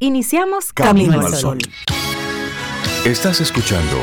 Iniciamos 0.00 0.72
Camino, 0.72 1.20
al 1.20 1.34
Sol. 1.34 1.58
Estás 3.04 3.40
escuchando 3.40 3.96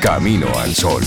Camino 0.00 0.46
al 0.56 0.72
Sol. 0.72 1.02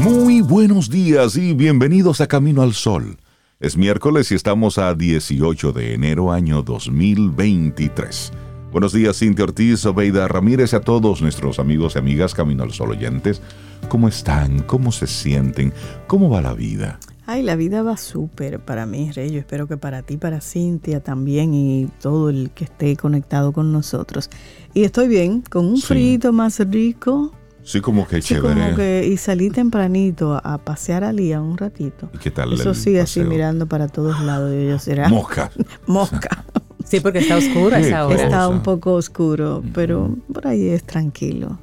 Muy 0.00 0.40
buenos 0.40 0.88
días 0.88 1.36
y 1.36 1.54
bienvenidos 1.54 2.20
a 2.20 2.28
Camino 2.28 2.62
al 2.62 2.72
Sol. 2.72 3.18
Es 3.58 3.76
miércoles 3.76 4.30
y 4.30 4.36
estamos 4.36 4.78
a 4.78 4.94
18 4.94 5.72
de 5.72 5.94
enero 5.94 6.30
año 6.30 6.62
2023. 6.62 8.30
Buenos 8.74 8.92
días, 8.92 9.16
Cintia 9.16 9.44
Ortiz, 9.44 9.86
Obeida 9.86 10.26
Ramírez 10.26 10.72
y 10.72 10.76
a 10.76 10.80
todos 10.80 11.22
nuestros 11.22 11.60
amigos 11.60 11.94
y 11.94 11.98
amigas 12.00 12.34
Camino 12.34 12.64
al 12.64 12.72
Sol 12.72 12.90
oyentes. 12.90 13.40
¿Cómo 13.88 14.08
están? 14.08 14.64
¿Cómo 14.64 14.90
se 14.90 15.06
sienten? 15.06 15.72
¿Cómo 16.08 16.28
va 16.28 16.42
la 16.42 16.54
vida? 16.54 16.98
Ay, 17.24 17.44
la 17.44 17.54
vida 17.54 17.84
va 17.84 17.96
súper 17.96 18.58
para 18.58 18.84
mí, 18.84 19.12
Rey. 19.12 19.30
Yo 19.30 19.38
espero 19.38 19.68
que 19.68 19.76
para 19.76 20.02
ti, 20.02 20.16
para 20.16 20.40
Cintia 20.40 20.98
también 20.98 21.54
y 21.54 21.88
todo 22.02 22.30
el 22.30 22.50
que 22.50 22.64
esté 22.64 22.96
conectado 22.96 23.52
con 23.52 23.72
nosotros. 23.72 24.28
Y 24.74 24.82
estoy 24.82 25.06
bien, 25.06 25.42
con 25.42 25.66
un 25.66 25.80
frito 25.80 26.32
más 26.32 26.58
rico. 26.58 27.32
Sí, 27.62 27.80
como 27.80 28.08
que 28.08 28.20
chévere. 28.20 29.06
y 29.06 29.16
salí 29.18 29.50
tempranito 29.50 30.34
a, 30.42 30.58
pasear 30.58 31.04
a 31.04 31.12
Lía 31.12 31.40
un 31.40 31.56
ratito. 31.56 32.10
¿Y 32.12 32.18
qué 32.18 32.32
tal? 32.32 32.52
Eso 32.54 32.74
sí, 32.74 32.98
así 32.98 33.20
mirando 33.20 33.68
para 33.68 33.86
todos 33.86 34.20
lados. 34.20 34.52
Y 34.52 34.66
yo 34.66 34.80
será. 34.80 35.08
Mosca. 35.08 35.52
Mosca. 35.86 36.44
Sí, 36.84 37.00
porque 37.00 37.18
está 37.18 37.36
oscuro 37.36 37.76
esa 37.76 38.06
hora. 38.06 38.22
Está 38.22 38.48
un 38.48 38.62
poco 38.62 38.94
oscuro, 38.94 39.62
pero 39.72 40.16
por 40.32 40.46
ahí 40.46 40.68
es 40.68 40.84
tranquilo. 40.84 41.58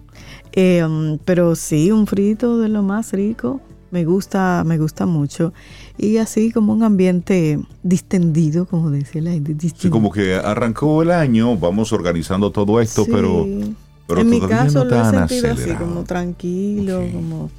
Eh, 0.54 1.18
pero 1.26 1.56
sí, 1.56 1.92
un 1.92 2.08
frito 2.08 2.58
de 2.58 2.70
lo 2.70 2.84
más 2.84 3.14
rico. 3.14 3.62
Me 3.92 4.06
gusta, 4.06 4.64
me 4.66 4.78
gusta 4.78 5.06
mucho. 5.06 5.54
Y 5.98 6.18
así 6.18 6.52
como 6.52 6.72
un 6.74 6.84
ambiente 6.84 7.60
distendido, 7.84 8.66
como 8.66 8.90
dice 8.90 9.22
la 9.22 9.32
gente. 9.32 9.56
Sí, 9.76 9.90
como 9.90 10.12
que 10.12 10.36
arrancó 10.36 11.02
el 11.04 11.12
año, 11.12 11.58
vamos 11.58 11.92
organizando 11.92 12.52
todo 12.52 12.80
esto, 12.80 13.06
pero, 13.06 13.46
pero, 14.08 14.22
En 14.22 14.30
mi 14.30 14.40
caso 14.40 14.86
lo 14.86 14.96
he 14.96 15.10
sentido 15.10 15.52
así, 15.52 15.72
como 15.74 16.04
tranquilo, 16.04 17.04
como 17.14 17.50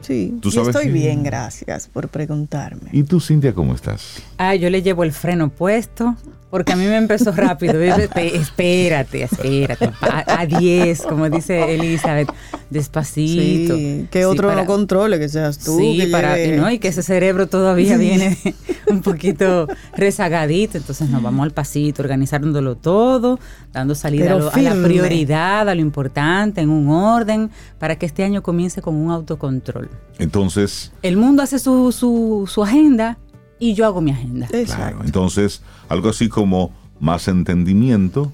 Sí, 0.00 0.34
yo 0.40 0.68
estoy 0.68 0.88
bien, 0.88 1.22
gracias 1.22 1.86
por 1.88 2.08
preguntarme. 2.08 2.88
¿Y 2.92 3.02
tú, 3.02 3.20
Cintia, 3.20 3.52
cómo 3.52 3.74
estás? 3.74 4.22
Ah, 4.38 4.54
yo 4.54 4.70
le 4.70 4.82
llevo 4.82 5.04
el 5.04 5.12
freno 5.12 5.50
puesto, 5.50 6.16
porque 6.50 6.72
a 6.72 6.76
mí 6.76 6.84
me 6.84 6.96
empezó 6.96 7.30
rápido. 7.30 7.80
espérate, 7.80 9.22
espérate. 9.22 9.90
A 10.00 10.46
10, 10.46 11.02
como 11.02 11.30
dice 11.30 11.74
Elizabeth, 11.74 12.28
despacito. 12.70 13.76
Sí, 13.76 14.08
que 14.10 14.24
otro 14.24 14.52
no 14.54 14.66
controle, 14.66 15.18
que 15.18 15.28
seas 15.28 15.58
tú. 15.58 15.78
Sí, 15.78 16.08
para, 16.10 16.36
¿no? 16.56 16.70
y 16.70 16.78
que 16.80 16.88
ese 16.88 17.02
cerebro 17.02 17.46
todavía 17.46 17.96
viene 17.96 18.36
un 18.88 19.00
poquito 19.00 19.68
rezagadito. 19.96 20.76
Entonces 20.76 21.08
nos 21.08 21.22
vamos 21.22 21.44
al 21.44 21.52
pasito, 21.52 22.02
organizándolo 22.02 22.76
todo, 22.76 23.38
dando 23.72 23.94
salida 23.94 24.32
a, 24.32 24.48
a, 24.48 24.60
la 24.60 24.74
prioridad, 24.82 25.68
a 25.68 25.74
lo 25.74 25.80
importante, 25.80 26.60
en 26.60 26.70
un 26.70 26.88
orden, 26.88 27.50
para 27.78 27.96
que 27.96 28.06
este 28.06 28.24
año 28.24 28.42
comience 28.42 28.82
con 28.82 28.96
un 28.96 29.12
autocontrol. 29.12 29.88
Entonces... 30.18 30.90
El 31.02 31.16
mundo 31.16 31.42
hace 31.42 31.60
su, 31.60 31.92
su, 31.92 32.48
su 32.52 32.62
agenda 32.64 33.18
y 33.60 33.74
yo 33.74 33.86
hago 33.86 34.00
mi 34.00 34.10
agenda. 34.10 34.48
Claro, 34.48 35.02
entonces 35.04 35.62
algo 35.88 36.08
así 36.08 36.28
como 36.28 36.72
más 36.98 37.28
entendimiento 37.28 38.32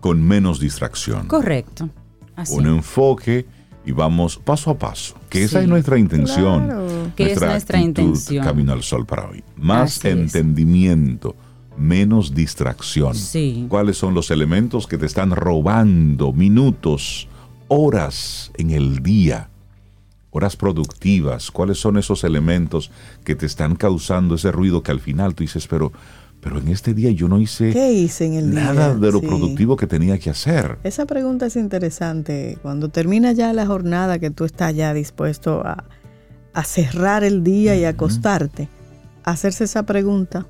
con 0.00 0.22
menos 0.22 0.58
distracción. 0.58 1.28
Correcto. 1.28 1.88
Un 2.50 2.66
enfoque 2.66 3.46
y 3.84 3.92
vamos 3.92 4.36
paso 4.36 4.70
a 4.70 4.78
paso. 4.78 5.14
Que 5.28 5.44
esa 5.44 5.60
es 5.60 5.68
nuestra 5.68 5.98
intención. 5.98 6.66
Claro. 6.66 7.12
Que 7.14 7.32
es 7.32 7.40
nuestra 7.40 7.80
intención. 7.80 8.44
Camino 8.44 8.72
al 8.72 8.82
sol 8.82 9.06
para 9.06 9.28
hoy. 9.28 9.44
Más 9.56 10.04
entendimiento, 10.04 11.36
menos 11.76 12.34
distracción. 12.34 13.14
Sí. 13.14 13.66
¿Cuáles 13.68 13.96
son 13.96 14.14
los 14.14 14.30
elementos 14.30 14.86
que 14.86 14.98
te 14.98 15.06
están 15.06 15.30
robando 15.30 16.32
minutos, 16.32 17.28
horas 17.68 18.50
en 18.56 18.70
el 18.70 19.02
día? 19.02 19.50
Horas 20.30 20.56
productivas, 20.56 21.50
cuáles 21.50 21.78
son 21.78 21.96
esos 21.96 22.24
elementos 22.24 22.90
que 23.24 23.34
te 23.34 23.46
están 23.46 23.76
causando 23.76 24.34
ese 24.34 24.52
ruido 24.52 24.82
que 24.82 24.90
al 24.90 25.00
final 25.00 25.34
tú 25.34 25.42
dices, 25.42 25.66
pero, 25.66 25.92
pero 26.40 26.58
en 26.58 26.68
este 26.68 26.94
día 26.94 27.10
yo 27.10 27.28
no 27.28 27.40
hice, 27.40 27.72
nada 28.42 28.94
de 28.94 29.12
lo 29.12 29.20
productivo 29.20 29.76
que 29.76 29.86
tenía 29.86 30.18
que 30.18 30.30
hacer. 30.30 30.78
Esa 30.84 31.06
pregunta 31.06 31.46
es 31.46 31.56
interesante. 31.56 32.58
Cuando 32.62 32.90
termina 32.90 33.32
ya 33.32 33.52
la 33.52 33.66
jornada 33.66 34.18
que 34.18 34.30
tú 34.30 34.44
estás 34.44 34.74
ya 34.74 34.92
dispuesto 34.92 35.62
a, 35.64 35.84
cerrar 36.64 37.22
el 37.22 37.44
día 37.44 37.76
y 37.76 37.84
acostarte, 37.84 38.68
hacerse 39.22 39.62
esa 39.62 39.84
pregunta, 39.84 40.48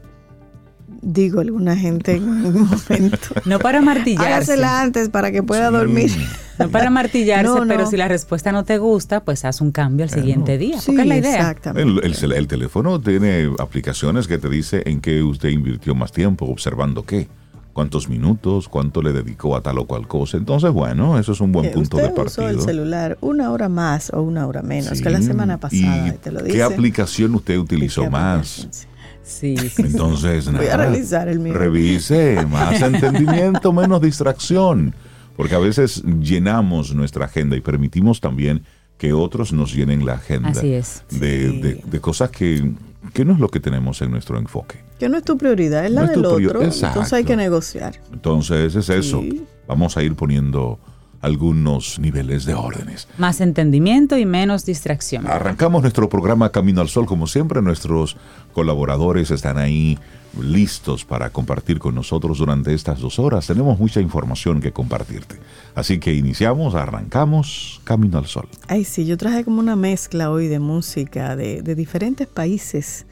digo 1.00 1.40
alguna 1.40 1.76
gente 1.76 2.16
en 2.16 2.28
un 2.28 2.52
momento. 2.88 3.28
No 3.44 3.58
para 3.58 3.80
martillarse. 3.80 4.32
Hágasela 4.32 4.82
antes 4.82 5.08
para 5.08 5.30
que 5.30 5.42
pueda 5.42 5.70
dormir. 5.70 6.10
No 6.58 6.68
para 6.68 6.90
martillarse, 6.90 7.60
pero 7.68 7.86
si 7.86 7.96
la 7.96 8.08
respuesta 8.08 8.52
no 8.52 8.64
te 8.64 8.78
gusta, 8.78 9.24
pues 9.24 9.44
haz 9.44 9.60
un 9.60 9.72
cambio 9.72 10.04
al 10.04 10.10
siguiente 10.10 10.58
día. 10.58 10.78
porque 10.84 11.02
es 11.02 11.06
la 11.06 11.16
idea. 11.16 11.36
Exactamente. 11.36 12.06
El, 12.06 12.48
teléfono 12.48 13.00
tiene 13.00 13.50
aplicaciones 13.58 14.26
que 14.26 14.38
te 14.38 14.48
dice 14.48 14.82
en 14.86 15.00
qué 15.00 15.22
usted 15.22 15.50
invirtió 15.50 15.94
más 15.94 16.12
tiempo, 16.12 16.46
observando 16.46 17.04
qué 17.04 17.28
cuántos 17.72 18.08
minutos, 18.08 18.68
cuánto 18.68 19.02
le 19.02 19.12
dedicó 19.12 19.54
a 19.54 19.60
tal 19.60 19.78
o 19.78 19.86
cual 19.86 20.08
cosa. 20.08 20.36
Entonces, 20.36 20.72
bueno, 20.72 21.16
eso 21.16 21.30
es 21.30 21.40
un 21.40 21.52
buen 21.52 21.70
punto 21.70 21.96
de 21.96 22.08
partida. 22.08 22.24
Usó 22.24 22.48
el 22.48 22.60
celular 22.60 23.18
una 23.20 23.52
hora 23.52 23.68
más 23.68 24.10
o 24.12 24.20
una 24.22 24.48
hora 24.48 24.62
menos 24.62 25.00
que 25.00 25.10
la 25.10 25.22
semana 25.22 25.58
pasada. 25.58 26.12
te 26.14 26.32
lo 26.32 26.42
¿Qué 26.42 26.60
aplicación 26.60 27.36
usted 27.36 27.56
utilizó 27.56 28.10
más? 28.10 28.88
Sí, 29.28 29.56
sí, 29.56 29.82
Entonces, 29.82 30.50
Voy 30.50 30.66
a 30.66 30.78
revisar 30.78 31.28
el 31.28 31.38
mío. 31.38 31.52
Revise, 31.52 32.46
más 32.46 32.80
entendimiento, 32.80 33.72
menos 33.72 34.00
distracción. 34.00 34.94
Porque 35.36 35.54
a 35.54 35.58
veces 35.58 36.02
llenamos 36.20 36.94
nuestra 36.94 37.26
agenda 37.26 37.54
y 37.54 37.60
permitimos 37.60 38.20
también 38.20 38.64
que 38.96 39.12
otros 39.12 39.52
nos 39.52 39.72
llenen 39.72 40.04
la 40.04 40.14
agenda 40.14 40.48
Así 40.48 40.72
es. 40.72 41.04
de, 41.10 41.80
de, 41.84 42.00
cosas 42.00 42.30
que, 42.30 42.72
que, 43.12 43.24
no 43.24 43.34
es 43.34 43.38
lo 43.38 43.48
que 43.48 43.60
tenemos 43.60 44.02
en 44.02 44.10
nuestro 44.10 44.38
enfoque. 44.38 44.80
Que 44.98 45.08
no 45.08 45.18
es 45.18 45.24
tu 45.24 45.38
prioridad, 45.38 45.84
es 45.84 45.92
la 45.92 46.06
del 46.06 46.24
otro. 46.24 46.60
Entonces 46.62 47.12
hay 47.12 47.24
que 47.24 47.36
negociar. 47.36 48.00
Entonces 48.12 48.74
es 48.74 48.88
eso. 48.88 49.22
Vamos 49.68 49.96
a 49.96 50.02
ir 50.02 50.16
poniendo 50.16 50.80
algunos 51.20 51.98
niveles 51.98 52.44
de 52.44 52.54
órdenes. 52.54 53.08
Más 53.18 53.40
entendimiento 53.40 54.16
y 54.16 54.26
menos 54.26 54.64
distracción. 54.64 55.26
Arrancamos 55.26 55.82
nuestro 55.82 56.08
programa 56.08 56.50
Camino 56.50 56.80
al 56.80 56.88
Sol, 56.88 57.06
como 57.06 57.26
siempre, 57.26 57.60
nuestros 57.62 58.16
colaboradores 58.52 59.30
están 59.30 59.58
ahí 59.58 59.98
listos 60.40 61.04
para 61.04 61.30
compartir 61.30 61.78
con 61.78 61.94
nosotros 61.94 62.38
durante 62.38 62.74
estas 62.74 63.00
dos 63.00 63.18
horas. 63.18 63.46
Tenemos 63.46 63.78
mucha 63.78 64.00
información 64.00 64.60
que 64.60 64.72
compartirte. 64.72 65.36
Así 65.74 65.98
que 65.98 66.14
iniciamos, 66.14 66.74
arrancamos 66.74 67.80
Camino 67.84 68.18
al 68.18 68.26
Sol. 68.26 68.48
Ay, 68.68 68.84
sí, 68.84 69.06
yo 69.06 69.16
traje 69.16 69.44
como 69.44 69.60
una 69.60 69.76
mezcla 69.76 70.30
hoy 70.30 70.46
de 70.48 70.58
música 70.58 71.34
de, 71.34 71.62
diferentes 71.74 72.26
países. 72.26 73.06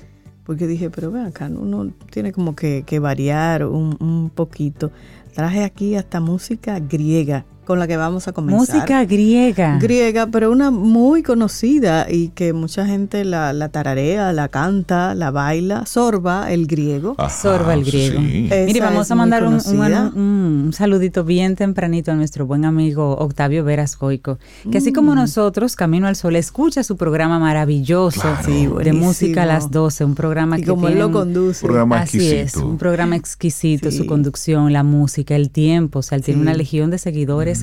Porque 0.44 0.68
dije, 0.68 0.90
pero 0.90 1.10
ven 1.10 1.26
acá, 1.26 1.50
uno 1.50 1.90
tiene 2.10 2.32
como 2.32 2.54
que, 2.54 2.84
variar 3.00 3.66
un, 3.66 3.96
un 3.98 4.30
poquito. 4.30 4.92
Traje 5.34 5.64
aquí 5.64 5.96
hasta 5.96 6.20
música 6.20 6.78
griega 6.78 7.44
con 7.66 7.78
la 7.78 7.86
que 7.86 7.96
vamos 7.96 8.28
a 8.28 8.32
comenzar. 8.32 8.76
Música 8.76 9.04
griega. 9.04 9.78
Griega, 9.78 10.28
pero 10.28 10.50
una 10.50 10.70
muy 10.70 11.22
conocida 11.22 12.06
y 12.08 12.28
que 12.28 12.52
mucha 12.52 12.86
gente 12.86 13.24
la, 13.24 13.52
la 13.52 13.68
tararea, 13.68 14.32
la 14.32 14.48
canta, 14.48 15.14
la 15.14 15.30
baila. 15.30 15.84
Sorba, 15.84 16.50
el 16.52 16.66
griego. 16.66 17.16
Sorba, 17.28 17.74
el 17.74 17.84
griego. 17.84 18.20
Mire, 18.20 18.80
vamos 18.80 19.10
a 19.10 19.14
mandar 19.14 19.44
un, 19.44 20.70
saludito 20.72 21.24
bien 21.24 21.56
tempranito 21.56 22.12
a 22.12 22.14
nuestro 22.14 22.46
buen 22.46 22.64
amigo 22.64 23.16
Octavio 23.18 23.64
Veras 23.64 23.98
Goico, 23.98 24.38
que 24.70 24.78
así 24.78 24.92
como 24.92 25.12
mm. 25.12 25.16
nosotros, 25.16 25.74
Camino 25.74 26.06
al 26.06 26.16
Sol, 26.16 26.36
escucha 26.36 26.84
su 26.84 26.96
programa 26.96 27.38
maravilloso 27.38 28.22
de 28.46 28.92
música 28.92 29.42
a 29.42 29.46
las 29.46 29.70
12, 29.70 30.04
un 30.04 30.14
programa 30.14 30.58
y 30.58 30.62
que 30.62 30.68
como 30.68 30.88
él 30.88 30.98
lo 30.98 31.10
conduce. 31.10 31.66
Un 31.66 31.70
programa 31.70 32.00
así 32.00 32.18
exquisito. 32.18 32.42
es, 32.44 32.56
un 32.56 32.78
programa 32.78 33.16
exquisito, 33.16 33.90
su 33.90 34.06
conducción, 34.06 34.72
la 34.72 34.84
música, 34.84 35.34
el 35.34 35.50
tiempo, 35.50 35.98
o 35.98 36.02
sea, 36.02 36.16
él 36.16 36.24
tiene 36.24 36.40
una 36.40 36.54
legión 36.54 36.90
de 36.90 36.98
seguidores 36.98 37.55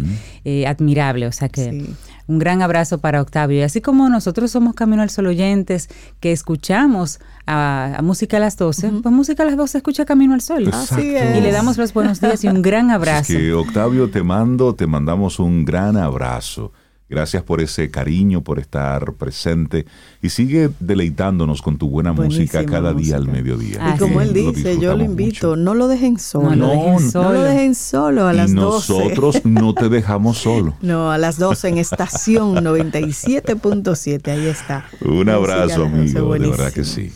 eh, 0.46 0.66
admirable. 0.66 1.28
O 1.28 1.32
sea 1.32 1.50
que 1.50 1.86
un 2.28 2.40
gran 2.40 2.62
abrazo 2.62 3.00
para 3.00 3.22
Octavio. 3.22 3.60
Y 3.60 3.62
así 3.62 3.82
como 3.82 4.10
nosotros 4.10 4.52
somos 4.52 4.76
Camino 4.76 5.02
al 5.02 5.10
Sol 5.10 5.28
oyentes 5.28 5.90
que 6.20 6.32
escuchamos 6.32 7.20
a, 7.46 8.00
Música 8.02 8.38
a 8.38 8.40
las 8.40 8.58
12, 8.58 8.92
pues 9.04 9.14
Música 9.14 9.44
a 9.44 9.46
las 9.46 9.58
12 9.58 9.78
escucha 9.78 10.06
Camino 10.06 10.34
al 10.34 10.42
Sol. 10.42 10.72
Y 11.00 11.42
le 11.42 11.52
damos 11.52 11.78
los 11.78 11.94
buenos 11.94 12.22
días 12.22 12.44
y 12.44 12.48
un 12.48 12.62
gran 12.62 12.92
abrazo. 12.92 13.34
que 13.34 13.54
Octavio 13.54 14.10
te 14.10 14.24
mando, 14.24 14.76
te 14.76 14.88
mandamos 14.88 15.40
un 15.40 15.66
gran 15.66 15.98
abrazo. 15.98 16.72
Gracias 17.14 17.44
por 17.44 17.62
ese 17.62 17.92
cariño, 17.92 18.42
por 18.42 18.58
estar 18.58 19.14
presente 19.14 19.86
y 20.20 20.30
sigue 20.30 20.72
deleitándonos 20.80 21.62
con 21.62 21.78
tu 21.78 21.88
buena 21.88 22.12
música 22.12 22.66
cada 22.66 22.92
día 22.92 23.18
al 23.18 23.28
mediodía. 23.28 23.94
y 23.94 24.00
como 24.00 24.20
él 24.20 24.34
dice, 24.34 24.80
yo 24.80 24.98
lo 24.98 25.04
invito, 25.04 25.56
no 25.56 25.76
lo 25.76 25.88
dejen 25.88 26.18
solo. 26.18 26.56
No, 26.56 26.98
lo 27.14 27.44
dejen 27.44 27.76
solo, 27.76 28.26
a 28.26 28.34
las 28.34 28.50
y 28.50 28.56
nosotros 28.56 29.46
no 29.46 29.76
te 29.76 29.90
dejamos 29.90 30.40
solo. 30.40 30.74
No, 30.82 31.12
a 31.12 31.20
las 31.20 31.38
12 31.38 31.70
en 31.70 31.78
estación 31.78 32.56
97.7, 32.56 34.28
ahí 34.32 34.48
está. 34.48 34.88
Un 35.02 35.30
abrazo, 35.30 35.86
amigo, 35.86 36.34
de 36.34 36.50
verdad 36.50 36.74
que 36.74 36.84
sí. 36.84 37.12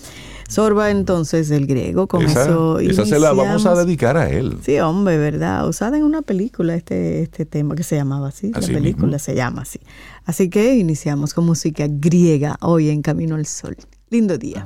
Sorba 0.48 0.92
entonces 0.92 1.50
del 1.50 1.68
griego, 1.68 2.08
con 2.08 2.24
esa, 2.24 2.44
eso 2.44 2.80
Esa 2.80 3.06
se 3.06 3.20
la 3.20 3.34
vamos 3.34 3.66
a 3.66 3.76
dedicar 3.76 4.18
a 4.18 4.30
él. 4.30 4.58
Sí, 4.64 4.80
hombre, 4.80 5.18
¿verdad? 5.18 5.68
Usada 5.68 5.98
en 5.98 6.04
una 6.04 6.22
película 6.22 6.76
este, 6.76 7.22
este 7.22 7.46
tema 7.46 7.76
que 7.76 7.84
se 7.84 7.96
llamaba 7.96 8.30
así. 8.30 8.52
la 8.52 8.68
película 8.68 9.20
se 9.20 9.36
llama 9.36 9.64
así. 9.64 9.80
Así 10.26 10.50
que 10.50 10.76
iniciamos 10.76 11.34
con 11.34 11.46
música 11.46 11.86
griega 11.90 12.58
hoy 12.62 12.90
en 12.90 13.02
Camino 13.02 13.36
al 13.36 13.46
Sol. 13.46 13.76
Lindo 14.10 14.38
día. 14.38 14.66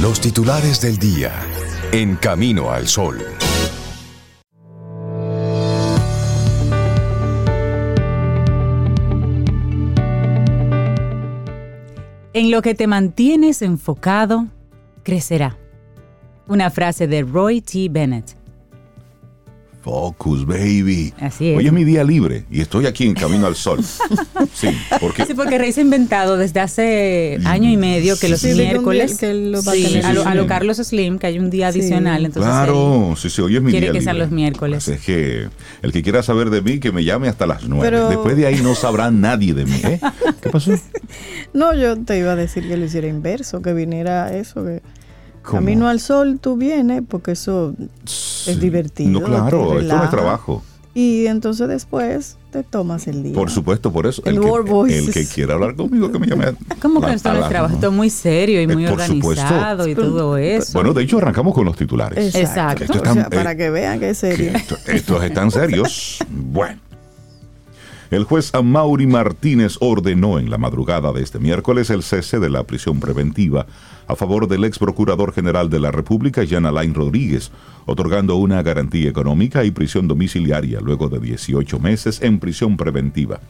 Los 0.00 0.20
titulares 0.20 0.80
del 0.80 0.98
día 0.98 1.32
en 1.92 2.16
Camino 2.16 2.70
al 2.70 2.86
Sol. 2.86 3.18
En 12.36 12.50
lo 12.50 12.60
que 12.60 12.74
te 12.74 12.86
mantienes 12.86 13.62
enfocado, 13.62 14.48
crecerá. 15.04 15.56
Una 16.46 16.68
frase 16.68 17.06
de 17.06 17.22
Roy 17.22 17.62
T. 17.62 17.88
Bennett. 17.88 18.35
Focus, 19.86 20.44
baby. 20.44 21.14
Así 21.20 21.50
es. 21.50 21.58
Hoy 21.58 21.68
es 21.68 21.72
mi 21.72 21.84
día 21.84 22.02
libre 22.02 22.44
y 22.50 22.60
estoy 22.60 22.86
aquí 22.86 23.04
en 23.06 23.14
Camino 23.14 23.46
al 23.46 23.54
Sol. 23.54 23.78
Sí, 24.52 24.68
porque... 25.00 25.26
Sí, 25.26 25.34
porque 25.34 25.58
Rey 25.58 25.70
se 25.70 25.80
ha 25.80 25.84
inventado 25.84 26.38
desde 26.38 26.60
hace 26.60 27.38
año 27.44 27.68
y 27.68 27.76
medio 27.76 28.18
que 28.18 28.30
los 28.30 28.42
miércoles... 28.42 29.22
a, 29.22 30.34
lo, 30.34 30.46
Carlos 30.46 30.78
Slim, 30.78 31.18
que 31.18 31.26
hay 31.26 31.38
un 31.38 31.50
día 31.50 31.68
adicional. 31.68 32.24
Entonces 32.24 32.50
claro, 32.50 33.14
sí, 33.18 33.28
sí, 33.28 33.42
hoy 33.42 33.56
es 33.56 33.62
mi 33.62 33.70
día 33.70 33.80
libre. 33.80 33.90
Quiere 33.90 33.98
que 33.98 34.04
sean 34.04 34.18
los 34.18 34.30
miércoles. 34.30 34.88
es 34.88 35.00
que 35.02 35.48
el 35.82 35.92
que 35.92 36.02
quiera 36.02 36.22
saber 36.22 36.48
de 36.48 36.62
mí, 36.62 36.78
que 36.78 36.90
me 36.90 37.04
llame 37.04 37.28
hasta 37.28 37.46
las 37.46 37.64
nueve. 37.64 38.00
Después 38.08 38.34
de 38.34 38.46
ahí 38.46 38.60
no 38.62 38.74
sabrá 38.74 39.10
nadie 39.10 39.52
de 39.52 39.66
mí. 39.66 39.78
¿eh? 39.84 40.00
¿Qué 40.40 40.48
pasó? 40.48 40.72
No, 41.52 41.74
yo 41.74 41.96
te 42.02 42.18
iba 42.18 42.32
a 42.32 42.36
decir 42.36 42.66
que 42.66 42.78
lo 42.78 42.86
hiciera 42.86 43.08
inverso, 43.08 43.60
que 43.60 43.74
viniera 43.74 44.34
eso, 44.34 44.64
que 44.64 44.80
Camino 45.52 45.88
al 45.88 46.00
sol 46.00 46.38
tú 46.40 46.56
vienes 46.56 47.02
porque 47.06 47.32
eso 47.32 47.74
es 48.04 48.60
divertido. 48.60 49.10
No, 49.10 49.22
claro, 49.22 49.78
esto 49.78 49.96
no 49.96 50.04
es 50.04 50.10
trabajo. 50.10 50.62
Y 50.96 51.26
entonces 51.26 51.68
después 51.68 52.38
te 52.50 52.62
tomas 52.62 53.06
el 53.06 53.22
día. 53.22 53.34
Por 53.34 53.50
supuesto, 53.50 53.92
por 53.92 54.06
eso. 54.06 54.22
El, 54.24 54.40
que, 54.40 54.98
el 54.98 55.12
que 55.12 55.26
quiera 55.26 55.52
hablar 55.52 55.76
conmigo, 55.76 56.10
que 56.10 56.18
me 56.18 56.26
llame. 56.26 56.54
¿Cómo 56.80 57.02
que 57.02 57.12
esto 57.12 57.34
no 57.34 57.40
es 57.40 57.48
trabajo? 57.50 57.74
Esto 57.74 57.88
es 57.88 57.92
muy 57.92 58.08
serio 58.08 58.62
y 58.62 58.64
eh, 58.64 58.66
muy 58.66 58.86
organizado 58.86 59.86
y 59.86 59.94
todo 59.94 60.38
eso. 60.38 60.72
Bueno, 60.72 60.94
de 60.94 61.02
hecho, 61.02 61.18
arrancamos 61.18 61.52
con 61.52 61.66
los 61.66 61.76
titulares. 61.76 62.34
Exacto. 62.34 62.94
para 63.28 63.54
que 63.56 63.68
vean 63.68 64.00
que 64.00 64.08
es 64.08 64.16
serio. 64.18 64.52
estos 64.86 65.22
están 65.22 65.50
serios. 65.50 66.16
bueno. 66.30 66.85
El 68.10 68.22
juez 68.22 68.54
Amaury 68.54 69.06
Martínez 69.08 69.78
ordenó 69.80 70.38
en 70.38 70.48
la 70.48 70.58
madrugada 70.58 71.12
de 71.12 71.22
este 71.22 71.40
miércoles 71.40 71.90
el 71.90 72.04
cese 72.04 72.38
de 72.38 72.48
la 72.48 72.62
prisión 72.62 73.00
preventiva 73.00 73.66
a 74.06 74.14
favor 74.14 74.46
del 74.46 74.62
ex 74.62 74.78
procurador 74.78 75.32
general 75.32 75.68
de 75.70 75.80
la 75.80 75.90
República, 75.90 76.44
Jan 76.48 76.66
Alain 76.66 76.94
Rodríguez, 76.94 77.50
otorgando 77.84 78.36
una 78.36 78.62
garantía 78.62 79.10
económica 79.10 79.64
y 79.64 79.72
prisión 79.72 80.06
domiciliaria 80.06 80.80
luego 80.80 81.08
de 81.08 81.18
18 81.18 81.80
meses 81.80 82.22
en 82.22 82.38
prisión 82.38 82.76
preventiva. 82.76 83.40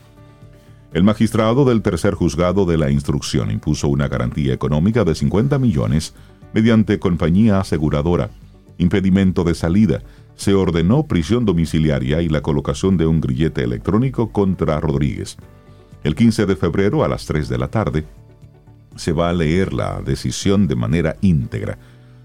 El 0.95 1.03
magistrado 1.03 1.67
del 1.67 1.83
tercer 1.83 2.15
juzgado 2.15 2.65
de 2.65 2.79
la 2.79 2.91
instrucción 2.91 3.51
impuso 3.51 3.89
una 3.89 4.09
garantía 4.09 4.55
económica 4.55 5.05
de 5.05 5.15
50 5.15 5.59
millones 5.59 6.15
mediante 6.55 6.99
compañía 6.99 7.61
aseguradora, 7.61 8.31
impedimento 8.79 9.45
de 9.45 9.55
salida, 9.55 10.03
se 10.37 10.55
ordenó 10.55 11.07
prisión 11.07 11.45
domiciliaria 11.45 12.23
y 12.23 12.29
la 12.29 12.43
colocación 12.43 12.97
de 12.97 13.07
un 13.07 13.21
grillete 13.21 13.65
electrónico 13.65 14.31
contra 14.31 14.81
Rodríguez. 14.81 15.37
El 16.05 16.15
15 16.15 16.47
de 16.47 16.57
febrero 16.57 17.05
a 17.05 17.09
las 17.09 17.27
3 17.27 17.49
de 17.49 17.59
la 17.59 17.69
tarde 17.69 18.05
se 18.95 19.13
va 19.13 19.31
a 19.31 19.33
leer 19.33 19.73
la 19.73 20.01
decisión 20.03 20.69
de 20.69 20.77
manera 20.77 21.17
íntegra. 21.21 21.79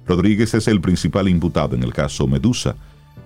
Rodríguez 0.05 0.53
es 0.53 0.67
el 0.67 0.81
principal 0.81 1.27
imputado 1.27 1.75
en 1.75 1.83
el 1.83 1.93
caso 1.93 2.27
Medusa, 2.27 2.75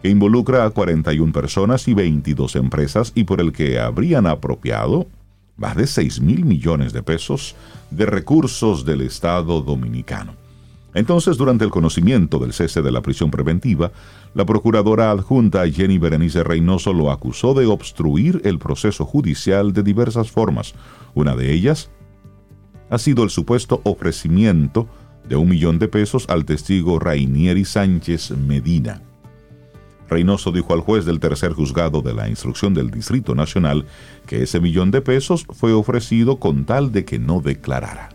que 0.02 0.10
involucra 0.10 0.66
a 0.66 0.70
41 0.70 1.34
personas 1.34 1.88
y 1.88 1.94
22 1.94 2.56
empresas 2.56 3.12
y 3.16 3.24
por 3.24 3.42
el 3.42 3.52
que 3.52 3.80
habrían 3.80 4.28
apropiado 4.28 5.08
más 5.58 5.76
de 5.76 5.88
6 5.88 6.22
mil 6.22 6.46
millones 6.46 6.94
de 6.94 7.02
pesos 7.02 7.56
de 7.90 8.06
recursos 8.06 8.86
del 8.86 9.02
Estado 9.02 9.62
dominicano. 9.62 10.45
Entonces, 10.96 11.36
durante 11.36 11.66
el 11.66 11.72
conocimiento 11.72 12.40
del 12.40 12.54
cese 12.54 12.82
de 12.82 12.92
la 12.92 13.02
prisión 13.02 13.30
preventiva, 13.30 13.92
la 14.34 14.46
procuradora 14.46 15.12
adjunta 15.12 15.70
Jenny 15.70 15.98
Berenice 15.98 16.42
Reynoso 16.42 16.94
lo 16.94 17.12
acusó 17.12 17.54
de 17.54 17.66
obstruir 17.66 18.42
el 18.46 18.60
proceso 18.60 19.06
judicial 19.06 19.74
de 19.74 19.84
diversas 19.84 20.32
formas. 20.32 20.74
Una 21.14 21.36
de 21.36 21.52
ellas 21.52 21.92
ha 22.90 22.98
sido 22.98 23.24
el 23.24 23.30
supuesto 23.30 23.82
ofrecimiento 23.84 24.88
de 25.28 25.36
un 25.36 25.50
millón 25.50 25.80
de 25.80 25.90
pesos 25.90 26.28
al 26.30 26.46
testigo 26.46 26.98
Rainieri 26.98 27.66
Sánchez 27.66 28.32
Medina. 28.32 29.02
Reynoso 30.08 30.54
dijo 30.54 30.74
al 30.74 30.80
juez 30.80 31.04
del 31.04 31.20
tercer 31.20 31.52
juzgado 31.52 32.02
de 32.04 32.14
la 32.14 32.30
instrucción 32.30 32.74
del 32.74 32.90
Distrito 32.90 33.36
Nacional 33.36 33.86
que 34.28 34.44
ese 34.44 34.62
millón 34.62 34.92
de 34.92 35.02
pesos 35.02 35.46
fue 35.50 35.74
ofrecido 35.74 36.40
con 36.40 36.64
tal 36.64 36.94
de 36.94 37.04
que 37.04 37.20
no 37.20 37.42
declarara. 37.42 38.15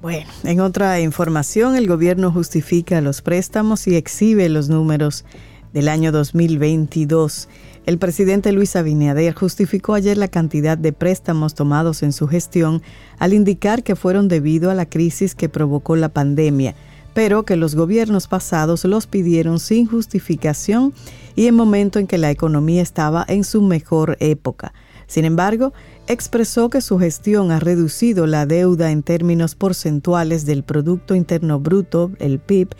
Bueno, 0.00 0.30
en 0.44 0.60
otra 0.60 1.00
información, 1.00 1.74
el 1.74 1.88
gobierno 1.88 2.30
justifica 2.30 3.00
los 3.00 3.20
préstamos 3.20 3.88
y 3.88 3.96
exhibe 3.96 4.48
los 4.48 4.68
números 4.68 5.24
del 5.72 5.88
año 5.88 6.12
2022. 6.12 7.48
El 7.84 7.98
presidente 7.98 8.52
Luis 8.52 8.76
Abinader 8.76 9.34
justificó 9.34 9.94
ayer 9.94 10.16
la 10.16 10.28
cantidad 10.28 10.78
de 10.78 10.92
préstamos 10.92 11.54
tomados 11.54 12.04
en 12.04 12.12
su 12.12 12.28
gestión 12.28 12.80
al 13.18 13.32
indicar 13.32 13.82
que 13.82 13.96
fueron 13.96 14.28
debido 14.28 14.70
a 14.70 14.74
la 14.74 14.86
crisis 14.86 15.34
que 15.34 15.48
provocó 15.48 15.96
la 15.96 16.10
pandemia, 16.10 16.76
pero 17.12 17.44
que 17.44 17.56
los 17.56 17.74
gobiernos 17.74 18.28
pasados 18.28 18.84
los 18.84 19.08
pidieron 19.08 19.58
sin 19.58 19.86
justificación 19.86 20.94
y 21.34 21.48
en 21.48 21.56
momento 21.56 21.98
en 21.98 22.06
que 22.06 22.18
la 22.18 22.30
economía 22.30 22.82
estaba 22.82 23.24
en 23.26 23.42
su 23.42 23.62
mejor 23.62 24.16
época. 24.20 24.72
Sin 25.08 25.24
embargo, 25.24 25.72
expresó 26.08 26.70
que 26.70 26.80
su 26.80 26.98
gestión 26.98 27.50
ha 27.52 27.60
reducido 27.60 28.26
la 28.26 28.46
deuda 28.46 28.90
en 28.90 29.02
términos 29.02 29.54
porcentuales 29.54 30.46
del 30.46 30.62
Producto 30.62 31.14
Interno 31.14 31.60
Bruto, 31.60 32.10
el 32.18 32.38
PIB, 32.38 32.70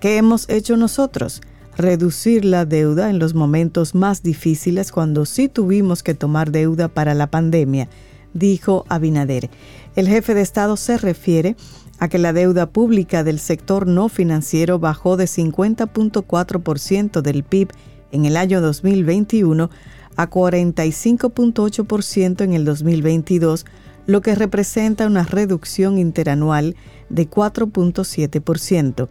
que 0.00 0.16
hemos 0.16 0.48
hecho 0.50 0.76
nosotros, 0.76 1.40
reducir 1.76 2.44
la 2.44 2.64
deuda 2.64 3.10
en 3.10 3.20
los 3.20 3.34
momentos 3.34 3.94
más 3.94 4.22
difíciles 4.22 4.90
cuando 4.90 5.24
sí 5.24 5.48
tuvimos 5.48 6.02
que 6.02 6.14
tomar 6.14 6.50
deuda 6.50 6.88
para 6.88 7.14
la 7.14 7.28
pandemia, 7.28 7.88
dijo 8.32 8.84
Abinader. 8.88 9.50
El 9.94 10.08
jefe 10.08 10.34
de 10.34 10.40
Estado 10.40 10.76
se 10.76 10.98
refiere 10.98 11.56
a 12.00 12.08
que 12.08 12.18
la 12.18 12.32
deuda 12.32 12.68
pública 12.68 13.22
del 13.22 13.38
sector 13.38 13.86
no 13.86 14.08
financiero 14.08 14.80
bajó 14.80 15.16
de 15.16 15.26
50.4% 15.26 17.22
del 17.22 17.44
PIB 17.44 17.68
en 18.10 18.24
el 18.24 18.36
año 18.36 18.60
2021 18.60 19.70
a 20.16 20.30
45.8% 20.30 22.42
en 22.42 22.54
el 22.54 22.64
2022, 22.64 23.66
lo 24.06 24.20
que 24.20 24.34
representa 24.34 25.06
una 25.06 25.22
reducción 25.22 25.98
interanual 25.98 26.76
de 27.08 27.28
4.7%. 27.28 29.08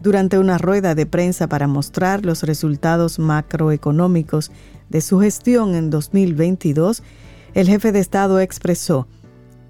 Durante 0.00 0.38
una 0.38 0.58
rueda 0.58 0.94
de 0.94 1.06
prensa 1.06 1.46
para 1.46 1.68
mostrar 1.68 2.24
los 2.24 2.42
resultados 2.42 3.18
macroeconómicos 3.18 4.50
de 4.88 5.00
su 5.00 5.20
gestión 5.20 5.74
en 5.74 5.90
2022, 5.90 7.02
el 7.54 7.68
jefe 7.68 7.92
de 7.92 8.00
Estado 8.00 8.40
expresó, 8.40 9.06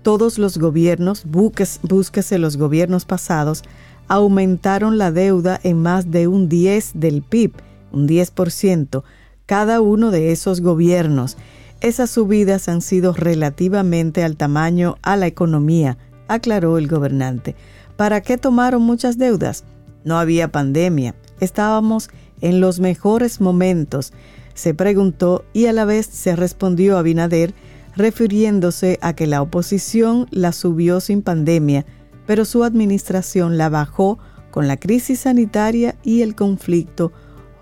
todos 0.02 0.38
los 0.38 0.58
gobiernos, 0.58 1.24
búsquese 1.26 2.38
los 2.38 2.56
gobiernos 2.56 3.04
pasados, 3.04 3.62
aumentaron 4.08 4.98
la 4.98 5.12
deuda 5.12 5.60
en 5.62 5.80
más 5.80 6.10
de 6.10 6.26
un 6.26 6.48
10 6.48 6.92
del 6.94 7.22
PIB, 7.22 7.52
un 7.92 8.08
10%, 8.08 9.04
cada 9.52 9.82
uno 9.82 10.10
de 10.10 10.32
esos 10.32 10.62
gobiernos. 10.62 11.36
Esas 11.82 12.08
subidas 12.08 12.70
han 12.70 12.80
sido 12.80 13.12
relativamente 13.12 14.24
al 14.24 14.38
tamaño 14.38 14.96
a 15.02 15.14
la 15.14 15.26
economía, 15.26 15.98
aclaró 16.26 16.78
el 16.78 16.88
gobernante. 16.88 17.54
¿Para 17.98 18.22
qué 18.22 18.38
tomaron 18.38 18.80
muchas 18.80 19.18
deudas? 19.18 19.64
No 20.04 20.18
había 20.18 20.50
pandemia, 20.50 21.14
estábamos 21.38 22.08
en 22.40 22.62
los 22.62 22.80
mejores 22.80 23.42
momentos, 23.42 24.14
se 24.54 24.72
preguntó 24.72 25.44
y 25.52 25.66
a 25.66 25.74
la 25.74 25.84
vez 25.84 26.06
se 26.06 26.34
respondió 26.34 26.96
a 26.96 27.02
Binader 27.02 27.52
refiriéndose 27.94 28.98
a 29.02 29.12
que 29.12 29.26
la 29.26 29.42
oposición 29.42 30.28
la 30.30 30.52
subió 30.52 30.98
sin 31.00 31.20
pandemia, 31.20 31.84
pero 32.26 32.46
su 32.46 32.64
administración 32.64 33.58
la 33.58 33.68
bajó 33.68 34.18
con 34.50 34.66
la 34.66 34.78
crisis 34.78 35.20
sanitaria 35.20 35.96
y 36.02 36.22
el 36.22 36.34
conflicto 36.34 37.12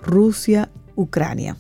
Rusia-Ucrania. 0.03 1.57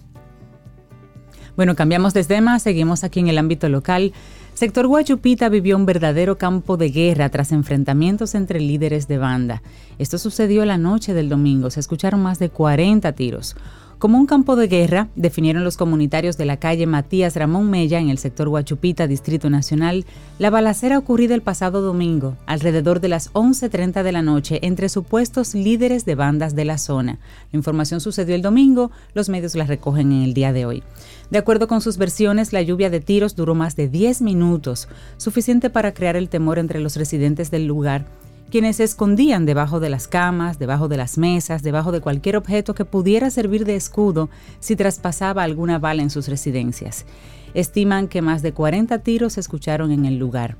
Bueno, 1.56 1.76
cambiamos 1.76 2.14
de 2.14 2.24
tema, 2.24 2.58
seguimos 2.58 3.04
aquí 3.04 3.20
en 3.20 3.28
el 3.28 3.38
ámbito 3.38 3.68
local. 3.68 4.12
Sector 4.54 4.86
Guachupita 4.86 5.48
vivió 5.48 5.76
un 5.76 5.86
verdadero 5.86 6.36
campo 6.36 6.76
de 6.76 6.90
guerra 6.90 7.28
tras 7.28 7.52
enfrentamientos 7.52 8.34
entre 8.34 8.60
líderes 8.60 9.08
de 9.08 9.18
banda. 9.18 9.62
Esto 9.98 10.18
sucedió 10.18 10.64
la 10.64 10.76
noche 10.76 11.14
del 11.14 11.28
domingo, 11.28 11.70
se 11.70 11.80
escucharon 11.80 12.22
más 12.22 12.38
de 12.38 12.50
40 12.50 13.12
tiros. 13.12 13.56
Como 14.00 14.16
un 14.16 14.24
campo 14.24 14.56
de 14.56 14.66
guerra, 14.66 15.08
definieron 15.14 15.62
los 15.62 15.76
comunitarios 15.76 16.38
de 16.38 16.46
la 16.46 16.56
calle 16.56 16.86
Matías 16.86 17.36
Ramón 17.36 17.68
Mella 17.68 17.98
en 18.00 18.08
el 18.08 18.16
sector 18.16 18.48
Huachupita, 18.48 19.06
Distrito 19.06 19.50
Nacional, 19.50 20.06
la 20.38 20.48
balacera 20.48 20.96
ocurrida 20.96 21.34
el 21.34 21.42
pasado 21.42 21.82
domingo, 21.82 22.34
alrededor 22.46 23.00
de 23.00 23.08
las 23.08 23.30
11.30 23.34 24.02
de 24.02 24.12
la 24.12 24.22
noche, 24.22 24.58
entre 24.62 24.88
supuestos 24.88 25.54
líderes 25.54 26.06
de 26.06 26.14
bandas 26.14 26.54
de 26.54 26.64
la 26.64 26.78
zona. 26.78 27.18
La 27.52 27.58
información 27.58 28.00
sucedió 28.00 28.34
el 28.34 28.40
domingo, 28.40 28.90
los 29.12 29.28
medios 29.28 29.54
la 29.54 29.64
recogen 29.66 30.12
en 30.12 30.22
el 30.22 30.32
día 30.32 30.54
de 30.54 30.64
hoy. 30.64 30.82
De 31.30 31.38
acuerdo 31.38 31.68
con 31.68 31.80
sus 31.80 31.96
versiones, 31.96 32.52
la 32.52 32.62
lluvia 32.62 32.90
de 32.90 33.00
tiros 33.00 33.36
duró 33.36 33.54
más 33.54 33.76
de 33.76 33.88
10 33.88 34.22
minutos, 34.22 34.88
suficiente 35.16 35.70
para 35.70 35.94
crear 35.94 36.16
el 36.16 36.28
temor 36.28 36.58
entre 36.58 36.80
los 36.80 36.96
residentes 36.96 37.50
del 37.50 37.66
lugar 37.66 38.06
quienes 38.50 38.76
se 38.76 38.84
escondían 38.84 39.46
debajo 39.46 39.80
de 39.80 39.88
las 39.88 40.08
camas, 40.08 40.58
debajo 40.58 40.88
de 40.88 40.96
las 40.96 41.16
mesas, 41.16 41.62
debajo 41.62 41.92
de 41.92 42.00
cualquier 42.00 42.36
objeto 42.36 42.74
que 42.74 42.84
pudiera 42.84 43.30
servir 43.30 43.64
de 43.64 43.76
escudo 43.76 44.28
si 44.58 44.76
traspasaba 44.76 45.44
alguna 45.44 45.78
bala 45.78 46.02
en 46.02 46.10
sus 46.10 46.28
residencias. 46.28 47.06
Estiman 47.54 48.08
que 48.08 48.22
más 48.22 48.42
de 48.42 48.52
40 48.52 48.98
tiros 48.98 49.34
se 49.34 49.40
escucharon 49.40 49.92
en 49.92 50.04
el 50.04 50.18
lugar. 50.18 50.56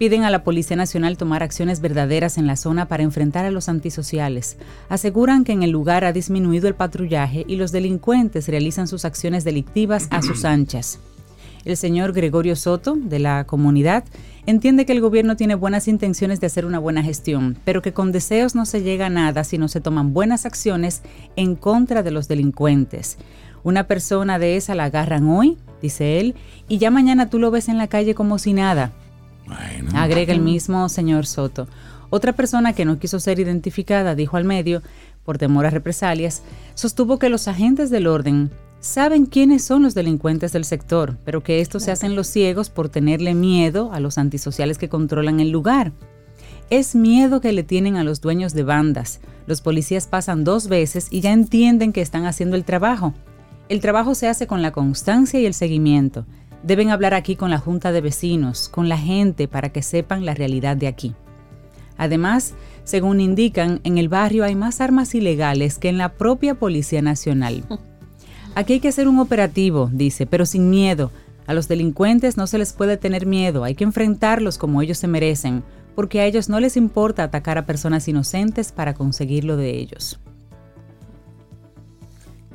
Piden 0.00 0.24
a 0.24 0.30
la 0.30 0.44
Policía 0.44 0.78
Nacional 0.78 1.18
tomar 1.18 1.42
acciones 1.42 1.82
verdaderas 1.82 2.38
en 2.38 2.46
la 2.46 2.56
zona 2.56 2.88
para 2.88 3.02
enfrentar 3.02 3.44
a 3.44 3.50
los 3.50 3.68
antisociales. 3.68 4.56
Aseguran 4.88 5.44
que 5.44 5.52
en 5.52 5.62
el 5.62 5.72
lugar 5.72 6.06
ha 6.06 6.14
disminuido 6.14 6.68
el 6.68 6.74
patrullaje 6.74 7.44
y 7.46 7.56
los 7.56 7.70
delincuentes 7.70 8.48
realizan 8.48 8.88
sus 8.88 9.04
acciones 9.04 9.44
delictivas 9.44 10.08
a 10.10 10.22
sus 10.22 10.44
anchas. 10.46 11.00
El 11.66 11.76
señor 11.76 12.14
Gregorio 12.14 12.56
Soto, 12.56 12.96
de 12.96 13.18
la 13.18 13.44
comunidad, 13.44 14.04
entiende 14.46 14.86
que 14.86 14.92
el 14.92 15.02
gobierno 15.02 15.36
tiene 15.36 15.54
buenas 15.54 15.86
intenciones 15.86 16.40
de 16.40 16.46
hacer 16.46 16.64
una 16.64 16.78
buena 16.78 17.02
gestión, 17.02 17.58
pero 17.66 17.82
que 17.82 17.92
con 17.92 18.10
deseos 18.10 18.54
no 18.54 18.64
se 18.64 18.82
llega 18.82 19.04
a 19.04 19.10
nada 19.10 19.44
si 19.44 19.58
no 19.58 19.68
se 19.68 19.82
toman 19.82 20.14
buenas 20.14 20.46
acciones 20.46 21.02
en 21.36 21.56
contra 21.56 22.02
de 22.02 22.10
los 22.10 22.26
delincuentes. 22.26 23.18
Una 23.64 23.86
persona 23.86 24.38
de 24.38 24.56
esa 24.56 24.74
la 24.74 24.84
agarran 24.84 25.28
hoy, 25.28 25.58
dice 25.82 26.20
él, 26.20 26.36
y 26.68 26.78
ya 26.78 26.90
mañana 26.90 27.28
tú 27.28 27.38
lo 27.38 27.50
ves 27.50 27.68
en 27.68 27.76
la 27.76 27.88
calle 27.88 28.14
como 28.14 28.38
si 28.38 28.54
nada. 28.54 28.92
Agrega 29.94 30.32
el 30.32 30.40
mismo 30.40 30.88
señor 30.88 31.26
Soto. 31.26 31.68
Otra 32.10 32.32
persona 32.32 32.72
que 32.72 32.84
no 32.84 32.98
quiso 32.98 33.20
ser 33.20 33.38
identificada 33.38 34.14
dijo 34.14 34.36
al 34.36 34.44
medio, 34.44 34.82
por 35.24 35.38
temor 35.38 35.66
a 35.66 35.70
represalias, 35.70 36.42
sostuvo 36.74 37.18
que 37.18 37.28
los 37.28 37.46
agentes 37.46 37.90
del 37.90 38.06
orden 38.06 38.50
saben 38.80 39.26
quiénes 39.26 39.62
son 39.62 39.82
los 39.82 39.94
delincuentes 39.94 40.52
del 40.52 40.64
sector, 40.64 41.18
pero 41.24 41.42
que 41.42 41.60
estos 41.60 41.84
se 41.84 41.92
hacen 41.92 42.16
los 42.16 42.26
ciegos 42.26 42.70
por 42.70 42.88
tenerle 42.88 43.34
miedo 43.34 43.92
a 43.92 44.00
los 44.00 44.18
antisociales 44.18 44.78
que 44.78 44.88
controlan 44.88 45.38
el 45.38 45.50
lugar. 45.50 45.92
Es 46.70 46.94
miedo 46.94 47.40
que 47.40 47.52
le 47.52 47.62
tienen 47.62 47.96
a 47.96 48.04
los 48.04 48.20
dueños 48.20 48.54
de 48.54 48.62
bandas. 48.62 49.20
Los 49.46 49.60
policías 49.60 50.06
pasan 50.06 50.44
dos 50.44 50.68
veces 50.68 51.08
y 51.10 51.20
ya 51.20 51.32
entienden 51.32 51.92
que 51.92 52.00
están 52.00 52.26
haciendo 52.26 52.56
el 52.56 52.64
trabajo. 52.64 53.12
El 53.68 53.80
trabajo 53.80 54.14
se 54.14 54.28
hace 54.28 54.46
con 54.46 54.62
la 54.62 54.72
constancia 54.72 55.38
y 55.40 55.46
el 55.46 55.54
seguimiento. 55.54 56.24
Deben 56.62 56.90
hablar 56.90 57.14
aquí 57.14 57.36
con 57.36 57.50
la 57.50 57.58
junta 57.58 57.92
de 57.92 58.00
vecinos, 58.00 58.68
con 58.68 58.88
la 58.88 58.98
gente, 58.98 59.48
para 59.48 59.70
que 59.70 59.82
sepan 59.82 60.26
la 60.26 60.34
realidad 60.34 60.76
de 60.76 60.88
aquí. 60.88 61.14
Además, 61.96 62.54
según 62.84 63.20
indican, 63.20 63.80
en 63.84 63.98
el 63.98 64.08
barrio 64.08 64.44
hay 64.44 64.54
más 64.54 64.80
armas 64.80 65.14
ilegales 65.14 65.78
que 65.78 65.88
en 65.88 65.98
la 65.98 66.12
propia 66.12 66.54
Policía 66.54 67.02
Nacional. 67.02 67.64
Aquí 68.54 68.74
hay 68.74 68.80
que 68.80 68.88
hacer 68.88 69.06
un 69.06 69.18
operativo, 69.18 69.90
dice, 69.92 70.26
pero 70.26 70.44
sin 70.44 70.70
miedo. 70.70 71.12
A 71.46 71.54
los 71.54 71.68
delincuentes 71.68 72.36
no 72.36 72.46
se 72.46 72.58
les 72.58 72.72
puede 72.72 72.96
tener 72.96 73.26
miedo, 73.26 73.64
hay 73.64 73.74
que 73.74 73.84
enfrentarlos 73.84 74.58
como 74.58 74.82
ellos 74.82 74.98
se 74.98 75.08
merecen, 75.08 75.62
porque 75.94 76.20
a 76.20 76.26
ellos 76.26 76.48
no 76.48 76.60
les 76.60 76.76
importa 76.76 77.24
atacar 77.24 77.58
a 77.58 77.66
personas 77.66 78.08
inocentes 78.08 78.72
para 78.72 78.94
conseguirlo 78.94 79.56
de 79.56 79.78
ellos. 79.78 80.20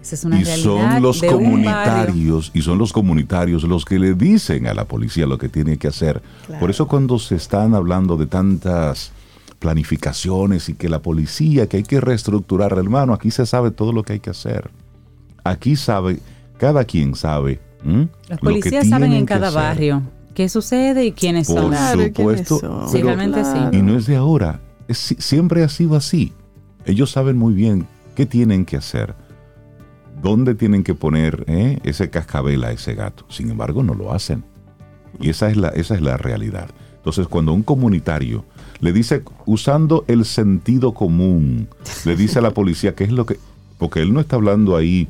Esa 0.06 0.14
es 0.14 0.24
una 0.24 0.40
y 0.40 0.46
son 0.46 1.02
los 1.02 1.20
comunitarios 1.20 2.52
y 2.54 2.62
son 2.62 2.78
los 2.78 2.94
comunitarios 2.94 3.64
los 3.64 3.86
que 3.86 3.98
le 3.98 4.14
dicen 4.14 4.68
a 4.68 4.76
la 4.76 4.86
policía 4.86 5.26
lo 5.26 5.40
que 5.40 5.50
tiene 5.50 5.78
que 5.78 5.88
hacer. 5.88 6.22
Por 6.60 6.70
eso 6.70 6.88
cuando 6.88 7.18
se 7.18 7.36
están 7.36 7.74
hablando 7.74 8.16
de 8.16 8.28
tantas 8.28 9.12
planificaciones 9.58 10.70
y 10.70 10.76
que 10.76 10.90
la 10.90 11.02
policía, 11.02 11.66
que 11.66 11.78
hay 11.78 11.84
que 11.84 12.00
reestructurar, 12.00 12.74
hermano, 12.74 13.14
aquí 13.14 13.32
se 13.32 13.48
sabe 13.48 13.72
todo 13.72 13.94
lo 13.94 14.04
que 14.04 14.14
hay 14.14 14.20
que 14.20 14.30
hacer. 14.30 14.70
Aquí 15.44 15.76
sabe, 15.76 16.20
cada 16.60 16.86
quien 16.86 17.16
sabe. 17.16 17.60
Los 18.30 18.40
policías 18.40 18.88
saben 18.88 19.12
en 19.12 19.26
cada 19.26 19.50
barrio 19.50 20.04
qué 20.36 20.50
sucede 20.50 21.04
y 21.04 21.14
quiénes 21.14 21.48
son. 21.48 21.72
Por 21.72 22.06
supuesto. 22.06 22.88
sí, 22.92 23.02
realmente 23.02 23.44
sí. 23.44 23.58
Y 23.72 23.82
no 23.82 23.98
es 23.98 24.06
de 24.06 24.18
ahora, 24.18 24.60
siempre 24.88 25.64
ha 25.64 25.70
sido 25.70 25.96
así. 25.96 26.32
Ellos 26.86 27.10
saben 27.10 27.40
muy 27.40 27.56
bien 27.56 27.88
qué 28.14 28.28
tienen 28.28 28.66
que 28.66 28.78
hacer, 28.78 29.16
dónde 30.22 30.56
tienen 30.56 30.84
que 30.84 30.96
poner 30.96 31.44
eh, 31.48 31.80
ese 31.84 32.10
cascabel 32.10 32.64
a 32.64 32.72
ese 32.72 32.96
gato. 32.96 33.26
Sin 33.30 33.50
embargo, 33.50 33.84
no 33.84 33.94
lo 33.94 34.14
hacen. 34.14 34.44
Y 35.20 35.30
esa 35.30 35.50
es, 35.50 35.58
la, 35.58 35.70
esa 35.70 35.96
es 35.96 36.02
la 36.02 36.18
realidad. 36.18 36.70
Entonces, 36.98 37.28
cuando 37.28 37.54
un 37.54 37.64
comunitario 37.64 38.46
le 38.80 38.92
dice, 38.92 39.24
usando 39.46 40.06
el 40.08 40.26
sentido 40.26 40.94
común, 40.94 41.68
le 42.04 42.16
dice 42.16 42.40
a 42.40 42.42
la 42.42 42.52
policía 42.52 42.96
qué 42.96 43.04
es 43.04 43.12
lo 43.12 43.26
que... 43.26 43.38
Porque 43.78 44.02
él 44.02 44.14
no 44.14 44.20
está 44.20 44.38
hablando 44.38 44.76
ahí 44.76 45.08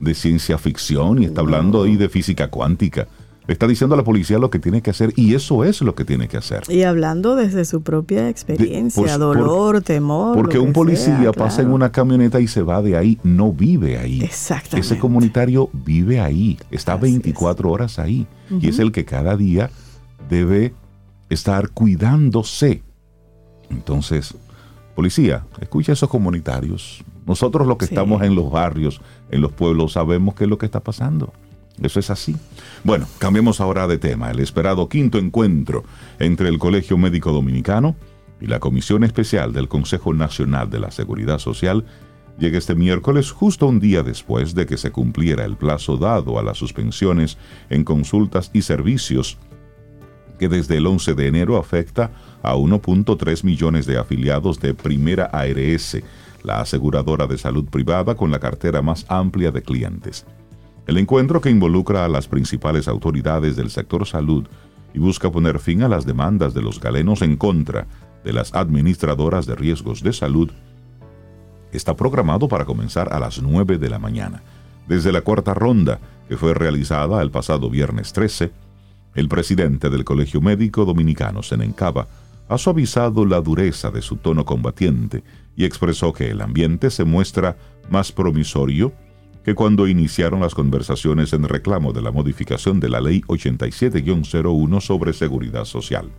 de 0.00 0.14
ciencia 0.14 0.58
ficción 0.58 1.22
y 1.22 1.26
está 1.26 1.40
hablando 1.40 1.82
ahí 1.82 1.96
de 1.96 2.08
física 2.08 2.48
cuántica. 2.48 3.08
Le 3.46 3.52
está 3.52 3.66
diciendo 3.66 3.94
a 3.94 3.98
la 3.98 4.04
policía 4.04 4.38
lo 4.38 4.48
que 4.48 4.58
tiene 4.58 4.80
que 4.80 4.90
hacer 4.90 5.12
y 5.16 5.34
eso 5.34 5.64
es 5.64 5.82
lo 5.82 5.94
que 5.94 6.06
tiene 6.06 6.28
que 6.28 6.38
hacer. 6.38 6.62
Y 6.68 6.82
hablando 6.82 7.36
desde 7.36 7.66
su 7.66 7.82
propia 7.82 8.30
experiencia, 8.30 9.18
dolor, 9.18 9.82
temor. 9.82 10.34
Porque 10.34 10.58
un 10.58 10.72
policía 10.72 11.30
pasa 11.32 11.60
en 11.60 11.70
una 11.70 11.92
camioneta 11.92 12.40
y 12.40 12.48
se 12.48 12.62
va 12.62 12.80
de 12.80 12.96
ahí, 12.96 13.18
no 13.22 13.52
vive 13.52 13.98
ahí. 13.98 14.22
Exactamente. 14.22 14.86
Ese 14.86 14.98
comunitario 14.98 15.68
vive 15.72 16.20
ahí, 16.20 16.58
está 16.70 16.96
24 16.96 17.70
horas 17.70 17.98
ahí 17.98 18.26
y 18.48 18.68
es 18.68 18.78
el 18.78 18.92
que 18.92 19.04
cada 19.04 19.36
día 19.36 19.68
debe 20.30 20.72
estar 21.28 21.68
cuidándose. 21.68 22.82
Entonces, 23.68 24.34
policía, 24.94 25.44
escucha 25.60 25.92
a 25.92 25.94
esos 25.94 26.08
comunitarios, 26.08 27.04
nosotros 27.26 27.66
los 27.66 27.76
que 27.76 27.84
estamos 27.84 28.22
en 28.22 28.34
los 28.34 28.50
barrios, 28.50 29.00
en 29.30 29.40
los 29.40 29.52
pueblos, 29.52 29.92
sabemos 29.92 30.34
qué 30.34 30.44
es 30.44 30.50
lo 30.50 30.56
que 30.56 30.66
está 30.66 30.80
pasando. 30.80 31.32
Eso 31.82 31.98
es 31.98 32.10
así. 32.10 32.36
Bueno, 32.84 33.06
cambiemos 33.18 33.60
ahora 33.60 33.86
de 33.86 33.98
tema. 33.98 34.30
El 34.30 34.40
esperado 34.40 34.88
quinto 34.88 35.18
encuentro 35.18 35.84
entre 36.18 36.48
el 36.48 36.58
Colegio 36.58 36.96
Médico 36.96 37.32
Dominicano 37.32 37.96
y 38.40 38.46
la 38.46 38.60
Comisión 38.60 39.04
Especial 39.04 39.52
del 39.52 39.68
Consejo 39.68 40.14
Nacional 40.14 40.70
de 40.70 40.80
la 40.80 40.90
Seguridad 40.90 41.38
Social 41.38 41.84
llega 42.38 42.58
este 42.58 42.74
miércoles 42.74 43.30
justo 43.30 43.66
un 43.66 43.80
día 43.80 44.02
después 44.02 44.54
de 44.54 44.66
que 44.66 44.76
se 44.76 44.90
cumpliera 44.90 45.44
el 45.44 45.56
plazo 45.56 45.96
dado 45.96 46.38
a 46.38 46.42
las 46.42 46.58
suspensiones 46.58 47.38
en 47.70 47.84
consultas 47.84 48.50
y 48.52 48.62
servicios 48.62 49.38
que 50.38 50.48
desde 50.48 50.76
el 50.78 50.86
11 50.86 51.14
de 51.14 51.28
enero 51.28 51.56
afecta 51.56 52.10
a 52.42 52.54
1.3 52.54 53.44
millones 53.44 53.86
de 53.86 53.98
afiliados 53.98 54.60
de 54.60 54.74
Primera 54.74 55.26
ARS 55.26 55.98
la 56.42 56.60
aseguradora 56.60 57.26
de 57.26 57.38
salud 57.38 57.64
privada 57.66 58.16
con 58.16 58.30
la 58.30 58.38
cartera 58.38 58.82
más 58.82 59.06
amplia 59.08 59.50
de 59.50 59.62
clientes. 59.62 60.26
El 60.86 60.98
encuentro 60.98 61.40
que 61.40 61.50
involucra 61.50 62.04
a 62.04 62.08
las 62.08 62.28
principales 62.28 62.88
autoridades 62.88 63.56
del 63.56 63.70
sector 63.70 64.06
salud 64.06 64.46
y 64.92 64.98
busca 64.98 65.30
poner 65.30 65.58
fin 65.58 65.82
a 65.82 65.88
las 65.88 66.04
demandas 66.04 66.52
de 66.52 66.62
los 66.62 66.78
galenos 66.78 67.22
en 67.22 67.36
contra 67.36 67.86
de 68.22 68.32
las 68.32 68.54
administradoras 68.54 69.46
de 69.46 69.54
riesgos 69.54 70.02
de 70.02 70.12
salud 70.12 70.50
está 71.72 71.96
programado 71.96 72.48
para 72.48 72.64
comenzar 72.64 73.12
a 73.12 73.18
las 73.18 73.42
9 73.42 73.78
de 73.78 73.88
la 73.88 73.98
mañana. 73.98 74.42
Desde 74.86 75.10
la 75.10 75.22
cuarta 75.22 75.54
ronda, 75.54 75.98
que 76.28 76.36
fue 76.36 76.54
realizada 76.54 77.20
el 77.22 77.30
pasado 77.30 77.70
viernes 77.70 78.12
13, 78.12 78.52
el 79.14 79.28
presidente 79.28 79.90
del 79.90 80.04
Colegio 80.04 80.40
Médico 80.40 80.84
Dominicano, 80.84 81.42
Senencaba, 81.42 82.08
ha 82.48 82.58
suavizado 82.58 83.24
la 83.24 83.40
dureza 83.40 83.90
de 83.90 84.02
su 84.02 84.16
tono 84.16 84.44
combatiente 84.44 85.24
y 85.56 85.64
expresó 85.64 86.12
que 86.12 86.30
el 86.30 86.42
ambiente 86.42 86.90
se 86.90 87.04
muestra 87.04 87.56
más 87.88 88.12
promisorio 88.12 88.92
que 89.44 89.54
cuando 89.54 89.86
iniciaron 89.86 90.40
las 90.40 90.54
conversaciones 90.54 91.32
en 91.32 91.44
reclamo 91.44 91.92
de 91.92 92.02
la 92.02 92.10
modificación 92.10 92.80
de 92.80 92.88
la 92.88 93.00
Ley 93.00 93.20
87-01 93.22 94.80
sobre 94.80 95.12
seguridad 95.12 95.64
social. 95.64 96.10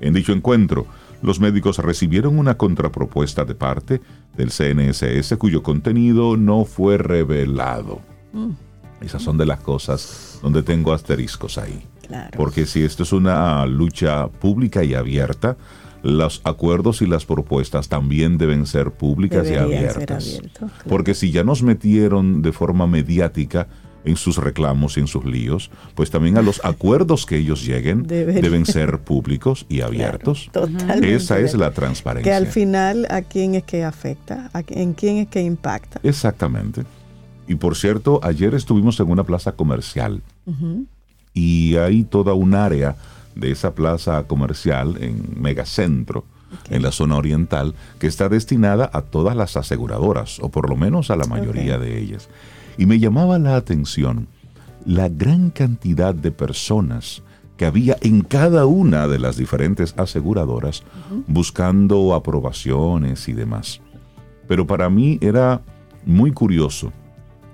En 0.00 0.12
dicho 0.12 0.32
encuentro, 0.32 0.86
los 1.22 1.40
médicos 1.40 1.78
recibieron 1.78 2.38
una 2.38 2.56
contrapropuesta 2.58 3.44
de 3.44 3.54
parte 3.54 4.00
del 4.36 4.50
CNSS 4.50 5.36
cuyo 5.38 5.62
contenido 5.62 6.36
no 6.36 6.66
fue 6.66 6.98
revelado. 6.98 8.00
Mm. 8.32 8.50
Esas 9.00 9.22
son 9.22 9.38
de 9.38 9.46
las 9.46 9.60
cosas 9.60 10.38
donde 10.42 10.62
tengo 10.62 10.92
asteriscos 10.92 11.58
ahí. 11.58 11.82
Porque 12.36 12.66
si 12.66 12.82
esto 12.82 13.02
es 13.02 13.12
una 13.12 13.64
lucha 13.64 14.28
pública 14.28 14.84
y 14.84 14.94
abierta, 14.94 15.56
los 16.04 16.42
acuerdos 16.44 17.00
y 17.00 17.06
las 17.06 17.24
propuestas 17.24 17.88
también 17.88 18.36
deben 18.36 18.66
ser 18.66 18.90
públicas 18.90 19.50
y 19.50 19.54
abiertas. 19.54 20.42
Porque 20.86 21.14
si 21.14 21.30
ya 21.30 21.44
nos 21.44 21.62
metieron 21.62 22.42
de 22.42 22.52
forma 22.52 22.86
mediática 22.86 23.68
en 24.04 24.16
sus 24.16 24.36
reclamos 24.36 24.98
y 24.98 25.00
en 25.00 25.06
sus 25.06 25.24
líos, 25.24 25.70
pues 25.94 26.10
también 26.10 26.36
a 26.36 26.42
los 26.42 26.60
acuerdos 26.64 27.24
que 27.24 27.38
ellos 27.38 27.64
lleguen 27.64 28.06
deben 28.06 28.66
ser 28.66 28.98
públicos 28.98 29.64
y 29.70 29.80
abiertos. 29.80 30.50
Esa 31.02 31.38
es 31.38 31.54
la 31.54 31.70
transparencia. 31.70 32.30
Que 32.30 32.36
al 32.36 32.48
final 32.48 33.06
a 33.08 33.22
quién 33.22 33.54
es 33.54 33.64
que 33.64 33.82
afecta, 33.82 34.50
en 34.68 34.92
quién 34.92 35.16
es 35.16 35.28
que 35.28 35.40
impacta. 35.40 36.00
Exactamente. 36.02 36.82
Y 37.48 37.54
por 37.54 37.76
cierto, 37.76 38.20
ayer 38.22 38.54
estuvimos 38.54 39.00
en 39.00 39.10
una 39.10 39.24
plaza 39.24 39.52
comercial 39.52 40.20
y 41.32 41.76
hay 41.76 42.04
toda 42.04 42.34
un 42.34 42.54
área 42.54 42.94
de 43.34 43.50
esa 43.50 43.74
plaza 43.74 44.24
comercial 44.26 44.96
en 45.00 45.40
Megacentro, 45.40 46.24
en 46.70 46.82
la 46.82 46.92
zona 46.92 47.16
oriental, 47.16 47.74
que 47.98 48.06
está 48.06 48.28
destinada 48.28 48.88
a 48.92 49.02
todas 49.02 49.36
las 49.36 49.56
aseguradoras, 49.56 50.38
o 50.40 50.50
por 50.50 50.68
lo 50.68 50.76
menos 50.76 51.10
a 51.10 51.16
la 51.16 51.26
mayoría 51.26 51.78
de 51.78 51.98
ellas. 51.98 52.28
Y 52.78 52.86
me 52.86 52.98
llamaba 52.98 53.38
la 53.38 53.56
atención 53.56 54.28
la 54.84 55.08
gran 55.08 55.50
cantidad 55.50 56.14
de 56.14 56.30
personas 56.30 57.22
que 57.56 57.66
había 57.66 57.96
en 58.00 58.22
cada 58.22 58.66
una 58.66 59.06
de 59.06 59.18
las 59.18 59.36
diferentes 59.36 59.94
aseguradoras 59.96 60.82
buscando 61.26 62.14
aprobaciones 62.14 63.28
y 63.28 63.32
demás. 63.32 63.80
Pero 64.48 64.66
para 64.66 64.90
mí 64.90 65.18
era 65.20 65.62
muy 66.04 66.32
curioso 66.32 66.92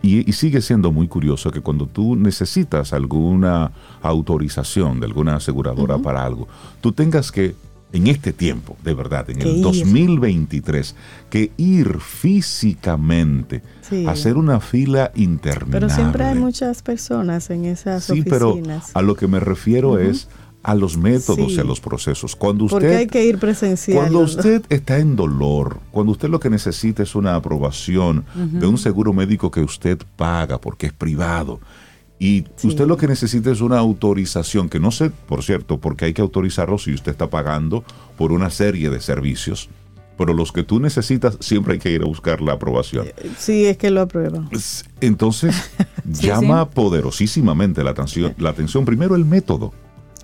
y, 0.02 0.32
sigue 0.32 0.62
siendo 0.62 0.92
muy 0.92 1.08
curioso 1.08 1.50
que 1.50 1.60
cuando 1.60 1.86
tú 1.86 2.16
necesitas 2.16 2.92
alguna 2.92 3.72
autorización 4.02 5.00
de 5.00 5.06
alguna 5.06 5.36
aseguradora 5.36 5.98
para 5.98 6.24
algo, 6.24 6.48
tú 6.80 6.92
tengas 6.92 7.30
que 7.30 7.54
en 7.92 8.06
este 8.06 8.32
tiempo, 8.32 8.76
de 8.84 8.94
verdad, 8.94 9.28
en 9.30 9.42
el 9.42 9.62
2023, 9.62 10.94
que 11.28 11.50
ir 11.56 11.98
físicamente, 11.98 13.62
a 14.06 14.12
hacer 14.12 14.36
una 14.36 14.60
fila 14.60 15.10
interminable. 15.16 15.72
Pero 15.72 15.88
siempre 15.88 16.24
hay 16.24 16.38
muchas 16.38 16.82
personas 16.82 17.50
en 17.50 17.64
esas 17.64 18.04
sí, 18.04 18.22
pero 18.22 18.56
a 18.94 19.02
lo 19.02 19.16
que 19.16 19.26
me 19.26 19.40
refiero 19.40 19.98
es 19.98 20.28
a 20.62 20.74
los 20.74 20.96
métodos 20.96 21.52
y 21.52 21.60
a 21.60 21.64
los 21.64 21.80
procesos. 21.80 22.36
Cuando 22.36 22.64
usted, 22.64 22.78
Porque 22.78 22.96
hay 22.96 23.06
que 23.06 23.24
ir 23.24 23.38
presencial. 23.38 23.96
Cuando 23.96 24.20
usted 24.20 24.62
está 24.68 24.98
en 24.98 25.16
dolor, 25.16 25.80
cuando 25.90 26.12
usted 26.12 26.28
lo 26.28 26.40
que 26.40 26.50
necesita 26.50 27.02
es 27.02 27.14
una 27.14 27.34
aprobación 27.34 28.24
de 28.34 28.66
un 28.66 28.78
seguro 28.78 29.12
médico 29.12 29.50
que 29.50 29.60
usted 29.60 29.98
paga 30.16 30.60
porque 30.60 30.86
es 30.86 30.92
privado, 30.92 31.60
y 32.22 32.44
usted 32.62 32.86
lo 32.86 32.98
que 32.98 33.08
necesita 33.08 33.50
es 33.50 33.62
una 33.62 33.78
autorización, 33.78 34.68
que 34.68 34.78
no 34.78 34.90
sé, 34.90 35.08
por 35.08 35.42
cierto, 35.42 35.78
porque 35.78 36.04
hay 36.04 36.12
que 36.12 36.20
autorizarlo 36.20 36.76
si 36.76 36.92
usted 36.92 37.12
está 37.12 37.30
pagando 37.30 37.82
por 38.18 38.30
una 38.30 38.50
serie 38.50 38.90
de 38.90 39.00
servicios. 39.00 39.70
Pero 40.18 40.34
los 40.34 40.52
que 40.52 40.62
tú 40.62 40.80
necesitas, 40.80 41.38
siempre 41.40 41.72
hay 41.72 41.78
que 41.78 41.90
ir 41.90 42.02
a 42.02 42.04
buscar 42.04 42.42
la 42.42 42.52
aprobación. 42.52 43.06
Eh, 43.06 43.30
sí, 43.38 43.64
es 43.64 43.78
que 43.78 43.88
lo 43.88 44.02
aprueban. 44.02 44.50
Entonces, 45.00 45.54
llama 46.04 46.68
poderosísimamente 46.68 47.82
la 47.82 47.92
atención, 47.92 48.34
la 48.36 48.50
atención 48.50 48.84
primero 48.84 49.16
el 49.16 49.24
método. 49.24 49.72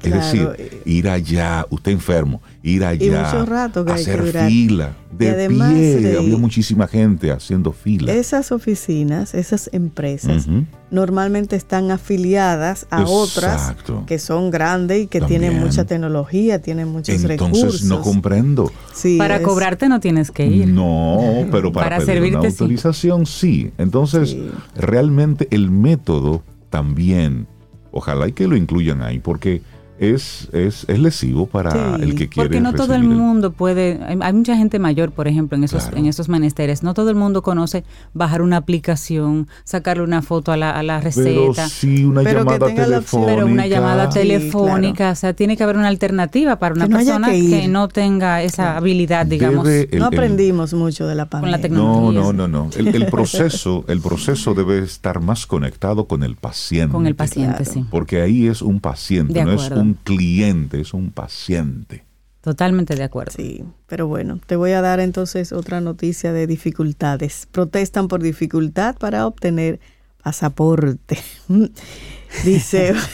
Es 0.06 0.14
decir, 0.14 0.82
ir 0.84 1.08
allá, 1.08 1.66
usted 1.70 1.92
enfermo, 1.92 2.40
ir 2.62 2.84
allá, 2.84 3.44
hacer 3.88 4.22
fila, 4.48 4.94
de 5.10 5.48
pie, 5.48 6.16
había 6.18 6.36
muchísima 6.36 6.86
gente 6.86 7.30
haciendo 7.30 7.72
fila. 7.72 8.12
Esas 8.12 8.52
oficinas, 8.52 9.34
esas 9.34 9.70
empresas, 9.72 10.46
normalmente 10.90 11.56
están 11.56 11.90
afiliadas 11.90 12.86
a 12.90 13.04
otras 13.04 13.74
que 14.06 14.18
son 14.18 14.50
grandes 14.50 15.04
y 15.04 15.06
que 15.06 15.20
tienen 15.20 15.58
mucha 15.58 15.84
tecnología, 15.84 16.60
tienen 16.60 16.88
muchos 16.88 17.22
recursos. 17.22 17.58
Entonces 17.58 17.84
no 17.84 18.02
comprendo. 18.02 18.72
para 19.18 19.42
cobrarte 19.42 19.88
no 19.88 20.00
tienes 20.00 20.30
que 20.30 20.46
ir. 20.46 20.68
No, 20.68 21.46
pero 21.50 21.72
para, 21.72 21.98
pedir 21.98 22.36
una 22.36 22.48
autorización 22.48 23.26
sí. 23.26 23.72
Entonces, 23.78 24.36
realmente 24.74 25.48
el 25.50 25.70
método 25.70 26.42
también, 26.70 27.46
ojalá 27.90 28.28
y 28.28 28.32
que 28.32 28.46
lo 28.46 28.56
incluyan 28.56 29.02
ahí, 29.02 29.18
porque 29.18 29.62
es, 29.98 30.48
es, 30.52 30.84
es 30.88 30.98
lesivo 30.98 31.46
para 31.46 31.96
el 31.96 32.14
que 32.14 32.28
quiere. 32.28 32.48
Porque 32.48 32.60
no 32.60 32.72
todo 32.74 32.94
el 32.94 33.04
mundo 33.04 33.52
puede, 33.52 34.00
hay, 34.04 34.32
mucha 34.32 34.56
gente 34.56 34.78
mayor, 34.78 35.12
por 35.12 35.28
ejemplo, 35.28 35.56
en 35.56 35.64
esos, 35.64 35.88
en 35.94 36.06
esos 36.06 36.28
menesteres, 36.28 36.82
no 36.82 36.94
todo 36.94 37.10
el 37.10 37.16
mundo 37.16 37.42
conoce 37.42 37.84
bajar 38.14 38.42
una 38.42 38.58
aplicación, 38.58 39.48
sacarle 39.64 40.02
una 40.02 40.22
foto 40.22 40.52
a 40.52 40.56
la, 40.56 40.70
a 40.70 40.82
la 40.82 41.00
receta. 41.00 41.52
Pero 41.54 41.68
sí, 41.68 42.04
una 42.04 42.22
llamada 42.22 42.66
telefónica. 42.66 43.34
Pero 43.34 43.46
una 43.46 43.66
llamada 43.66 44.10
telefónica, 44.10 45.10
o 45.10 45.14
sea, 45.14 45.32
tiene 45.32 45.56
que 45.56 45.62
haber 45.62 45.76
una 45.76 45.88
alternativa 45.88 46.58
para 46.58 46.74
una 46.74 46.88
persona 46.88 47.30
que, 47.30 47.68
no 47.68 47.88
tenga 47.88 48.42
esa 48.42 48.76
habilidad, 48.76 49.26
digamos. 49.26 49.66
no 49.92 50.06
aprendimos 50.06 50.74
mucho 50.74 51.06
de 51.06 51.14
la 51.14 51.26
pandemia. 51.26 51.60
Con 51.60 51.70
la 51.70 51.76
no, 51.76 52.12
no, 52.12 52.32
no, 52.32 52.48
no. 52.48 52.70
El, 52.76 53.06
proceso, 53.06 53.84
el 53.88 54.00
proceso 54.00 54.54
debe 54.54 54.78
estar 54.78 55.20
más 55.20 55.46
conectado 55.46 56.06
con 56.06 56.22
el 56.22 56.36
paciente. 56.36 56.92
Con 56.92 57.06
el 57.06 57.14
paciente, 57.14 57.64
sí. 57.64 57.84
Porque 57.90 58.20
ahí 58.20 58.46
es 58.46 58.62
un 58.62 58.80
paciente, 58.80 59.44
no 59.44 59.52
es 59.52 59.70
un 59.70 59.85
un 59.86 59.94
cliente, 59.94 60.80
es 60.80 60.92
un 60.94 61.10
paciente. 61.10 62.04
Totalmente 62.40 62.94
de 62.94 63.02
acuerdo. 63.02 63.32
Sí, 63.36 63.64
pero 63.86 64.06
bueno, 64.06 64.38
te 64.46 64.56
voy 64.56 64.72
a 64.72 64.80
dar 64.80 65.00
entonces 65.00 65.52
otra 65.52 65.80
noticia 65.80 66.32
de 66.32 66.46
dificultades. 66.46 67.48
Protestan 67.50 68.08
por 68.08 68.22
dificultad 68.22 68.96
para 68.96 69.26
obtener 69.26 69.80
pasaporte. 70.22 71.18
Dice... 72.44 72.94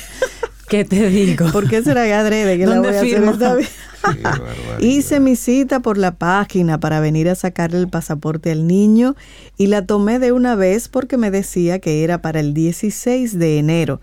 ¿Qué 0.68 0.86
te 0.86 1.10
digo? 1.10 1.52
¿Por 1.52 1.68
qué 1.68 1.82
será 1.82 2.04
que 2.04 2.14
adrede 2.14 2.56
que 2.56 2.66
la 2.66 2.78
voy 2.78 2.88
a 2.88 3.00
hacer 3.00 3.22
esta 3.22 3.54
vez? 3.54 3.70
Hice 4.80 5.20
mi 5.20 5.36
cita 5.36 5.80
por 5.80 5.98
la 5.98 6.16
página 6.16 6.80
para 6.80 6.98
venir 7.00 7.28
a 7.28 7.34
sacarle 7.34 7.78
el 7.78 7.88
pasaporte 7.88 8.50
al 8.50 8.66
niño 8.66 9.14
y 9.58 9.66
la 9.66 9.84
tomé 9.84 10.18
de 10.18 10.32
una 10.32 10.54
vez 10.54 10.88
porque 10.88 11.18
me 11.18 11.30
decía 11.30 11.78
que 11.78 12.04
era 12.04 12.22
para 12.22 12.40
el 12.40 12.54
16 12.54 13.38
de 13.38 13.58
enero. 13.58 14.00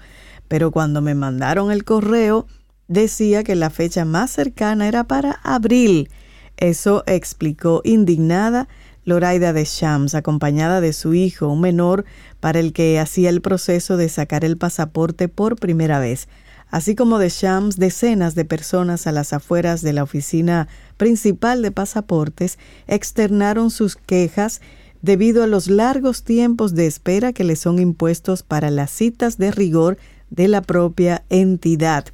Pero 0.47 0.71
cuando 0.71 1.01
me 1.01 1.15
mandaron 1.15 1.71
el 1.71 1.83
correo, 1.83 2.47
decía 2.89 3.43
que 3.45 3.55
la 3.55 3.69
fecha 3.69 4.03
más 4.03 4.31
cercana 4.31 4.89
era 4.89 5.05
para 5.05 5.39
abril. 5.43 6.09
Eso 6.57 7.03
explicó 7.07 7.81
indignada 7.85 8.67
Loraida 9.05 9.53
de 9.53 9.63
Shams, 9.63 10.13
acompañada 10.13 10.81
de 10.81 10.91
su 10.91 11.13
hijo, 11.13 11.47
un 11.47 11.61
menor, 11.61 12.03
para 12.41 12.59
el 12.59 12.73
que 12.73 12.99
hacía 12.99 13.29
el 13.29 13.41
proceso 13.41 13.95
de 13.95 14.09
sacar 14.09 14.43
el 14.43 14.57
pasaporte 14.57 15.29
por 15.29 15.55
primera 15.55 15.99
vez. 15.99 16.27
Así 16.69 16.95
como 16.95 17.17
de 17.17 17.29
Shams, 17.29 17.77
decenas 17.77 18.35
de 18.35 18.45
personas 18.45 19.07
a 19.07 19.11
las 19.11 19.33
afueras 19.33 19.81
de 19.81 19.93
la 19.93 20.03
oficina 20.03 20.67
principal 20.97 21.61
de 21.61 21.71
pasaportes 21.71 22.59
externaron 22.87 23.71
sus 23.71 23.95
quejas 23.95 24.61
debido 25.01 25.43
a 25.43 25.47
los 25.47 25.69
largos 25.69 26.23
tiempos 26.23 26.75
de 26.75 26.85
espera 26.85 27.33
que 27.33 27.43
les 27.43 27.59
son 27.59 27.79
impuestos 27.79 28.43
para 28.43 28.69
las 28.69 28.91
citas 28.91 29.37
de 29.37 29.51
rigor 29.51 29.97
de 30.29 30.47
la 30.47 30.61
propia 30.61 31.23
entidad. 31.29 32.05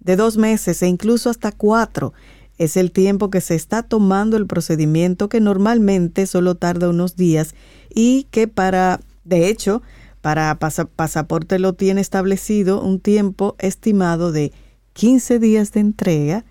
De 0.00 0.16
dos 0.16 0.36
meses 0.36 0.82
e 0.82 0.86
incluso 0.86 1.30
hasta 1.30 1.52
cuatro 1.52 2.12
es 2.58 2.76
el 2.76 2.92
tiempo 2.92 3.30
que 3.30 3.40
se 3.40 3.54
está 3.54 3.82
tomando 3.82 4.36
el 4.36 4.46
procedimiento 4.46 5.28
que 5.28 5.40
normalmente 5.40 6.26
solo 6.26 6.56
tarda 6.56 6.90
unos 6.90 7.16
días 7.16 7.54
y 7.94 8.26
que 8.30 8.48
para, 8.48 9.00
de 9.24 9.48
hecho, 9.48 9.82
para 10.20 10.58
pasaporte 10.58 11.58
lo 11.58 11.72
tiene 11.72 12.02
establecido 12.02 12.82
un 12.82 13.00
tiempo 13.00 13.56
estimado 13.58 14.32
de 14.32 14.52
15 14.92 15.38
días 15.38 15.72
de 15.72 15.80
entrega 15.80 16.44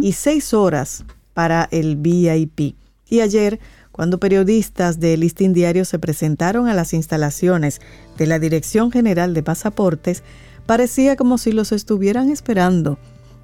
y 0.00 0.12
6 0.12 0.54
horas 0.54 1.04
para 1.34 1.68
el 1.70 1.96
VIP. 1.96 2.76
Y 3.08 3.20
ayer, 3.20 3.58
cuando 3.92 4.18
periodistas 4.18 5.00
de 5.00 5.16
Listín 5.16 5.52
Diario 5.52 5.84
se 5.84 5.98
presentaron 5.98 6.68
a 6.68 6.74
las 6.74 6.94
instalaciones 6.94 7.80
de 8.16 8.26
la 8.26 8.38
Dirección 8.38 8.90
General 8.90 9.34
de 9.34 9.42
Pasaportes, 9.42 10.22
parecía 10.68 11.16
como 11.16 11.38
si 11.38 11.50
los 11.50 11.72
estuvieran 11.72 12.28
esperando. 12.28 12.98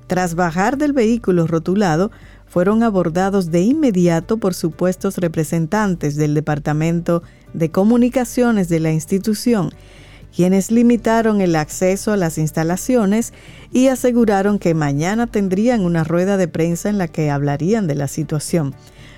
Tras 0.06 0.34
bajar 0.34 0.76
del 0.76 0.92
vehículo 0.92 1.46
rotulado, 1.46 2.10
fueron 2.46 2.82
abordados 2.82 3.50
de 3.50 3.62
inmediato 3.62 4.36
por 4.36 4.52
supuestos 4.52 5.16
representantes 5.16 6.16
del 6.16 6.34
Departamento 6.34 7.22
de 7.54 7.70
Comunicaciones 7.70 8.68
de 8.68 8.78
la 8.78 8.92
institución, 8.92 9.70
quienes 10.36 10.70
limitaron 10.70 11.40
el 11.40 11.56
acceso 11.56 12.12
a 12.12 12.18
las 12.18 12.36
instalaciones 12.36 13.32
y 13.72 13.86
aseguraron 13.86 14.58
que 14.58 14.74
mañana 14.74 15.26
tendrían 15.26 15.80
una 15.80 16.04
rueda 16.04 16.36
de 16.36 16.48
prensa 16.48 16.90
en 16.90 16.98
la 16.98 17.08
que 17.08 17.30
hablarían 17.30 17.86
de 17.86 17.94
la 17.94 18.06
situación. 18.06 18.74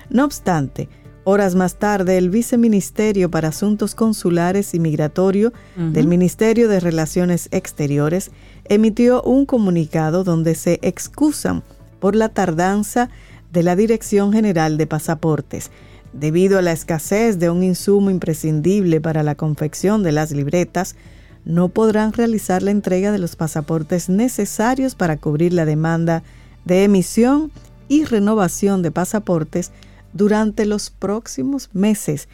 No 0.09 0.23
obstante, 0.23 0.87
Horas 1.29 1.55
más 1.55 1.75
tarde, 1.75 2.17
el 2.17 2.29
Viceministerio 2.29 3.29
para 3.29 3.49
Asuntos 3.49 3.95
Consulares 3.95 4.73
y 4.73 4.79
Migratorio 4.79 5.51
del 5.75 6.07
Ministerio 6.07 6.69
de 6.69 6.79
Relaciones 6.79 7.49
Exteriores 7.51 8.31
emitió 8.63 9.21
un 9.23 9.45
comunicado 9.45 10.23
donde 10.23 10.55
se 10.55 10.79
excusan 10.83 11.63
por 11.99 12.15
la 12.15 12.29
tardanza 12.29 13.09
de 13.51 13.61
la 13.61 13.75
Dirección 13.75 14.31
General 14.31 14.77
de 14.77 14.87
Pasaportes. 14.87 15.69
Debido 16.13 16.59
a 16.59 16.61
la 16.61 16.71
escasez 16.71 17.39
de 17.39 17.49
un 17.49 17.61
insumo 17.61 18.09
imprescindible 18.09 19.01
para 19.01 19.21
la 19.21 19.35
confección 19.35 20.03
de 20.03 20.13
las 20.13 20.31
libretas, 20.31 20.95
no 21.43 21.67
podrán 21.67 22.13
realizar 22.13 22.63
la 22.63 22.71
entrega 22.71 23.11
de 23.11 23.19
los 23.19 23.35
pasaportes 23.35 24.07
necesarios 24.07 24.95
para 24.95 25.17
cubrir 25.17 25.51
la 25.51 25.65
demanda 25.65 26.23
de 26.63 26.85
emisión 26.85 27.51
y 27.89 28.05
renovación 28.05 28.81
de 28.81 28.91
pasaportes 28.91 29.73
durante 30.17 30.65
los 30.65 30.89
próximos 30.89 31.69
meses. 31.73 32.27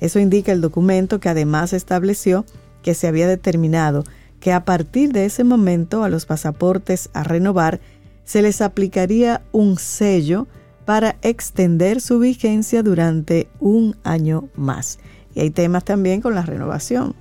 Eso 0.00 0.18
indica 0.18 0.52
el 0.52 0.60
documento 0.60 1.20
que 1.20 1.28
además 1.28 1.72
estableció 1.72 2.44
que 2.82 2.94
se 2.94 3.08
había 3.08 3.26
determinado 3.26 4.04
que 4.40 4.52
a 4.52 4.64
partir 4.64 5.12
de 5.12 5.24
ese 5.24 5.42
momento 5.42 6.04
a 6.04 6.10
los 6.10 6.26
pasaportes 6.26 7.08
a 7.14 7.24
renovar 7.24 7.80
se 8.24 8.42
les 8.42 8.60
aplicaría 8.60 9.42
un 9.52 9.78
sello 9.78 10.46
para 10.84 11.16
extender 11.22 12.00
su 12.00 12.18
vigencia 12.18 12.82
durante 12.82 13.48
un 13.58 13.96
año 14.04 14.48
más. 14.54 14.98
Y 15.34 15.40
hay 15.40 15.50
temas 15.50 15.84
también 15.84 16.20
con 16.20 16.34
la 16.34 16.42
renovación. 16.42 17.14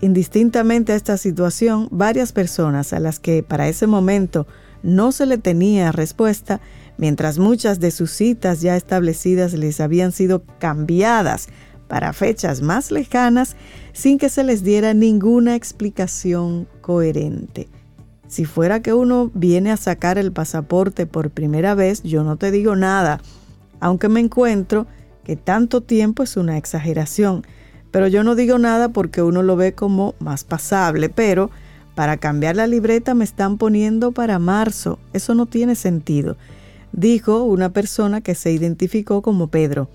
Indistintamente 0.00 0.92
a 0.92 0.96
esta 0.96 1.16
situación, 1.16 1.88
varias 1.90 2.32
personas 2.32 2.92
a 2.92 3.00
las 3.00 3.18
que 3.18 3.42
para 3.42 3.66
ese 3.66 3.88
momento 3.88 4.46
no 4.84 5.10
se 5.10 5.26
le 5.26 5.38
tenía 5.38 5.90
respuesta, 5.90 6.60
mientras 6.98 7.38
muchas 7.38 7.80
de 7.80 7.90
sus 7.90 8.10
citas 8.10 8.60
ya 8.60 8.76
establecidas 8.76 9.54
les 9.54 9.80
habían 9.80 10.12
sido 10.12 10.42
cambiadas 10.58 11.48
para 11.88 12.12
fechas 12.12 12.60
más 12.60 12.90
lejanas 12.90 13.56
sin 13.94 14.18
que 14.18 14.28
se 14.28 14.44
les 14.44 14.62
diera 14.62 14.92
ninguna 14.92 15.54
explicación 15.56 16.68
coherente. 16.82 17.68
Si 18.28 18.44
fuera 18.44 18.82
que 18.82 18.92
uno 18.92 19.30
viene 19.32 19.72
a 19.72 19.78
sacar 19.78 20.18
el 20.18 20.32
pasaporte 20.32 21.06
por 21.06 21.30
primera 21.30 21.74
vez, 21.74 22.02
yo 22.02 22.24
no 22.24 22.36
te 22.36 22.50
digo 22.50 22.76
nada, 22.76 23.22
aunque 23.80 24.10
me 24.10 24.20
encuentro 24.20 24.86
que 25.24 25.36
tanto 25.36 25.80
tiempo 25.80 26.22
es 26.22 26.36
una 26.36 26.58
exageración. 26.58 27.46
Pero 27.90 28.06
yo 28.06 28.22
no 28.22 28.34
digo 28.34 28.58
nada 28.58 28.90
porque 28.90 29.22
uno 29.22 29.42
lo 29.42 29.56
ve 29.56 29.72
como 29.72 30.14
más 30.18 30.44
pasable, 30.44 31.08
pero 31.08 31.50
para 31.94 32.18
cambiar 32.18 32.56
la 32.56 32.66
libreta 32.66 33.14
me 33.14 33.24
están 33.24 33.56
poniendo 33.56 34.12
para 34.12 34.38
marzo. 34.38 34.98
Eso 35.14 35.34
no 35.34 35.46
tiene 35.46 35.74
sentido, 35.74 36.36
dijo 36.98 37.44
una 37.44 37.72
persona 37.72 38.20
que 38.20 38.34
se 38.34 38.50
identificó 38.52 39.22
como 39.22 39.48
Pedro. 39.48 39.88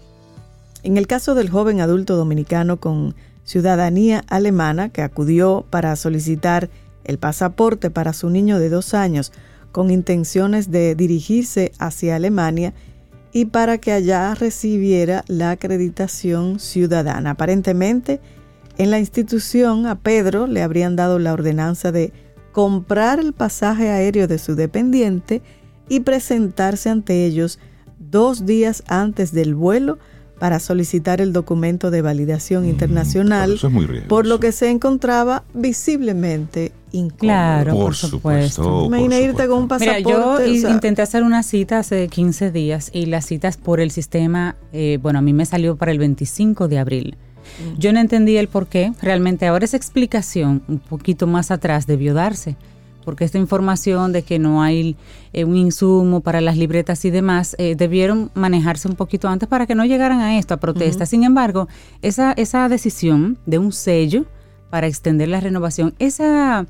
En 0.83 0.97
el 0.97 1.05
caso 1.05 1.35
del 1.35 1.49
joven 1.49 1.81
adulto 1.81 2.15
dominicano 2.15 2.77
con 2.77 3.15
ciudadanía 3.43 4.23
alemana 4.29 4.89
que 4.89 5.01
acudió 5.01 5.65
para 5.69 5.95
solicitar 5.97 6.69
el 7.03 7.17
pasaporte 7.17 7.89
para 7.89 8.13
su 8.13 8.29
niño 8.29 8.57
de 8.57 8.69
dos 8.69 8.93
años 8.93 9.33
con 9.73 9.91
intenciones 9.91 10.71
de 10.71 10.95
dirigirse 10.95 11.73
hacia 11.77 12.15
Alemania 12.15 12.73
y 13.33 13.45
para 13.45 13.79
que 13.79 13.91
allá 13.91 14.33
recibiera 14.35 15.25
la 15.27 15.51
acreditación 15.51 16.59
ciudadana. 16.59 17.31
Aparentemente, 17.31 18.21
en 18.77 18.91
la 18.91 18.99
institución 18.99 19.87
a 19.87 19.99
Pedro 19.99 20.47
le 20.47 20.61
habrían 20.61 20.95
dado 20.95 21.19
la 21.19 21.33
ordenanza 21.33 21.91
de 21.91 22.13
comprar 22.53 23.19
el 23.19 23.33
pasaje 23.33 23.89
aéreo 23.89 24.27
de 24.27 24.37
su 24.37 24.55
dependiente 24.55 25.41
y 25.89 26.01
presentarse 26.01 26.89
ante 26.89 27.25
ellos 27.25 27.59
dos 27.97 28.45
días 28.45 28.83
antes 28.87 29.31
del 29.31 29.55
vuelo 29.55 29.97
para 30.39 30.59
solicitar 30.59 31.21
el 31.21 31.31
documento 31.31 31.89
de 31.89 32.01
validación 32.01 32.63
mm, 32.63 32.69
internacional, 32.69 33.57
por 34.09 34.27
lo 34.27 34.39
que 34.41 34.51
se 34.51 34.69
encontraba 34.69 35.43
visiblemente 35.53 36.73
incómodo. 36.91 37.17
Claro, 37.19 37.75
por, 37.75 37.95
supuesto. 37.95 38.85
Imagina 38.85 39.19
irte 39.19 39.47
con 39.47 39.59
un 39.59 39.67
pasaporte. 39.69 40.49
Mira, 40.49 40.61
yo 40.61 40.69
intenté 40.69 41.01
hacer 41.01 41.23
una 41.23 41.43
cita 41.43 41.79
hace 41.79 42.09
15 42.09 42.51
días 42.51 42.89
y 42.93 43.05
las 43.05 43.25
citas 43.25 43.55
por 43.55 43.79
el 43.79 43.91
sistema, 43.91 44.57
eh, 44.73 44.99
bueno, 45.01 45.19
a 45.19 45.21
mí 45.21 45.31
me 45.31 45.45
salió 45.45 45.77
para 45.77 45.93
el 45.93 45.99
25 45.99 46.67
de 46.67 46.79
abril. 46.79 47.15
Mm. 47.75 47.79
Yo 47.79 47.93
no 47.93 48.01
entendí 48.01 48.35
el 48.35 48.49
por 48.49 48.67
qué. 48.67 48.91
Realmente 49.01 49.47
ahora 49.47 49.63
esa 49.63 49.77
explicación, 49.77 50.61
un 50.67 50.79
poquito 50.79 51.25
más 51.25 51.51
atrás, 51.51 51.87
debió 51.87 52.13
darse 52.13 52.57
porque 53.03 53.25
esta 53.25 53.37
información 53.37 54.11
de 54.11 54.23
que 54.23 54.39
no 54.39 54.61
hay 54.61 54.95
eh, 55.33 55.45
un 55.45 55.55
insumo 55.55 56.21
para 56.21 56.41
las 56.41 56.57
libretas 56.57 57.05
y 57.05 57.09
demás, 57.09 57.55
eh, 57.59 57.75
debieron 57.75 58.31
manejarse 58.33 58.87
un 58.87 58.95
poquito 58.95 59.27
antes 59.27 59.47
para 59.47 59.65
que 59.65 59.75
no 59.75 59.85
llegaran 59.85 60.19
a 60.19 60.37
esto, 60.37 60.53
a 60.53 60.57
protestas. 60.57 61.09
Sin 61.09 61.23
embargo, 61.23 61.67
esa, 62.01 62.33
esa 62.33 62.67
decisión 62.69 63.37
de 63.45 63.59
un 63.59 63.71
sello 63.71 64.25
para 64.69 64.87
extender 64.87 65.29
la 65.29 65.39
renovación, 65.39 65.93
esa 65.99 66.65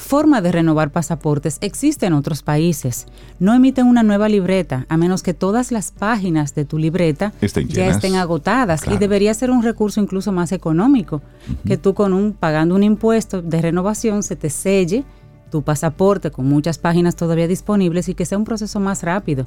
forma 0.00 0.40
de 0.40 0.50
renovar 0.50 0.90
pasaportes 0.90 1.58
existe 1.60 2.06
en 2.06 2.14
otros 2.14 2.42
países. 2.42 3.06
No 3.38 3.54
emiten 3.54 3.86
una 3.86 4.02
nueva 4.02 4.28
libreta 4.28 4.86
a 4.88 4.96
menos 4.96 5.22
que 5.22 5.34
todas 5.34 5.70
las 5.70 5.92
páginas 5.92 6.54
de 6.54 6.64
tu 6.64 6.78
libreta 6.78 7.32
ya 7.68 7.86
estén 7.86 8.16
agotadas 8.16 8.82
y 8.90 8.96
debería 8.98 9.32
ser 9.34 9.50
un 9.50 9.62
recurso 9.62 10.00
incluso 10.00 10.32
más 10.32 10.52
económico 10.52 11.22
que 11.66 11.76
tú 11.76 11.94
con 11.94 12.12
un 12.12 12.32
pagando 12.32 12.74
un 12.74 12.82
impuesto 12.82 13.42
de 13.42 13.62
renovación 13.62 14.22
se 14.22 14.36
te 14.36 14.50
selle 14.50 15.04
tu 15.50 15.62
pasaporte 15.62 16.30
con 16.30 16.46
muchas 16.46 16.78
páginas 16.78 17.16
todavía 17.16 17.48
disponibles 17.48 18.08
y 18.08 18.14
que 18.14 18.24
sea 18.24 18.38
un 18.38 18.44
proceso 18.44 18.80
más 18.80 19.02
rápido. 19.02 19.46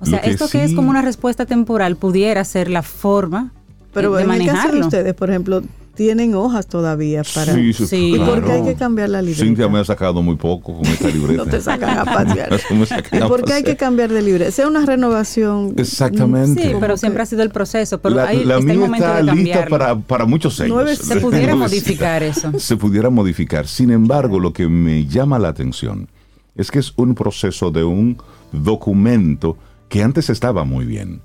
O 0.00 0.06
sea, 0.06 0.18
esto 0.18 0.48
que 0.48 0.64
es 0.64 0.74
como 0.74 0.90
una 0.90 1.00
respuesta 1.00 1.46
temporal 1.46 1.96
pudiera 1.96 2.44
ser 2.44 2.68
la 2.68 2.82
forma 2.82 3.52
Pero 3.94 4.12
de, 4.14 4.24
manejarlo. 4.24 4.86
ustedes, 4.86 5.14
por 5.14 5.30
ejemplo, 5.30 5.62
tienen 5.94 6.34
hojas 6.34 6.66
todavía 6.66 7.22
para... 7.34 7.54
Sí, 7.54 7.72
sí, 7.72 8.14
¿Y 8.14 8.18
por 8.18 8.44
qué 8.44 8.52
hay 8.52 8.64
que 8.64 8.74
cambiar 8.74 9.10
la 9.10 9.20
libreta? 9.20 9.44
Cintia 9.44 9.68
me 9.68 9.78
ha 9.78 9.84
sacado 9.84 10.22
muy 10.22 10.36
poco 10.36 10.78
con 10.78 10.86
esta 10.86 11.08
libreta. 11.08 11.44
no 11.44 11.50
te 11.50 11.60
sacan 11.60 11.98
a 11.98 12.04
pasear. 12.04 12.50
¿Y 13.12 13.18
por 13.20 13.44
qué 13.44 13.52
hay 13.54 13.62
que 13.62 13.76
cambiar 13.76 14.10
de 14.10 14.22
libreta? 14.22 14.50
Sea 14.50 14.68
una 14.68 14.86
renovación... 14.86 15.74
Exactamente. 15.76 16.62
Sí, 16.62 16.72
pero 16.80 16.96
siempre 16.96 17.22
ha 17.22 17.26
sido 17.26 17.42
el 17.42 17.50
proceso. 17.50 18.00
Pero 18.00 18.16
la, 18.16 18.28
hay, 18.28 18.44
la 18.44 18.58
está 18.58 18.66
mía 18.66 18.74
momento 18.76 19.06
está 19.06 19.22
de 19.22 19.34
lista 19.34 19.66
para, 19.66 19.98
para 19.98 20.24
muchos 20.24 20.58
años. 20.60 20.98
Se 20.98 21.16
pudiera 21.20 21.54
modificar 21.54 22.22
eso. 22.22 22.52
Se 22.58 22.76
pudiera 22.76 23.10
modificar. 23.10 23.66
Sin 23.66 23.90
embargo, 23.90 24.40
lo 24.40 24.52
que 24.52 24.68
me 24.68 25.06
llama 25.06 25.38
la 25.38 25.48
atención 25.48 26.08
es 26.56 26.70
que 26.70 26.78
es 26.78 26.92
un 26.96 27.14
proceso 27.14 27.70
de 27.70 27.84
un 27.84 28.18
documento 28.52 29.56
que 29.88 30.02
antes 30.02 30.30
estaba 30.30 30.64
muy 30.64 30.86
bien. 30.86 31.20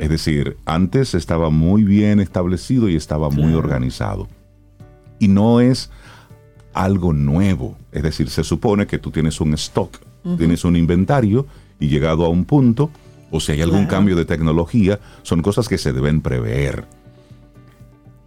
Es 0.00 0.08
decir, 0.08 0.56
antes 0.64 1.14
estaba 1.14 1.50
muy 1.50 1.84
bien 1.84 2.18
establecido 2.18 2.88
y 2.88 2.96
estaba 2.96 3.30
muy 3.30 3.52
organizado 3.52 4.26
y 5.20 5.28
no 5.28 5.60
es 5.60 5.90
algo 6.72 7.12
nuevo. 7.12 7.76
Es 7.92 8.02
decir, 8.02 8.28
se 8.30 8.42
supone 8.42 8.88
que 8.88 8.98
tú 8.98 9.12
tienes 9.12 9.40
un 9.40 9.54
stock, 9.54 9.98
tienes 10.38 10.64
un 10.64 10.74
inventario 10.74 11.46
y 11.78 11.88
llegado 11.88 12.24
a 12.24 12.28
un 12.28 12.44
punto, 12.44 12.90
o 13.30 13.38
si 13.38 13.52
hay 13.52 13.62
algún 13.62 13.86
cambio 13.86 14.16
de 14.16 14.24
tecnología, 14.24 14.98
son 15.22 15.42
cosas 15.42 15.68
que 15.68 15.78
se 15.78 15.92
deben 15.92 16.20
prever. 16.20 16.86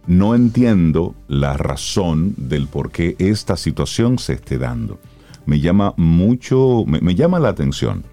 No 0.06 0.34
entiendo 0.34 1.14
la 1.28 1.56
razón 1.56 2.34
del 2.36 2.68
por 2.68 2.90
qué 2.90 3.16
esta 3.18 3.56
situación 3.56 4.18
se 4.18 4.34
esté 4.34 4.58
dando. 4.58 4.98
Me 5.46 5.60
llama 5.60 5.92
mucho, 5.96 6.84
me 6.86 7.14
llama 7.14 7.38
la 7.38 7.48
atención, 7.48 8.04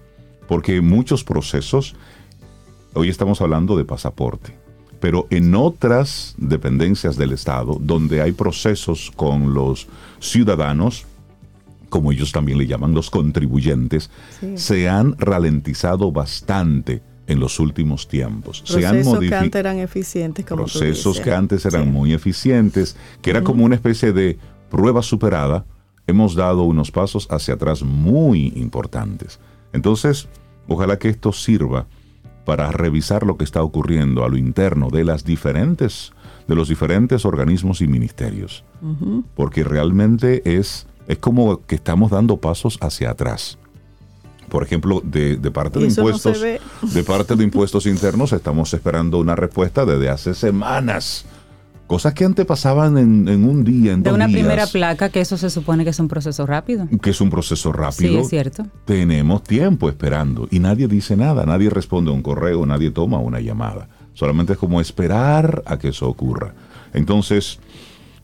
porque 0.48 0.80
muchos 0.80 1.22
procesos, 1.24 1.94
hoy 2.94 3.08
estamos 3.08 3.40
hablando 3.40 3.76
de 3.76 3.84
pasaporte, 3.84 4.56
pero 5.00 5.26
en 5.30 5.54
otras 5.54 6.34
dependencias 6.38 7.16
del 7.16 7.32
Estado, 7.32 7.78
donde 7.80 8.22
hay 8.22 8.32
procesos 8.32 9.10
con 9.14 9.54
los 9.54 9.88
ciudadanos, 10.20 11.06
como 11.88 12.12
ellos 12.12 12.32
también 12.32 12.58
le 12.58 12.66
llaman 12.66 12.94
los 12.94 13.10
contribuyentes, 13.10 14.10
se 14.54 14.88
han 14.88 15.16
ralentizado 15.18 16.12
bastante 16.12 17.02
en 17.26 17.40
los 17.40 17.58
últimos 17.60 18.08
tiempos. 18.08 18.62
Procesos 18.62 19.18
que 19.20 19.34
antes 19.34 19.54
eran 19.54 19.78
eficientes. 19.78 20.44
Como 20.44 20.64
procesos 20.64 21.20
que 21.20 21.32
antes 21.32 21.64
eran 21.66 21.92
muy 21.92 22.12
eficientes, 22.12 22.96
que 23.20 23.30
era 23.30 23.42
como 23.42 23.64
una 23.64 23.74
especie 23.74 24.12
de 24.12 24.38
prueba 24.70 25.02
superada, 25.02 25.64
hemos 26.06 26.34
dado 26.34 26.62
unos 26.62 26.90
pasos 26.90 27.28
hacia 27.30 27.54
atrás 27.54 27.82
muy 27.82 28.52
importantes. 28.56 29.38
Entonces, 29.72 30.28
ojalá 30.68 30.98
que 30.98 31.08
esto 31.08 31.32
sirva 31.32 31.86
para 32.44 32.70
revisar 32.72 33.24
lo 33.24 33.36
que 33.36 33.44
está 33.44 33.62
ocurriendo 33.62 34.24
a 34.24 34.28
lo 34.28 34.36
interno 34.36 34.90
de 34.90 35.04
las 35.04 35.24
diferentes 35.24 36.12
de 36.46 36.54
los 36.54 36.68
diferentes 36.68 37.24
organismos 37.24 37.80
y 37.80 37.86
ministerios. 37.86 38.64
Porque 39.36 39.64
realmente 39.64 40.58
es, 40.58 40.86
es 41.06 41.18
como 41.18 41.64
que 41.66 41.76
estamos 41.76 42.10
dando 42.10 42.38
pasos 42.38 42.78
hacia 42.80 43.10
atrás. 43.10 43.58
Por 44.48 44.62
ejemplo, 44.62 45.00
de, 45.04 45.38
parte 45.50 45.78
de 45.78 45.86
impuestos, 45.86 46.42
de 46.42 47.02
parte 47.04 47.36
de 47.36 47.44
impuestos 47.44 47.86
internos, 47.86 48.32
estamos 48.32 48.74
esperando 48.74 49.18
una 49.18 49.34
respuesta 49.34 49.86
desde 49.86 50.10
hace 50.10 50.34
semanas 50.34 51.24
Cosas 51.86 52.14
que 52.14 52.24
antes 52.24 52.46
pasaban 52.46 52.96
en, 52.96 53.44
un 53.44 53.64
día, 53.64 53.92
en 53.92 54.02
De 54.02 54.12
una 54.12 54.26
primera 54.26 54.66
placa, 54.66 55.10
que 55.10 55.20
eso 55.20 55.36
se 55.36 55.50
supone 55.50 55.84
que 55.84 55.90
es 55.90 55.98
un 55.98 56.08
proceso 56.08 56.46
rápido. 56.46 56.88
Que 57.02 57.10
es 57.10 57.20
un 57.20 57.28
proceso 57.28 57.70
rápido. 57.72 58.12
Sí, 58.12 58.18
es 58.18 58.28
cierto. 58.28 58.66
Tenemos 58.86 59.42
tiempo 59.42 59.88
esperando 59.88 60.48
y 60.50 60.58
nadie 60.58 60.88
dice 60.88 61.16
nada, 61.16 61.44
nadie 61.44 61.68
responde 61.68 62.10
a 62.10 62.14
un 62.14 62.22
correo, 62.22 62.64
nadie 62.64 62.90
toma 62.90 63.18
una 63.18 63.40
llamada. 63.40 63.88
Solamente 64.14 64.54
es 64.54 64.58
como 64.58 64.80
esperar 64.80 65.62
a 65.66 65.78
que 65.78 65.88
eso 65.88 66.08
ocurra. 66.08 66.54
Entonces, 66.94 67.58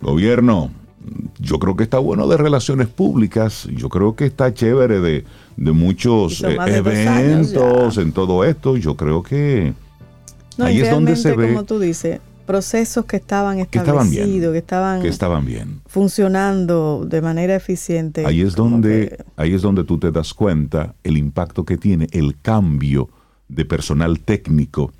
gobierno, 0.00 0.70
yo 1.38 1.58
creo 1.58 1.76
que 1.76 1.84
está 1.84 1.98
bueno 1.98 2.26
de 2.26 2.36
relaciones 2.36 2.88
públicas, 2.88 3.68
yo 3.74 3.88
creo 3.88 4.14
que 4.14 4.26
está 4.26 4.52
chévere 4.52 5.00
de, 5.00 5.24
muchos 5.56 6.42
eh, 6.42 6.56
eventos 6.68 7.98
en 7.98 8.12
todo 8.12 8.44
esto, 8.44 8.76
yo 8.76 8.96
creo 8.96 9.22
que 9.22 9.74
ahí 10.58 10.80
es 10.80 10.90
donde 10.90 11.16
se 11.16 11.34
ve... 11.34 11.48
Como 11.48 11.64
tú 11.64 11.78
dices, 11.78 12.20
procesos 12.48 13.04
que 13.04 13.18
estaban 13.18 13.58
establecidos, 13.58 14.52
que 14.52 14.58
estaban, 14.58 15.02
que 15.02 15.08
estaban, 15.08 15.44
bien. 15.44 15.82
funcionando 15.86 17.04
de 17.06 17.20
manera 17.20 17.54
eficiente. 17.54 18.24
Ahí 18.24 18.40
es 18.40 18.54
donde 18.54 19.22
ahí 19.36 19.52
es 19.52 19.60
donde 19.60 19.84
tú 19.84 19.98
te 19.98 20.10
das 20.10 20.32
cuenta 20.32 20.94
el 21.04 21.18
impacto 21.18 21.66
que 21.66 21.76
tiene 21.76 22.06
el 22.10 22.40
cambio 22.40 23.10
de 23.48 23.66
personal 23.66 24.20
técnico 24.20 24.92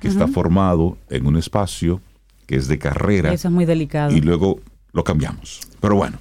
que 0.00 0.06
está 0.06 0.28
formado 0.28 0.96
en 1.10 1.26
un 1.26 1.36
espacio 1.36 2.00
que 2.46 2.54
es 2.54 2.68
de 2.68 2.78
carrera. 2.78 3.32
Eso 3.32 3.48
es 3.48 3.54
muy 3.54 3.64
delicado. 3.64 4.12
Y 4.12 4.20
luego 4.20 4.60
lo 4.92 5.02
cambiamos. 5.02 5.58
Pero 5.80 5.96
bueno, 5.96 6.18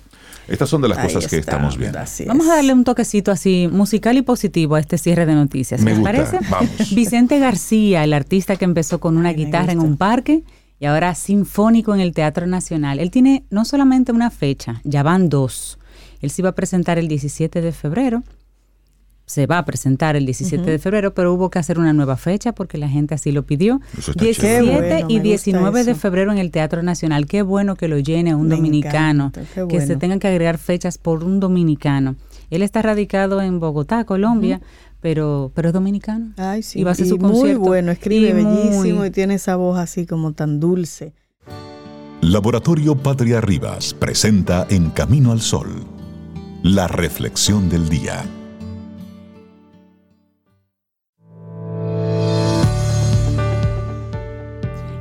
estas 0.47 0.67
son 0.67 0.81
de 0.81 0.87
las 0.87 0.97
cosas 0.97 1.27
que 1.27 1.37
estamos 1.37 1.77
viendo. 1.77 1.99
Vamos 2.25 2.47
a 2.47 2.55
darle 2.55 2.73
un 2.73 2.83
toquecito 2.83 3.31
así 3.31 3.69
musical 3.71 4.17
y 4.17 4.23
positivo 4.23 4.73
a 4.73 4.79
este 4.79 4.97
cierre 4.97 5.27
de 5.27 5.35
noticias. 5.35 5.79
Me 5.83 5.93
parece? 5.99 6.39
Vamos. 6.49 6.95
Vicente 6.95 7.37
García, 7.37 8.03
el 8.03 8.13
artista 8.13 8.55
que 8.55 8.65
empezó 8.65 8.99
con 8.99 9.15
una 9.17 9.31
guitarra 9.31 9.73
en 9.73 9.79
un 9.79 9.95
parque 9.95 10.43
y 10.81 10.87
ahora 10.87 11.15
sinfónico 11.15 11.93
en 11.93 12.01
el 12.01 12.11
Teatro 12.11 12.47
Nacional. 12.47 12.99
Él 12.99 13.11
tiene 13.11 13.45
no 13.51 13.63
solamente 13.63 14.11
una 14.11 14.31
fecha, 14.31 14.81
ya 14.83 15.03
van 15.03 15.29
dos. 15.29 15.77
Él 16.21 16.31
se 16.31 16.41
iba 16.41 16.49
a 16.49 16.55
presentar 16.55 16.97
el 16.97 17.07
17 17.07 17.61
de 17.61 17.71
febrero 17.71 18.23
se 19.31 19.47
va 19.47 19.59
a 19.59 19.65
presentar 19.65 20.17
el 20.17 20.25
17 20.25 20.69
de 20.69 20.77
febrero, 20.77 21.13
pero 21.13 21.33
hubo 21.33 21.49
que 21.49 21.57
hacer 21.57 21.79
una 21.79 21.93
nueva 21.93 22.17
fecha 22.17 22.51
porque 22.51 22.77
la 22.77 22.89
gente 22.89 23.15
así 23.15 23.31
lo 23.31 23.43
pidió. 23.43 23.79
17 24.19 25.05
y 25.07 25.21
19 25.21 25.85
de 25.85 25.95
febrero 25.95 26.33
en 26.33 26.37
el 26.37 26.51
Teatro 26.51 26.83
Nacional. 26.83 27.27
Qué 27.27 27.41
bueno 27.41 27.77
que 27.77 27.87
lo 27.87 27.97
llene 27.97 28.35
un 28.35 28.49
dominicano, 28.49 29.31
que 29.69 29.79
se 29.79 29.95
tengan 29.95 30.19
que 30.19 30.27
agregar 30.27 30.57
fechas 30.57 30.97
por 30.97 31.23
un 31.23 31.39
dominicano. 31.39 32.17
Él 32.49 32.61
está 32.61 32.81
radicado 32.81 33.41
en 33.41 33.61
Bogotá, 33.61 34.03
Colombia. 34.03 34.59
Pero, 35.01 35.51
pero 35.55 35.69
es 35.69 35.73
dominicano. 35.73 36.33
Ay, 36.37 36.63
sí. 36.63 36.79
Y 36.79 36.83
va 36.83 36.91
a 36.91 36.95
ser 36.95 37.07
su 37.07 37.17
muy 37.17 37.55
bueno, 37.55 37.91
escribe 37.91 38.33
bellísimo 38.33 39.05
y 39.05 39.11
tiene 39.11 39.35
esa 39.35 39.55
voz 39.55 39.79
así 39.79 40.05
como 40.05 40.33
tan 40.33 40.59
dulce. 40.59 41.13
Laboratorio 42.21 42.95
Patria 42.95 43.41
Rivas 43.41 43.95
presenta 43.95 44.67
En 44.69 44.91
Camino 44.91 45.31
al 45.31 45.41
Sol, 45.41 45.69
la 46.61 46.87
reflexión 46.87 47.67
del 47.67 47.89
día. 47.89 48.23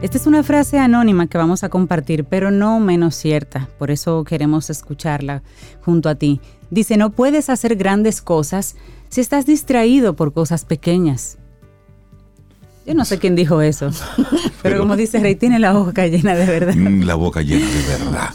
Esta 0.00 0.16
es 0.16 0.26
una 0.26 0.42
frase 0.42 0.78
anónima 0.78 1.26
que 1.26 1.36
vamos 1.36 1.62
a 1.62 1.68
compartir, 1.68 2.24
pero 2.24 2.50
no 2.50 2.80
menos 2.80 3.14
cierta, 3.14 3.68
por 3.78 3.90
eso 3.90 4.24
queremos 4.24 4.70
escucharla 4.70 5.42
junto 5.84 6.08
a 6.08 6.14
ti. 6.14 6.40
Dice, 6.70 6.96
no 6.96 7.10
puedes 7.10 7.50
hacer 7.50 7.76
grandes 7.76 8.22
cosas 8.22 8.76
si 9.10 9.20
estás 9.20 9.44
distraído 9.44 10.16
por 10.16 10.32
cosas 10.32 10.64
pequeñas. 10.64 11.36
Yo 12.86 12.94
no 12.94 13.04
sé 13.04 13.18
quién 13.18 13.36
dijo 13.36 13.60
eso, 13.60 13.90
pero, 14.62 14.78
como 14.78 14.96
dice 14.96 15.20
Rey, 15.20 15.34
tiene 15.34 15.58
la 15.58 15.72
boca 15.72 16.06
llena 16.06 16.34
de 16.34 16.46
verdad. 16.46 16.74
Mm, 16.74 17.02
la 17.02 17.14
boca 17.14 17.42
llena 17.42 17.66
de 17.68 17.82
verdad. 17.82 18.34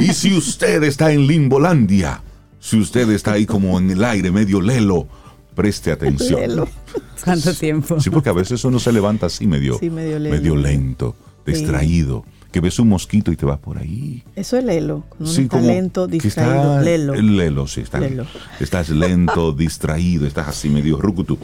Y 0.00 0.12
si 0.12 0.36
usted 0.36 0.82
está 0.82 1.12
en 1.12 1.26
Limbolandia, 1.26 2.20
si 2.58 2.78
usted 2.78 3.08
está 3.10 3.32
ahí 3.32 3.46
como 3.46 3.78
en 3.78 3.90
el 3.90 4.02
aire, 4.02 4.30
medio 4.30 4.60
lelo, 4.60 5.06
preste 5.54 5.92
atención. 5.92 6.68
¿Cuánto 7.22 7.54
tiempo? 7.54 8.00
Sí, 8.00 8.10
porque 8.10 8.28
a 8.28 8.32
veces 8.32 8.64
uno 8.64 8.78
se 8.78 8.92
levanta 8.92 9.26
así 9.26 9.46
medio, 9.46 9.78
medio, 9.80 10.56
lento, 10.56 11.14
distraído. 11.46 12.24
Que 12.54 12.60
ves 12.60 12.78
un 12.78 12.86
mosquito 12.86 13.32
y 13.32 13.36
te 13.36 13.44
vas 13.44 13.58
por 13.58 13.78
ahí. 13.78 14.22
Eso 14.36 14.56
es 14.56 14.62
lelo, 14.62 15.02
con 15.08 15.26
un 15.26 15.48
talento 15.48 16.06
distraído. 16.06 16.80
lelo. 16.82 17.14
Lelo, 17.16 17.66
sí, 17.66 17.80
estás 17.80 18.88
lento, 18.90 19.52
distraído, 19.58 20.24
estás 20.24 20.46
así 20.46 20.68
medio 20.68 20.96
rucutu. 20.96 21.36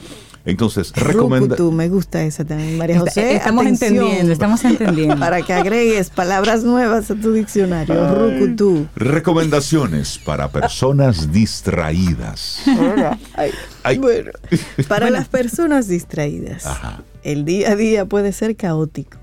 Entonces, 0.44 0.92
recomienda. 0.92 1.57
me 1.73 1.88
gusta 1.88 2.23
esa 2.23 2.44
también, 2.44 2.79
María 2.79 3.01
José. 3.01 3.35
Estamos 3.35 3.66
entendiendo, 3.66 4.33
estamos 4.33 4.64
entendiendo. 4.64 5.16
Para 5.18 5.42
que 5.42 5.53
agregues 5.53 6.11
palabras 6.11 6.62
nuevas 6.62 7.11
a 7.11 7.16
tu 7.16 7.33
diccionario. 7.33 8.14
Rucutú. 8.14 8.87
Recomendaciones 8.94 10.16
para 10.16 10.53
personas 10.53 11.33
distraídas. 11.33 12.62
Bueno, 13.99 14.31
para 14.88 15.11
las 15.11 15.27
personas 15.27 15.88
distraídas, 15.88 16.66
el 17.25 17.44
día 17.44 17.73
a 17.73 17.75
día 17.75 18.05
puede 18.07 18.31
ser 18.31 18.55
caótico. 18.55 19.18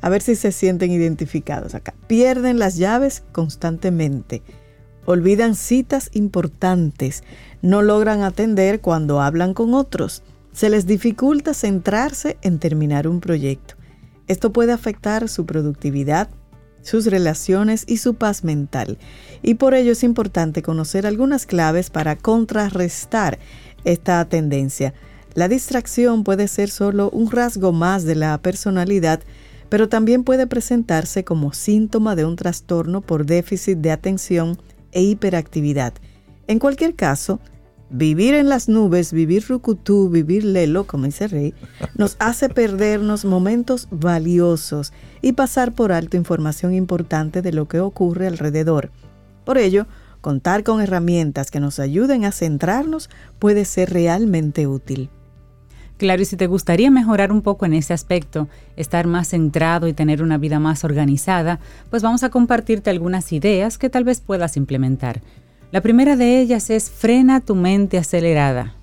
A 0.00 0.08
ver 0.08 0.22
si 0.22 0.36
se 0.36 0.52
sienten 0.52 0.90
identificados 0.92 1.74
acá. 1.74 1.94
Pierden 2.06 2.58
las 2.58 2.76
llaves 2.76 3.22
constantemente. 3.32 4.42
Olvidan 5.04 5.54
citas 5.54 6.10
importantes 6.12 7.22
no 7.62 7.82
logran 7.82 8.22
atender 8.22 8.80
cuando 8.80 9.20
hablan 9.20 9.54
con 9.54 9.74
otros. 9.74 10.22
Se 10.52 10.70
les 10.70 10.86
dificulta 10.86 11.54
centrarse 11.54 12.38
en 12.42 12.58
terminar 12.58 13.08
un 13.08 13.20
proyecto. 13.20 13.74
Esto 14.28 14.52
puede 14.52 14.72
afectar 14.72 15.28
su 15.28 15.46
productividad, 15.46 16.28
sus 16.82 17.06
relaciones 17.06 17.84
y 17.86 17.96
su 17.96 18.14
paz 18.14 18.44
mental. 18.44 18.98
Y 19.42 19.54
por 19.54 19.74
ello 19.74 19.92
es 19.92 20.04
importante 20.04 20.62
conocer 20.62 21.06
algunas 21.06 21.46
claves 21.46 21.90
para 21.90 22.16
contrarrestar 22.16 23.38
esta 23.84 24.24
tendencia. 24.26 24.94
La 25.34 25.48
distracción 25.48 26.24
puede 26.24 26.48
ser 26.48 26.70
solo 26.70 27.10
un 27.10 27.30
rasgo 27.30 27.72
más 27.72 28.04
de 28.04 28.14
la 28.14 28.38
personalidad, 28.38 29.20
pero 29.68 29.88
también 29.88 30.24
puede 30.24 30.46
presentarse 30.46 31.24
como 31.24 31.52
síntoma 31.52 32.16
de 32.16 32.24
un 32.24 32.36
trastorno 32.36 33.00
por 33.00 33.26
déficit 33.26 33.78
de 33.78 33.90
atención 33.90 34.58
e 34.92 35.02
hiperactividad. 35.02 35.92
En 36.46 36.58
cualquier 36.58 36.94
caso, 36.94 37.40
vivir 37.90 38.34
en 38.34 38.48
las 38.48 38.68
nubes, 38.68 39.12
vivir 39.12 39.44
rucutú, 39.48 40.08
vivir 40.08 40.44
lelo, 40.44 40.86
como 40.86 41.04
dice 41.04 41.28
Rey, 41.28 41.54
nos 41.96 42.16
hace 42.18 42.48
perdernos 42.48 43.24
momentos 43.24 43.88
valiosos 43.90 44.92
y 45.22 45.32
pasar 45.32 45.74
por 45.74 45.92
alto 45.92 46.16
información 46.16 46.74
importante 46.74 47.42
de 47.42 47.52
lo 47.52 47.68
que 47.68 47.80
ocurre 47.80 48.26
alrededor. 48.26 48.90
Por 49.44 49.58
ello, 49.58 49.86
contar 50.20 50.64
con 50.64 50.80
herramientas 50.80 51.50
que 51.50 51.60
nos 51.60 51.78
ayuden 51.78 52.24
a 52.24 52.32
centrarnos 52.32 53.08
puede 53.38 53.64
ser 53.64 53.90
realmente 53.90 54.66
útil. 54.66 55.10
Claro, 55.98 56.22
y 56.22 56.24
si 56.24 56.36
te 56.36 56.46
gustaría 56.46 56.92
mejorar 56.92 57.32
un 57.32 57.42
poco 57.42 57.66
en 57.66 57.74
ese 57.74 57.92
aspecto, 57.92 58.48
estar 58.76 59.08
más 59.08 59.30
centrado 59.30 59.88
y 59.88 59.92
tener 59.92 60.22
una 60.22 60.38
vida 60.38 60.60
más 60.60 60.84
organizada, 60.84 61.58
pues 61.90 62.04
vamos 62.04 62.22
a 62.22 62.30
compartirte 62.30 62.88
algunas 62.88 63.32
ideas 63.32 63.78
que 63.78 63.90
tal 63.90 64.04
vez 64.04 64.20
puedas 64.20 64.56
implementar. 64.56 65.20
La 65.72 65.80
primera 65.80 66.16
de 66.16 66.40
ellas 66.40 66.70
es 66.70 66.88
frena 66.88 67.40
tu 67.40 67.56
mente 67.56 67.98
acelerada. 67.98 68.74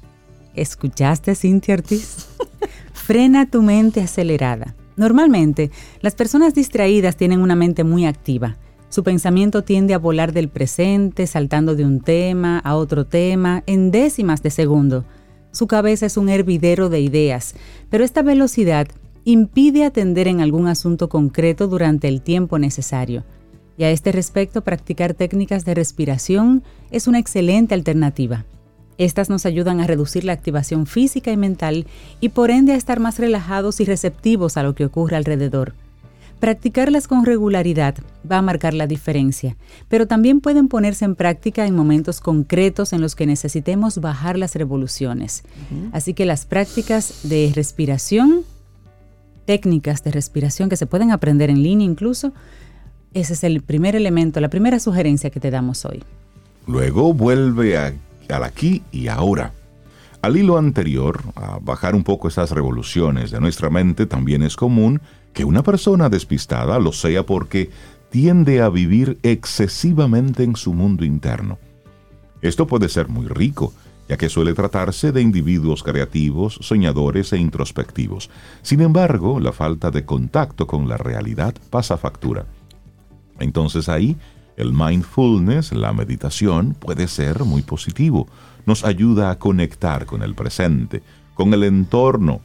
¿Escuchaste, 0.55 1.35
Cintia 1.35 1.75
Ortiz? 1.75 2.27
frena 2.93 3.49
tu 3.49 3.61
mente 3.61 4.01
acelerada. 4.01 4.75
Normalmente, 4.97 5.71
las 6.01 6.15
personas 6.15 6.53
distraídas 6.53 7.15
tienen 7.15 7.39
una 7.39 7.55
mente 7.55 7.85
muy 7.85 8.05
activa. 8.05 8.57
Su 8.89 9.03
pensamiento 9.03 9.63
tiende 9.63 9.93
a 9.93 9.99
volar 9.99 10.33
del 10.33 10.49
presente, 10.49 11.27
saltando 11.27 11.75
de 11.75 11.85
un 11.85 12.01
tema 12.01 12.59
a 12.59 12.75
otro 12.75 13.05
tema 13.05 13.63
en 13.67 13.91
décimas 13.91 14.43
de 14.43 14.51
segundo. 14.51 15.05
Su 15.55 15.67
cabeza 15.67 16.05
es 16.05 16.17
un 16.17 16.27
hervidero 16.27 16.89
de 16.89 16.99
ideas, 16.99 17.55
pero 17.89 18.03
esta 18.03 18.21
velocidad 18.21 18.89
impide 19.23 19.85
atender 19.85 20.27
en 20.27 20.41
algún 20.41 20.67
asunto 20.67 21.07
concreto 21.07 21.69
durante 21.69 22.09
el 22.09 22.21
tiempo 22.21 22.59
necesario. 22.59 23.23
Y 23.77 23.85
a 23.85 23.89
este 23.89 24.11
respecto, 24.11 24.65
practicar 24.65 25.13
técnicas 25.13 25.63
de 25.63 25.73
respiración 25.73 26.61
es 26.91 27.07
una 27.07 27.19
excelente 27.19 27.73
alternativa. 27.73 28.43
Estas 28.97 29.29
nos 29.29 29.45
ayudan 29.45 29.79
a 29.79 29.87
reducir 29.87 30.25
la 30.25 30.33
activación 30.33 30.87
física 30.87 31.31
y 31.31 31.37
mental 31.37 31.87
y 32.19 32.29
por 32.29 32.51
ende 32.51 32.73
a 32.73 32.75
estar 32.75 32.99
más 32.99 33.17
relajados 33.17 33.79
y 33.79 33.85
receptivos 33.85 34.57
a 34.57 34.63
lo 34.63 34.75
que 34.75 34.83
ocurre 34.83 35.15
alrededor. 35.15 35.73
Practicarlas 36.39 37.07
con 37.07 37.25
regularidad 37.25 37.95
va 38.29 38.39
a 38.39 38.41
marcar 38.41 38.73
la 38.73 38.87
diferencia, 38.87 39.55
pero 39.87 40.05
también 40.05 40.41
pueden 40.41 40.67
ponerse 40.67 41.05
en 41.05 41.15
práctica 41.15 41.65
en 41.65 41.75
momentos 41.75 42.19
concretos 42.19 42.91
en 42.91 43.01
los 43.01 43.15
que 43.15 43.25
necesitemos 43.25 43.99
bajar 43.99 44.37
las 44.37 44.53
revoluciones. 44.55 45.43
Así 45.93 46.13
que 46.13 46.25
las 46.25 46.45
prácticas 46.45 47.21
de 47.23 47.51
respiración, 47.55 48.41
técnicas 49.45 50.03
de 50.03 50.11
respiración 50.11 50.69
que 50.69 50.77
se 50.77 50.85
pueden 50.85 51.11
aprender 51.11 51.49
en 51.49 51.63
línea 51.63 51.85
incluso, 51.85 52.33
ese 53.13 53.33
es 53.33 53.43
el 53.45 53.61
primer 53.61 53.95
elemento, 53.95 54.41
la 54.41 54.49
primera 54.49 54.79
sugerencia 54.79 55.29
que 55.29 55.39
te 55.39 55.51
damos 55.51 55.85
hoy. 55.85 56.03
Luego 56.67 57.13
vuelve 57.13 57.77
al 57.77 57.97
aquí 58.43 58.83
y 58.91 59.07
ahora. 59.07 59.53
Al 60.21 60.35
hilo 60.35 60.57
anterior, 60.57 61.21
a 61.35 61.59
bajar 61.61 61.95
un 61.95 62.03
poco 62.03 62.27
esas 62.27 62.51
revoluciones 62.51 63.31
de 63.31 63.39
nuestra 63.39 63.69
mente, 63.69 64.05
también 64.05 64.41
es 64.41 64.55
común 64.55 64.99
que 65.35 65.45
una 65.45 65.61
persona 65.61 66.09
despistada 66.09 66.79
lo 66.79 66.93
sea 66.93 67.25
porque 67.25 67.69
tiende 68.09 68.61
a 68.61 68.69
vivir 68.69 69.19
excesivamente 69.21 70.43
en 70.43 70.55
su 70.55 70.73
mundo 70.73 71.03
interno. 71.03 71.59
Esto 72.41 72.65
puede 72.65 72.87
ser 72.87 73.09
muy 73.09 73.27
rico, 73.27 73.73
ya 74.07 74.15
que 74.15 74.29
suele 74.29 74.53
tratarse 74.53 75.11
de 75.11 75.21
individuos 75.21 75.83
creativos, 75.83 76.57
soñadores 76.61 77.33
e 77.33 77.37
introspectivos. 77.37 78.29
Sin 78.61 78.79
embargo, 78.79 79.41
la 79.41 79.51
falta 79.51 79.91
de 79.91 80.05
contacto 80.05 80.67
con 80.67 80.87
la 80.87 80.95
realidad 80.95 81.53
pasa 81.69 81.97
factura. 81.97 82.45
Entonces 83.37 83.89
ahí 83.89 84.15
el 84.55 84.71
mindfulness, 84.71 85.73
la 85.73 85.91
meditación, 85.91 86.75
puede 86.75 87.09
ser 87.09 87.43
muy 87.43 87.61
positivo. 87.61 88.29
Nos 88.65 88.85
ayuda 88.85 89.31
a 89.31 89.37
conectar 89.37 90.05
con 90.05 90.23
el 90.23 90.33
presente, 90.33 91.03
con 91.33 91.53
el 91.53 91.65
entorno 91.65 92.39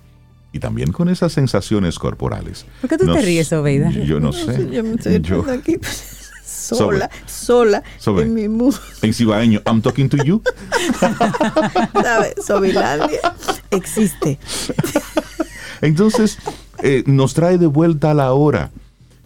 y 0.52 0.58
también 0.58 0.92
con 0.92 1.08
esas 1.08 1.32
sensaciones 1.32 1.98
corporales. 1.98 2.66
¿Por 2.80 2.90
qué 2.90 2.98
tú 2.98 3.12
te 3.12 3.22
ríes, 3.22 3.52
Obeida? 3.52 3.90
Yo 3.90 4.20
no 4.20 4.32
sé. 4.32 4.68
Yo 4.70 4.82
me 4.82 4.94
estoy 4.94 5.20
yo, 5.20 5.44
aquí 5.50 5.78
sola, 6.44 7.10
sola, 7.26 7.82
en 8.06 8.34
mi 8.34 8.48
mundo. 8.48 8.78
En 9.02 9.12
cibaeño, 9.12 9.62
I'm 9.66 9.82
talking 9.82 10.08
to 10.08 10.16
you. 10.24 10.42
¿Sabes? 11.92 12.34
Sobilandia 12.46 13.20
existe. 13.70 14.38
Entonces, 15.80 16.38
eh, 16.82 17.02
nos 17.06 17.34
trae 17.34 17.58
de 17.58 17.66
vuelta 17.66 18.10
a 18.10 18.14
la 18.14 18.32
hora 18.32 18.70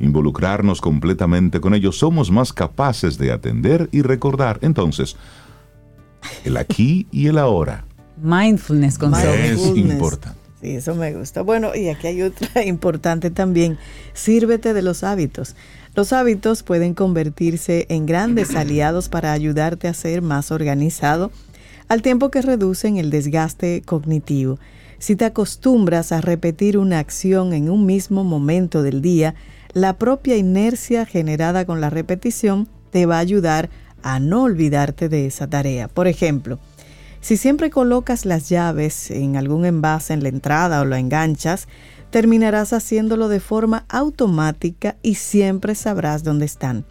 involucrarnos 0.01 0.81
completamente 0.81 1.61
con 1.61 1.75
ellos, 1.75 1.99
somos 1.99 2.31
más 2.31 2.53
capaces 2.53 3.19
de 3.19 3.33
atender 3.33 3.89
y 3.93 4.03
recordar. 4.03 4.59
Entonces, 4.63 5.17
el 6.45 6.57
aquí 6.57 7.07
y 7.11 7.29
el 7.29 7.39
ahora. 7.39 7.85
Mindfulness 8.23 8.99
con 8.99 9.15
Es 9.15 9.61
importante. 9.77 10.44
Sí, 10.65 10.77
eso 10.77 10.95
me 10.95 11.13
gusta. 11.13 11.43
Bueno, 11.43 11.75
y 11.75 11.91
aquí 11.91 12.07
hay 12.07 12.23
otra 12.23 12.65
importante 12.65 13.31
también. 13.31 13.77
Sírvete 14.15 14.73
de 14.73 14.81
los 14.81 15.05
hábitos. 15.05 15.57
Los 15.95 16.15
hábitos 16.15 16.63
pueden 16.63 16.95
convertirse 16.95 17.85
en 17.91 18.07
grandes 18.07 18.55
aliados 18.57 19.11
para 19.11 19.33
ayudarte 19.33 19.89
a 19.89 19.95
ser 19.95 20.23
más 20.23 20.51
organizado, 20.51 21.31
al 21.89 22.01
tiempo 22.01 22.31
que 22.31 22.41
reducen 22.41 22.97
el 22.97 23.11
desgaste 23.11 23.83
cognitivo. 23.85 24.59
Si 24.99 25.17
te 25.17 25.27
acostumbras 25.27 26.13
a 26.13 26.23
repetir 26.23 26.79
una 26.79 26.99
acción 26.99 27.53
en 27.53 27.69
un 27.69 27.85
mismo 27.85 28.25
momento 28.25 28.83
del 28.83 29.03
día, 29.03 29.35
la 29.75 29.99
propia 29.99 30.39
inercia 30.39 31.05
generada 31.05 31.67
con 31.67 31.83
la 31.83 31.91
repetición 31.91 32.69
te 32.91 33.05
va 33.05 33.17
a 33.17 33.21
ayudar 33.21 33.69
a 34.03 34.19
no 34.19 34.45
olvidarte 34.45 35.11
de 35.11 35.27
esa 35.27 35.47
tarea. 35.47 35.89
Por 35.89 36.09
ejemplo, 36.09 36.59
si 37.25 37.39
siempre 37.39 37.71
colocas 37.71 38.27
las 38.27 38.51
llaves 38.51 39.11
en 39.11 39.37
algún 39.37 39.65
envase 39.65 40.13
en 40.13 40.23
la 40.23 40.29
entrada 40.29 40.83
o 40.83 40.85
lo 40.85 40.95
enganchas, 40.95 41.69
terminarás 42.11 42.75
haciéndolo 42.75 43.29
de 43.29 43.41
forma 43.41 43.87
automática 43.89 44.97
y 45.01 45.15
siempre 45.15 45.75
sabrás 45.75 46.23
dónde 46.23 46.45
están. 46.45 46.85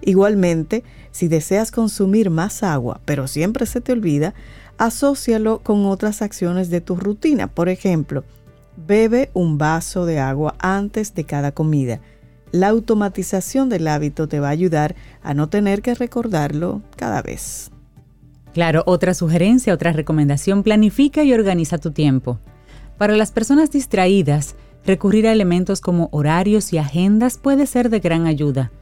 Igualmente, 0.00 0.84
si 1.10 1.26
deseas 1.26 1.72
consumir 1.72 2.30
más 2.30 2.62
agua, 2.62 3.00
pero 3.04 3.26
siempre 3.26 3.66
se 3.66 3.80
te 3.80 3.90
olvida, 3.90 4.32
asócialo 4.78 5.58
con 5.58 5.84
otras 5.86 6.22
acciones 6.22 6.70
de 6.70 6.80
tu 6.80 6.94
rutina. 6.94 7.48
Por 7.48 7.68
ejemplo, 7.68 8.22
bebe 8.76 9.30
un 9.34 9.58
vaso 9.58 10.06
de 10.06 10.20
agua 10.20 10.54
antes 10.60 11.16
de 11.16 11.24
cada 11.24 11.50
comida. 11.50 12.00
La 12.52 12.68
automatización 12.68 13.68
del 13.68 13.88
hábito 13.88 14.28
te 14.28 14.38
va 14.38 14.50
a 14.50 14.52
ayudar 14.52 14.94
a 15.20 15.34
no 15.34 15.48
tener 15.48 15.82
que 15.82 15.96
recordarlo 15.96 16.80
cada 16.96 17.22
vez. 17.22 17.72
Claro, 18.52 18.82
otra 18.86 19.14
sugerencia, 19.14 19.74
otra 19.74 19.92
recomendación, 19.92 20.62
planifica 20.62 21.22
y 21.22 21.32
organiza 21.32 21.78
tu 21.78 21.92
tiempo. 21.92 22.38
Para 22.98 23.16
las 23.16 23.30
personas 23.30 23.70
distraídas, 23.70 24.56
recurrir 24.84 25.26
a 25.26 25.32
elementos 25.32 25.80
como 25.80 26.08
horarios 26.12 26.72
y 26.72 26.78
agendas 26.78 27.38
puede 27.38 27.66
ser 27.66 27.90
de 27.90 28.00
gran 28.00 28.26
ayuda. 28.26 28.72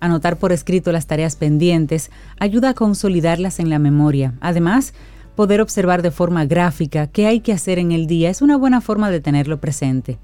Anotar 0.00 0.36
por 0.36 0.52
escrito 0.52 0.92
las 0.92 1.06
tareas 1.06 1.36
pendientes 1.36 2.10
ayuda 2.38 2.70
a 2.70 2.74
consolidarlas 2.74 3.58
en 3.58 3.68
la 3.68 3.78
memoria. 3.78 4.34
Además, 4.40 4.94
poder 5.34 5.60
observar 5.60 6.02
de 6.02 6.10
forma 6.10 6.44
gráfica 6.46 7.08
qué 7.08 7.26
hay 7.26 7.40
que 7.40 7.52
hacer 7.52 7.78
en 7.78 7.92
el 7.92 8.06
día 8.06 8.30
es 8.30 8.42
una 8.42 8.56
buena 8.56 8.80
forma 8.80 9.10
de 9.10 9.20
tenerlo 9.20 9.60
presente. 9.60 10.18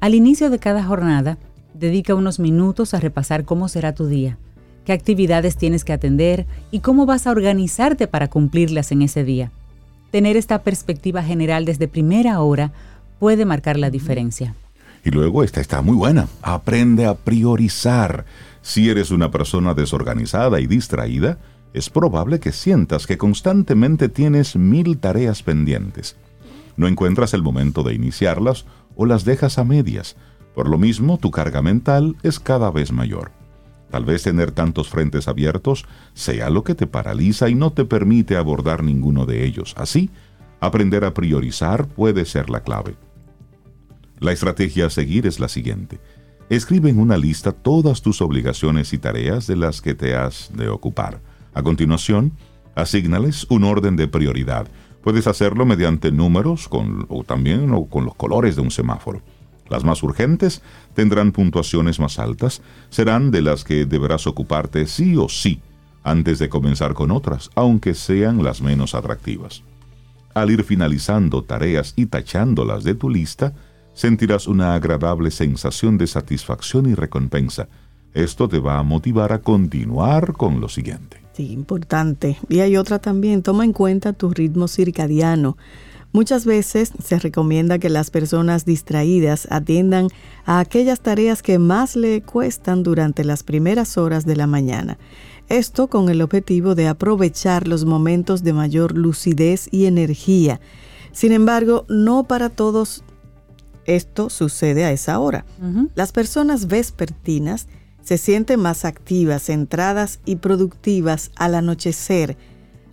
Al 0.00 0.14
inicio 0.14 0.50
de 0.50 0.58
cada 0.58 0.84
jornada, 0.84 1.38
Dedica 1.74 2.14
unos 2.14 2.40
minutos 2.40 2.94
a 2.94 3.00
repasar 3.00 3.44
cómo 3.44 3.68
será 3.68 3.94
tu 3.94 4.06
día, 4.06 4.38
qué 4.84 4.92
actividades 4.92 5.56
tienes 5.56 5.84
que 5.84 5.92
atender 5.92 6.46
y 6.70 6.80
cómo 6.80 7.06
vas 7.06 7.26
a 7.26 7.30
organizarte 7.30 8.06
para 8.06 8.28
cumplirlas 8.28 8.92
en 8.92 9.02
ese 9.02 9.24
día. 9.24 9.50
Tener 10.10 10.36
esta 10.36 10.62
perspectiva 10.62 11.22
general 11.22 11.64
desde 11.64 11.88
primera 11.88 12.40
hora 12.40 12.72
puede 13.18 13.44
marcar 13.44 13.78
la 13.78 13.90
diferencia. 13.90 14.54
Y 15.04 15.10
luego 15.10 15.44
esta 15.44 15.60
está 15.60 15.82
muy 15.82 15.96
buena. 15.96 16.28
Aprende 16.42 17.06
a 17.06 17.14
priorizar. 17.14 18.24
Si 18.62 18.90
eres 18.90 19.10
una 19.10 19.30
persona 19.30 19.74
desorganizada 19.74 20.60
y 20.60 20.66
distraída, 20.66 21.38
es 21.72 21.88
probable 21.88 22.40
que 22.40 22.52
sientas 22.52 23.06
que 23.06 23.16
constantemente 23.16 24.08
tienes 24.08 24.56
mil 24.56 24.98
tareas 24.98 25.42
pendientes. 25.42 26.16
No 26.76 26.88
encuentras 26.88 27.32
el 27.32 27.42
momento 27.42 27.82
de 27.82 27.94
iniciarlas 27.94 28.66
o 28.96 29.06
las 29.06 29.24
dejas 29.24 29.58
a 29.58 29.64
medias 29.64 30.16
por 30.54 30.68
lo 30.68 30.78
mismo, 30.78 31.16
tu 31.18 31.30
carga 31.30 31.62
mental 31.62 32.16
es 32.22 32.40
cada 32.40 32.70
vez 32.70 32.92
mayor. 32.92 33.30
Tal 33.90 34.04
vez 34.04 34.22
tener 34.22 34.52
tantos 34.52 34.88
frentes 34.88 35.26
abiertos 35.26 35.84
sea 36.14 36.48
lo 36.48 36.62
que 36.62 36.74
te 36.74 36.86
paraliza 36.86 37.48
y 37.48 37.54
no 37.54 37.72
te 37.72 37.84
permite 37.84 38.36
abordar 38.36 38.84
ninguno 38.84 39.26
de 39.26 39.44
ellos. 39.44 39.74
Así, 39.76 40.10
aprender 40.60 41.04
a 41.04 41.14
priorizar 41.14 41.88
puede 41.88 42.24
ser 42.24 42.50
la 42.50 42.60
clave. 42.60 42.94
La 44.20 44.32
estrategia 44.32 44.86
a 44.86 44.90
seguir 44.90 45.26
es 45.26 45.40
la 45.40 45.48
siguiente. 45.48 45.98
Escribe 46.50 46.90
en 46.90 46.98
una 46.98 47.16
lista 47.16 47.52
todas 47.52 48.02
tus 48.02 48.20
obligaciones 48.20 48.92
y 48.92 48.98
tareas 48.98 49.46
de 49.46 49.56
las 49.56 49.80
que 49.80 49.94
te 49.94 50.14
has 50.14 50.50
de 50.54 50.68
ocupar. 50.68 51.20
A 51.54 51.62
continuación, 51.62 52.32
asígnales 52.74 53.46
un 53.50 53.64
orden 53.64 53.96
de 53.96 54.08
prioridad. 54.08 54.68
Puedes 55.02 55.26
hacerlo 55.26 55.64
mediante 55.64 56.12
números 56.12 56.68
o 56.70 57.24
también 57.24 57.72
o 57.72 57.86
con 57.86 58.04
los 58.04 58.14
colores 58.14 58.56
de 58.56 58.62
un 58.62 58.70
semáforo. 58.70 59.22
Las 59.70 59.84
más 59.84 60.02
urgentes 60.02 60.62
tendrán 60.94 61.32
puntuaciones 61.32 62.00
más 62.00 62.18
altas, 62.18 62.60
serán 62.90 63.30
de 63.30 63.40
las 63.40 63.64
que 63.64 63.86
deberás 63.86 64.26
ocuparte 64.26 64.86
sí 64.86 65.16
o 65.16 65.28
sí 65.28 65.62
antes 66.02 66.38
de 66.38 66.48
comenzar 66.48 66.92
con 66.92 67.10
otras, 67.10 67.50
aunque 67.54 67.94
sean 67.94 68.42
las 68.42 68.60
menos 68.60 68.94
atractivas. 68.94 69.62
Al 70.34 70.50
ir 70.50 70.64
finalizando 70.64 71.42
tareas 71.42 71.92
y 71.96 72.06
tachándolas 72.06 72.84
de 72.84 72.94
tu 72.94 73.10
lista, 73.10 73.52
sentirás 73.94 74.46
una 74.46 74.74
agradable 74.74 75.30
sensación 75.30 75.98
de 75.98 76.06
satisfacción 76.06 76.86
y 76.86 76.94
recompensa. 76.94 77.68
Esto 78.12 78.48
te 78.48 78.58
va 78.58 78.78
a 78.78 78.82
motivar 78.82 79.32
a 79.32 79.40
continuar 79.40 80.32
con 80.32 80.60
lo 80.60 80.68
siguiente. 80.68 81.22
Sí, 81.32 81.52
importante. 81.52 82.38
Y 82.48 82.60
hay 82.60 82.76
otra 82.76 82.98
también, 82.98 83.42
toma 83.42 83.64
en 83.64 83.72
cuenta 83.72 84.12
tu 84.12 84.30
ritmo 84.30 84.66
circadiano. 84.66 85.56
Muchas 86.12 86.44
veces 86.44 86.92
se 87.02 87.18
recomienda 87.20 87.78
que 87.78 87.88
las 87.88 88.10
personas 88.10 88.64
distraídas 88.64 89.46
atiendan 89.50 90.08
a 90.44 90.58
aquellas 90.58 91.00
tareas 91.00 91.40
que 91.42 91.58
más 91.60 91.94
le 91.94 92.22
cuestan 92.22 92.82
durante 92.82 93.24
las 93.24 93.44
primeras 93.44 93.96
horas 93.96 94.26
de 94.26 94.34
la 94.34 94.48
mañana. 94.48 94.98
Esto 95.48 95.88
con 95.88 96.08
el 96.08 96.20
objetivo 96.22 96.74
de 96.74 96.88
aprovechar 96.88 97.68
los 97.68 97.84
momentos 97.84 98.42
de 98.42 98.52
mayor 98.52 98.96
lucidez 98.96 99.68
y 99.70 99.86
energía. 99.86 100.60
Sin 101.12 101.32
embargo, 101.32 101.86
no 101.88 102.24
para 102.24 102.50
todos 102.50 103.04
esto 103.84 104.30
sucede 104.30 104.84
a 104.84 104.92
esa 104.92 105.18
hora. 105.18 105.44
Las 105.94 106.12
personas 106.12 106.66
vespertinas 106.66 107.66
se 108.02 108.18
sienten 108.18 108.60
más 108.60 108.84
activas, 108.84 109.44
centradas 109.44 110.20
y 110.24 110.36
productivas 110.36 111.30
al 111.36 111.54
anochecer. 111.54 112.36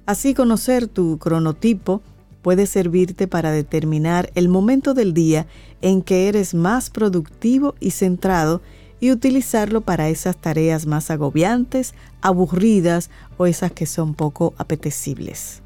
Así 0.05 0.33
conocer 0.33 0.87
tu 0.87 1.17
cronotipo 1.17 2.01
puede 2.47 2.65
servirte 2.65 3.27
para 3.27 3.51
determinar 3.51 4.31
el 4.33 4.47
momento 4.47 4.93
del 4.93 5.13
día 5.13 5.47
en 5.81 6.01
que 6.01 6.29
eres 6.29 6.53
más 6.53 6.89
productivo 6.89 7.75
y 7.81 7.91
centrado 7.91 8.61
y 9.01 9.11
utilizarlo 9.11 9.81
para 9.81 10.07
esas 10.07 10.37
tareas 10.37 10.85
más 10.85 11.11
agobiantes, 11.11 11.93
aburridas 12.21 13.09
o 13.35 13.47
esas 13.47 13.73
que 13.73 13.85
son 13.85 14.13
poco 14.13 14.53
apetecibles. 14.57 15.61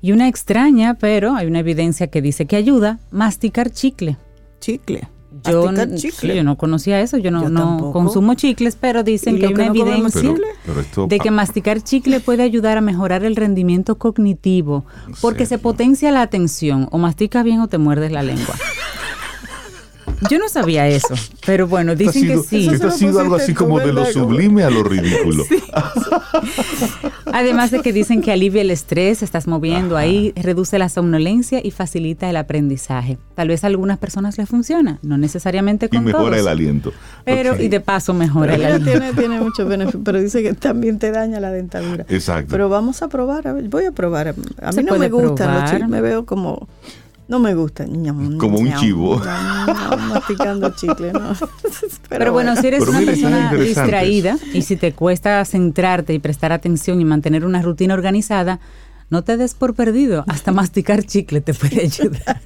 Y 0.00 0.10
una 0.10 0.26
extraña, 0.26 0.94
pero 0.94 1.36
hay 1.36 1.46
una 1.46 1.60
evidencia 1.60 2.08
que 2.08 2.20
dice 2.20 2.46
que 2.46 2.56
ayuda, 2.56 2.98
masticar 3.12 3.70
chicle. 3.70 4.16
Chicle. 4.58 5.08
Yo, 5.44 5.70
yo 5.72 6.44
no 6.44 6.56
conocía 6.56 7.00
eso, 7.00 7.16
yo 7.18 7.30
no, 7.30 7.90
consumo 7.92 8.34
chicles, 8.34 8.76
pero 8.80 9.02
dicen 9.02 9.38
que 9.38 9.46
hay 9.46 9.54
una 9.54 9.66
evidencia 9.66 10.34
de 11.06 11.18
que 11.18 11.30
masticar 11.30 11.82
chicle 11.82 12.20
puede 12.20 12.42
ayudar 12.42 12.78
a 12.78 12.80
mejorar 12.80 13.24
el 13.24 13.36
rendimiento 13.36 13.98
cognitivo, 13.98 14.84
porque 15.20 15.46
se 15.46 15.58
potencia 15.58 16.10
la 16.12 16.22
atención, 16.22 16.88
o 16.90 16.98
masticas 16.98 17.44
bien 17.44 17.60
o 17.60 17.68
te 17.68 17.78
muerdes 17.78 18.12
la 18.12 18.22
lengua. 18.22 18.54
Yo 20.30 20.38
no 20.38 20.48
sabía 20.48 20.88
eso, 20.88 21.14
pero 21.46 21.66
bueno, 21.66 21.94
dicen 21.94 22.26
que 22.26 22.38
sí. 22.38 22.68
Esto 22.72 22.88
ha 22.88 22.90
sido 22.92 23.20
algo 23.20 23.34
así 23.36 23.54
como 23.54 23.80
de 23.80 23.92
lo 23.92 24.04
sublime 24.06 24.64
a 24.64 24.70
lo 24.70 24.82
ridículo. 24.82 25.44
Además 27.32 27.70
de 27.70 27.80
que 27.80 27.92
dicen 27.92 28.20
que 28.20 28.30
alivia 28.30 28.60
el 28.60 28.70
estrés, 28.70 29.22
estás 29.22 29.46
moviendo 29.46 29.96
ahí, 29.96 30.32
reduce 30.36 30.78
la 30.78 30.88
somnolencia 30.88 31.60
y 31.62 31.70
facilita 31.70 32.28
el 32.28 32.36
aprendizaje. 32.36 33.18
Tal 33.34 33.48
vez 33.48 33.64
a 33.64 33.68
algunas 33.68 33.98
personas 33.98 34.36
les 34.38 34.48
funciona, 34.48 34.98
no 35.02 35.16
necesariamente 35.16 35.88
con 35.88 36.02
Y 36.02 36.06
mejora 36.06 36.38
el 36.38 36.48
aliento. 36.48 36.92
Pero, 37.24 37.60
y 37.60 37.68
de 37.68 37.80
paso 37.80 38.12
mejora 38.12 38.54
el 38.54 38.64
aliento. 38.64 38.90
Tiene, 38.90 39.12
tiene 39.14 39.40
muchos 39.40 39.66
beneficios, 39.66 40.02
pero 40.04 40.20
dice 40.20 40.42
que 40.42 40.52
también 40.52 40.98
te 40.98 41.10
daña 41.10 41.40
la 41.40 41.50
dentadura. 41.50 42.04
Exacto. 42.08 42.48
Pero 42.50 42.68
vamos 42.68 43.02
a 43.02 43.08
probar, 43.08 43.48
a 43.48 43.52
ver, 43.52 43.68
voy 43.68 43.86
a 43.86 43.92
probar. 43.92 44.34
A 44.60 44.72
mí 44.72 44.82
no 44.82 44.98
me 44.98 45.08
gustan 45.08 45.54
los 45.54 45.70
chiles, 45.70 45.88
me 45.88 46.00
veo 46.00 46.26
como 46.26 46.68
no 47.28 47.38
me 47.38 47.54
gusta. 47.54 47.86
Como 48.38 48.58
un 48.58 48.74
chivo. 48.74 49.20
masticando 50.08 50.70
chicle, 50.74 51.12
no. 51.12 51.34
Pero, 52.08 52.32
bueno, 52.32 52.56
si 52.56 52.66
eres 52.66 52.86
una 52.86 53.00
persona 53.00 53.52
distraída 53.54 54.36
y 54.52 54.62
si 54.62 54.76
te 54.76 54.92
cuesta 54.92 55.44
centrarte 55.44 56.12
y 56.12 56.18
prestar 56.18 56.52
atención 56.52 57.00
y 57.00 57.04
mantener 57.04 57.44
una 57.44 57.62
rutina 57.62 57.94
organizada, 57.94 58.60
no 59.08 59.22
te 59.22 59.36
des 59.36 59.54
por 59.54 59.74
perdido. 59.74 60.24
Hasta 60.28 60.52
masticar 60.52 61.04
chicle 61.04 61.40
te 61.40 61.54
puede 61.54 61.82
ayudar. 61.82 62.40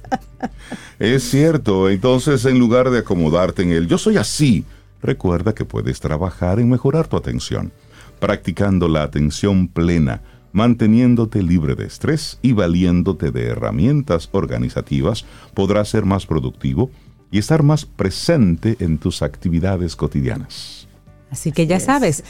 Es 0.99 1.23
cierto. 1.23 1.89
Entonces, 1.89 2.45
en 2.45 2.59
lugar 2.59 2.89
de 2.89 2.99
acomodarte 2.99 3.63
en 3.63 3.71
el 3.71 3.87
yo 3.87 3.97
soy 3.97 4.17
así, 4.17 4.65
recuerda 5.01 5.53
que 5.53 5.65
puedes 5.65 5.99
trabajar 5.99 6.59
en 6.59 6.69
mejorar 6.69 7.07
tu 7.07 7.17
atención, 7.17 7.71
practicando 8.19 8.87
la 8.87 9.03
atención 9.03 9.67
plena 9.67 10.21
manteniéndote 10.51 11.43
libre 11.43 11.75
de 11.75 11.85
estrés 11.85 12.39
y 12.41 12.53
valiéndote 12.53 13.31
de 13.31 13.47
herramientas 13.47 14.29
organizativas, 14.31 15.25
podrás 15.53 15.89
ser 15.89 16.05
más 16.05 16.25
productivo 16.25 16.89
y 17.31 17.39
estar 17.39 17.63
más 17.63 17.85
presente 17.85 18.77
en 18.79 18.97
tus 18.97 19.21
actividades 19.21 19.95
cotidianas. 19.95 20.87
Así 21.29 21.51
que 21.51 21.67
ya 21.67 21.79
sabes, 21.79 22.23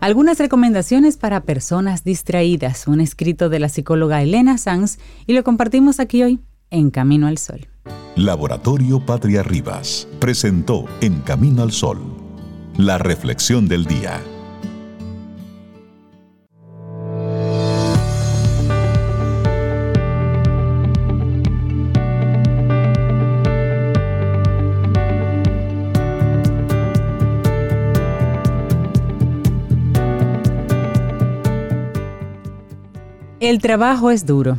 algunas 0.00 0.38
recomendaciones 0.38 1.16
para 1.16 1.44
personas 1.44 2.04
distraídas, 2.04 2.86
un 2.86 3.00
escrito 3.00 3.48
de 3.48 3.58
la 3.58 3.68
psicóloga 3.68 4.22
Elena 4.22 4.58
Sanz 4.58 4.98
y 5.26 5.32
lo 5.32 5.44
compartimos 5.44 5.98
aquí 5.98 6.22
hoy 6.22 6.40
en 6.70 6.90
Camino 6.90 7.26
al 7.26 7.38
Sol. 7.38 7.68
Laboratorio 8.16 9.00
Patria 9.00 9.42
Rivas 9.42 10.06
presentó 10.20 10.84
En 11.00 11.20
Camino 11.20 11.62
al 11.62 11.72
Sol, 11.72 11.98
la 12.76 12.98
reflexión 12.98 13.66
del 13.66 13.86
día. 13.86 14.20
El 33.44 33.60
trabajo 33.60 34.10
es 34.10 34.24
duro, 34.24 34.56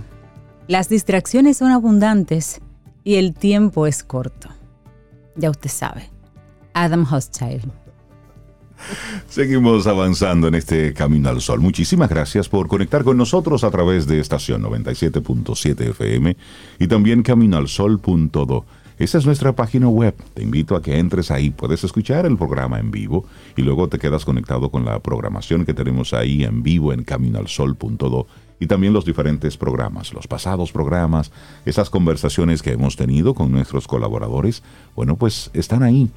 las 0.68 0.90
distracciones 0.90 1.58
son 1.58 1.72
abundantes 1.72 2.62
y 3.04 3.16
el 3.16 3.34
tiempo 3.34 3.88
es 3.88 4.04
corto. 4.04 4.50
Ya 5.36 5.50
usted 5.50 5.72
sabe. 5.72 6.12
Adam 6.76 7.04
Hostile. 7.12 7.64
Seguimos 9.28 9.88
avanzando 9.88 10.48
en 10.48 10.54
este 10.54 10.94
Camino 10.94 11.30
al 11.30 11.42
Sol. 11.42 11.62
Muchísimas 11.62 12.10
gracias 12.10 12.48
por 12.48 12.68
conectar 12.68 13.04
con 13.04 13.18
nosotros 13.18 13.64
a 13.64 13.72
través 13.72 14.06
de 14.06 14.20
estación 14.20 14.62
97.7 14.62 15.90
FM 15.90 16.38
y 16.78 16.88
también 16.88 17.24
caminoalsol.do. 17.24 18.66
Esa 19.00 19.18
es 19.18 19.26
nuestra 19.26 19.54
página 19.54 19.90
web. 19.90 20.14
Te 20.36 20.44
invito 20.44 20.76
a 20.76 20.84
que 20.84 21.00
entres 21.00 21.32
ahí. 21.32 21.50
Puedes 21.50 21.84
escuchar 21.84 22.28
el 22.28 22.38
programa 22.38 22.80
en 22.80 22.92
vivo 22.92 23.26
y 23.58 23.64
luego 23.64 23.90
te 23.90 23.98
quedas 23.98 24.26
conectado 24.26 24.70
con 24.70 24.86
la 24.86 25.00
programación 25.00 25.66
que 25.66 25.74
tenemos 25.74 26.14
ahí 26.14 26.44
en 26.44 26.62
vivo 26.62 26.94
en 26.94 27.04
caminoalsol.do 27.04 28.28
y 28.60 28.68
también 28.68 28.94
los 28.94 29.06
diferentes 29.06 29.58
programas, 29.58 30.14
los 30.14 30.28
pasados 30.28 30.72
programas, 30.72 31.32
esas 31.66 31.90
conversaciones 31.90 32.62
que 32.62 32.72
hemos 32.72 32.96
tenido 32.96 33.34
con 33.34 33.52
nuestros 33.52 33.88
colaboradores, 33.88 34.64
bueno, 34.96 35.18
pues 35.18 35.52
están 35.54 35.84
ahí, 35.84 36.10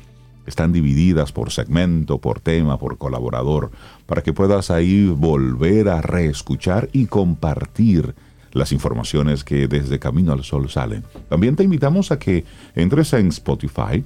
están 0.47 0.73
divididas 0.73 1.33
por 1.33 1.51
segmento, 1.51 2.19
por 2.19 2.41
tema, 2.41 2.79
por 2.79 2.99
colaborador, 2.99 3.71
para 4.07 4.23
que 4.23 4.33
puedas 4.33 4.71
ahí 4.71 5.07
volver 5.07 5.89
a 5.89 6.01
reescuchar 6.01 6.89
y 6.93 7.07
compartir 7.07 8.15
las 8.53 8.73
informaciones 8.73 9.45
que 9.45 9.69
desde 9.69 9.99
Camino 9.99 10.33
al 10.33 10.45
Sol 10.45 10.71
salen. 10.71 11.05
También 11.29 11.55
te 11.55 11.65
invitamos 11.65 12.11
a 12.13 12.19
que 12.19 12.45
entres 12.75 13.13
en 13.13 13.29
Spotify, 13.29 14.05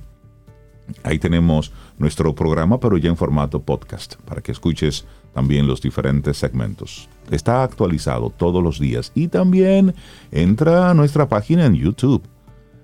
Ahí 1.03 1.19
tenemos 1.19 1.73
nuestro 1.99 2.35
programa, 2.35 2.79
pero 2.81 2.97
ya 2.99 3.09
en 3.09 3.17
formato 3.17 3.63
podcast, 3.63 4.17
para 4.23 4.43
que 4.43 4.53
escuches 4.53 5.05
también 5.33 5.67
los 5.67 5.81
diferentes 5.81 6.37
segmentos. 6.37 7.09
Está 7.31 7.63
actualizado 7.63 8.31
todos 8.31 8.63
los 8.63 8.79
días 8.79 9.13
y 9.15 9.29
también 9.29 9.95
entra 10.31 10.91
a 10.91 10.95
nuestra 10.95 11.29
página 11.29 11.67
en 11.67 11.75
YouTube. 11.75 12.23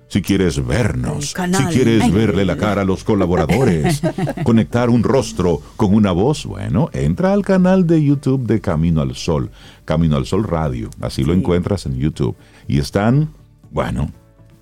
Si 0.08 0.22
quieres 0.22 0.66
vernos, 0.66 1.34
si 1.34 1.64
quieres 1.64 2.10
verle 2.10 2.46
la 2.46 2.56
cara 2.56 2.80
a 2.80 2.84
los 2.86 3.04
colaboradores, 3.04 4.00
conectar 4.42 4.88
un 4.88 5.02
rostro 5.02 5.60
con 5.76 5.94
una 5.94 6.12
voz, 6.12 6.46
bueno, 6.46 6.88
entra 6.94 7.34
al 7.34 7.44
canal 7.44 7.86
de 7.86 8.02
YouTube 8.02 8.46
de 8.46 8.62
Camino 8.62 9.02
al 9.02 9.14
Sol, 9.14 9.50
Camino 9.84 10.16
al 10.16 10.24
Sol 10.24 10.44
Radio, 10.44 10.88
así 11.02 11.24
lo 11.24 11.34
encuentras 11.34 11.84
en 11.84 11.98
YouTube. 11.98 12.34
Y 12.66 12.78
están, 12.78 13.34
bueno, 13.70 14.10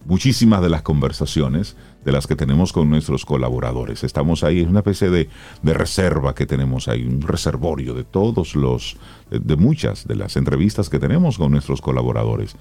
muchísimas 0.05 0.62
de 0.62 0.68
las 0.68 0.82
conversaciones 0.82 1.76
de 2.07 2.12
las 2.12 2.28
que 2.28 2.36
tenemos 2.36 2.72
con 2.72 2.88
nuestros 2.88 3.26
colaboradores. 3.26 4.04
Estamos 4.04 4.44
ahí, 4.44 4.61
es 4.61 4.68
una 4.68 4.78
especie 4.78 5.11
de, 5.11 5.28
reserva 5.64 6.36
que 6.36 6.46
tenemos 6.46 6.86
ahí, 6.86 7.04
un 7.04 7.20
reservorio 7.20 7.94
de 7.94 8.04
todos 8.04 8.54
los, 8.54 8.96
de, 9.28 9.57
muchas 9.57 10.07
de 10.07 10.14
las 10.14 10.36
entrevistas 10.36 10.88
que 10.88 11.00
tenemos 11.00 11.36
con 11.36 11.50
nuestros 11.50 11.80
colaboradores. 11.80 12.54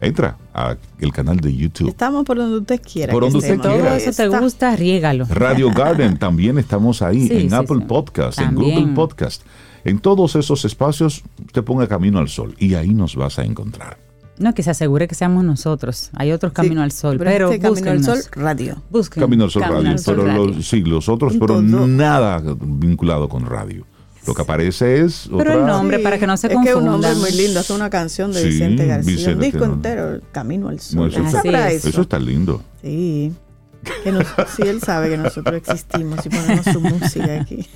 Entra 0.00 0.38
al 0.52 0.78
canal 1.12 1.38
de 1.38 1.56
YouTube. 1.56 1.88
Estamos 1.88 2.24
por 2.24 2.36
donde 2.36 2.58
usted 2.58 2.80
quiera. 2.80 3.12
Por 3.12 3.24
donde 3.24 3.38
usted 3.38 3.58
quiera. 3.58 3.78
Todo 3.78 3.96
eso 3.96 4.12
te 4.12 4.28
gusta, 4.28 4.76
riégalo. 4.76 5.26
Radio 5.28 5.70
Garden 5.74 6.16
también 6.16 6.58
estamos 6.58 7.02
ahí, 7.02 7.28
en 7.32 7.52
Apple 7.52 7.80
Podcast, 7.88 8.38
en 8.38 8.54
Google 8.54 8.94
Podcast. 8.94 9.42
En 9.82 9.98
todos 9.98 10.36
esos 10.36 10.64
espacios, 10.64 11.24
usted 11.44 11.64
ponga 11.64 11.88
Camino 11.88 12.20
al 12.20 12.28
Sol 12.28 12.54
y 12.60 12.74
ahí 12.74 12.94
nos 12.94 13.16
vas 13.16 13.40
a 13.40 13.44
encontrar. 13.44 14.03
No, 14.38 14.52
que 14.52 14.62
se 14.62 14.70
asegure 14.70 15.06
que 15.06 15.14
seamos 15.14 15.44
nosotros. 15.44 16.10
Hay 16.14 16.32
otros 16.32 16.52
Camino 16.52 16.82
al 16.82 16.90
Sol, 16.90 17.18
pero, 17.18 17.52
este 17.52 17.60
Camino 17.60 17.90
al 17.90 18.04
Sol 18.04 18.18
Radio. 18.32 18.82
Camino 19.10 19.44
al 19.44 19.50
Sol 19.50 19.62
Radio, 19.62 19.96
pero 20.04 20.26
Los, 20.26 20.66
sí, 20.66 20.82
los 20.82 21.08
otros, 21.08 21.34
pero 21.38 21.62
nada 21.62 22.42
vinculado 22.60 23.28
con 23.28 23.46
radio. 23.46 23.86
Lo 24.26 24.34
que 24.34 24.42
aparece 24.42 25.02
es. 25.02 25.28
Pero 25.36 25.52
el 25.60 25.66
nombre, 25.66 25.98
para 25.98 26.18
que 26.18 26.26
no 26.26 26.36
se 26.36 26.48
confundan. 26.48 26.66
Es 26.66 26.74
que 26.74 26.78
un 26.78 26.90
nombre 26.90 27.14
muy 27.14 27.32
lindo, 27.32 27.60
hace 27.60 27.74
una 27.74 27.90
canción 27.90 28.32
de 28.32 28.42
Vicente 28.42 28.86
García. 28.86 29.34
un 29.34 29.40
disco 29.40 29.64
entero, 29.64 30.20
Camino 30.32 30.68
al 30.68 30.80
Sol. 30.80 31.10
eso, 31.10 31.22
está, 31.22 31.70
eso? 31.70 32.00
está 32.00 32.18
lindo. 32.18 32.62
Sí. 32.82 33.32
Que 33.84 34.12
sí, 34.56 34.62
él 34.62 34.80
sabe 34.80 35.10
que 35.10 35.16
nosotros 35.16 35.56
existimos 35.56 36.24
y 36.26 36.28
ponemos 36.28 36.64
su 36.64 36.80
música 36.80 37.40
aquí. 37.40 37.66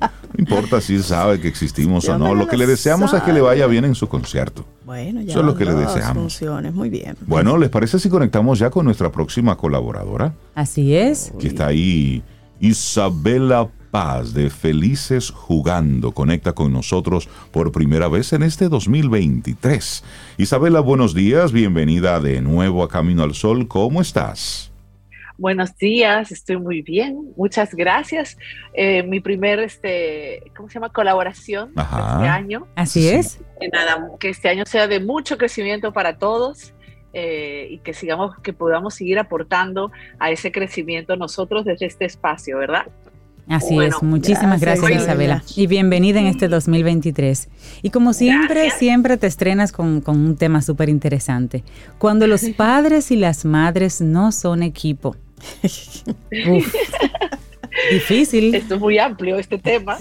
No 0.00 0.38
importa 0.38 0.80
si 0.80 0.96
él 0.96 1.02
sabe 1.02 1.40
que 1.40 1.48
existimos 1.48 2.08
o 2.08 2.18
no. 2.18 2.34
Lo 2.34 2.46
que 2.46 2.56
le 2.56 2.66
deseamos 2.66 3.12
es 3.12 3.22
que 3.22 3.32
le 3.32 3.40
vaya 3.40 3.66
bien 3.66 3.84
en 3.84 3.94
su 3.94 4.08
concierto. 4.08 4.66
Bueno, 4.84 5.20
ya 5.22 5.30
Eso 5.30 5.40
es 5.40 5.46
lo 5.46 5.56
que 5.56 5.64
le 5.64 5.74
deseamos. 5.74 6.14
Funciones. 6.14 6.74
Muy 6.74 6.90
bien. 6.90 7.16
Bueno, 7.26 7.56
¿les 7.56 7.70
parece 7.70 7.98
si 7.98 8.08
conectamos 8.08 8.58
ya 8.58 8.70
con 8.70 8.84
nuestra 8.84 9.10
próxima 9.10 9.56
colaboradora? 9.56 10.34
Así 10.54 10.94
es. 10.94 11.32
Que 11.38 11.48
está 11.48 11.68
ahí 11.68 12.22
Isabela 12.60 13.68
Paz 13.90 14.34
de 14.34 14.50
Felices 14.50 15.30
Jugando. 15.30 16.12
Conecta 16.12 16.52
con 16.52 16.72
nosotros 16.72 17.28
por 17.50 17.72
primera 17.72 18.08
vez 18.08 18.32
en 18.32 18.42
este 18.42 18.68
2023. 18.68 20.04
Isabela, 20.36 20.80
buenos 20.80 21.14
días. 21.14 21.52
Bienvenida 21.52 22.20
de 22.20 22.42
nuevo 22.42 22.82
a 22.82 22.88
Camino 22.88 23.22
al 23.22 23.34
Sol. 23.34 23.68
¿Cómo 23.68 24.00
estás? 24.00 24.70
Buenos 25.38 25.76
días, 25.76 26.32
estoy 26.32 26.56
muy 26.56 26.80
bien, 26.80 27.32
muchas 27.36 27.74
gracias. 27.74 28.38
Eh, 28.72 29.02
mi 29.02 29.20
primer, 29.20 29.58
este, 29.60 30.50
¿cómo 30.56 30.68
se 30.68 30.74
llama? 30.74 30.88
Colaboración 30.88 31.72
este 31.76 32.28
año. 32.28 32.66
Así 32.74 33.08
es. 33.08 33.38
Que, 33.60 33.68
nada, 33.68 34.08
que 34.18 34.30
este 34.30 34.48
año 34.48 34.64
sea 34.64 34.88
de 34.88 34.98
mucho 34.98 35.36
crecimiento 35.36 35.92
para 35.92 36.16
todos 36.16 36.72
eh, 37.12 37.68
y 37.70 37.78
que 37.78 37.92
sigamos, 37.92 38.34
que 38.42 38.54
podamos 38.54 38.94
seguir 38.94 39.18
aportando 39.18 39.92
a 40.18 40.30
ese 40.30 40.50
crecimiento 40.50 41.16
nosotros 41.16 41.66
desde 41.66 41.84
este 41.84 42.06
espacio, 42.06 42.56
¿verdad? 42.56 42.86
Así 43.46 43.78
es, 43.78 44.02
muchísimas 44.02 44.60
gracias, 44.60 44.90
Isabela 44.90 45.44
y 45.54 45.66
bienvenida 45.68 46.18
en 46.18 46.26
este 46.26 46.48
2023. 46.48 47.48
Y 47.82 47.90
como 47.90 48.12
siempre, 48.12 48.70
siempre 48.70 49.18
te 49.18 49.28
estrenas 49.28 49.70
con, 49.70 50.00
con 50.00 50.18
un 50.18 50.36
tema 50.36 50.62
súper 50.62 50.88
interesante. 50.88 51.62
Cuando 51.98 52.26
los 52.26 52.42
padres 52.56 53.10
y 53.10 53.16
las 53.16 53.44
madres 53.44 54.00
no 54.00 54.32
son 54.32 54.62
equipo. 54.64 55.14
Difícil. 57.90 58.54
Esto 58.54 58.76
es 58.76 58.80
muy 58.80 58.98
amplio, 58.98 59.38
este 59.38 59.58
tema. 59.58 59.98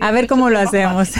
A 0.00 0.10
ver 0.10 0.26
cómo 0.26 0.50
lo 0.50 0.58
hacemos. 0.58 1.12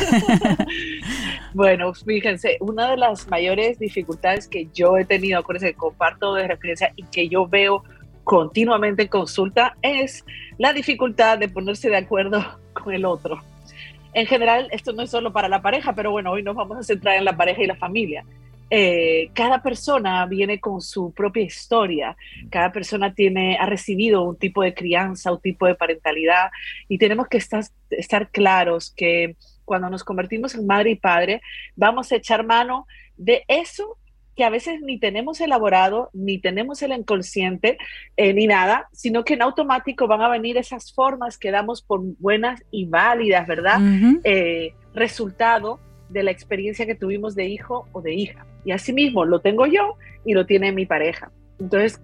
bueno, 1.55 1.95
fíjense, 1.95 2.57
una 2.61 2.91
de 2.91 2.97
las 2.97 3.29
mayores 3.29 3.79
dificultades 3.79 4.49
que 4.49 4.69
yo 4.75 4.97
he 4.97 5.05
tenido, 5.05 5.45
que 5.45 5.75
comparto 5.75 6.35
de 6.35 6.49
referencia 6.49 6.93
y 6.97 7.05
que 7.05 7.29
yo 7.29 7.47
veo 7.47 7.85
continuamente 8.25 9.03
en 9.03 9.09
consulta 9.09 9.77
es 9.83 10.25
la 10.59 10.73
dificultad 10.73 11.39
de 11.39 11.49
ponerse 11.49 11.89
de 11.89 11.97
acuerdo 11.97 12.59
con 12.73 12.93
el 12.93 13.05
otro. 13.05 13.41
En 14.13 14.27
general, 14.27 14.69
esto 14.73 14.93
no 14.93 15.03
es 15.03 15.11
solo 15.11 15.33
para 15.33 15.49
la 15.49 15.63
pareja, 15.63 15.95
pero 15.95 16.11
bueno, 16.11 16.33
hoy 16.33 16.43
nos 16.43 16.57
vamos 16.57 16.79
a 16.79 16.83
centrar 16.83 17.17
en 17.17 17.25
la 17.25 17.37
pareja 17.37 17.63
y 17.63 17.67
la 17.67 17.77
familia. 17.77 18.25
Eh, 18.71 19.31
cada 19.35 19.63
persona 19.63 20.25
viene 20.27 20.61
con 20.61 20.81
su 20.81 21.13
propia 21.13 21.43
historia, 21.43 22.17
cada 22.51 22.71
persona 22.71 23.13
tiene, 23.15 23.59
ha 23.59 23.67
recibido 23.67 24.23
un 24.23 24.37
tipo 24.37 24.63
de 24.63 24.75
crianza, 24.75 25.33
un 25.33 25.41
tipo 25.41 25.67
de 25.67 25.75
parentalidad 25.75 26.51
y 26.89 26.99
tenemos 26.99 27.27
que 27.29 27.39
estar, 27.39 27.65
estar 27.91 28.31
claros 28.31 28.93
que 28.97 29.37
cuando 29.65 29.91
nos 29.91 30.05
convertimos 30.05 30.55
en 30.55 30.67
madre 30.67 30.91
y 30.91 30.97
padre, 30.97 31.43
vamos 31.77 32.13
a 32.13 32.17
echar 32.17 32.47
mano 32.47 32.87
de 33.17 33.45
eso 33.49 33.99
que 34.37 34.45
a 34.45 34.51
veces 34.51 34.81
ni 34.81 34.99
tenemos 34.99 35.41
elaborado, 35.41 36.09
ni 36.13 36.39
tenemos 36.39 36.81
el 36.83 36.93
inconsciente, 36.93 37.77
eh, 38.17 38.33
ni 38.33 38.47
nada, 38.47 38.89
sino 38.93 39.25
que 39.25 39.35
en 39.35 39.43
automático 39.43 40.07
van 40.07 40.23
a 40.23 40.29
venir 40.29 40.57
esas 40.57 40.93
formas 40.95 41.37
que 41.37 41.51
damos 41.51 41.83
por 41.83 42.01
buenas 42.19 42.63
y 42.71 42.87
válidas, 42.87 43.47
¿verdad? 43.47 43.79
Eh, 44.25 44.73
resultado 44.95 45.79
de 46.09 46.23
la 46.23 46.31
experiencia 46.31 46.87
que 46.87 46.95
tuvimos 46.95 47.35
de 47.35 47.47
hijo 47.47 47.87
o 47.93 48.01
de 48.01 48.15
hija. 48.15 48.47
Y 48.65 48.73
asimismo 48.73 49.25
lo 49.25 49.41
tengo 49.41 49.67
yo 49.67 49.97
y 50.25 50.35
lo 50.35 50.47
tiene 50.47 50.73
mi 50.73 50.87
pareja. 50.87 51.31
Entonces, 51.59 52.01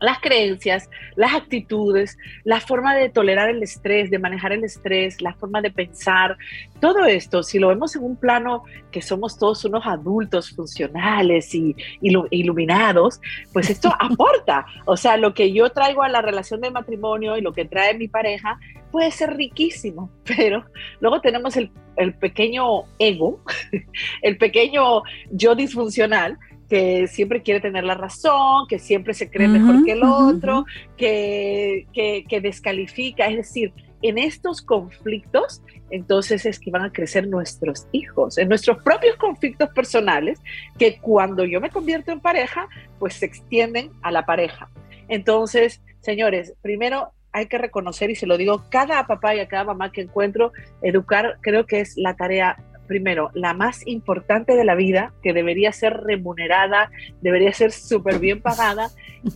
las 0.00 0.20
creencias, 0.20 0.88
las 1.14 1.34
actitudes, 1.34 2.18
la 2.44 2.60
forma 2.60 2.94
de 2.94 3.08
tolerar 3.08 3.48
el 3.48 3.62
estrés, 3.62 4.10
de 4.10 4.18
manejar 4.18 4.52
el 4.52 4.64
estrés, 4.64 5.20
la 5.22 5.34
forma 5.34 5.60
de 5.62 5.70
pensar, 5.70 6.36
todo 6.80 7.06
esto, 7.06 7.42
si 7.42 7.58
lo 7.58 7.68
vemos 7.68 7.96
en 7.96 8.04
un 8.04 8.16
plano 8.16 8.64
que 8.90 9.00
somos 9.00 9.38
todos 9.38 9.64
unos 9.64 9.86
adultos 9.86 10.50
funcionales 10.50 11.54
y 11.54 11.74
iluminados, 12.00 13.20
pues 13.52 13.70
esto 13.70 13.92
aporta. 13.98 14.66
O 14.84 14.96
sea, 14.96 15.16
lo 15.16 15.34
que 15.34 15.52
yo 15.52 15.70
traigo 15.70 16.02
a 16.02 16.08
la 16.08 16.22
relación 16.22 16.60
de 16.60 16.70
matrimonio 16.70 17.36
y 17.36 17.40
lo 17.40 17.52
que 17.52 17.64
trae 17.64 17.94
mi 17.94 18.08
pareja, 18.08 18.58
puede 18.90 19.10
ser 19.10 19.36
riquísimo, 19.36 20.10
pero 20.24 20.64
luego 21.00 21.20
tenemos 21.20 21.56
el, 21.56 21.70
el 21.96 22.14
pequeño 22.14 22.84
ego, 22.98 23.40
el 24.22 24.36
pequeño 24.36 25.02
yo 25.30 25.54
disfuncional, 25.54 26.38
que 26.68 27.06
siempre 27.08 27.42
quiere 27.42 27.60
tener 27.60 27.84
la 27.84 27.94
razón, 27.94 28.66
que 28.68 28.78
siempre 28.78 29.14
se 29.14 29.30
cree 29.30 29.48
mejor 29.48 29.84
que 29.84 29.92
el 29.92 30.02
otro, 30.02 30.64
que, 30.96 31.86
que, 31.92 32.24
que, 32.28 32.40
descalifica. 32.40 33.26
Es 33.26 33.36
decir, 33.36 33.72
en 34.02 34.18
estos 34.18 34.62
conflictos, 34.62 35.62
entonces 35.90 36.44
es 36.46 36.58
que 36.58 36.70
van 36.70 36.82
a 36.82 36.92
crecer 36.92 37.28
nuestros 37.28 37.86
hijos, 37.92 38.38
en 38.38 38.48
nuestros 38.48 38.82
propios 38.82 39.16
conflictos 39.16 39.70
personales, 39.70 40.40
que 40.78 40.98
cuando 40.98 41.44
yo 41.44 41.60
me 41.60 41.70
convierto 41.70 42.12
en 42.12 42.20
pareja, 42.20 42.68
pues 42.98 43.14
se 43.14 43.26
extienden 43.26 43.90
a 44.02 44.10
la 44.10 44.26
pareja. 44.26 44.68
Entonces, 45.08 45.82
señores, 46.00 46.54
primero 46.62 47.12
hay 47.32 47.46
que 47.46 47.58
reconocer, 47.58 48.10
y 48.10 48.14
se 48.14 48.26
lo 48.26 48.38
digo 48.38 48.64
cada 48.70 49.06
papá 49.06 49.34
y 49.34 49.40
a 49.40 49.48
cada 49.48 49.64
mamá 49.64 49.92
que 49.92 50.00
encuentro, 50.00 50.52
educar 50.82 51.38
creo 51.42 51.66
que 51.66 51.80
es 51.80 51.96
la 51.96 52.16
tarea 52.16 52.56
primero, 52.86 53.30
la 53.34 53.54
más 53.54 53.86
importante 53.86 54.56
de 54.56 54.64
la 54.64 54.74
vida, 54.74 55.12
que 55.22 55.32
debería 55.32 55.72
ser 55.72 55.94
remunerada, 55.98 56.90
debería 57.20 57.52
ser 57.52 57.72
súper 57.72 58.18
bien 58.18 58.40
pagada, 58.40 58.90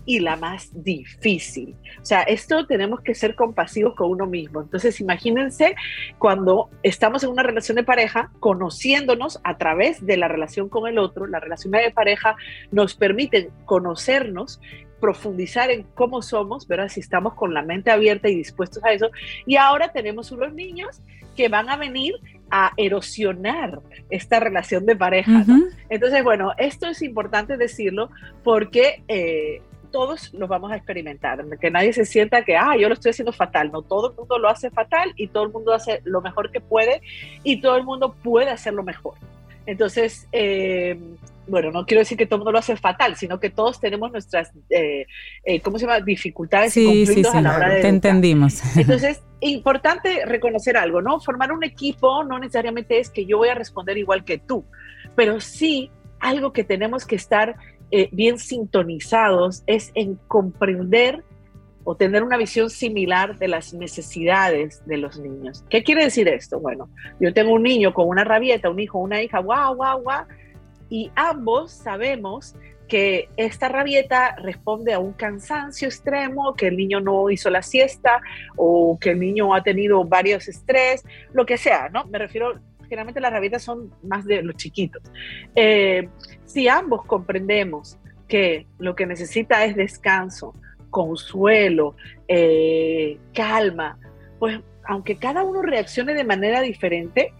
y 0.05 0.21
la 0.21 0.37
más 0.37 0.71
difícil. 0.85 1.75
O 2.01 2.05
sea, 2.05 2.23
esto 2.23 2.67
tenemos 2.67 3.01
que 3.01 3.15
ser 3.15 3.35
compasivos 3.35 3.95
con 3.95 4.11
uno 4.11 4.27
mismo. 4.27 4.61
Entonces, 4.61 5.01
imagínense 5.01 5.75
cuando 6.19 6.71
estamos 6.83 7.25
en 7.25 7.31
una 7.31 7.43
relación 7.43 7.77
de 7.77 7.85
pareja, 7.85 8.31
conociéndonos 8.41 9.41
a 9.45 9.57
través 9.59 10.05
de 10.05 10.17
la 10.17 10.29
relación 10.29 10.69
con 10.69 10.89
el 10.89 10.99
otro, 10.99 11.27
la 11.27 11.41
relación 11.41 11.73
de 11.73 11.91
pareja 11.91 12.37
nos 12.71 12.95
permite 12.95 13.51
conocernos 13.65 14.61
profundizar 15.01 15.71
en 15.71 15.85
cómo 15.95 16.21
somos, 16.21 16.69
¿verdad? 16.69 16.89
Si 16.89 17.01
estamos 17.01 17.33
con 17.33 17.55
la 17.55 17.63
mente 17.63 17.91
abierta 17.91 18.29
y 18.29 18.35
dispuestos 18.35 18.85
a 18.85 18.93
eso. 18.93 19.11
Y 19.47 19.57
ahora 19.57 19.93
tenemos 19.93 20.31
unos 20.31 20.53
niños 20.53 21.01
que 21.37 21.49
van 21.49 21.71
a 21.71 21.77
venir 21.77 22.15
a 22.51 22.73
erosionar 22.77 23.81
esta 24.11 24.41
relación 24.41 24.87
de 24.87 24.97
pareja. 24.97 25.45
Entonces, 25.89 26.23
bueno, 26.25 26.53
esto 26.59 26.87
es 26.87 27.03
importante 27.03 27.57
decirlo 27.57 28.11
porque 28.43 29.03
eh, 29.09 29.63
todos 29.91 30.33
los 30.35 30.49
vamos 30.49 30.73
a 30.73 30.77
experimentar, 30.77 31.45
que 31.59 31.71
nadie 31.71 31.93
se 31.93 32.05
sienta 32.05 32.45
que, 32.45 32.57
ah, 32.57 32.77
yo 32.79 32.89
lo 32.89 32.95
estoy 32.95 33.11
haciendo 33.11 33.33
fatal, 33.33 33.71
no, 33.73 33.83
todo 33.83 34.11
el 34.11 34.17
mundo 34.17 34.39
lo 34.39 34.49
hace 34.49 34.71
fatal 34.71 35.13
y 35.17 35.29
todo 35.29 35.45
el 35.45 35.51
mundo 35.51 35.73
hace 35.73 36.01
lo 36.05 36.21
mejor 36.21 36.51
que 36.51 36.61
puede 36.61 37.03
y 37.43 37.61
todo 37.61 37.77
el 37.77 37.85
mundo 37.85 38.15
puede 38.23 38.51
hacerlo 38.51 38.83
mejor. 38.83 39.15
Entonces, 39.67 40.29
eh, 40.33 40.99
bueno, 41.51 41.71
no 41.71 41.85
quiero 41.85 42.01
decir 42.01 42.17
que 42.17 42.27
todo 42.27 42.37
el 42.37 42.41
mundo 42.41 42.53
lo 42.53 42.59
hace 42.59 42.77
fatal, 42.77 43.17
sino 43.17 43.41
que 43.41 43.51
todos 43.51 43.81
tenemos 43.81 44.11
nuestras, 44.13 44.53
eh, 44.71 45.07
¿cómo 45.63 45.79
se 45.79 45.87
llama?, 45.87 46.01
dificultades 46.01 46.77
y 46.77 46.87
conflictos 46.87 47.35
a 47.35 47.41
la 47.41 47.57
hora 47.57 47.69
de... 47.69 47.83
Te 47.83 47.89
entendimos. 47.89 48.63
Entonces, 48.77 49.23
importante 49.41 50.25
reconocer 50.27 50.77
algo, 50.77 51.03
¿no? 51.03 51.21
Formar 51.21 51.53
un 51.53 51.65
equipo 51.65 52.25
no 52.25 52.39
necesariamente 52.39 52.99
es 52.99 53.11
que 53.11 53.27
yo 53.27 53.39
voy 53.39 53.49
a 53.49 53.55
responder 53.55 53.99
igual 53.99 54.25
que 54.25 54.39
tú, 54.39 54.65
pero 55.17 55.41
sí 55.41 55.91
algo 56.21 56.53
que 56.53 56.65
tenemos 56.65 57.07
que 57.07 57.17
estar 57.17 57.57
eh, 57.91 58.09
bien 58.13 58.39
sintonizados 58.39 59.65
es 59.67 59.91
en 59.95 60.17
comprender 60.29 61.25
o 61.83 61.97
tener 61.97 62.23
una 62.23 62.37
visión 62.37 62.71
similar 62.71 63.39
de 63.39 63.49
las 63.49 63.73
necesidades 63.73 64.87
de 64.87 64.99
los 64.99 65.19
niños. 65.19 65.65
¿Qué 65.71 65.83
quiere 65.83 66.05
decir 66.05 66.29
esto? 66.29 66.61
Bueno, 66.61 66.89
yo 67.19 67.33
tengo 67.33 67.53
un 67.53 67.63
niño 67.63 67.95
con 67.95 68.07
una 68.07 68.23
rabieta, 68.23 68.71
un 68.71 68.79
hijo, 68.79 68.99
una 68.99 69.23
hija, 69.23 69.41
guau, 69.41 69.75
guau, 69.75 70.03
guau, 70.03 70.25
y 70.91 71.11
ambos 71.15 71.73
sabemos 71.73 72.55
que 72.89 73.29
esta 73.37 73.69
rabieta 73.69 74.35
responde 74.37 74.93
a 74.93 74.99
un 74.99 75.13
cansancio 75.13 75.87
extremo, 75.87 76.55
que 76.55 76.67
el 76.67 76.77
niño 76.77 77.01
no 77.01 77.31
hizo 77.31 77.49
la 77.49 77.63
siesta 77.63 78.21
o 78.57 78.99
que 79.01 79.11
el 79.11 79.21
niño 79.21 79.55
ha 79.55 79.63
tenido 79.63 80.05
varios 80.05 80.49
estrés, 80.49 81.05
lo 81.33 81.47
que 81.47 81.57
sea, 81.57 81.89
¿no? 81.89 82.05
Me 82.07 82.19
refiero, 82.19 82.59
generalmente 82.83 83.21
las 83.21 83.33
rabietas 83.33 83.63
son 83.63 83.95
más 84.03 84.25
de 84.25 84.43
los 84.43 84.57
chiquitos. 84.57 85.03
Eh, 85.55 86.09
si 86.45 86.67
ambos 86.67 87.05
comprendemos 87.05 87.97
que 88.27 88.67
lo 88.79 88.97
que 88.97 89.07
necesita 89.07 89.65
es 89.65 89.77
descanso, 89.77 90.53
consuelo, 90.91 91.95
eh, 92.27 93.19
calma, 93.33 93.99
pues 94.41 94.61
aunque 94.85 95.17
cada 95.17 95.45
uno 95.45 95.63
reaccione 95.63 96.15
de 96.15 96.25
manera 96.25 96.61
diferente, 96.61 97.33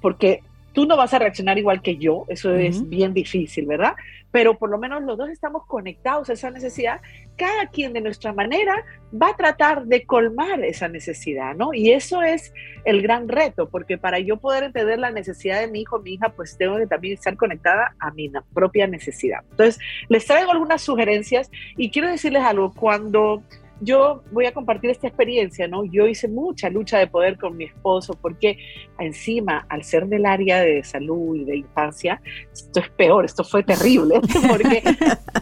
porque 0.00 0.42
tú 0.78 0.86
no 0.86 0.96
vas 0.96 1.12
a 1.12 1.18
reaccionar 1.18 1.58
igual 1.58 1.82
que 1.82 1.96
yo, 1.96 2.24
eso 2.28 2.54
es 2.54 2.88
bien 2.88 3.12
difícil, 3.12 3.66
¿verdad? 3.66 3.96
Pero 4.30 4.56
por 4.56 4.70
lo 4.70 4.78
menos 4.78 5.02
los 5.02 5.18
dos 5.18 5.28
estamos 5.28 5.66
conectados 5.66 6.30
a 6.30 6.34
esa 6.34 6.52
necesidad, 6.52 7.00
cada 7.36 7.66
quien 7.66 7.92
de 7.92 8.00
nuestra 8.00 8.32
manera 8.32 8.84
va 9.12 9.30
a 9.30 9.36
tratar 9.36 9.86
de 9.86 10.06
colmar 10.06 10.64
esa 10.64 10.86
necesidad, 10.86 11.56
¿no? 11.56 11.74
Y 11.74 11.90
eso 11.90 12.22
es 12.22 12.54
el 12.84 13.02
gran 13.02 13.26
reto, 13.26 13.68
porque 13.68 13.98
para 13.98 14.20
yo 14.20 14.36
poder 14.36 14.62
entender 14.62 15.00
la 15.00 15.10
necesidad 15.10 15.58
de 15.58 15.66
mi 15.66 15.80
hijo, 15.80 15.98
mi 15.98 16.12
hija, 16.12 16.28
pues 16.28 16.56
tengo 16.56 16.76
que 16.76 16.86
también 16.86 17.14
estar 17.14 17.36
conectada 17.36 17.96
a 17.98 18.12
mi 18.12 18.30
propia 18.54 18.86
necesidad. 18.86 19.40
Entonces, 19.50 19.80
les 20.08 20.26
traigo 20.26 20.52
algunas 20.52 20.80
sugerencias 20.80 21.50
y 21.76 21.90
quiero 21.90 22.06
decirles 22.08 22.44
algo, 22.44 22.72
cuando 22.72 23.42
yo 23.80 24.22
voy 24.32 24.46
a 24.46 24.52
compartir 24.52 24.90
esta 24.90 25.06
experiencia, 25.06 25.68
¿no? 25.68 25.84
Yo 25.84 26.06
hice 26.06 26.28
mucha 26.28 26.68
lucha 26.68 26.98
de 26.98 27.06
poder 27.06 27.38
con 27.38 27.56
mi 27.56 27.64
esposo 27.64 28.14
porque 28.20 28.58
encima, 28.98 29.66
al 29.68 29.84
ser 29.84 30.06
del 30.06 30.26
área 30.26 30.60
de 30.60 30.82
salud 30.82 31.36
y 31.36 31.44
de 31.44 31.56
infancia, 31.58 32.20
esto 32.52 32.80
es 32.80 32.90
peor, 32.90 33.24
esto 33.24 33.44
fue 33.44 33.62
terrible, 33.62 34.20
porque 34.48 34.82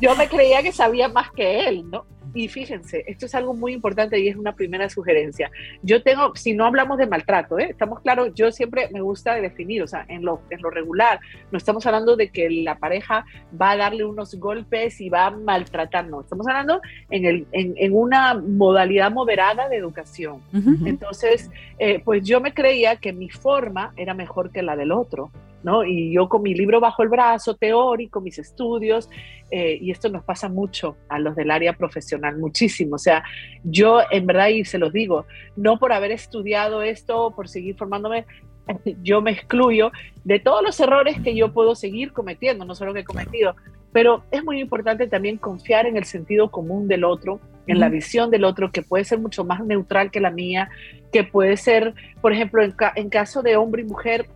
yo 0.01 0.15
me 0.17 0.29
creía 0.29 0.63
que 0.63 0.73
sabía 0.73 1.09
más 1.09 1.31
que 1.33 1.69
él, 1.69 1.91
¿no? 1.91 2.05
Y 2.37 2.49
fíjense, 2.49 3.03
esto 3.07 3.25
es 3.25 3.35
algo 3.35 3.55
muy 3.55 3.73
importante 3.73 4.21
y 4.21 4.29
es 4.29 4.37
una 4.37 4.55
primera 4.55 4.91
sugerencia. 4.91 5.51
Yo 5.83 6.03
tengo, 6.03 6.37
si 6.37 6.53
no 6.53 6.67
hablamos 6.67 6.99
de 6.99 7.07
maltrato, 7.07 7.59
¿eh? 7.59 7.69
estamos 7.71 8.01
claros, 8.01 8.35
yo 8.35 8.53
siempre 8.53 8.91
me 8.93 9.01
gusta 9.01 9.37
definir, 9.37 9.83
o 9.83 9.87
sea, 9.87 10.05
en 10.09 10.23
lo, 10.23 10.43
en 10.51 10.61
lo 10.61 10.69
regular, 10.69 11.19
no 11.51 11.57
estamos 11.57 11.87
hablando 11.87 12.15
de 12.15 12.29
que 12.29 12.51
la 12.51 12.77
pareja 12.77 13.25
va 13.59 13.71
a 13.71 13.77
darle 13.79 14.05
unos 14.05 14.35
golpes 14.35 15.01
y 15.01 15.09
va 15.09 15.29
a 15.29 15.31
maltratar, 15.31 16.09
no, 16.09 16.21
estamos 16.21 16.47
hablando 16.47 16.83
en, 17.09 17.25
el, 17.25 17.47
en, 17.53 17.73
en 17.79 17.97
una 17.97 18.35
modalidad 18.35 19.11
moderada 19.11 19.71
de 19.71 19.77
educación. 19.77 20.43
Entonces, 20.85 21.51
eh, 21.79 22.03
pues 22.05 22.23
yo 22.23 22.43
me 22.43 22.53
creía 22.53 22.97
que 22.97 23.15
mi 23.15 23.31
forma 23.31 23.95
era 23.97 24.13
mejor 24.13 24.51
que 24.51 24.63
la 24.63 24.77
del 24.77 24.93
otro. 24.93 25.31
¿No? 25.67 25.85
Y 25.85 26.13
yo 26.13 26.29
con 26.29 26.43
mi 26.43 26.55
libro 26.55 26.79
bajo 26.79 27.03
el 27.03 27.09
brazo, 27.09 27.57
teórico, 27.57 28.21
mis 28.21 28.39
estudios, 28.39 29.11
eh, 29.51 29.77
y 29.81 29.91
esto 29.91 30.09
nos 30.09 30.23
pasa 30.23 30.49
mucho 30.49 30.97
a 31.09 31.19
los 31.19 31.35
del 31.35 31.51
área 31.51 31.73
profesional, 31.73 32.39
muchísimo. 32.39 32.95
O 32.95 32.99
sea, 33.01 33.25
yo 33.65 33.99
en 34.13 34.27
verdad, 34.27 34.47
y 34.47 34.65
se 34.65 34.79
los 34.79 34.93
digo, 34.93 35.27
no 35.57 35.81
por 35.81 35.93
haber 35.93 36.13
estudiado 36.13 36.83
esto, 36.83 37.33
por 37.35 37.49
seguir 37.49 37.75
formándome, 37.77 38.27
yo 39.03 39.21
me 39.21 39.33
excluyo 39.33 39.91
de 40.23 40.39
todos 40.39 40.63
los 40.63 40.79
errores 40.79 41.21
que 41.21 41.35
yo 41.35 41.53
puedo 41.53 41.75
seguir 41.75 42.13
cometiendo, 42.13 42.65
no 42.65 42.77
solo 42.77 42.95
que 42.95 43.01
he 43.01 43.05
cometido, 43.05 43.57
pero 43.93 44.23
es 44.31 44.45
muy 44.45 44.61
importante 44.61 45.09
también 45.09 45.37
confiar 45.37 45.87
en 45.87 45.97
el 45.97 46.05
sentido 46.05 46.49
común 46.53 46.87
del 46.87 47.03
otro, 47.03 47.41
en 47.67 47.81
la 47.81 47.89
visión 47.89 48.31
del 48.31 48.45
otro, 48.45 48.71
que 48.71 48.83
puede 48.83 49.03
ser 49.03 49.19
mucho 49.19 49.45
más 49.45 49.65
neutral 49.65 50.13
que 50.13 50.21
la 50.21 50.31
mía, 50.31 50.69
que 51.13 51.25
puede 51.25 51.57
ser, 51.57 51.93
por 52.21 52.33
ejemplo, 52.33 52.63
en, 52.63 52.73
en 52.95 53.09
caso 53.09 53.43
de 53.43 53.57
hombre 53.57 53.83
y 53.83 53.87
mujer, 53.87 54.27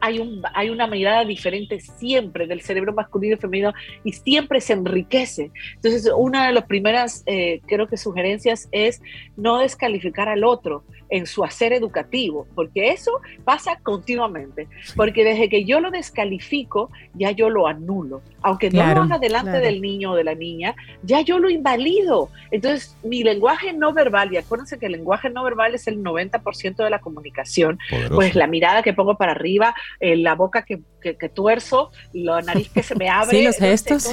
hay, 0.00 0.18
un, 0.18 0.42
hay 0.54 0.70
una 0.70 0.86
mirada 0.86 1.24
diferente 1.24 1.80
siempre 1.80 2.46
del 2.46 2.60
cerebro 2.60 2.92
masculino 2.92 3.34
y 3.34 3.38
femenino 3.38 3.72
y 4.04 4.12
siempre 4.12 4.60
se 4.60 4.72
enriquece. 4.72 5.50
Entonces, 5.74 6.10
una 6.16 6.46
de 6.46 6.52
las 6.52 6.64
primeras, 6.64 7.22
eh, 7.26 7.60
creo 7.66 7.86
que 7.86 7.96
sugerencias 7.96 8.68
es 8.72 9.00
no 9.36 9.58
descalificar 9.58 10.28
al 10.28 10.44
otro 10.44 10.84
en 11.10 11.26
su 11.26 11.44
hacer 11.44 11.72
educativo, 11.72 12.46
porque 12.54 12.90
eso 12.90 13.20
pasa 13.44 13.78
continuamente, 13.82 14.68
porque 14.96 15.24
desde 15.24 15.48
que 15.48 15.64
yo 15.64 15.80
lo 15.80 15.90
descalifico, 15.90 16.90
ya 17.14 17.30
yo 17.30 17.50
lo 17.50 17.66
anulo, 17.66 18.22
aunque 18.42 18.70
no 18.70 18.86
lo 18.94 19.02
haga 19.02 19.18
delante 19.18 19.60
del 19.60 19.80
niño 19.80 20.12
o 20.12 20.16
de 20.16 20.24
la 20.24 20.34
niña, 20.34 20.74
ya 21.02 21.20
yo 21.20 21.38
lo 21.38 21.50
invalido. 21.50 22.30
Entonces, 22.50 22.96
mi 23.02 23.22
lenguaje 23.22 23.72
no 23.72 23.92
verbal, 23.92 24.32
y 24.32 24.36
acuérdense 24.36 24.78
que 24.78 24.86
el 24.86 24.92
lenguaje 24.92 25.30
no 25.30 25.42
verbal 25.42 25.74
es 25.74 25.86
el 25.86 26.02
90% 26.02 26.76
de 26.76 26.90
la 26.90 27.00
comunicación, 27.00 27.78
pues 28.14 28.34
la 28.34 28.46
mirada 28.46 28.82
que 28.82 28.92
pongo 28.92 29.16
para 29.16 29.32
arriba, 29.32 29.74
eh, 30.00 30.16
la 30.16 30.34
boca 30.34 30.62
que, 30.62 30.82
que, 31.00 31.28
tuerzo, 31.28 31.90
la 32.12 32.40
nariz 32.42 32.70
que 32.70 32.82
se 32.82 32.94
me 32.94 33.08
abre. 33.08 33.38
Sí, 33.38 33.44
los 33.44 33.56
gestos. 33.56 34.08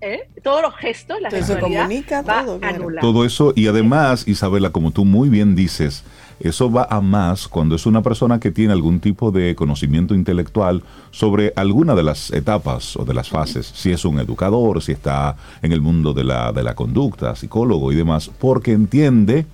¿Eh? 0.00 0.28
todos 0.42 0.62
los 0.62 0.74
gestos, 0.76 1.20
la 1.20 1.30
se 1.30 1.58
comunica 1.58 2.22
todo, 2.22 2.60
todo 3.00 3.24
eso 3.24 3.52
y 3.54 3.66
además, 3.66 4.26
Isabela, 4.26 4.70
como 4.70 4.90
tú 4.90 5.04
muy 5.04 5.28
bien 5.28 5.54
dices, 5.54 6.04
eso 6.40 6.70
va 6.70 6.86
a 6.90 7.00
más 7.00 7.48
cuando 7.48 7.76
es 7.76 7.86
una 7.86 8.02
persona 8.02 8.38
que 8.38 8.50
tiene 8.50 8.72
algún 8.72 9.00
tipo 9.00 9.30
de 9.30 9.54
conocimiento 9.54 10.14
intelectual 10.14 10.82
sobre 11.10 11.52
alguna 11.56 11.94
de 11.94 12.02
las 12.02 12.30
etapas 12.30 12.96
o 12.96 13.04
de 13.04 13.14
las 13.14 13.30
fases, 13.30 13.66
si 13.66 13.90
es 13.90 14.04
un 14.04 14.18
educador, 14.18 14.82
si 14.82 14.92
está 14.92 15.36
en 15.62 15.72
el 15.72 15.80
mundo 15.80 16.12
de 16.12 16.24
la, 16.24 16.52
de 16.52 16.62
la 16.62 16.74
conducta, 16.74 17.34
psicólogo 17.34 17.90
y 17.92 17.96
demás, 17.96 18.30
porque 18.38 18.72
entiende 18.72 19.46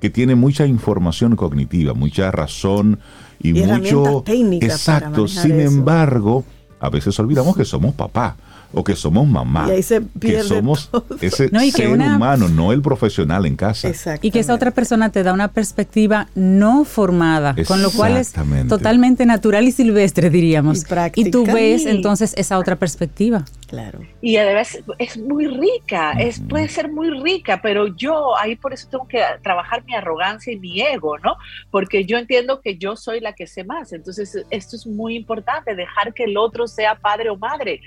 que 0.00 0.10
tiene 0.10 0.34
mucha 0.34 0.66
información 0.66 1.36
cognitiva, 1.36 1.94
mucha 1.94 2.30
razón 2.30 2.98
y, 3.40 3.52
mucho... 3.52 4.24
Exacto, 4.60 5.28
sin 5.28 5.60
embargo 5.60 6.44
a 6.78 6.90
veces 6.90 7.18
olvidamos 7.18 7.56
que 7.56 7.64
somos 7.64 7.94
papá 7.94 8.36
o 8.72 8.84
que 8.84 8.96
somos 8.96 9.26
mamá. 9.26 9.66
Y 9.68 9.72
ahí 9.72 9.82
se 9.82 10.02
que 10.20 10.42
somos 10.42 10.90
ese 11.20 11.48
ser 11.48 11.88
humano, 11.90 12.48
no 12.48 12.72
el 12.72 12.82
profesional 12.82 13.46
en 13.46 13.56
casa. 13.56 13.90
Y 14.22 14.30
que 14.30 14.40
esa 14.40 14.54
otra 14.54 14.70
persona 14.70 15.10
te 15.10 15.22
da 15.22 15.32
una 15.32 15.48
perspectiva 15.48 16.28
no 16.34 16.84
formada, 16.84 17.54
con 17.66 17.82
lo 17.82 17.90
cual 17.90 18.16
es 18.16 18.32
totalmente 18.68 19.26
natural 19.26 19.66
y 19.66 19.72
silvestre, 19.72 20.30
diríamos. 20.30 20.84
Y, 21.14 21.30
tú 21.30 21.44
ves 21.44 21.86
entonces 21.86 22.34
esa 22.36 22.58
otra 22.58 22.76
perspectiva. 22.76 23.44
Claro. 23.66 24.00
Y 24.20 24.36
además 24.36 24.78
es 24.98 25.18
muy 25.18 25.48
rica, 25.48 26.12
es, 26.12 26.40
puede 26.40 26.68
ser 26.68 26.88
muy 26.88 27.10
rica, 27.10 27.60
pero 27.60 27.88
yo 27.96 28.36
ahí 28.38 28.54
por 28.54 28.72
eso 28.72 28.88
tengo 28.88 29.08
que 29.08 29.20
trabajar 29.42 29.84
mi 29.84 29.94
arrogancia 29.94 30.52
y 30.52 30.58
mi 30.58 30.80
ego, 30.80 31.18
¿no? 31.18 31.36
Porque 31.70 32.04
yo 32.04 32.16
entiendo 32.16 32.60
que 32.60 32.78
yo 32.78 32.94
soy 32.94 33.18
la 33.20 33.32
que 33.32 33.48
sé 33.48 33.64
más. 33.64 33.92
Entonces, 33.92 34.44
esto 34.50 34.76
es 34.76 34.86
muy 34.86 35.16
importante, 35.16 35.74
dejar 35.74 36.14
que 36.14 36.24
el 36.24 36.36
otro 36.36 36.68
sea 36.68 36.94
padre 36.94 37.28
o 37.28 37.36
madre, 37.36 37.80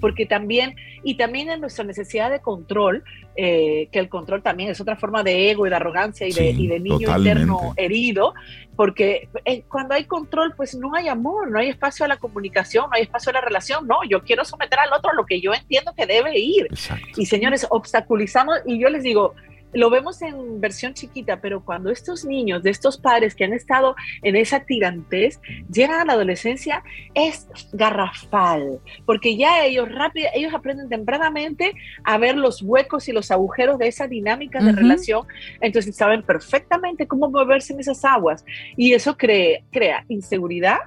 porque 0.00 0.24
también, 0.24 0.74
y 1.04 1.16
también 1.16 1.50
en 1.50 1.60
nuestra 1.60 1.84
necesidad 1.84 2.30
de 2.30 2.40
control, 2.40 3.04
eh, 3.36 3.88
que 3.92 3.98
el 3.98 4.08
control 4.08 4.42
también 4.42 4.70
es 4.70 4.80
otra 4.80 4.96
forma 4.96 5.22
de 5.22 5.50
ego 5.50 5.66
y 5.66 5.70
de 5.70 5.76
arrogancia 5.76 6.26
y, 6.26 6.32
de, 6.32 6.50
y 6.50 6.66
de, 6.66 6.80
niño 6.80 7.16
interno 7.16 7.74
herido, 7.76 8.34
porque 8.76 9.28
eh, 9.44 9.62
cuando 9.68 9.94
hay 9.94 10.04
control, 10.04 10.54
pues 10.56 10.74
no 10.74 10.94
hay 10.94 11.08
amor, 11.08 11.50
no 11.50 11.58
hay 11.58 11.68
espacio 11.68 12.04
a 12.04 12.08
la 12.08 12.16
comunicación, 12.16 12.86
no 12.90 12.96
hay 12.96 13.02
espacio 13.02 13.30
a 13.30 13.34
la 13.34 13.40
relación, 13.40 13.86
no, 13.86 13.96
yo 14.08 14.22
quiero 14.22 14.44
someter 14.44 14.78
al 14.78 14.92
otro 14.92 15.10
a 15.10 15.14
lo 15.14 15.26
que 15.26 15.40
yo 15.40 15.52
entiendo 15.54 15.92
que 15.94 16.06
debe 16.06 16.38
ir. 16.38 16.68
Y 17.16 17.26
señores, 17.26 17.66
obstaculizamos, 17.70 18.56
y 18.64 18.78
yo 18.78 18.88
les 18.88 19.02
digo, 19.02 19.34
lo 19.72 19.90
vemos 19.90 20.22
en 20.22 20.60
versión 20.60 20.94
chiquita, 20.94 21.40
pero 21.40 21.64
cuando 21.64 21.90
estos 21.90 22.24
niños, 22.24 22.62
de 22.62 22.70
estos 22.70 22.98
padres 22.98 23.34
que 23.34 23.44
han 23.44 23.52
estado 23.52 23.94
en 24.22 24.36
esa 24.36 24.60
tirantez, 24.60 25.40
llegan 25.70 26.00
a 26.00 26.04
la 26.04 26.12
adolescencia, 26.14 26.82
es 27.14 27.46
garrafal, 27.72 28.80
porque 29.04 29.36
ya 29.36 29.64
ellos 29.64 29.90
rápido, 29.92 30.28
ellos 30.34 30.54
aprenden 30.54 30.88
tempranamente 30.88 31.74
a 32.04 32.18
ver 32.18 32.36
los 32.36 32.62
huecos 32.62 33.08
y 33.08 33.12
los 33.12 33.30
agujeros 33.30 33.78
de 33.78 33.88
esa 33.88 34.06
dinámica 34.06 34.62
de 34.62 34.72
relación, 34.72 35.26
entonces 35.60 35.96
saben 35.96 36.22
perfectamente 36.22 37.06
cómo 37.06 37.28
moverse 37.30 37.72
en 37.72 37.80
esas 37.80 38.04
aguas. 38.04 38.44
Y 38.76 38.92
eso 38.92 39.16
crea, 39.16 39.60
crea 39.70 40.04
inseguridad, 40.08 40.78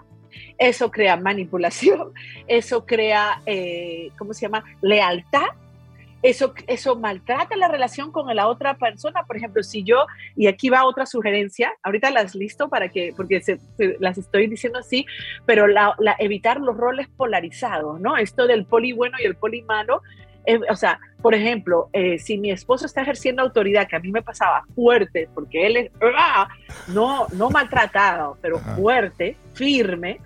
eso 0.58 0.92
crea 0.92 1.18
manipulación, 1.18 2.12
eso 2.48 2.86
crea, 2.86 3.42
eh, 3.46 4.10
¿cómo 4.18 4.34
se 4.34 4.42
llama? 4.42 4.64
Lealtad 4.82 5.48
eso, 6.22 6.54
eso 6.68 6.96
maltrata 6.96 7.56
la 7.56 7.68
relación 7.68 8.12
con 8.12 8.34
la 8.36 8.48
otra 8.48 8.76
persona. 8.76 9.24
Por 9.24 9.38
ejemplo, 9.38 9.64
si 9.64 9.84
yo, 9.84 10.06
y 10.36 10.48
aquí 10.48 10.70
va 10.70 10.86
otra 10.86 11.06
sugerencia, 11.06 11.74
ahorita 11.84 12.12
las 12.12 12.36
listo 12.36 12.70
para 12.70 12.90
que, 12.90 13.14
porque 13.16 13.42
las 14.00 14.18
estoy 14.18 14.48
diciendo 14.48 14.80
así, 14.80 15.06
pero 15.46 15.68
la, 15.68 15.96
evitar 16.20 16.60
los 16.60 16.76
roles 16.76 17.08
polarizados, 17.08 18.00
¿no? 18.00 18.18
Esto 18.18 18.48
del 18.48 18.66
poli 18.66 18.92
bueno 18.92 19.18
y 19.20 19.26
el 19.26 19.36
poli 19.36 19.62
malo. 19.62 20.02
Eh, 20.46 20.60
o 20.70 20.76
sea, 20.76 21.00
por 21.22 21.36
ejemplo, 21.36 21.90
eh, 21.94 22.18
si 22.18 22.38
mi 22.38 22.52
esposo 22.52 22.86
está 22.86 23.02
ejerciendo 23.02 23.42
autoridad, 23.42 23.88
que 23.88 23.96
a 23.96 24.00
mí 24.00 24.12
me 24.12 24.22
pasaba 24.22 24.64
fuerte, 24.74 25.30
porque 25.34 25.68
él 25.68 25.78
es, 25.78 25.92
¡ah! 26.18 26.48
no, 26.88 27.28
no 27.34 27.50
maltratado, 27.50 28.38
pero 28.42 28.58
fuerte, 28.60 29.36
firme, 29.54 30.20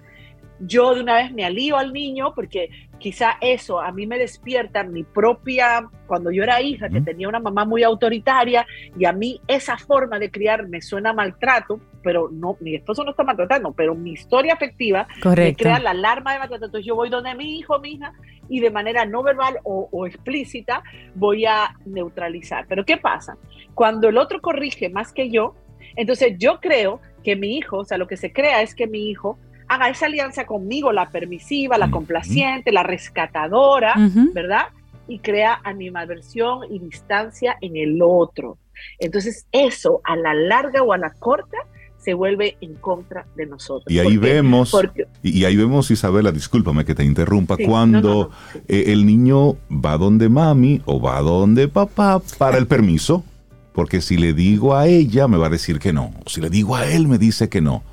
yo 0.60 0.96
de 0.96 1.02
una 1.02 1.16
vez 1.16 1.32
me 1.32 1.46
alío 1.46 1.78
al 1.78 1.94
niño 1.94 2.34
porque 2.34 2.70
quizá 3.04 3.36
eso 3.42 3.82
a 3.82 3.92
mí 3.92 4.08
me 4.08 4.18
despierta 4.18 4.82
mi 4.86 5.04
propia, 5.04 5.90
cuando 6.08 6.32
yo 6.32 6.42
era 6.42 6.62
hija, 6.62 6.88
que 6.88 7.02
tenía 7.02 7.28
una 7.28 7.42
mamá 7.42 7.66
muy 7.66 7.84
autoritaria 7.84 8.66
y 8.98 9.04
a 9.04 9.12
mí 9.12 9.42
esa 9.46 9.78
forma 9.78 10.20
de 10.20 10.32
criar 10.32 10.70
me 10.70 10.82
suena 10.82 11.12
maltrato, 11.12 11.82
pero 12.02 12.30
no, 12.32 12.56
mi 12.62 12.76
esposo 12.76 13.04
no 13.04 13.12
está 13.12 13.26
maltratando, 13.26 13.74
pero 13.74 13.94
mi 13.94 14.14
historia 14.14 14.54
afectiva 14.54 15.06
me 15.36 15.54
crea 15.54 15.80
la 15.80 15.90
alarma 15.90 16.32
de 16.32 16.40
maltrato. 16.40 16.68
Entonces 16.68 16.88
yo 16.88 16.96
voy 16.96 17.10
donde 17.10 17.36
mi 17.36 17.60
hijo, 17.60 17.78
mi 17.80 17.92
hija, 17.96 18.14
y 18.48 18.62
de 18.62 18.72
manera 18.72 19.04
no 19.06 19.22
verbal 19.22 19.60
o, 19.66 19.90
o 19.92 20.08
explícita 20.08 20.82
voy 21.14 21.46
a 21.46 21.76
neutralizar. 21.86 22.68
Pero 22.70 22.86
¿qué 22.86 22.96
pasa? 22.96 23.36
Cuando 23.76 24.08
el 24.08 24.18
otro 24.18 24.40
corrige 24.40 24.88
más 24.88 25.12
que 25.12 25.30
yo, 25.30 25.56
entonces 25.98 26.38
yo 26.38 26.62
creo 26.62 27.02
que 27.22 27.36
mi 27.36 27.58
hijo, 27.58 27.80
o 27.80 27.86
sea, 27.86 27.98
lo 27.98 28.08
que 28.08 28.16
se 28.16 28.32
crea 28.32 28.62
es 28.62 28.74
que 28.74 28.88
mi 28.88 29.10
hijo 29.10 29.38
haga 29.74 29.90
esa 29.90 30.06
alianza 30.06 30.46
conmigo, 30.46 30.92
la 30.92 31.10
permisiva, 31.10 31.78
la 31.78 31.90
complaciente, 31.90 32.72
la 32.72 32.84
rescatadora, 32.84 33.94
¿verdad? 34.34 34.68
Y 35.08 35.20
crea 35.20 35.60
animadversión 35.64 36.60
y 36.70 36.80
distancia 36.80 37.58
en 37.62 37.76
el 37.76 38.00
otro. 38.02 38.58
Entonces 39.00 39.48
eso 39.52 40.02
a 40.04 40.16
la 40.16 40.34
larga 40.34 40.84
o 40.84 40.94
a 40.94 40.98
la 40.98 41.12
corta 41.12 41.58
se 41.98 42.14
vuelve 42.14 42.58
en 42.60 42.76
contra 42.76 43.26
de 43.36 43.46
nosotros. 43.46 43.86
Y 43.88 44.00
ahí 44.00 44.18
vemos, 44.18 44.76
y 45.22 45.46
ahí 45.46 45.56
vemos, 45.56 45.90
Isabela, 45.90 46.34
discúlpame 46.34 46.84
que 46.84 46.96
te 46.96 47.06
interrumpa, 47.06 47.56
cuando 47.56 48.30
eh, 48.68 48.86
el 48.88 49.06
niño 49.06 49.56
va 49.72 49.98
donde 49.98 50.28
mami 50.28 50.82
o 50.86 51.00
va 51.00 51.22
donde 51.22 51.70
papá 51.70 52.22
para 52.38 52.58
el 52.58 52.68
permiso, 52.68 53.24
porque 53.72 54.02
si 54.02 54.18
le 54.18 54.34
digo 54.34 54.76
a 54.76 54.88
ella 54.88 55.30
me 55.30 55.38
va 55.38 55.48
a 55.48 55.50
decir 55.50 55.80
que 55.80 55.94
no, 55.94 56.12
si 56.28 56.42
le 56.42 56.50
digo 56.50 56.76
a 56.76 56.86
él 56.86 57.08
me 57.08 57.18
dice 57.18 57.48
que 57.48 57.62
no 57.62 57.84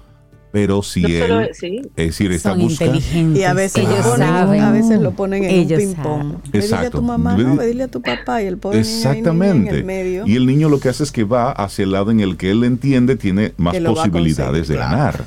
pero 0.52 0.82
si 0.82 1.04
él 1.04 1.50
es 1.50 1.60
decir 1.94 2.32
está 2.32 2.54
buscando 2.54 2.98
y 3.34 3.42
a 3.42 3.54
veces 3.54 3.84
ellos 3.84 4.04
saben, 4.16 4.60
a 4.60 4.72
veces 4.72 5.00
lo 5.00 5.12
ponen 5.12 5.44
en 5.44 5.60
un 5.60 5.68
ping 5.68 5.94
pong 6.02 6.34
dile 6.52 6.76
a 6.76 6.90
tu 6.90 7.02
mamá 7.02 7.36
no 7.36 7.62
dile 7.62 7.84
a 7.84 7.88
tu 7.88 8.02
papá 8.02 8.42
y 8.42 8.46
el 8.46 8.58
pobre 8.58 8.80
exactamente 8.80 9.70
en 9.70 9.76
el 9.76 9.84
medio. 9.84 10.26
y 10.26 10.36
el 10.36 10.46
niño 10.46 10.68
lo 10.68 10.80
que 10.80 10.88
hace 10.88 11.02
es 11.02 11.12
que 11.12 11.24
va 11.24 11.52
hacia 11.52 11.84
el 11.84 11.92
lado 11.92 12.10
en 12.10 12.20
el 12.20 12.36
que 12.36 12.50
él 12.50 12.64
entiende 12.64 13.16
tiene 13.16 13.52
más 13.56 13.76
posibilidades 13.76 14.68
de 14.68 14.76
ganar 14.76 15.24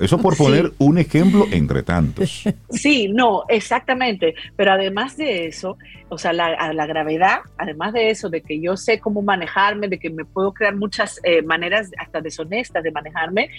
eso 0.00 0.18
por 0.18 0.36
poner 0.36 0.72
un 0.78 0.98
ejemplo 0.98 1.46
entre 1.50 1.82
tantos. 1.82 2.44
Sí, 2.70 3.08
no, 3.08 3.44
exactamente. 3.48 4.34
Pero 4.56 4.72
además 4.72 5.16
de 5.16 5.46
eso, 5.46 5.76
o 6.08 6.18
sea, 6.18 6.32
la, 6.32 6.72
la 6.72 6.86
gravedad, 6.86 7.40
además 7.58 7.92
de 7.92 8.10
eso, 8.10 8.28
de 8.28 8.42
que 8.42 8.60
yo 8.60 8.76
sé 8.76 8.98
cómo 8.98 9.22
manejarme, 9.22 9.88
de 9.88 9.98
que 9.98 10.10
me 10.10 10.24
puedo 10.24 10.52
crear 10.52 10.74
muchas 10.74 11.20
eh, 11.24 11.42
maneras 11.42 11.90
hasta 11.98 12.20
deshonestas 12.20 12.82
de 12.82 12.90
manejarme, 12.90 13.50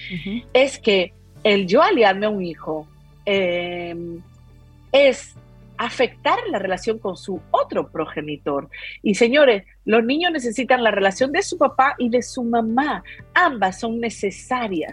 es 0.54 0.80
que 0.80 1.14
el 1.44 1.68
yo 1.68 1.82
aliarme 1.82 2.26
a 2.26 2.30
un 2.30 2.44
hijo 2.44 2.88
eh, 3.26 3.96
es 4.92 5.36
afectar 5.78 6.38
la 6.50 6.60
relación 6.60 7.00
con 7.00 7.18
su 7.18 7.42
otro 7.52 7.90
progenitor. 7.90 8.70
Y 9.02 9.16
señores, 9.16 9.64
los 9.86 10.04
niños 10.04 10.32
necesitan 10.32 10.84
la 10.84 10.92
relación 10.92 11.32
de 11.32 11.42
su 11.42 11.58
papá 11.58 11.96
y 11.98 12.10
de 12.10 12.22
su 12.22 12.44
mamá. 12.44 13.04
Ambas 13.34 13.80
son 13.80 14.00
necesarias. 14.00 14.92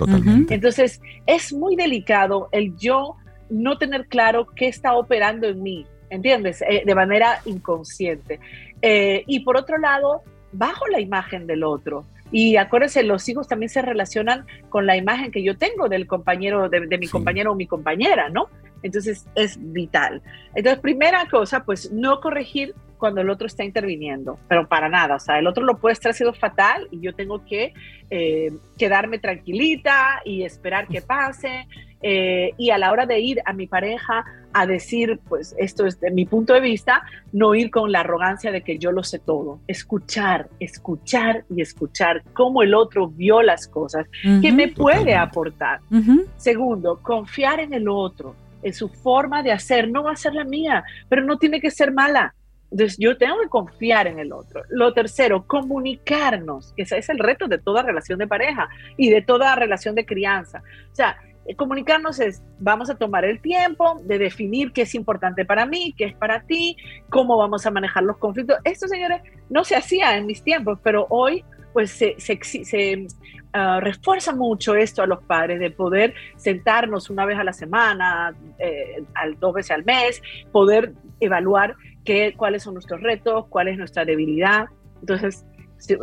Entonces, 0.49 1.01
es 1.27 1.53
muy 1.53 1.77
delicado 1.77 2.49
el 2.53 2.77
yo 2.77 3.17
no 3.51 3.79
tener 3.79 4.07
claro 4.07 4.47
qué 4.55 4.69
está 4.69 4.95
operando 4.95 5.49
en 5.49 5.63
mí, 5.63 5.87
¿entiendes? 6.09 6.63
Eh, 6.63 6.83
de 6.87 6.95
manera 6.95 7.41
inconsciente. 7.45 8.41
Eh, 8.81 9.25
y 9.27 9.41
por 9.41 9.57
otro 9.57 9.79
lado, 9.79 10.23
bajo 10.53 10.87
la 10.89 11.01
imagen 11.01 11.47
del 11.47 11.65
otro. 11.65 12.05
Y 12.33 12.57
acuérdense, 12.57 13.03
los 13.03 13.29
hijos 13.29 13.49
también 13.49 13.71
se 13.71 13.83
relacionan 13.83 14.47
con 14.69 14.87
la 14.87 14.97
imagen 14.97 15.33
que 15.33 15.43
yo 15.43 15.57
tengo 15.57 15.89
del 15.89 16.07
compañero, 16.07 16.69
de, 16.69 16.99
mi 16.99 17.09
compañero 17.09 17.53
o 17.53 17.55
mi 17.57 17.67
compañera, 17.67 18.29
¿no? 18.29 18.49
Entonces 18.83 19.27
es 19.35 19.59
vital. 19.61 20.23
Entonces, 20.55 20.81
primera 20.81 21.27
cosa, 21.29 21.65
pues 21.65 21.91
no 21.93 22.21
corregir 22.21 22.75
cuando 23.01 23.23
el 23.23 23.31
otro 23.31 23.47
está 23.47 23.65
interviniendo, 23.65 24.39
pero 24.47 24.69
para 24.69 24.89
nada, 24.89 25.17
o 25.17 25.19
sea, 25.19 25.39
el 25.39 25.47
otro 25.47 25.65
lo 25.65 25.79
puede 25.79 25.95
estar 25.95 26.11
haciendo 26.11 26.35
fatal 26.35 26.87
y 26.91 27.01
yo 27.01 27.15
tengo 27.15 27.45
que 27.47 27.73
eh, 28.11 28.53
quedarme 28.77 29.19
tranquilita 29.19 30.21
y 30.25 30.43
esperar 30.43 30.87
que 30.87 31.01
pase. 31.01 31.67
Eh, 32.03 32.53
y 32.57 32.71
a 32.71 32.79
la 32.79 32.93
hora 32.93 33.05
de 33.05 33.21
ir 33.21 33.43
a 33.45 33.53
mi 33.53 33.67
pareja 33.67 34.25
a 34.53 34.67
decir, 34.67 35.21
pues 35.29 35.55
esto 35.59 35.87
es 35.87 36.01
de 36.01 36.11
mi 36.11 36.25
punto 36.25 36.55
de 36.55 36.61
vista, 36.61 37.03
no 37.33 37.55
ir 37.55 37.71
con 37.71 37.93
la 37.93 38.01
arrogancia 38.01 38.51
de 38.51 38.63
que 38.63 38.79
yo 38.79 38.91
lo 38.91 39.03
sé 39.03 39.19
todo, 39.19 39.61
escuchar, 39.67 40.49
escuchar 40.59 41.45
y 41.51 41.61
escuchar 41.61 42.23
cómo 42.33 42.63
el 42.63 42.75
otro 42.75 43.09
vio 43.09 43.43
las 43.43 43.69
cosas, 43.69 44.07
que 44.41 44.51
me 44.51 44.69
puede 44.69 45.15
aportar. 45.15 45.81
Segundo, 46.37 47.01
confiar 47.03 47.61
en 47.61 47.75
el 47.75 47.89
otro, 47.89 48.35
en 48.63 48.73
su 48.73 48.89
forma 48.89 49.43
de 49.43 49.53
hacer, 49.53 49.91
no 49.91 50.03
va 50.03 50.13
a 50.13 50.17
ser 50.17 50.35
la 50.35 50.45
mía, 50.45 50.85
pero 51.09 51.25
no 51.25 51.39
tiene 51.39 51.61
que 51.61 51.71
ser 51.71 51.93
mala. 51.93 52.35
Entonces 52.71 52.99
yo 52.99 53.17
tengo 53.19 53.41
que 53.41 53.49
confiar 53.49 54.07
en 54.07 54.19
el 54.19 54.33
otro. 54.33 54.63
Lo 54.69 54.93
tercero, 54.93 55.45
comunicarnos, 55.47 56.73
que 56.75 56.83
ese 56.83 56.99
es 56.99 57.09
el 57.09 57.19
reto 57.19 57.49
de 57.49 57.59
toda 57.59 57.83
relación 57.83 58.19
de 58.19 58.29
pareja 58.29 58.69
y 58.97 59.11
de 59.11 59.23
toda 59.23 59.57
relación 59.57 59.95
de 59.95 60.07
crianza. 60.07 60.63
O 60.93 60.95
sea, 60.95 61.17
eh, 61.47 61.57
comunicarnos 61.57 62.21
es, 62.21 62.43
vamos 62.59 62.91
a 62.91 62.97
tomar 62.97 63.25
el 63.25 63.41
tiempo 63.41 64.01
de 64.05 64.19
definir 64.19 64.73
qué 64.73 64.83
es 64.83 64.95
importante 64.95 65.45
para 65.45 65.67
mí, 65.67 65.95
qué 65.97 66.05
es 66.05 66.15
para 66.15 66.43
ti, 66.43 66.77
cómo 67.09 67.37
vamos 67.37 67.67
a 67.67 67.71
manejar 67.71 68.05
los 68.05 68.19
conflictos. 68.19 68.59
Esto, 68.65 68.87
señores, 68.87 69.23
no 69.49 69.65
se 69.65 69.75
hacía 69.75 70.17
en 70.17 70.27
mis 70.27 70.45
tiempos, 70.45 70.79
pero 70.83 71.07
hoy 71.11 71.45
pues 71.73 71.91
se, 71.91 73.07
ah, 73.53 73.81
refuerza 73.81 74.35
mucho 74.35 74.75
esto 74.75 75.03
a 75.03 75.07
los 75.07 75.23
padres 75.23 75.61
de 75.61 75.71
poder 75.71 76.15
sentarnos 76.37 77.11
una 77.11 77.25
vez 77.25 77.39
a 77.39 77.45
la 77.45 77.53
semana, 77.53 78.35
eh, 78.59 79.03
al, 79.15 79.39
dos 79.39 79.55
veces 79.55 79.73
al 79.73 79.85
mes, 79.85 80.23
poder 80.53 80.93
evaluar 81.21 81.77
qué, 82.05 82.35
cuáles 82.37 82.63
son 82.63 82.75
nuestros 82.75 83.01
retos, 83.03 83.47
cuál 83.49 83.69
es 83.69 83.79
nuestra 83.79 84.05
debilidad. 84.05 84.67
Entonces, 85.01 85.45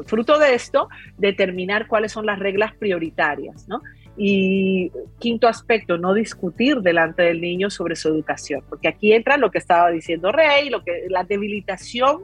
fruto 0.06 0.40
de 0.40 0.56
esto, 0.56 0.90
determinar 1.18 1.88
cuáles 1.88 2.12
son 2.12 2.26
las 2.26 2.40
reglas 2.40 2.74
prioritarias, 2.76 3.68
¿no? 3.68 3.82
Y 4.18 4.92
quinto 5.20 5.48
aspecto, 5.48 5.98
no 5.98 6.14
discutir 6.14 6.78
delante 6.78 7.22
del 7.24 7.40
niño 7.40 7.70
sobre 7.70 7.96
su 7.96 8.08
educación, 8.08 8.64
porque 8.68 8.88
aquí 8.88 9.14
entra 9.14 9.38
lo 9.38 9.52
que 9.52 9.60
estaba 9.60 9.92
diciendo 9.92 10.32
Rey, 10.32 10.70
lo 10.70 10.84
que, 10.84 11.06
la 11.10 11.24
debilitación 11.24 12.24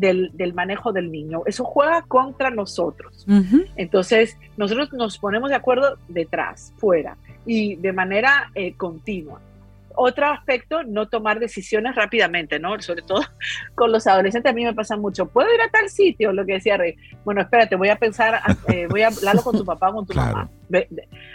del, 0.00 0.54
manejo 0.54 0.92
del 0.92 1.10
niño. 1.10 1.42
Eso 1.46 1.64
juega 1.64 2.02
contra 2.02 2.50
nosotros. 2.50 3.26
Entonces, 3.76 4.36
nosotros 4.56 4.92
nos 4.92 5.18
ponemos 5.18 5.50
de 5.50 5.56
acuerdo 5.56 5.98
detrás, 6.08 6.72
fuera, 6.76 7.16
y 7.46 7.76
de 7.76 7.92
manera 7.92 8.50
eh, 8.54 8.74
continua 8.74 9.40
otro 9.94 10.26
aspecto, 10.26 10.82
no 10.82 11.08
tomar 11.08 11.38
decisiones 11.38 11.94
rápidamente, 11.94 12.58
¿no? 12.58 12.80
Sobre 12.80 13.02
todo 13.02 13.20
con 13.74 13.92
los 13.92 14.06
adolescentes 14.06 14.50
a 14.50 14.54
mí 14.54 14.64
me 14.64 14.74
pasa 14.74 14.96
mucho. 14.96 15.26
¿Puedo 15.26 15.52
ir 15.52 15.60
a 15.60 15.68
tal 15.68 15.88
sitio? 15.88 16.32
Lo 16.32 16.46
que 16.46 16.54
decía 16.54 16.76
Rey. 16.76 16.96
Bueno, 17.24 17.42
espérate, 17.42 17.76
voy 17.76 17.88
a 17.88 17.96
pensar, 17.96 18.40
eh, 18.68 18.86
voy 18.88 19.02
a 19.02 19.08
hablarlo 19.08 19.42
con 19.42 19.56
tu 19.56 19.64
papá 19.66 19.90
o 19.90 19.94
con 19.94 20.06
tu 20.06 20.14
mamá. 20.14 20.48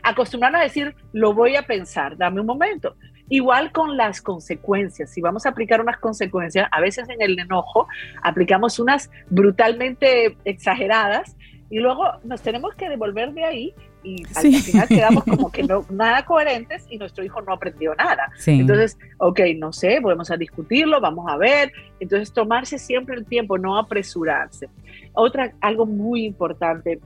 Acostumbrarnos 0.03 0.61
a 0.61 0.63
decir, 0.63 0.95
lo 1.13 1.33
voy 1.33 1.55
a 1.55 1.63
pensar, 1.63 2.17
dame 2.17 2.41
un 2.41 2.47
momento. 2.47 2.95
Igual 3.29 3.71
con 3.71 3.97
las 3.97 4.21
consecuencias. 4.21 5.09
Si 5.11 5.21
vamos 5.21 5.45
a 5.45 5.49
aplicar 5.49 5.81
unas 5.81 5.97
consecuencias, 5.97 6.67
a 6.71 6.79
veces 6.79 7.09
en 7.09 7.21
el 7.21 7.39
enojo 7.39 7.87
aplicamos 8.21 8.79
unas 8.79 9.09
brutalmente 9.29 10.37
exageradas 10.45 11.35
y 11.69 11.79
luego 11.79 12.03
nos 12.23 12.41
tenemos 12.41 12.75
que 12.75 12.89
devolver 12.89 13.33
de 13.33 13.43
ahí 13.43 13.73
y 14.03 14.23
al, 14.35 14.53
final 14.61 14.87
quedamos 14.87 15.23
como 15.23 15.51
que 15.51 15.63
no 15.63 15.83
nada 15.89 16.23
coherentes 16.23 16.85
y 16.89 16.97
nuestro 16.97 17.23
hijo 17.23 17.41
no 17.41 17.53
aprendió 17.53 17.95
nada. 17.95 18.31
Entonces, 18.45 18.99
ok, 19.17 19.39
no 19.57 19.73
sé, 19.73 19.99
volvemos 19.99 20.29
a 20.29 20.37
discutirlo, 20.37 21.01
vamos 21.01 21.25
a 21.27 21.37
ver. 21.37 21.71
Entonces, 21.99 22.31
tomarse 22.31 22.77
siempre 22.77 23.15
el 23.15 23.25
tiempo, 23.25 23.57
no 23.57 23.77
apresurarse. 23.79 24.69
Otra, 25.13 25.53
algo 25.59 25.87
muy 25.87 26.25
importante 26.25 26.99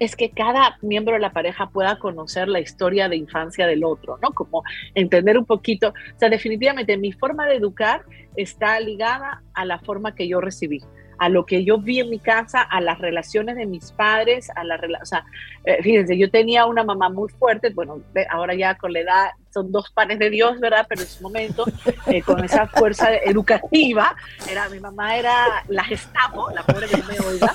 es 0.00 0.16
que 0.16 0.30
cada 0.30 0.78
miembro 0.82 1.14
de 1.14 1.20
la 1.20 1.32
pareja 1.32 1.70
pueda 1.70 1.98
conocer 1.98 2.48
la 2.48 2.58
historia 2.58 3.08
de 3.08 3.16
infancia 3.16 3.66
del 3.66 3.84
otro, 3.84 4.18
¿no? 4.20 4.30
Como 4.30 4.64
entender 4.94 5.38
un 5.38 5.44
poquito, 5.44 5.90
o 5.90 6.18
sea, 6.18 6.28
definitivamente 6.28 6.96
mi 6.96 7.12
forma 7.12 7.46
de 7.46 7.56
educar 7.56 8.02
está 8.34 8.80
ligada 8.80 9.42
a 9.54 9.64
la 9.64 9.78
forma 9.78 10.14
que 10.14 10.26
yo 10.26 10.40
recibí 10.40 10.80
a 11.20 11.28
lo 11.28 11.44
que 11.44 11.64
yo 11.64 11.76
vi 11.76 12.00
en 12.00 12.08
mi 12.08 12.18
casa, 12.18 12.62
a 12.62 12.80
las 12.80 12.98
relaciones 12.98 13.54
de 13.56 13.66
mis 13.66 13.92
padres, 13.92 14.48
a 14.56 14.64
la 14.64 14.80
o 15.02 15.04
sea, 15.04 15.22
eh, 15.64 15.82
fíjense, 15.82 16.16
yo 16.16 16.30
tenía 16.30 16.64
una 16.64 16.82
mamá 16.82 17.10
muy 17.10 17.28
fuerte, 17.28 17.68
bueno, 17.74 18.00
ahora 18.30 18.54
ya 18.54 18.74
con 18.76 18.94
la 18.94 19.00
edad 19.00 19.30
son 19.52 19.72
dos 19.72 19.90
panes 19.90 20.18
de 20.18 20.30
Dios, 20.30 20.58
¿verdad? 20.60 20.86
Pero 20.88 21.02
en 21.02 21.08
su 21.08 21.22
momento, 21.22 21.64
eh, 22.06 22.22
con 22.22 22.42
esa 22.44 22.66
fuerza 22.66 23.14
educativa, 23.16 24.14
era, 24.48 24.68
mi 24.68 24.80
mamá 24.80 25.16
era 25.16 25.64
la 25.68 25.84
Gestapo, 25.84 26.50
la 26.54 26.62
pobre 26.62 26.86
que 26.86 26.96
no 26.98 27.04
me 27.06 27.18
oiga, 27.20 27.54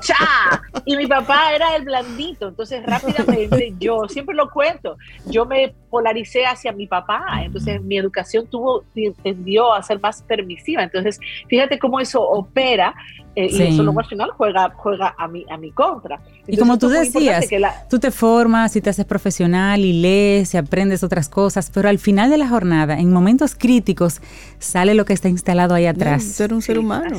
¡cha! 0.00 0.62
y 0.84 0.96
mi 0.96 1.06
papá 1.06 1.54
era 1.54 1.76
el 1.76 1.84
blandito, 1.84 2.48
entonces 2.48 2.84
rápidamente 2.84 3.74
yo, 3.78 4.08
siempre 4.08 4.34
lo 4.34 4.50
cuento, 4.50 4.96
yo 5.26 5.44
me 5.44 5.74
polaricé 5.90 6.46
hacia 6.46 6.72
mi 6.72 6.86
papá, 6.86 7.24
entonces 7.42 7.80
mi 7.82 7.96
educación 7.96 8.46
tuvo, 8.46 8.84
tendió 9.22 9.72
a 9.72 9.82
ser 9.82 10.00
más 10.00 10.22
permisiva, 10.22 10.82
entonces 10.82 11.18
fíjate 11.48 11.78
cómo 11.78 12.00
eso 12.00 12.22
opera 12.22 12.94
eh, 13.36 13.48
y 13.50 13.62
eso 13.62 13.82
luego 13.82 13.98
al 13.98 14.06
final 14.06 14.30
juega, 14.36 14.72
juega 14.76 15.14
a, 15.18 15.26
mi, 15.26 15.44
a 15.50 15.56
mi 15.56 15.72
contra. 15.72 16.20
y 16.46 16.56
como 16.56 16.78
tú 16.78 16.88
decías, 16.88 17.46
tú 17.90 17.98
te 17.98 18.10
formas 18.10 18.76
y 18.76 18.80
te 18.80 18.90
haces 18.90 19.04
profesional 19.04 19.80
y 19.80 20.00
lees 20.00 20.54
y 20.54 20.56
aprendes 20.56 21.02
otras 21.02 21.28
cosas, 21.28 21.70
pero 21.74 21.88
al 21.88 21.98
final 21.98 22.30
de 22.30 22.38
la 22.38 22.48
jornada, 22.48 22.98
en 22.98 23.12
momentos 23.12 23.56
críticos, 23.56 24.20
sale 24.58 24.94
lo 24.94 25.04
que 25.04 25.12
está 25.12 25.28
instalado 25.28 25.74
ahí 25.74 25.86
atrás. 25.86 26.22
ser 26.22 26.54
un 26.54 26.62
ser 26.62 26.78
humano. 26.78 27.16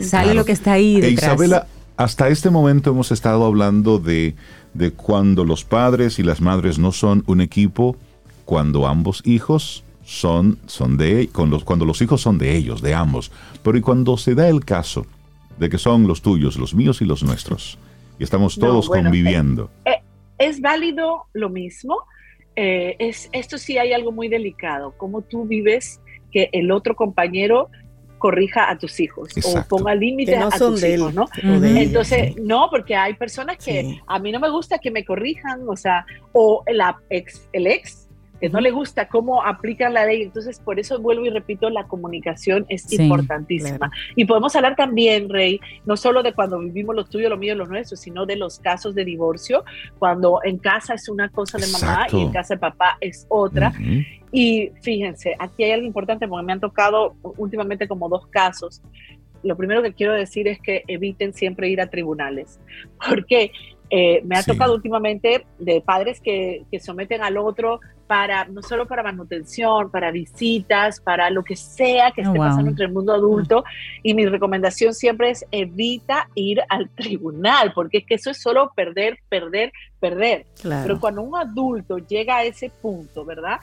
Sale 0.00 0.34
lo 0.34 0.44
que 0.44 0.52
está 0.52 0.72
ahí 0.72 1.00
detrás. 1.00 1.34
Isabela, 1.34 1.66
hasta 1.96 2.28
este 2.28 2.50
momento 2.50 2.90
hemos 2.90 3.10
estado 3.10 3.44
hablando 3.44 3.98
de, 3.98 4.36
de 4.74 4.92
cuando 4.92 5.44
los 5.44 5.64
padres 5.64 6.18
y 6.18 6.22
las 6.22 6.40
madres 6.40 6.78
no 6.78 6.92
son 6.92 7.24
un 7.26 7.40
equipo, 7.40 7.96
cuando 8.44 8.86
ambos 8.86 9.22
hijos 9.24 9.82
son, 10.04 10.58
son 10.66 10.96
de 10.96 11.28
cuando 11.32 11.84
los 11.84 12.00
hijos 12.00 12.20
son 12.20 12.38
de 12.38 12.56
ellos, 12.56 12.80
de 12.82 12.94
ambos. 12.94 13.32
Pero 13.64 13.76
y 13.76 13.80
cuando 13.80 14.16
se 14.16 14.36
da 14.36 14.48
el 14.48 14.64
caso 14.64 15.06
de 15.58 15.68
que 15.68 15.78
son 15.78 16.06
los 16.06 16.22
tuyos, 16.22 16.56
los 16.56 16.74
míos 16.74 17.00
y 17.00 17.04
los 17.04 17.22
nuestros. 17.22 17.78
Y 18.18 18.24
estamos 18.24 18.58
todos 18.58 18.88
conviviendo. 18.88 19.70
Eh, 19.84 19.90
eh, 19.90 20.02
es 20.38 20.60
válido 20.60 21.26
lo 21.32 21.50
mismo. 21.50 21.98
Eh, 22.54 22.96
es, 22.98 23.28
esto 23.32 23.58
sí 23.58 23.76
hay 23.78 23.92
algo 23.92 24.12
muy 24.12 24.28
delicado, 24.28 24.94
cómo 24.96 25.20
tú 25.22 25.44
vives 25.44 26.00
que 26.32 26.48
el 26.52 26.70
otro 26.70 26.96
compañero 26.96 27.68
corrija 28.18 28.70
a 28.70 28.78
tus 28.78 28.98
hijos 28.98 29.28
o 29.44 29.62
ponga 29.68 29.94
límites 29.94 30.38
a 30.40 30.50
tus 30.58 30.82
hijos, 30.82 31.12
¿no? 31.12 31.26
Entonces, 31.42 32.34
no, 32.36 32.68
porque 32.70 32.94
hay 32.94 33.12
personas 33.12 33.58
que 33.62 34.00
a 34.06 34.18
mí 34.18 34.32
no 34.32 34.40
me 34.40 34.48
gusta 34.48 34.78
que 34.78 34.90
me 34.90 35.04
corrijan, 35.04 35.68
o 35.68 35.76
sea, 35.76 36.06
o 36.32 36.64
la 36.72 36.98
ex, 37.10 37.46
el 37.52 37.66
ex 37.66 38.05
que 38.40 38.48
no 38.48 38.60
le 38.60 38.70
gusta 38.70 39.08
cómo 39.08 39.42
aplican 39.42 39.94
la 39.94 40.06
ley. 40.06 40.22
Entonces, 40.22 40.60
por 40.60 40.78
eso 40.78 41.00
vuelvo 41.00 41.24
y 41.24 41.30
repito, 41.30 41.70
la 41.70 41.84
comunicación 41.84 42.66
es 42.68 42.92
importantísima. 42.92 43.90
Y 44.14 44.24
podemos 44.24 44.54
hablar 44.56 44.76
también, 44.76 45.28
Rey, 45.28 45.60
no 45.84 45.96
solo 45.96 46.22
de 46.22 46.32
cuando 46.32 46.58
vivimos 46.58 46.94
lo 46.94 47.04
tuyo, 47.04 47.28
lo 47.28 47.36
mío, 47.36 47.54
lo 47.54 47.66
nuestro, 47.66 47.96
sino 47.96 48.26
de 48.26 48.36
los 48.36 48.58
casos 48.58 48.94
de 48.94 49.04
divorcio, 49.04 49.64
cuando 49.98 50.40
en 50.44 50.58
casa 50.58 50.94
es 50.94 51.08
una 51.08 51.28
cosa 51.28 51.58
de 51.58 51.66
mamá 51.68 52.06
y 52.12 52.20
en 52.20 52.30
casa 52.30 52.54
de 52.54 52.60
papá 52.60 52.98
es 53.00 53.26
otra. 53.28 53.72
Y 54.32 54.70
fíjense, 54.82 55.34
aquí 55.38 55.64
hay 55.64 55.72
algo 55.72 55.86
importante 55.86 56.28
porque 56.28 56.44
me 56.44 56.52
han 56.52 56.60
tocado 56.60 57.14
últimamente 57.36 57.88
como 57.88 58.08
dos 58.08 58.26
casos. 58.26 58.82
Lo 59.42 59.56
primero 59.56 59.82
que 59.82 59.92
quiero 59.92 60.12
decir 60.12 60.48
es 60.48 60.60
que 60.60 60.82
eviten 60.88 61.32
siempre 61.32 61.68
ir 61.68 61.80
a 61.80 61.88
tribunales, 61.88 62.60
porque 63.08 63.52
eh, 63.90 64.20
me 64.24 64.36
ha 64.36 64.42
tocado 64.42 64.74
últimamente 64.74 65.46
de 65.58 65.80
padres 65.80 66.20
que, 66.20 66.64
que, 66.72 66.80
someten 66.80 67.22
al 67.22 67.36
otro 67.36 67.80
para, 68.06 68.44
no 68.46 68.62
solo 68.62 68.86
para 68.86 69.02
manutención, 69.02 69.90
para 69.90 70.10
visitas, 70.10 71.00
para 71.00 71.30
lo 71.30 71.42
que 71.42 71.56
sea 71.56 72.10
que 72.12 72.22
oh, 72.22 72.24
esté 72.24 72.38
pasando 72.38 72.70
entre 72.70 72.86
el 72.86 72.92
mundo 72.92 73.12
adulto. 73.12 73.64
Y 74.02 74.14
mi 74.14 74.26
recomendación 74.26 74.94
siempre 74.94 75.30
es 75.30 75.44
evita 75.50 76.28
ir 76.34 76.60
al 76.68 76.88
tribunal, 76.96 77.72
porque 77.74 77.98
es 77.98 78.06
que 78.06 78.14
eso 78.14 78.30
es 78.30 78.40
solo 78.40 78.72
perder, 78.74 79.18
perder, 79.28 79.72
perder. 80.00 80.46
Pero 80.62 81.00
cuando 81.00 81.22
un 81.22 81.36
adulto 81.36 81.98
llega 81.98 82.36
a 82.36 82.44
ese 82.44 82.70
punto, 82.70 83.24
¿verdad? 83.24 83.58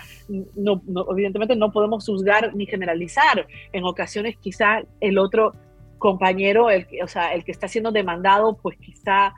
No, 0.55 0.81
no, 0.85 1.05
evidentemente 1.11 1.55
no 1.55 1.71
podemos 1.71 2.05
juzgar 2.05 2.53
ni 2.55 2.65
generalizar. 2.65 3.47
En 3.71 3.83
ocasiones 3.85 4.37
quizá 4.37 4.81
el 4.99 5.17
otro 5.17 5.53
compañero, 5.97 6.69
el, 6.69 6.85
o 7.01 7.07
sea, 7.07 7.33
el 7.33 7.45
que 7.45 7.51
está 7.51 7.69
siendo 7.69 7.91
demandado, 7.91 8.57
pues 8.61 8.77
quizá 8.77 9.33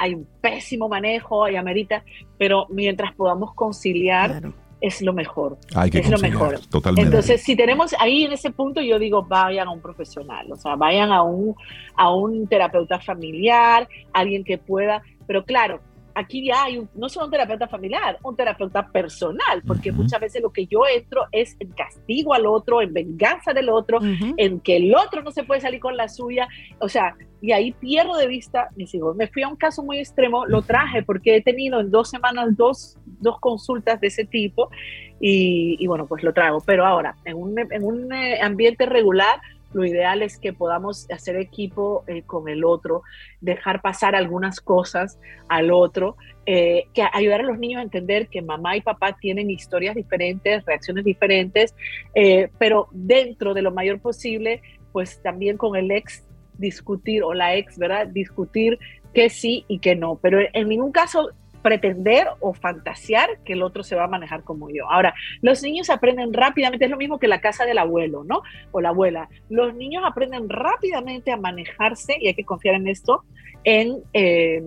hay 0.00 0.14
un 0.14 0.26
pésimo 0.40 0.88
manejo 0.88 1.46
y 1.48 1.56
amerita, 1.56 2.02
pero 2.38 2.66
mientras 2.70 3.14
podamos 3.14 3.54
conciliar, 3.54 4.40
es 4.80 5.02
lo 5.02 5.12
mejor. 5.12 5.58
Hay 5.74 5.90
que 5.90 5.98
es 5.98 6.08
lo 6.08 6.18
mejor. 6.18 6.58
Totalmente. 6.70 7.06
Entonces, 7.06 7.42
si 7.42 7.54
tenemos 7.54 7.94
ahí 7.98 8.24
en 8.24 8.32
ese 8.32 8.50
punto, 8.50 8.80
yo 8.80 8.98
digo, 8.98 9.22
vayan 9.22 9.68
a 9.68 9.70
un 9.70 9.80
profesional, 9.80 10.50
o 10.50 10.56
sea, 10.56 10.74
vayan 10.76 11.12
a 11.12 11.22
un, 11.22 11.54
a 11.96 12.14
un 12.14 12.46
terapeuta 12.46 12.98
familiar, 12.98 13.86
alguien 14.14 14.42
que 14.42 14.56
pueda, 14.56 15.02
pero 15.26 15.44
claro, 15.44 15.80
aquí 16.20 16.46
ya 16.46 16.64
hay 16.64 16.82
no 16.94 17.08
solo 17.08 17.26
un 17.26 17.32
terapeuta 17.32 17.68
familiar, 17.68 18.18
un 18.22 18.36
terapeuta 18.36 18.86
personal, 18.88 19.62
porque 19.66 19.92
muchas 19.92 20.20
veces 20.20 20.42
lo 20.42 20.50
que 20.50 20.66
yo 20.66 20.82
entro 20.86 21.22
es 21.32 21.56
en 21.58 21.70
castigo 21.70 22.34
al 22.34 22.46
otro, 22.46 22.82
en 22.82 22.92
venganza 22.92 23.52
del 23.52 23.68
otro, 23.68 23.98
en 24.02 24.60
que 24.60 24.76
el 24.76 24.94
otro 24.94 25.22
no 25.22 25.30
se 25.30 25.44
puede 25.44 25.60
salir 25.60 25.80
con 25.80 25.96
la 25.96 26.08
suya, 26.08 26.48
o 26.78 26.88
sea, 26.88 27.16
y 27.42 27.52
ahí 27.52 27.72
pierdo 27.72 28.16
de 28.16 28.26
vista 28.26 28.68
mis 28.76 28.94
hijos. 28.94 29.16
Me 29.16 29.26
fui 29.26 29.42
a 29.42 29.48
un 29.48 29.56
caso 29.56 29.82
muy 29.82 29.98
extremo, 29.98 30.46
lo 30.46 30.62
traje 30.62 31.02
porque 31.02 31.36
he 31.36 31.42
tenido 31.42 31.80
en 31.80 31.90
dos 31.90 32.10
semanas 32.10 32.56
dos, 32.56 32.98
dos 33.04 33.38
consultas 33.40 34.00
de 34.00 34.08
ese 34.08 34.24
tipo 34.24 34.70
y, 35.20 35.76
y 35.78 35.86
bueno, 35.86 36.06
pues 36.06 36.22
lo 36.22 36.32
traigo, 36.32 36.60
pero 36.64 36.86
ahora, 36.86 37.16
en 37.24 37.36
un, 37.36 37.58
en 37.58 37.84
un 37.84 38.12
eh, 38.12 38.40
ambiente 38.42 38.86
regular, 38.86 39.40
lo 39.72 39.84
ideal 39.84 40.22
es 40.22 40.38
que 40.38 40.52
podamos 40.52 41.06
hacer 41.10 41.36
equipo 41.36 42.04
eh, 42.06 42.22
con 42.22 42.48
el 42.48 42.64
otro, 42.64 43.02
dejar 43.40 43.80
pasar 43.80 44.14
algunas 44.14 44.60
cosas 44.60 45.18
al 45.48 45.70
otro, 45.70 46.16
eh, 46.46 46.84
que 46.94 47.04
ayudar 47.12 47.40
a 47.40 47.44
los 47.44 47.58
niños 47.58 47.80
a 47.80 47.82
entender 47.82 48.28
que 48.28 48.42
mamá 48.42 48.76
y 48.76 48.80
papá 48.80 49.16
tienen 49.20 49.50
historias 49.50 49.94
diferentes, 49.94 50.64
reacciones 50.64 51.04
diferentes, 51.04 51.74
eh, 52.14 52.48
pero 52.58 52.88
dentro 52.92 53.54
de 53.54 53.62
lo 53.62 53.70
mayor 53.70 54.00
posible, 54.00 54.62
pues 54.92 55.22
también 55.22 55.56
con 55.56 55.76
el 55.76 55.90
ex 55.90 56.24
discutir 56.58 57.22
o 57.22 57.32
la 57.32 57.56
ex, 57.56 57.78
¿verdad? 57.78 58.06
Discutir 58.06 58.78
que 59.14 59.30
sí 59.30 59.64
y 59.66 59.78
que 59.78 59.96
no, 59.96 60.18
pero 60.20 60.40
en 60.52 60.68
ningún 60.68 60.92
caso 60.92 61.30
pretender 61.62 62.26
o 62.40 62.52
fantasear 62.54 63.38
que 63.44 63.54
el 63.54 63.62
otro 63.62 63.82
se 63.82 63.96
va 63.96 64.04
a 64.04 64.08
manejar 64.08 64.44
como 64.44 64.70
yo. 64.70 64.90
Ahora, 64.90 65.14
los 65.42 65.62
niños 65.62 65.90
aprenden 65.90 66.32
rápidamente, 66.32 66.86
es 66.86 66.90
lo 66.90 66.96
mismo 66.96 67.18
que 67.18 67.28
la 67.28 67.40
casa 67.40 67.64
del 67.64 67.78
abuelo, 67.78 68.24
¿no? 68.24 68.42
O 68.72 68.80
la 68.80 68.90
abuela. 68.90 69.28
Los 69.48 69.74
niños 69.74 70.02
aprenden 70.06 70.48
rápidamente 70.48 71.32
a 71.32 71.36
manejarse, 71.36 72.16
y 72.20 72.28
hay 72.28 72.34
que 72.34 72.44
confiar 72.44 72.74
en 72.74 72.88
esto, 72.88 73.24
en, 73.64 74.02
eh, 74.12 74.62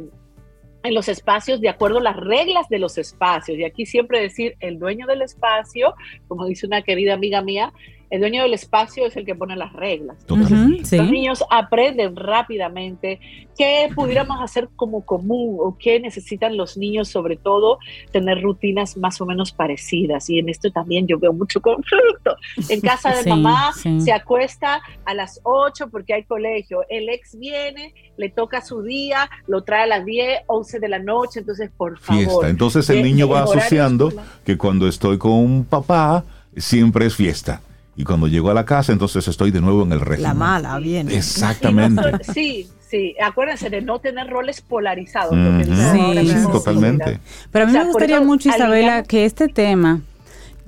en 0.84 0.94
los 0.94 1.08
espacios 1.08 1.62
de 1.62 1.70
acuerdo 1.70 2.00
a 2.00 2.04
las 2.04 2.18
reglas 2.18 2.68
de 2.70 2.80
los 2.80 2.98
espacios. 2.98 3.58
Y 3.58 3.64
aquí 3.64 3.86
siempre 3.86 4.20
decir, 4.20 4.56
el 4.60 4.80
dueño 4.80 5.08
del 5.08 5.22
espacio, 5.22 5.96
como 6.28 6.46
dice 6.46 6.68
una 6.68 6.82
querida 6.82 7.14
amiga 7.14 7.42
mía, 7.42 7.74
el 8.10 8.20
dueño 8.20 8.44
del 8.44 8.54
espacio 8.54 9.06
es 9.06 9.16
el 9.18 9.26
que 9.26 9.36
pone 9.36 9.56
las 9.56 9.74
reglas. 9.74 10.18
Los 10.28 10.52
niños 10.92 11.44
aprenden 11.50 12.16
rápidamente 12.16 13.20
qué 13.58 13.90
pudiéramos 13.94 14.42
hacer 14.42 14.70
como 14.76 15.06
común 15.06 15.58
o 15.60 15.78
qué 15.78 16.00
necesitan 16.00 16.58
los 16.58 16.78
niños, 16.78 17.08
sobre 17.08 17.38
todo 17.38 17.80
tener 18.12 18.42
rutinas 18.42 18.98
más 18.98 19.20
o 19.22 19.26
menos 19.26 19.52
parecidas. 19.52 20.30
Y 20.30 20.40
en 20.40 20.50
esto 20.50 20.72
también 20.72 21.08
yo 21.08 21.20
veo 21.20 21.34
mucho 21.34 21.62
conflicto. 21.62 22.36
En 22.70 22.82
casa 22.82 23.16
de 23.16 23.30
mamá 23.30 23.74
se 23.74 24.12
acuesta 24.12 24.82
a 25.06 25.14
las 25.14 25.40
8 25.44 25.90
porque 25.90 26.14
hay 26.14 26.24
colegio. 26.24 26.82
El 26.90 27.10
ex 27.10 27.38
viene, 27.38 27.94
le 28.18 28.30
toca 28.30 28.62
su 28.62 28.84
día, 28.84 29.30
lo 29.48 29.64
trae 29.64 29.84
a 29.84 29.88
las 29.88 30.06
10, 30.06 30.44
11 30.48 30.80
de 30.80 30.90
la 30.90 31.00
noche. 31.00 31.40
Entonces, 31.40 31.72
por 31.76 32.00
favor. 32.00 32.24
Fiesta. 32.24 32.50
Entonces 32.50 32.90
el 32.90 33.04
niño 33.04 33.28
va 33.28 33.44
asociando 33.44 34.12
que 34.46 34.58
cuando 34.58 34.88
estoy 34.88 35.18
con 35.18 35.32
un 35.32 35.66
papá, 35.66 36.24
siempre 36.56 37.06
es 37.06 37.16
fiesta. 37.16 37.62
Y 37.96 38.04
cuando 38.04 38.28
llego 38.28 38.50
a 38.50 38.54
la 38.54 38.66
casa, 38.66 38.92
entonces 38.92 39.28
estoy 39.28 39.52
de 39.52 39.62
nuevo 39.62 39.84
en 39.84 39.92
el 39.92 40.02
régimen. 40.02 40.30
La 40.30 40.34
mala 40.34 40.80
viene. 40.80 41.16
Exactamente. 41.16 42.02
sí, 42.34 42.68
sí. 42.90 43.16
Acuérdense 43.24 43.70
de 43.70 43.82
no 43.82 44.00
tener 44.00 44.28
roles 44.28 44.62
polarizados. 44.62 45.36
sí, 45.66 46.52
totalmente. 46.52 47.20
Pero 47.52 47.66
a 47.66 47.68
mí 47.68 47.74
me 47.74 47.86
gustaría 47.86 48.22
mucho, 48.22 48.50
Isabela, 48.50 49.04
que 49.04 49.26
este 49.26 49.48
tema 49.48 50.02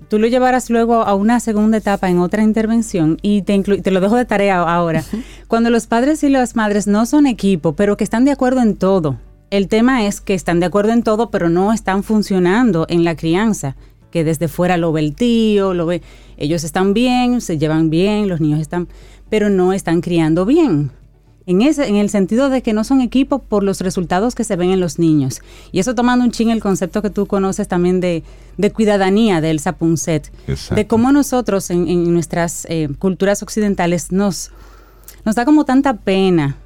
tú 0.08 0.20
lo 0.20 0.28
llevaras 0.28 0.70
luego 0.70 1.02
a 1.04 1.16
una 1.16 1.40
segunda 1.40 1.78
etapa 1.78 2.10
en 2.10 2.20
otra 2.20 2.44
intervención 2.44 3.18
y 3.24 3.42
te, 3.42 3.60
te 3.60 3.92
lo 3.92 4.02
dejo 4.02 4.16
de 4.16 4.26
tarea 4.26 4.60
ahora. 4.62 5.04
Cuando 5.48 5.72
los 5.72 5.88
padres 5.88 6.24
y 6.24 6.30
las 6.30 6.56
madres 6.56 6.86
no 6.86 7.08
son 7.08 7.26
equipo, 7.26 7.74
pero 7.74 7.98
que 7.98 8.04
están 8.04 8.26
de 8.26 8.32
acuerdo 8.32 8.62
en 8.62 8.76
todo. 8.76 9.18
El 9.50 9.68
tema 9.68 10.06
es 10.06 10.22
que 10.22 10.34
están 10.34 10.60
de 10.60 10.68
acuerdo 10.68 10.92
en 10.92 11.04
todo, 11.04 11.32
pero 11.32 11.50
no 11.50 11.74
están 11.74 12.04
funcionando 12.04 12.86
en 12.90 13.04
la 13.04 13.16
crianza 13.16 13.76
que 14.16 14.24
desde 14.24 14.48
fuera 14.48 14.78
lo 14.78 14.94
ve 14.94 15.02
el 15.02 15.14
tío, 15.14 15.74
lo 15.74 15.86
ve, 15.86 16.02
ellos 16.38 16.64
están 16.64 16.94
bien, 16.94 17.42
se 17.42 17.58
llevan 17.58 17.90
bien, 17.90 18.28
los 18.28 18.42
niños 18.42 18.60
están, 18.60 18.88
pero 19.30 19.50
no 19.50 19.74
están 19.74 20.02
criando 20.02 20.46
bien. 20.46 20.92
En, 21.48 21.62
ese, 21.62 21.88
en 21.88 21.96
el 21.96 22.10
sentido 22.10 22.50
de 22.50 22.64
que 22.64 22.74
no 22.74 22.84
son 22.84 23.02
equipo 23.02 23.40
por 23.40 23.64
los 23.64 23.82
resultados 23.82 24.34
que 24.34 24.44
se 24.44 24.56
ven 24.56 24.72
en 24.72 24.80
los 24.80 24.98
niños. 24.98 25.42
Y 25.72 25.80
eso 25.80 25.94
tomando 25.94 26.26
un 26.26 26.32
ching 26.32 26.50
el 26.50 26.60
concepto 26.60 27.04
que 27.04 27.12
tú 27.12 27.28
conoces 27.28 27.68
también 27.68 28.00
de, 28.00 28.24
de 28.58 28.72
cuidadanía 28.72 29.42
de 29.42 29.52
Elsa 29.52 29.74
Punset, 29.74 30.32
de 30.72 30.88
cómo 30.88 31.12
nosotros 31.12 31.70
en, 31.70 32.12
nuestras 32.14 32.66
eh, 32.70 32.90
culturas 32.98 33.44
occidentales 33.44 34.12
nos, 34.12 34.52
nos 35.24 35.36
da 35.36 35.46
como 35.46 35.66
tanta 35.66 35.98
pena 35.98 36.58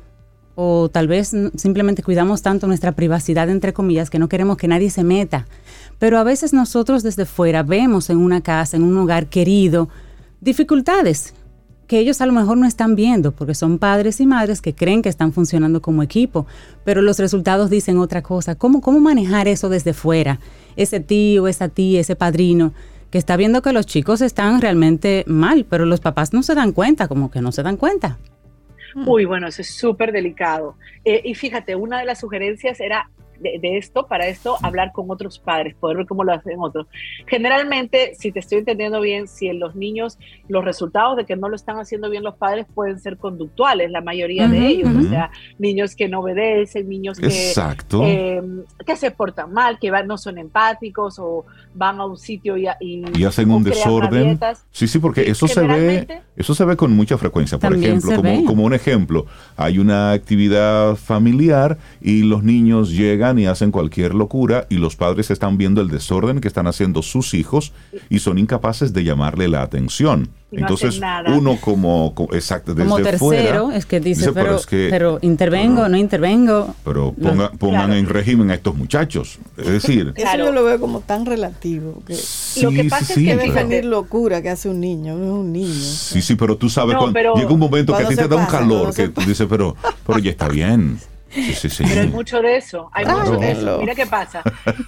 o 0.56 0.90
tal 0.90 1.08
vez 1.08 1.34
simplemente 1.56 2.04
cuidamos 2.04 2.42
tanto 2.42 2.68
nuestra 2.68 2.92
privacidad, 2.92 3.50
entre 3.50 3.74
comillas, 3.74 4.10
que 4.10 4.20
no 4.20 4.28
queremos 4.28 4.58
que 4.58 4.68
nadie 4.68 4.90
se 4.90 5.04
meta 5.04 5.46
pero 6.00 6.18
a 6.18 6.24
veces 6.24 6.54
nosotros 6.54 7.04
desde 7.04 7.26
fuera 7.26 7.62
vemos 7.62 8.10
en 8.10 8.18
una 8.18 8.42
casa, 8.42 8.78
en 8.78 8.84
un 8.84 8.98
hogar 8.98 9.28
querido, 9.28 9.90
dificultades 10.42 11.34
que 11.90 11.98
ellos 11.98 12.22
a 12.22 12.28
lo 12.28 12.34
mejor 12.34 12.56
no 12.56 12.68
están 12.68 12.96
viendo, 12.96 13.32
porque 13.32 13.56
son 13.56 13.80
padres 13.80 14.22
y 14.22 14.28
madres 14.28 14.62
que 14.62 14.76
creen 14.76 15.02
que 15.02 15.10
están 15.10 15.34
funcionando 15.34 15.82
como 15.82 16.04
equipo, 16.04 16.46
pero 16.86 17.02
los 17.02 17.18
resultados 17.18 17.72
dicen 17.72 17.98
otra 17.98 18.22
cosa. 18.22 18.54
¿Cómo, 18.54 18.80
cómo 18.80 19.00
manejar 19.00 19.48
eso 19.48 19.70
desde 19.70 19.94
fuera? 19.94 20.40
Ese 20.76 21.00
tío, 21.00 21.48
esa 21.48 21.68
tía, 21.68 22.00
ese 22.00 22.16
padrino, 22.16 22.74
que 23.10 23.18
está 23.18 23.38
viendo 23.38 23.64
que 23.64 23.74
los 23.74 23.88
chicos 23.88 24.22
están 24.22 24.62
realmente 24.62 25.24
mal, 25.26 25.66
pero 25.68 25.88
los 25.88 26.00
papás 26.00 26.32
no 26.32 26.44
se 26.44 26.54
dan 26.54 26.74
cuenta, 26.74 27.08
como 27.08 27.32
que 27.32 27.42
no 27.42 27.52
se 27.52 27.64
dan 27.64 27.76
cuenta. 27.76 28.20
Uy, 29.08 29.26
bueno, 29.26 29.48
eso 29.48 29.64
es 29.64 29.76
súper 29.76 30.12
delicado. 30.12 30.76
Eh, 31.04 31.22
y 31.26 31.34
fíjate, 31.34 31.76
una 31.76 31.98
de 31.98 32.06
las 32.06 32.20
sugerencias 32.20 32.80
era 32.80 33.10
de, 33.40 33.78
esto, 33.78 34.08
para 34.08 34.28
esto, 34.28 34.58
hablar 34.62 34.92
con 34.92 35.10
otros 35.10 35.40
padres, 35.40 35.76
poder 35.76 35.98
ver 35.98 36.06
cómo 36.06 36.24
lo 36.24 36.34
hacen 36.34 36.60
otros. 36.60 36.88
Generalmente, 37.28 38.14
si 38.16 38.32
te 38.32 38.40
estoy 38.40 38.60
entendiendo 38.60 39.02
bien, 39.02 39.28
si 39.28 39.48
en 39.48 39.60
los 39.60 39.76
niños 39.76 40.18
los 40.48 40.64
resultados 40.64 41.18
de 41.18 41.26
que 41.26 41.36
no 41.36 41.50
lo 41.50 41.56
están 41.56 41.78
haciendo 41.78 42.10
bien 42.10 42.24
los 42.24 42.36
padres 42.36 42.66
pueden 42.74 43.00
ser 43.00 43.18
conductuales, 43.18 43.92
la 43.92 44.02
mayoría 44.02 44.48
de 44.48 44.68
ellos, 44.68 44.90
o 44.96 45.10
sea, 45.10 45.32
niños 45.58 45.96
que 45.96 46.08
no 46.08 46.20
obedecen, 46.20 46.90
niños 46.90 47.20
que, 47.20 47.54
eh, 48.04 48.42
que 48.86 48.96
se 48.96 49.12
portan 49.12 49.54
mal, 49.54 49.80
que 49.80 49.92
van, 49.92 50.08
no 50.08 50.18
son 50.18 50.38
empáticos 50.38 51.20
o 51.20 51.46
van 51.74 52.00
a 52.00 52.06
un 52.06 52.18
sitio 52.18 52.58
y, 52.58 52.68
y, 52.80 53.24
hacen 53.24 53.52
un 53.52 53.64
desorden. 53.64 54.40
Sí, 54.72 54.88
sí, 54.88 55.00
porque 55.00 55.30
eso 55.30 55.48
se 55.48 55.62
ve, 55.62 56.22
eso 56.36 56.54
se 56.56 56.66
ve 56.66 56.76
con 56.76 56.92
mucha 56.96 57.18
frecuencia. 57.18 57.58
Por 57.58 57.76
ejemplo, 57.76 58.16
como, 58.16 58.46
como 58.46 58.64
un 58.64 58.74
ejemplo, 58.74 59.26
hay 59.56 59.80
una 59.80 60.12
actividad 60.12 60.96
familiar 60.96 61.78
y 62.02 62.24
los 62.24 62.44
niños 62.44 62.92
llegan 62.92 63.29
y 63.38 63.46
hacen 63.46 63.72
cualquier 63.72 64.16
locura 64.16 64.66
y 64.70 64.78
los 64.78 64.96
padres 64.96 65.30
están 65.30 65.58
viendo 65.58 65.82
el 65.82 65.90
desorden 65.90 66.40
que 66.40 66.48
están 66.48 66.68
haciendo 66.68 67.02
sus 67.02 67.34
hijos 67.34 67.74
y 68.10 68.20
son 68.20 68.38
incapaces 68.38 68.94
de 68.94 69.04
llamarle 69.04 69.48
la 69.48 69.62
atención. 69.62 70.30
Entonces, 70.52 71.00
uno 71.28 71.58
como, 71.62 72.16
exacto, 72.32 72.74
desde 72.74 72.90
como 72.90 73.04
tercero, 73.04 73.72
es 73.72 73.86
que 73.86 74.00
dice, 74.00 74.32
pero, 74.34 75.20
intervengo, 75.22 75.88
no 75.88 75.98
intervengo. 75.98 76.74
Pero 76.84 77.14
pongan 77.60 77.94
en 77.94 78.08
régimen 78.08 78.50
a 78.50 78.56
estos 78.56 78.76
muchachos. 78.76 79.38
Es 79.58 79.68
decir, 79.84 80.14
eso 80.16 80.38
yo 80.38 80.52
lo 80.52 80.64
veo 80.64 80.80
como 80.80 81.02
tan 81.02 81.26
relativo. 81.26 82.02
Que 82.06 82.18
lo 82.64 82.72
que 82.72 82.86
pasa 82.86 83.14
es 83.14 83.20
que 83.20 83.36
defender 83.36 83.86
locura 83.86 84.42
que 84.42 84.50
hace 84.50 84.70
un 84.70 84.80
niño, 84.80 85.16
no 85.16 85.26
es 85.26 85.32
un 85.32 85.54
niño. 85.54 85.74
Sí, 85.74 86.22
sí, 86.22 86.36
pero 86.36 86.58
tú 86.58 86.70
sabes, 86.70 86.98
cuando 86.98 87.36
llega 87.36 87.52
un 87.52 87.60
momento 87.60 87.96
que 87.96 88.04
a 88.04 88.08
ti 88.08 88.16
te 88.16 88.28
da 88.28 88.36
un 88.36 88.46
calor, 88.48 88.94
que 88.94 89.10
tú 89.10 89.22
dices, 89.22 89.46
pero, 89.48 89.76
pero 90.06 90.20
ya 90.20 90.32
está 90.32 90.48
bien. 90.48 91.00
Pero 91.34 92.02
hay 92.02 92.08
mucho 92.08 92.42
de 92.42 92.58
eso, 92.58 92.90
hay 92.94 93.06
mucho 93.06 93.38
de 93.38 93.52
eso. 93.52 93.80
Mira 93.80 93.96
qué 93.96 94.06
pasa. 94.06 94.44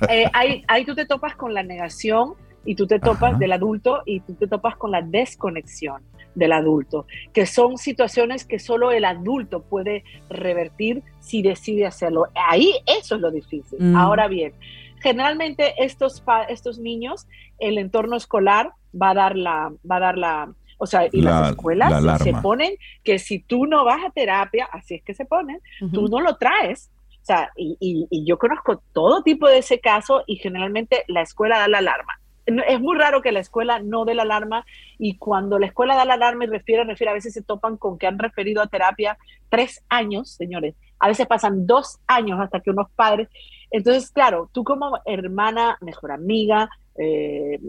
Eh, 0.09 0.25
ahí, 0.33 0.85
tú 0.85 0.95
te 0.95 1.05
topas 1.05 1.35
con 1.35 1.53
la 1.53 1.63
negación 1.63 2.33
y 2.65 2.75
tú 2.75 2.87
te 2.87 2.99
topas 2.99 3.37
del 3.39 3.51
adulto 3.51 4.01
y 4.05 4.19
tú 4.21 4.33
te 4.33 4.47
topas 4.47 4.75
con 4.75 4.91
la 4.91 5.01
desconexión 5.01 6.03
del 6.35 6.53
adulto, 6.53 7.05
que 7.33 7.45
son 7.45 7.77
situaciones 7.77 8.45
que 8.45 8.59
solo 8.59 8.91
el 8.91 9.05
adulto 9.05 9.63
puede 9.63 10.03
revertir 10.29 11.03
si 11.19 11.41
decide 11.41 11.85
hacerlo. 11.85 12.27
Ahí 12.35 12.73
eso 12.85 13.15
es 13.15 13.21
lo 13.21 13.31
difícil. 13.31 13.79
Mm. 13.79 13.95
Ahora 13.95 14.27
bien, 14.27 14.53
generalmente 15.01 15.73
estos, 15.77 16.23
estos 16.49 16.79
niños, 16.79 17.27
el 17.59 17.77
entorno 17.77 18.15
escolar 18.15 18.71
va 18.99 19.11
a 19.11 19.13
dar 19.13 19.35
la, 19.35 19.71
va 19.89 19.97
a 19.97 19.99
dar 19.99 20.17
la, 20.17 20.53
o 20.81 20.87
sea, 20.87 21.07
y 21.11 21.21
las 21.21 21.51
escuelas 21.51 22.23
se 22.23 22.33
ponen 22.33 22.73
que 23.03 23.19
si 23.19 23.37
tú 23.37 23.67
no 23.67 23.85
vas 23.85 24.03
a 24.03 24.09
terapia, 24.09 24.67
así 24.71 24.95
es 24.95 25.03
que 25.03 25.13
se 25.13 25.25
ponen, 25.25 25.61
tú 25.93 26.07
no 26.07 26.21
lo 26.21 26.37
traes. 26.37 26.89
O 27.21 27.23
sea, 27.23 27.51
y, 27.55 27.77
y, 27.79 28.25
yo 28.25 28.39
conozco 28.39 28.81
todo 28.91 29.21
tipo 29.21 29.47
de 29.47 29.59
ese 29.59 29.79
caso 29.79 30.23
y 30.25 30.37
generalmente 30.37 31.05
la 31.07 31.21
escuela 31.21 31.59
da 31.59 31.67
la 31.67 31.77
alarma. 31.77 32.19
Es 32.47 32.79
muy 32.81 32.97
raro 32.97 33.21
que 33.21 33.31
la 33.31 33.41
escuela 33.41 33.77
no 33.77 34.05
dé 34.05 34.15
la 34.15 34.23
alarma 34.23 34.65
y 34.97 35.17
cuando 35.17 35.59
la 35.59 35.67
escuela 35.67 35.95
da 35.95 36.03
la 36.03 36.15
alarma 36.15 36.45
y 36.45 36.47
refiere, 36.47 36.83
refiere, 36.83 37.11
a 37.11 37.13
veces 37.13 37.35
se 37.35 37.43
topan 37.43 37.77
con 37.77 37.99
que 37.99 38.07
han 38.07 38.17
referido 38.17 38.63
a 38.63 38.67
terapia 38.67 39.19
tres 39.49 39.83
años, 39.87 40.31
señores. 40.31 40.73
A 40.97 41.09
veces 41.09 41.27
pasan 41.27 41.67
dos 41.67 41.99
años 42.07 42.39
hasta 42.41 42.59
que 42.59 42.71
unos 42.71 42.89
padres. 42.95 43.29
Entonces, 43.69 44.09
claro, 44.09 44.49
tú 44.51 44.63
como 44.63 44.97
hermana, 45.05 45.77
mejor 45.79 46.11
amiga, 46.11 46.71
eh, 46.97 47.59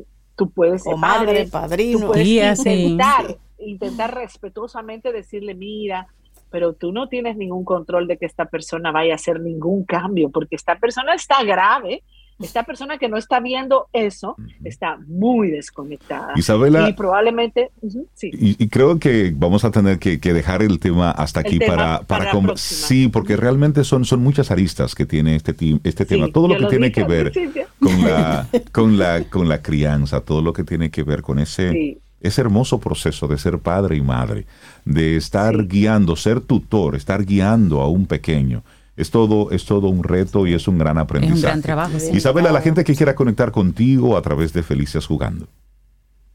tú 0.43 0.51
puedes 0.51 0.83
ser 0.83 0.97
madre, 0.97 1.47
padrino, 1.47 2.01
tú 2.01 2.07
puedes 2.09 2.59
intentar, 2.67 3.39
intentar 3.59 4.15
respetuosamente 4.15 5.13
decirle, 5.13 5.55
mira, 5.55 6.09
pero 6.51 6.73
tú 6.73 6.93
no 6.93 7.09
tienes 7.09 7.37
ningún 7.37 7.65
control 7.65 8.09
de 8.09 8.19
que 8.19 8.27
esta 8.27 8.47
persona 8.47 8.91
vaya 8.91 9.13
a 9.13 9.17
hacer 9.17 9.41
ningún 9.41 9.85
cambio, 9.85 10.31
porque 10.31 10.57
esta 10.57 10.77
persona 10.79 11.15
está 11.15 11.45
grave, 11.45 12.03
esta 12.43 12.65
persona 12.65 12.99
que 12.99 13.09
no 13.09 13.17
está 13.17 13.41
viendo 13.41 13.89
eso 13.93 14.37
está 14.65 14.99
muy 15.07 15.51
desconectada. 15.51 16.33
Isabela. 16.37 16.89
Y 16.89 16.93
probablemente. 16.93 17.71
sí. 18.15 18.31
y, 18.33 18.69
creo 18.69 18.99
que 18.99 19.33
vamos 19.35 19.65
a 19.65 19.71
tener 19.71 19.99
que, 19.99 20.19
dejar 20.19 20.63
el 20.63 20.79
tema 20.79 21.11
hasta 21.11 21.41
aquí 21.41 21.59
para. 21.59 22.03
para, 22.03 22.33
sí, 22.57 23.09
porque 23.09 23.37
realmente 23.37 23.85
son, 23.85 24.05
son 24.05 24.21
muchas 24.21 24.51
aristas 24.51 24.95
que 24.95 25.07
tiene 25.07 25.37
este, 25.37 25.55
este 25.85 26.05
tema. 26.05 26.29
Todo 26.29 26.49
lo 26.49 26.59
que 26.59 26.67
tiene 26.67 26.93
que 26.93 27.05
ver 27.05 27.33
con 27.81 28.03
la, 28.03 28.49
con, 28.73 28.99
la, 28.99 29.25
con 29.25 29.49
la 29.49 29.63
crianza, 29.63 30.21
todo 30.21 30.43
lo 30.43 30.53
que 30.53 30.65
tiene 30.65 30.91
que 30.91 31.03
ver 31.03 31.23
con 31.23 31.39
ese. 31.39 31.99
Ese 32.21 32.41
hermoso 32.41 32.79
proceso 32.79 33.27
de 33.27 33.37
ser 33.37 33.59
padre 33.59 33.97
y 33.97 34.01
madre, 34.01 34.47
de 34.85 35.17
estar 35.17 35.67
guiando, 35.67 36.15
ser 36.15 36.41
tutor, 36.41 36.95
estar 36.95 37.25
guiando 37.25 37.81
a 37.81 37.89
un 37.89 38.07
pequeño, 38.07 38.63
es 39.03 39.11
todo, 39.11 39.51
es 39.51 39.65
todo 39.65 39.89
un 39.89 40.03
reto 40.03 40.47
y 40.47 40.55
es 40.55 40.67
un 40.67 40.79
gran 40.79 40.99
aprendizaje. 40.99 41.39
Es 41.39 41.45
un 41.45 41.49
gran 41.49 41.63
trabajo. 41.63 41.97
Isabela, 42.13 42.53
la 42.53 42.63
gente 42.63 42.85
que 42.85 42.95
quiera 42.95 43.15
conectar 43.15 43.53
contigo 43.53 44.17
a 44.17 44.23
través 44.23 44.53
de 44.53 44.63
Felices 44.63 45.07
Jugando. 45.07 45.47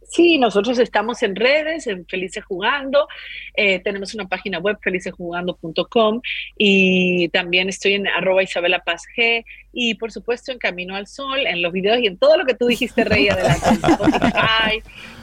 Sí, 0.09 0.37
nosotros 0.37 0.79
estamos 0.79 1.21
en 1.21 1.35
redes, 1.35 1.85
en 1.85 2.05
Felices 2.05 2.43
Jugando, 2.45 3.07
eh, 3.55 3.79
tenemos 3.79 4.13
una 4.15 4.27
página 4.27 4.57
web, 4.57 4.77
felicesjugando.com, 4.81 6.21
y 6.57 7.27
también 7.29 7.67
estoy 7.67 7.93
en 7.93 8.07
arroba 8.07 8.41
Isabela 8.41 8.79
Paz 8.79 9.03
G, 9.15 9.43
y 9.73 9.95
por 9.95 10.11
supuesto 10.11 10.51
en 10.51 10.59
Camino 10.59 10.95
al 10.95 11.07
Sol, 11.07 11.45
en 11.45 11.61
los 11.61 11.73
videos 11.73 11.99
y 11.99 12.07
en 12.07 12.17
todo 12.17 12.37
lo 12.37 12.45
que 12.45 12.53
tú 12.53 12.67
dijiste, 12.67 13.03
Rey, 13.03 13.27
adelante, 13.27 13.67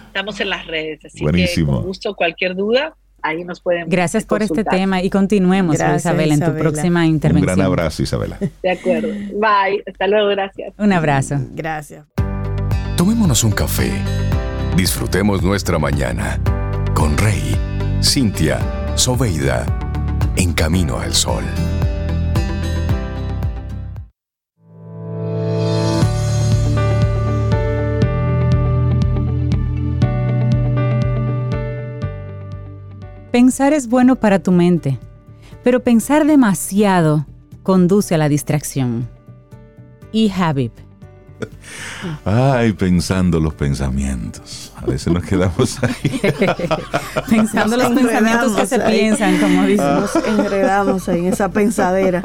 estamos 0.06 0.38
en 0.40 0.50
las 0.50 0.66
redes, 0.66 1.04
así 1.06 1.24
que 1.24 1.64
con 1.64 1.82
gusto, 1.82 2.14
cualquier 2.14 2.54
duda, 2.54 2.94
ahí 3.24 3.42
nos 3.42 3.60
pueden. 3.60 3.88
Gracias 3.88 4.24
por 4.24 4.42
este 4.42 4.62
tema 4.62 5.02
y 5.02 5.10
continuemos, 5.10 5.76
Isabela, 5.96 6.34
en 6.34 6.40
tu 6.40 6.54
próxima 6.54 7.06
intervención. 7.06 7.50
Un 7.50 7.56
gran 7.56 7.66
abrazo, 7.66 8.02
Isabela. 8.02 8.38
De 8.62 8.70
acuerdo. 8.70 9.08
Bye. 9.08 9.82
Hasta 9.86 10.06
luego. 10.06 10.28
Gracias. 10.28 10.74
Un 10.78 10.92
abrazo. 10.92 11.36
Gracias. 11.52 12.06
Tomémonos 12.96 13.42
un 13.42 13.52
café. 13.52 13.90
Disfrutemos 14.76 15.42
nuestra 15.42 15.78
mañana 15.78 16.38
con 16.94 17.16
Rey, 17.18 17.56
Cintia, 18.02 18.60
Soveida, 18.94 19.66
en 20.36 20.52
camino 20.52 20.98
al 20.98 21.14
sol. 21.14 21.44
Pensar 33.34 33.72
es 33.72 33.88
bueno 33.88 34.14
para 34.14 34.38
tu 34.38 34.52
mente, 34.52 34.96
pero 35.64 35.82
pensar 35.82 36.24
demasiado 36.24 37.26
conduce 37.64 38.14
a 38.14 38.18
la 38.18 38.28
distracción. 38.28 39.08
Y 40.12 40.30
Habib. 40.30 40.70
Ay, 42.24 42.74
pensando 42.74 43.40
los 43.40 43.52
pensamientos. 43.54 44.72
A 44.76 44.86
veces 44.86 45.12
nos 45.12 45.24
quedamos 45.24 45.82
ahí. 45.82 46.20
pensando 47.28 47.76
los 47.76 47.88
pensamientos 47.88 48.52
que 48.52 48.66
se 48.68 48.78
piensan, 48.78 49.40
como 49.40 49.66
dicen. 49.66 49.94
Nos 49.94 50.14
enredamos 50.14 51.08
ahí 51.08 51.26
en 51.26 51.32
esa 51.32 51.50
pensadera. 51.50 52.22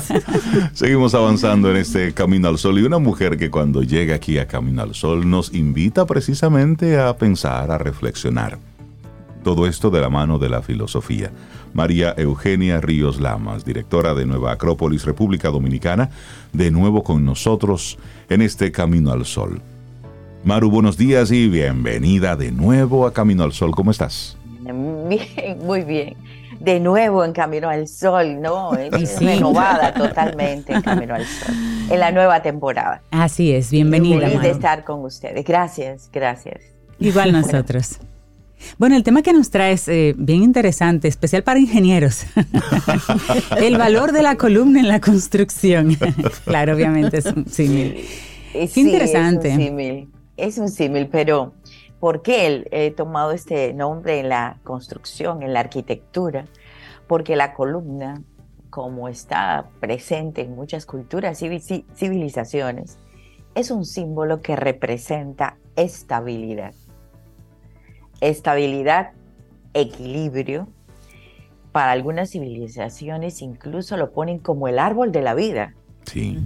Seguimos 0.74 1.14
avanzando 1.14 1.70
en 1.70 1.78
este 1.78 2.12
Camino 2.12 2.48
al 2.48 2.58
Sol 2.58 2.78
y 2.78 2.82
una 2.82 2.98
mujer 2.98 3.38
que 3.38 3.50
cuando 3.50 3.82
llega 3.82 4.16
aquí 4.16 4.36
a 4.36 4.46
Camino 4.46 4.82
al 4.82 4.94
Sol 4.94 5.30
nos 5.30 5.54
invita 5.54 6.04
precisamente 6.04 6.98
a 6.98 7.16
pensar, 7.16 7.70
a 7.70 7.78
reflexionar. 7.78 8.58
Todo 9.46 9.68
esto 9.68 9.90
de 9.90 10.00
la 10.00 10.10
mano 10.10 10.40
de 10.40 10.48
la 10.48 10.60
filosofía. 10.60 11.30
María 11.72 12.12
Eugenia 12.16 12.80
Ríos 12.80 13.20
Lamas, 13.20 13.64
directora 13.64 14.12
de 14.12 14.26
Nueva 14.26 14.50
Acrópolis, 14.50 15.04
República 15.04 15.50
Dominicana, 15.50 16.10
de 16.52 16.72
nuevo 16.72 17.04
con 17.04 17.24
nosotros 17.24 17.96
en 18.28 18.42
este 18.42 18.72
Camino 18.72 19.12
al 19.12 19.24
Sol. 19.24 19.62
Maru, 20.42 20.68
buenos 20.68 20.96
días 20.96 21.30
y 21.30 21.48
bienvenida 21.48 22.34
de 22.34 22.50
nuevo 22.50 23.06
a 23.06 23.12
Camino 23.12 23.44
al 23.44 23.52
Sol. 23.52 23.70
¿Cómo 23.70 23.92
estás? 23.92 24.36
Bien, 25.08 25.58
muy 25.64 25.84
bien. 25.84 26.16
De 26.58 26.80
nuevo 26.80 27.24
en 27.24 27.32
Camino 27.32 27.68
al 27.68 27.86
Sol, 27.86 28.40
¿no? 28.40 28.74
Es 28.98 29.20
renovada 29.20 29.94
totalmente 29.94 30.72
en 30.72 30.82
Camino 30.82 31.14
al 31.14 31.24
Sol, 31.24 31.54
en 31.88 32.00
la 32.00 32.10
nueva 32.10 32.42
temporada. 32.42 33.00
Así 33.12 33.52
es, 33.52 33.70
bienvenida. 33.70 34.26
Feliz 34.26 34.42
de 34.42 34.50
estar 34.50 34.82
con 34.82 35.04
ustedes. 35.04 35.44
Gracias, 35.44 36.10
gracias. 36.12 36.64
Igual 36.98 37.30
nosotros. 37.30 38.00
Bueno, 38.78 38.96
el 38.96 39.02
tema 39.02 39.22
que 39.22 39.32
nos 39.32 39.50
trae 39.50 39.72
es 39.72 39.88
eh, 39.88 40.14
bien 40.16 40.42
interesante, 40.42 41.08
especial 41.08 41.42
para 41.42 41.60
ingenieros. 41.60 42.24
el 43.58 43.76
valor 43.78 44.12
de 44.12 44.22
la 44.22 44.36
columna 44.36 44.80
en 44.80 44.88
la 44.88 45.00
construcción. 45.00 45.96
claro, 46.44 46.74
obviamente 46.74 47.18
es 47.18 47.26
un 47.26 47.46
símil. 47.46 48.04
Sí, 48.68 48.80
interesante. 48.80 49.48
Es 49.48 49.54
un 49.54 49.62
símil, 49.62 50.10
es 50.36 50.58
un 50.58 50.68
símil, 50.68 51.08
pero 51.08 51.54
¿por 52.00 52.22
qué 52.22 52.66
he 52.70 52.90
tomado 52.90 53.32
este 53.32 53.72
nombre 53.74 54.20
en 54.20 54.28
la 54.28 54.58
construcción, 54.64 55.42
en 55.42 55.52
la 55.52 55.60
arquitectura? 55.60 56.46
Porque 57.06 57.36
la 57.36 57.54
columna, 57.54 58.22
como 58.70 59.08
está 59.08 59.68
presente 59.80 60.42
en 60.42 60.54
muchas 60.54 60.86
culturas 60.86 61.40
y 61.42 61.84
civilizaciones, 61.94 62.98
es 63.54 63.70
un 63.70 63.84
símbolo 63.84 64.42
que 64.42 64.56
representa 64.56 65.56
estabilidad 65.76 66.74
estabilidad, 68.20 69.12
equilibrio. 69.74 70.68
Para 71.72 71.92
algunas 71.92 72.30
civilizaciones 72.30 73.42
incluso 73.42 73.96
lo 73.96 74.12
ponen 74.12 74.38
como 74.38 74.68
el 74.68 74.78
árbol 74.78 75.12
de 75.12 75.22
la 75.22 75.34
vida. 75.34 75.74
Sí. 76.06 76.38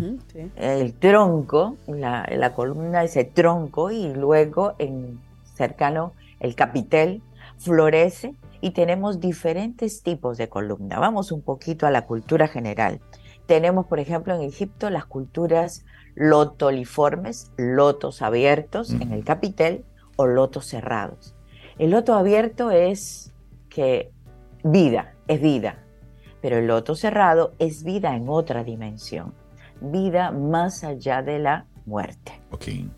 El 0.57 0.95
tronco, 0.95 1.77
la, 1.87 2.53
columna, 2.55 3.05
ese 3.05 3.25
tronco, 3.25 3.91
y 3.91 4.12
luego 4.12 4.75
en 4.79 5.21
cercano 5.55 6.14
el 6.41 6.55
capitel 6.55 7.23
florece 7.59 8.35
y 8.61 8.71
tenemos 8.71 9.21
diferentes 9.21 10.03
tipos 10.03 10.39
de 10.39 10.49
columna. 10.49 10.99
Vamos 10.99 11.31
un 11.31 11.43
poquito 11.43 11.87
a 11.87 11.91
la 11.91 12.07
cultura 12.07 12.49
general. 12.49 13.01
Tenemos, 13.47 13.87
por 13.87 14.01
ejemplo, 14.01 14.35
en 14.35 14.43
Egipto 14.43 14.91
las 14.91 15.05
culturas 15.05 15.85
lotoliformes, 16.14 17.53
lotos 17.57 18.23
abiertos 18.23 18.93
en 18.93 19.12
el 19.12 19.25
capitel 19.25 19.85
o 20.16 20.27
lotos 20.27 20.66
cerrados. 20.66 21.35
El 21.81 21.93
loto 21.93 22.12
abierto 22.12 22.70
es 22.70 23.33
que 23.70 24.12
vida, 24.62 25.14
es 25.28 25.41
vida, 25.41 25.78
pero 26.43 26.59
el 26.59 26.66
loto 26.66 26.95
cerrado 26.95 27.55
es 27.59 27.85
vida 27.85 28.14
en 28.14 28.28
otra 28.28 28.64
dimensión, 28.64 29.33
vida 29.81 30.31
más 30.31 30.85
allá 30.85 31.22
de 31.22 31.39
la 31.39 31.64
muerte. 31.87 32.39
Okay. 32.51 32.91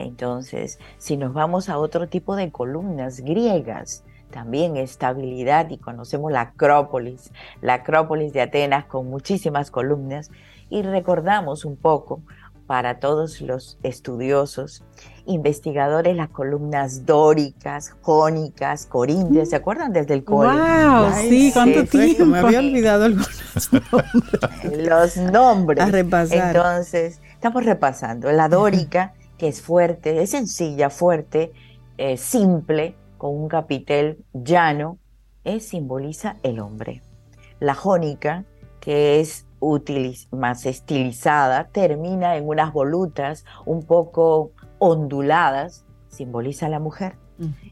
Entonces, 0.00 0.80
si 0.98 1.16
nos 1.16 1.32
vamos 1.32 1.68
a 1.68 1.78
otro 1.78 2.08
tipo 2.08 2.34
de 2.34 2.50
columnas 2.50 3.20
griegas, 3.20 4.02
también 4.32 4.76
estabilidad 4.76 5.70
y 5.70 5.78
conocemos 5.78 6.32
la 6.32 6.40
Acrópolis, 6.40 7.30
la 7.60 7.74
Acrópolis 7.74 8.32
de 8.32 8.40
Atenas 8.40 8.86
con 8.86 9.08
muchísimas 9.08 9.70
columnas 9.70 10.32
y 10.70 10.82
recordamos 10.82 11.64
un 11.64 11.76
poco 11.76 12.20
para 12.66 12.98
todos 12.98 13.40
los 13.40 13.78
estudiosos, 13.84 14.82
investigadores, 15.26 16.16
las 16.16 16.28
columnas 16.28 17.06
dóricas, 17.06 17.94
jónicas, 18.02 18.86
corintias, 18.86 19.50
¿se 19.50 19.56
acuerdan 19.56 19.92
desde 19.92 20.14
el 20.14 20.24
cole? 20.24 20.50
¡Wow! 20.50 21.12
sí, 21.28 21.50
¿cuánto 21.52 21.84
tiempo? 21.84 22.24
Me 22.24 22.38
había 22.38 22.58
olvidado 22.58 23.04
algunos 23.04 23.72
nombres. 23.72 24.78
Los 24.88 25.16
nombres. 25.16 25.84
A 25.84 25.86
repasar. 25.86 26.54
Entonces, 26.54 27.20
estamos 27.32 27.64
repasando. 27.64 28.30
La 28.32 28.48
dórica, 28.48 29.14
que 29.38 29.48
es 29.48 29.62
fuerte, 29.62 30.22
es 30.22 30.30
sencilla, 30.30 30.90
fuerte, 30.90 31.52
eh, 31.98 32.16
simple, 32.16 32.96
con 33.16 33.34
un 33.36 33.48
capitel 33.48 34.24
llano, 34.32 34.98
es, 35.44 35.68
simboliza 35.68 36.36
el 36.42 36.60
hombre. 36.60 37.02
La 37.60 37.74
jónica, 37.74 38.44
que 38.80 39.20
es 39.20 39.46
más 40.30 40.66
estilizada, 40.66 41.68
termina 41.68 42.36
en 42.36 42.46
unas 42.46 42.72
volutas 42.72 43.44
un 43.64 43.82
poco 43.82 44.52
onduladas, 44.84 45.84
simboliza 46.08 46.66
a 46.66 46.68
la 46.68 46.78
mujer. 46.78 47.16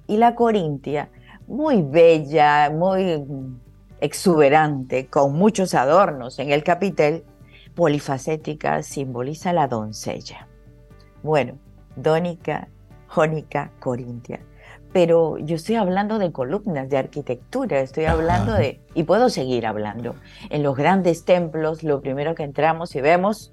Y 0.06 0.16
la 0.16 0.34
corintia, 0.34 1.10
muy 1.46 1.82
bella, 1.82 2.70
muy 2.70 3.24
exuberante, 4.00 5.06
con 5.06 5.34
muchos 5.34 5.74
adornos 5.74 6.38
en 6.38 6.50
el 6.50 6.64
capitel, 6.64 7.24
polifacética, 7.74 8.82
simboliza 8.82 9.50
a 9.50 9.52
la 9.52 9.68
doncella. 9.68 10.48
Bueno, 11.22 11.54
dónica, 11.96 12.68
jónica, 13.06 13.70
corintia 13.78 14.40
pero 14.92 15.38
yo 15.38 15.56
estoy 15.56 15.76
hablando 15.76 16.18
de 16.18 16.32
columnas, 16.32 16.88
de 16.88 16.98
arquitectura, 16.98 17.80
estoy 17.80 18.04
hablando 18.04 18.52
de, 18.52 18.80
y 18.94 19.04
puedo 19.04 19.30
seguir 19.30 19.66
hablando, 19.66 20.14
en 20.50 20.62
los 20.62 20.76
grandes 20.76 21.24
templos 21.24 21.82
lo 21.82 22.00
primero 22.00 22.34
que 22.34 22.42
entramos 22.42 22.94
y 22.94 23.00
vemos 23.00 23.52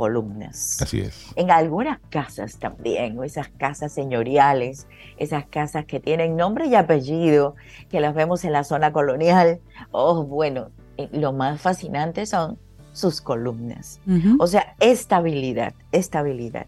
columnas. 0.00 0.80
Así 0.80 1.00
es. 1.00 1.26
En 1.36 1.50
algunas 1.50 1.98
casas 2.08 2.58
también, 2.58 3.18
o 3.18 3.22
esas 3.22 3.48
casas 3.48 3.92
señoriales, 3.92 4.86
esas 5.18 5.44
casas 5.44 5.84
que 5.84 6.00
tienen 6.00 6.36
nombre 6.36 6.68
y 6.68 6.74
apellido, 6.74 7.54
que 7.90 8.00
las 8.00 8.14
vemos 8.14 8.42
en 8.44 8.52
la 8.52 8.64
zona 8.64 8.94
colonial. 8.94 9.60
Oh, 9.90 10.24
bueno, 10.24 10.70
eh, 10.96 11.10
lo 11.12 11.34
más 11.34 11.60
fascinante 11.60 12.24
son 12.24 12.56
sus 12.94 13.20
columnas. 13.20 14.00
O 14.38 14.46
sea, 14.46 14.74
estabilidad, 14.80 15.74
estabilidad. 15.92 16.64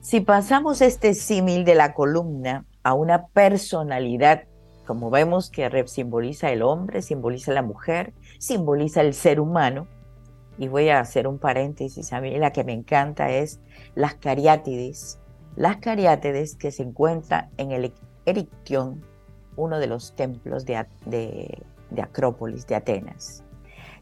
Si 0.00 0.20
pasamos 0.20 0.80
este 0.80 1.12
símil 1.12 1.66
de 1.66 1.74
la 1.74 1.92
columna 1.92 2.64
a 2.82 2.94
una 2.94 3.26
personalidad, 3.26 4.44
como 4.86 5.10
vemos 5.10 5.50
que 5.50 5.84
simboliza 5.88 6.50
el 6.50 6.62
hombre, 6.62 7.02
simboliza 7.02 7.52
la 7.52 7.60
mujer, 7.60 8.14
simboliza 8.38 9.02
el 9.02 9.12
ser 9.12 9.40
humano. 9.40 9.86
Y 10.60 10.68
voy 10.68 10.90
a 10.90 11.00
hacer 11.00 11.26
un 11.26 11.38
paréntesis, 11.38 12.12
a 12.12 12.20
mí 12.20 12.36
la 12.36 12.52
que 12.52 12.64
me 12.64 12.74
encanta 12.74 13.30
es 13.30 13.60
las 13.94 14.16
cariátides. 14.16 15.18
Las 15.56 15.78
cariátides 15.78 16.54
que 16.54 16.70
se 16.70 16.82
encuentran 16.82 17.48
en 17.56 17.72
el 17.72 17.94
Erictión, 18.26 19.02
uno 19.56 19.78
de 19.78 19.86
los 19.86 20.14
templos 20.14 20.66
de, 20.66 20.84
de 21.06 22.02
Acrópolis, 22.02 22.66
de 22.66 22.74
Atenas. 22.74 23.42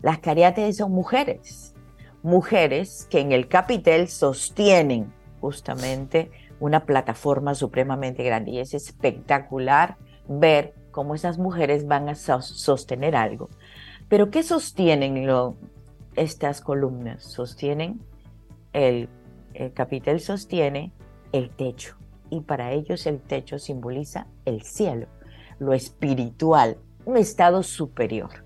Las 0.02 0.18
cariátides 0.18 0.78
son 0.78 0.90
mujeres, 0.90 1.76
mujeres 2.24 3.06
que 3.08 3.20
en 3.20 3.30
el 3.30 3.46
capitel 3.46 4.08
sostienen 4.08 5.14
justamente 5.40 6.32
una 6.58 6.86
plataforma 6.86 7.54
supremamente 7.54 8.24
grande 8.24 8.50
y 8.50 8.58
es 8.58 8.74
espectacular 8.74 9.96
ver 10.26 10.74
cómo 10.90 11.14
esas 11.14 11.38
mujeres 11.38 11.86
van 11.86 12.08
a 12.08 12.16
sostener 12.16 13.14
algo. 13.14 13.48
Pero 14.08 14.32
¿qué 14.32 14.42
sostienen 14.42 15.16
estas 16.18 16.60
columnas? 16.60 17.22
Sostienen, 17.22 18.00
el, 18.72 19.08
el 19.54 19.72
capitel 19.72 20.20
sostiene 20.20 20.92
el 21.32 21.50
techo 21.50 21.96
y 22.30 22.40
para 22.40 22.72
ellos 22.72 23.06
el 23.06 23.20
techo 23.20 23.58
simboliza 23.58 24.26
el 24.44 24.62
cielo, 24.62 25.06
lo 25.58 25.72
espiritual, 25.72 26.78
un 27.04 27.16
estado 27.16 27.62
superior. 27.62 28.44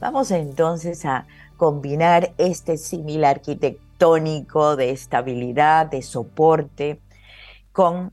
Vamos 0.00 0.30
entonces 0.30 1.04
a 1.04 1.26
combinar 1.56 2.32
este 2.38 2.76
símil 2.76 3.24
arquitectónico 3.24 4.76
de 4.76 4.90
estabilidad, 4.90 5.86
de 5.86 6.02
soporte, 6.02 7.00
con 7.72 8.12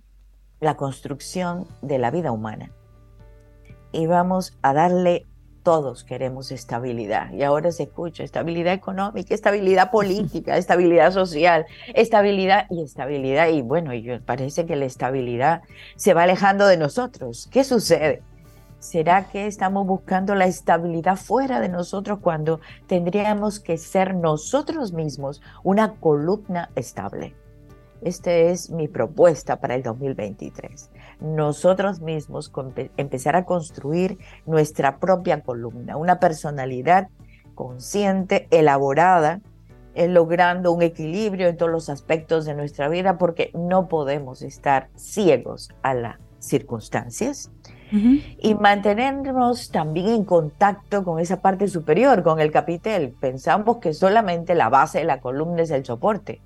la 0.60 0.76
construcción 0.76 1.68
de 1.82 2.00
la 2.00 2.12
vida 2.12 2.32
humana. 2.32 2.72
Y 3.92 4.08
vamos 4.08 4.58
a 4.62 4.74
darle, 4.74 5.26
todos 5.66 6.04
queremos 6.04 6.52
estabilidad. 6.52 7.34
Y 7.34 7.42
ahora 7.42 7.72
se 7.72 7.84
escucha 7.84 8.24
estabilidad 8.24 8.72
económica, 8.72 9.34
estabilidad 9.34 9.90
política, 9.90 10.58
estabilidad 10.58 11.12
social, 11.12 11.66
estabilidad 11.96 12.68
y 12.70 12.84
estabilidad. 12.84 13.50
Y 13.50 13.64
bueno, 13.64 13.92
y 13.92 14.20
parece 14.20 14.68
que 14.68 14.76
la 14.76 14.86
estabilidad 14.86 15.64
se 15.96 16.14
va 16.14 16.24
alejando 16.24 16.68
de 16.68 16.78
nosotros. 16.78 17.50
¿Qué 17.52 17.64
sucede? 17.64 18.22
¿Será 18.78 19.24
que 19.24 19.48
estamos 19.48 19.88
buscando 19.88 20.36
la 20.36 20.46
estabilidad 20.46 21.16
fuera 21.16 21.60
de 21.60 21.70
nosotros 21.70 22.20
cuando 22.22 22.60
tendríamos 22.86 23.60
que 23.60 23.80
ser 23.80 24.14
nosotros 24.14 24.94
mismos 24.94 25.42
una 25.64 25.96
columna 25.96 26.70
estable? 26.76 27.34
Esta 28.04 28.32
es 28.32 28.70
mi 28.70 28.88
propuesta 28.88 29.60
para 29.60 29.74
el 29.74 29.82
2023. 29.82 30.92
Nosotros 31.20 32.02
mismos 32.02 32.52
empezar 32.98 33.36
a 33.36 33.46
construir 33.46 34.18
nuestra 34.46 34.98
propia 35.00 35.42
columna, 35.42 35.98
una 35.98 36.20
personalidad 36.20 37.10
consciente, 37.56 38.48
elaborada, 38.52 39.42
eh, 39.94 40.08
logrando 40.10 40.74
un 40.74 40.82
equilibrio 40.82 41.48
en 41.48 41.56
todos 41.56 41.72
los 41.72 41.90
aspectos 41.90 42.46
de 42.46 42.54
nuestra 42.54 42.90
vida, 42.90 43.18
porque 43.18 43.52
no 43.54 43.88
podemos 43.88 44.42
estar 44.42 44.90
ciegos 44.96 45.70
a 45.82 45.94
las 45.94 46.18
circunstancias 46.40 47.52
y 47.92 48.56
mantenernos 48.56 49.70
también 49.72 50.08
en 50.08 50.26
contacto 50.26 51.04
con 51.04 51.20
esa 51.20 51.42
parte 51.42 51.68
superior, 51.68 52.24
con 52.24 52.40
el 52.40 52.52
capitel. 52.52 53.16
Pensamos 53.20 53.78
que 53.78 53.94
solamente 53.94 54.54
la 54.54 54.70
base 54.70 55.00
de 55.00 55.06
la 55.06 55.22
columna 55.22 55.62
es 55.62 55.72
el 55.72 55.86
soporte, 55.86 56.42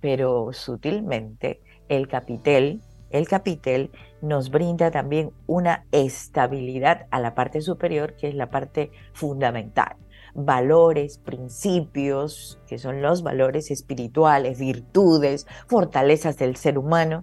pero 0.00 0.52
sutilmente 0.52 1.62
el 1.88 2.08
capitel, 2.08 2.82
el 3.12 3.28
capitel 3.28 3.90
nos 4.20 4.50
brinda 4.50 4.90
también 4.90 5.32
una 5.46 5.84
estabilidad 5.92 7.06
a 7.10 7.20
la 7.20 7.34
parte 7.34 7.60
superior, 7.60 8.14
que 8.16 8.28
es 8.28 8.34
la 8.34 8.50
parte 8.50 8.90
fundamental 9.12 9.96
valores, 10.34 11.18
principios, 11.18 12.58
que 12.66 12.78
son 12.78 13.02
los 13.02 13.22
valores 13.22 13.70
espirituales, 13.70 14.58
virtudes, 14.58 15.46
fortalezas 15.66 16.38
del 16.38 16.56
ser 16.56 16.78
humano, 16.78 17.22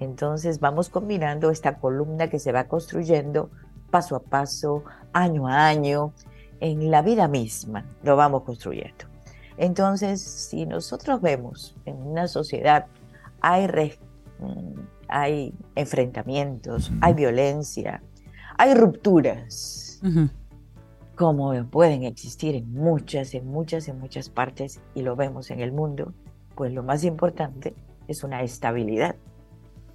entonces 0.00 0.60
vamos 0.60 0.88
combinando 0.88 1.50
esta 1.50 1.78
columna 1.78 2.28
que 2.28 2.38
se 2.38 2.52
va 2.52 2.64
construyendo 2.64 3.50
paso 3.90 4.16
a 4.16 4.20
paso, 4.20 4.84
año 5.12 5.48
a 5.48 5.66
año, 5.66 6.12
en 6.60 6.90
la 6.90 7.02
vida 7.02 7.28
misma, 7.28 7.84
lo 8.02 8.16
vamos 8.16 8.42
construyendo. 8.42 9.06
Entonces, 9.56 10.20
si 10.20 10.66
nosotros 10.66 11.20
vemos 11.20 11.76
en 11.84 11.96
una 11.96 12.28
sociedad 12.28 12.86
hay, 13.40 13.66
mm, 14.38 14.97
hay 15.08 15.54
enfrentamientos, 15.74 16.92
hay 17.00 17.14
violencia, 17.14 18.02
hay 18.56 18.74
rupturas, 18.74 20.00
como 21.14 21.52
pueden 21.70 22.04
existir 22.04 22.54
en 22.54 22.72
muchas, 22.72 23.34
en 23.34 23.46
muchas, 23.46 23.88
en 23.88 23.98
muchas 23.98 24.30
partes, 24.30 24.80
y 24.94 25.02
lo 25.02 25.16
vemos 25.16 25.50
en 25.50 25.60
el 25.60 25.72
mundo, 25.72 26.12
pues 26.54 26.72
lo 26.72 26.82
más 26.82 27.04
importante 27.04 27.74
es 28.06 28.24
una 28.24 28.42
estabilidad. 28.42 29.16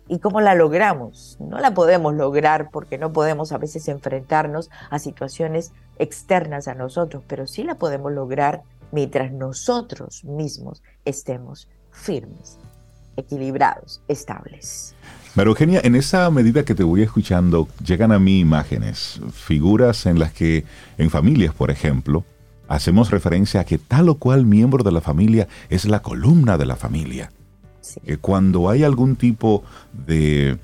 ¿Y 0.10 0.20
cómo 0.20 0.42
la 0.42 0.54
logramos? 0.54 1.38
No 1.40 1.60
la 1.60 1.74
podemos 1.74 2.14
lograr 2.14 2.70
porque 2.72 2.98
no 2.98 3.14
podemos 3.14 3.54
a 3.54 3.58
veces 3.58 3.88
enfrentarnos 3.88 4.70
a 4.90 5.00
situaciones 5.00 5.72
externas 5.98 6.68
a 6.68 6.76
nosotros, 6.76 7.24
pero 7.28 7.48
sí 7.48 7.64
la 7.64 7.76
podemos 7.76 8.12
lograr 8.12 8.64
mientras 8.92 9.32
nosotros 9.32 10.24
mismos 10.26 10.84
estemos 11.06 11.70
firmes, 11.92 12.60
equilibrados, 13.18 14.02
estables. 14.08 14.96
María 15.36 15.50
Eugenia, 15.50 15.82
en 15.84 15.96
esa 15.96 16.30
medida 16.30 16.64
que 16.64 16.76
te 16.76 16.84
voy 16.84 17.02
escuchando, 17.02 17.68
llegan 17.84 18.12
a 18.12 18.20
mí 18.20 18.40
imágenes, 18.40 19.20
figuras 19.34 20.06
en 20.06 20.20
las 20.20 20.32
que, 20.32 20.64
en 20.98 21.10
familias, 21.10 21.54
por 21.54 21.72
ejemplo, 21.72 22.24
hacemos 22.68 23.10
referencia 23.10 23.62
a 23.62 23.64
que 23.64 23.78
tal 23.78 24.10
o 24.10 24.16
cual 24.16 24.46
miembro 24.46 24.84
de 24.84 24.92
la 24.92 25.02
familia 25.02 25.48
es 25.70 25.86
la 25.86 26.02
columna 26.02 26.58
de 26.58 26.66
la 26.66 26.76
familia 26.76 27.32
que 28.06 28.18
cuando 28.18 28.70
hay 28.70 28.84
algún 28.84 29.16
tipo 29.16 29.64
de, 29.92 30.58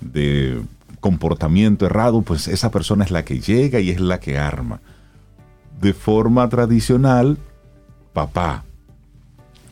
de 0.00 0.62
comportamiento 1.00 1.86
errado, 1.86 2.22
pues 2.22 2.48
esa 2.48 2.70
persona 2.70 3.04
es 3.04 3.10
la 3.10 3.24
que 3.24 3.40
llega 3.40 3.80
y 3.80 3.90
es 3.90 4.00
la 4.00 4.20
que 4.20 4.38
arma. 4.38 4.80
De 5.80 5.94
forma 5.94 6.48
tradicional, 6.48 7.38
papá 8.12 8.64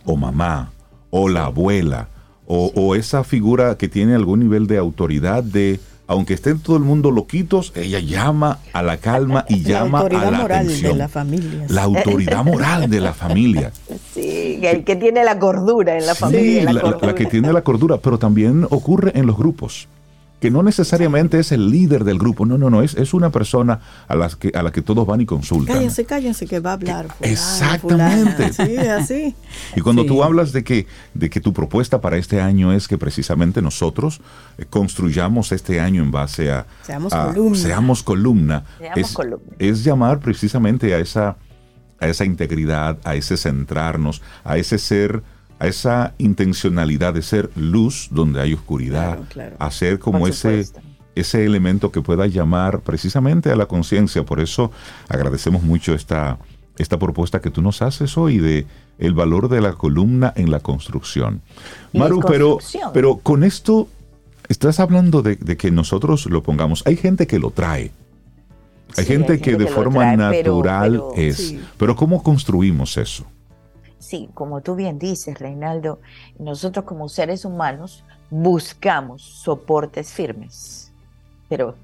o 0.05 0.17
mamá 0.17 0.71
o 1.17 1.29
la 1.29 1.47
abuela 1.47 2.09
o, 2.47 2.71
o, 2.75 2.95
esa 2.95 3.25
figura 3.25 3.77
que 3.77 3.89
tiene 3.89 4.15
algún 4.15 4.41
nivel 4.41 4.67
de 4.67 4.79
autoridad 4.79 5.43
de 5.43 5.81
aunque 6.09 6.35
estén 6.35 6.61
todo 6.61 6.77
el 6.77 6.85
mundo 6.85 7.11
loquitos, 7.11 7.73
ella 7.75 7.99
llama 7.99 8.61
a 8.73 8.83
la 8.83 8.99
calma 8.99 9.45
y 9.49 9.63
llama 9.63 10.01
a 10.01 10.09
la 10.09 10.31
moral 10.31 10.81
De 10.81 10.95
la 10.95 11.09
familia. 11.09 11.67
La 11.69 11.83
autoridad 11.83 12.45
moral 12.45 12.89
de 12.89 13.01
la 13.01 13.13
familia. 13.13 13.73
Sí, 14.15 14.61
el 14.63 14.85
que 14.85 14.95
tiene 14.95 15.25
la 15.25 15.41
cordura 15.41 15.99
en 15.99 16.07
la 16.07 16.15
familia. 16.15 16.73
la, 16.73 17.15
que 17.15 17.27
tiene 17.27 17.53
la 17.53 17.63
cordura, 17.63 17.97
pero 17.97 18.19
también 18.19 18.69
ocurre 18.71 19.13
en 19.17 19.27
los 19.27 19.37
grupos 19.37 19.89
que 20.41 20.51
no 20.51 20.63
necesariamente 20.63 21.39
es 21.39 21.51
el 21.53 21.71
líder 21.71 22.05
del 22.05 22.19
grupo, 22.19 22.45
no, 22.45 22.59
no, 22.59 22.69
no, 22.69 22.83
es, 22.83 22.95
es 22.95 23.15
una 23.15 23.31
persona 23.31 23.81
a, 24.07 24.15
las 24.15 24.37
que, 24.37 24.53
a 24.55 24.63
la 24.63 24.71
que 24.71 24.83
todos 24.83 25.07
van 25.07 25.21
y 25.21 25.27
consultan. 25.27 25.75
Cállense, 25.75 26.05
cállense 26.05 26.47
que 26.47 26.61
va 26.61 26.71
a 26.71 26.75
hablar. 26.75 27.09
Exactamente. 27.21 28.53
Sí, 28.53 28.77
así. 28.77 29.35
Y 29.75 29.81
cuando 29.81 30.05
tú 30.05 30.23
hablas 30.23 30.53
de 30.53 30.63
que, 30.63 30.87
de 31.15 31.31
que 31.31 31.41
tu 31.41 31.53
propuesta 31.53 32.01
para 32.01 32.19
este 32.19 32.41
año 32.41 32.73
es 32.73 32.87
que 32.87 32.99
precisamente 32.99 33.63
nosotros 33.63 34.21
eh, 34.59 34.67
construyamos 34.69 35.53
este 35.53 35.81
año 35.81 36.03
en 36.03 36.11
base 36.11 36.51
a... 36.51 36.67
Seamos 36.83 37.15
columna. 37.15 37.59
Seamos 37.59 38.03
columna. 38.03 38.65
es, 38.95 39.17
es 39.59 39.85
llamar 39.85 40.21
precisamente 40.21 40.95
a 40.95 40.99
esa, 40.99 41.37
a 41.99 42.09
esa 42.09 42.25
integridad, 42.25 42.99
a 43.05 43.15
ese 43.15 43.37
centrarnos, 43.39 44.21
a 44.45 44.59
ese 44.59 44.79
ser 44.79 45.23
a 45.59 45.67
esa 45.67 46.15
intencionalidad 46.19 47.15
de 47.15 47.23
ser 47.23 47.51
luz 47.57 48.09
donde 48.11 48.41
hay 48.41 48.55
oscuridad, 48.55 49.19
hacer 49.59 49.99
como 49.99 50.27
ese, 50.27 50.67
ese 51.15 51.45
elemento 51.45 51.91
que 51.91 52.03
pueda 52.03 52.27
llamar 52.27 52.81
precisamente 52.81 53.51
a 53.51 53.57
la 53.57 53.67
conciencia. 53.67 54.25
Por 54.25 54.41
eso 54.41 54.71
agradecemos 55.09 55.63
mucho 55.63 55.95
esta, 55.95 56.39
esta 56.79 56.99
propuesta 56.99 57.41
que 57.41 57.51
tú 57.51 57.63
nos 57.63 57.83
haces 57.83 58.17
hoy 58.19 58.39
de 58.39 58.67
el 58.99 59.15
valor 59.15 59.49
de 59.49 59.61
la 59.61 59.73
columna 59.73 60.33
en 60.37 60.51
la 60.51 60.61
construcción. 60.61 61.43
Maru, 61.93 62.21
pero, 62.27 62.59
pero 62.93 63.17
con 63.17 63.45
esto 63.45 63.89
estás 64.49 64.81
hablando 64.81 65.23
de, 65.23 65.37
que 65.37 65.71
nosotros 65.71 66.27
lo 66.27 66.43
pongamos. 66.43 66.83
Hay 66.87 66.97
gente 66.97 67.27
que 67.27 67.39
lo 67.39 67.51
trae. 67.51 67.93
Hay, 68.97 69.05
gente, 69.05 69.41
que 69.41 69.57
de 69.57 69.67
forma 69.67 70.17
natural 70.17 71.03
es. 71.17 71.55
Pero 71.77 71.97
¿cómo 71.97 72.23
construimos 72.23 72.97
eso? 72.97 73.27
Sí, 73.99 74.29
como 74.35 74.61
tú 74.61 74.75
bien 74.75 74.99
dices, 74.99 75.39
Reinaldo, 75.39 76.01
nosotros 76.39 76.85
como 76.85 77.09
seres 77.09 77.45
humanos 77.45 78.05
buscamos 78.31 79.23
soportes 79.23 80.13
firmes, 80.13 80.93
pero 81.49 81.77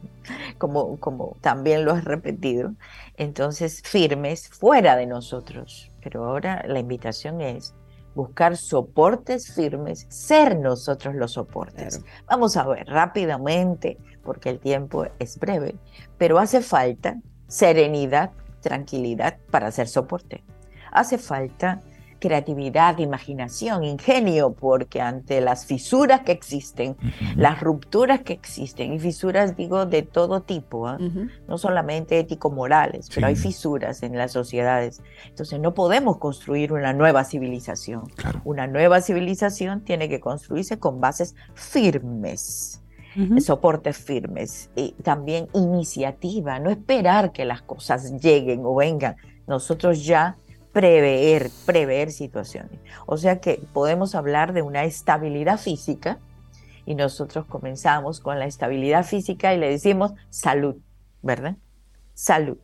como, 0.58 0.98
como 0.98 1.36
también 1.40 1.84
lo 1.84 1.92
has 1.92 2.04
repetido, 2.04 2.74
entonces 3.16 3.82
firmes 3.82 4.48
fuera 4.48 4.96
de 4.96 5.06
nosotros. 5.06 5.90
Pero 6.02 6.24
ahora 6.24 6.64
la 6.66 6.80
invitación 6.80 7.40
es 7.40 7.74
buscar 8.14 8.56
soportes 8.56 9.54
firmes, 9.54 10.06
ser 10.08 10.58
nosotros 10.58 11.14
los 11.14 11.32
soportes. 11.32 12.02
Vamos 12.26 12.56
a 12.56 12.66
ver 12.66 12.86
rápidamente, 12.86 13.98
porque 14.22 14.50
el 14.50 14.58
tiempo 14.58 15.06
es 15.18 15.38
breve, 15.38 15.76
pero 16.18 16.38
hace 16.38 16.60
falta 16.60 17.16
serenidad, 17.48 18.30
tranquilidad 18.60 19.38
para 19.50 19.68
hacer 19.68 19.88
soporte. 19.88 20.44
Hace 20.92 21.18
falta 21.18 21.80
creatividad, 22.22 22.98
imaginación, 22.98 23.82
ingenio, 23.82 24.52
porque 24.52 25.00
ante 25.00 25.40
las 25.40 25.66
fisuras 25.66 26.20
que 26.20 26.30
existen, 26.30 26.96
las 27.34 27.60
rupturas 27.60 28.20
que 28.20 28.32
existen, 28.32 28.92
y 28.92 29.00
fisuras 29.00 29.56
digo 29.56 29.86
de 29.86 30.02
todo 30.02 30.42
tipo, 30.42 30.86
¿ah? 30.86 30.98
no 31.48 31.58
solamente 31.58 32.20
ético-morales, 32.20 33.10
pero 33.12 33.26
hay 33.26 33.34
fisuras 33.34 34.04
en 34.04 34.16
las 34.16 34.30
sociedades. 34.30 35.02
Entonces 35.26 35.58
no 35.58 35.74
podemos 35.74 36.18
construir 36.18 36.72
una 36.72 36.92
nueva 36.92 37.24
civilización. 37.24 38.04
Una 38.44 38.68
nueva 38.68 39.00
civilización 39.00 39.80
tiene 39.80 40.08
que 40.08 40.20
construirse 40.20 40.78
con 40.78 41.00
bases 41.00 41.34
firmes. 41.54 42.78
soportes 43.40 43.98
firmes 43.98 44.70
y 44.74 44.92
también 45.02 45.48
iniciativa, 45.52 46.58
no 46.60 46.70
esperar 46.70 47.32
que 47.32 47.44
las 47.44 47.60
cosas 47.60 48.22
lleguen 48.22 48.62
o 48.64 48.76
vengan. 48.76 49.16
Nosotros 49.46 50.04
ya 50.04 50.36
prever, 50.72 51.50
prever 51.66 52.10
situaciones. 52.10 52.80
O 53.06 53.16
sea 53.16 53.40
que 53.40 53.62
podemos 53.72 54.14
hablar 54.14 54.52
de 54.52 54.62
una 54.62 54.84
estabilidad 54.84 55.58
física 55.58 56.18
y 56.86 56.94
nosotros 56.94 57.46
comenzamos 57.46 58.20
con 58.20 58.38
la 58.38 58.46
estabilidad 58.46 59.04
física 59.04 59.54
y 59.54 59.58
le 59.58 59.68
decimos 59.68 60.12
salud, 60.30 60.76
¿verdad? 61.22 61.56
Salud. 62.14 62.58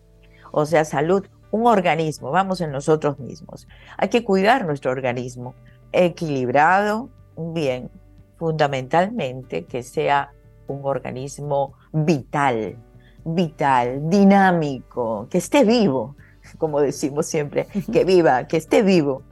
O 0.51 0.67
sea, 0.67 0.85
salud, 0.85 1.27
un 1.51 1.67
organismo, 1.67 2.31
vamos 2.31 2.61
en 2.61 2.73
nosotros 2.73 3.19
mismos. 3.19 3.69
Hay 3.97 4.09
que 4.09 4.25
cuidar 4.25 4.67
nuestro 4.67 4.91
organismo 4.91 5.55
equilibrado, 5.93 7.11
bien, 7.37 7.91
fundamentalmente 8.37 9.65
que 9.65 9.83
sea 9.83 10.33
un 10.67 10.81
organismo 10.85 11.75
vital, 11.93 12.77
vital, 13.25 14.09
dinámico, 14.09 15.27
que 15.31 15.39
esté 15.39 15.65
vivo, 15.65 16.17
como 16.59 16.81
decimos 16.81 17.27
siempre, 17.27 17.67
que 17.93 18.05
viva, 18.05 18.47
que 18.47 18.57
esté 18.57 18.83
vivo, 18.83 19.23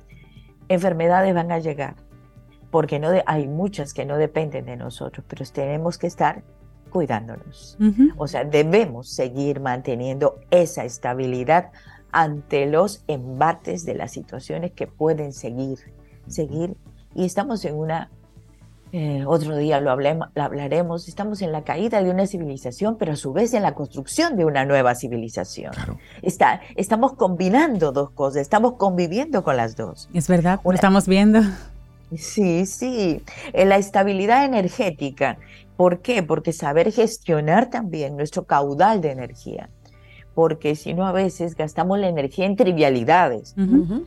enfermedades 0.69 1.35
van 1.35 1.53
a 1.53 1.59
llegar, 1.59 1.97
porque 2.71 2.99
no 2.99 3.11
hay 3.27 3.47
muchas 3.47 3.93
que 3.93 4.05
no 4.05 4.17
dependen 4.17 4.67
de 4.67 4.77
nosotros, 4.77 5.25
pero 5.29 5.45
tenemos 5.53 5.99
que 5.99 6.07
estar 6.07 6.43
cuidándonos. 6.91 7.77
O 8.17 8.27
sea, 8.27 8.45
debemos 8.45 9.11
seguir 9.11 9.61
manteniendo 9.61 10.41
esa 10.51 10.85
estabilidad 10.85 11.71
ante 12.13 12.67
los 12.67 13.05
embates 13.09 13.85
de 13.85 13.95
las 13.95 14.13
situaciones 14.13 14.73
que 14.73 14.87
pueden 14.87 15.33
seguir, 15.33 15.79
seguir. 16.27 16.77
Y 17.15 17.25
estamos 17.27 17.65
en 17.65 17.75
una, 17.75 18.11
eh, 18.99 19.25
otro 19.27 19.59
día 19.59 19.79
lo, 19.79 19.91
hablaremos, 19.91 21.07
estamos 21.07 21.43
en 21.43 21.53
la 21.53 21.65
caída 21.65 22.03
de 22.03 22.09
una 22.09 22.27
civilización, 22.27 22.97
pero 22.97 23.13
a 23.13 23.17
su 23.17 23.35
vez 23.35 23.53
en 23.53 23.63
la 23.63 23.75
construcción 23.75 24.39
de 24.39 24.47
una 24.47 24.65
nueva 24.65 24.95
civilización. 24.95 25.75
Está, 26.23 26.63
estamos 26.77 27.13
combinando 27.13 27.93
dos 27.93 28.09
cosas, 28.13 28.41
estamos 28.41 28.77
conviviendo 28.79 29.45
con 29.45 29.59
las 29.59 29.77
dos. 29.77 30.09
Es 30.15 30.29
verdad, 30.29 30.61
lo 30.65 30.73
estamos 30.73 31.07
viendo. 31.07 31.41
Sí, 32.17 32.65
sí, 32.65 33.21
la 33.53 33.77
estabilidad 33.77 34.47
energética. 34.47 35.37
¿Por 35.77 36.01
qué? 36.01 36.23
Porque 36.23 36.55
saber 36.55 36.91
gestionar 36.91 37.69
también 37.69 38.17
nuestro 38.17 38.45
caudal 38.45 39.03
de 39.03 39.11
energía 39.11 39.69
porque 40.35 40.75
si 40.75 40.93
no 40.93 41.07
a 41.07 41.13
veces 41.13 41.55
gastamos 41.55 41.99
la 41.99 42.09
energía 42.09 42.45
en 42.45 42.57
trivialidades 42.57 43.55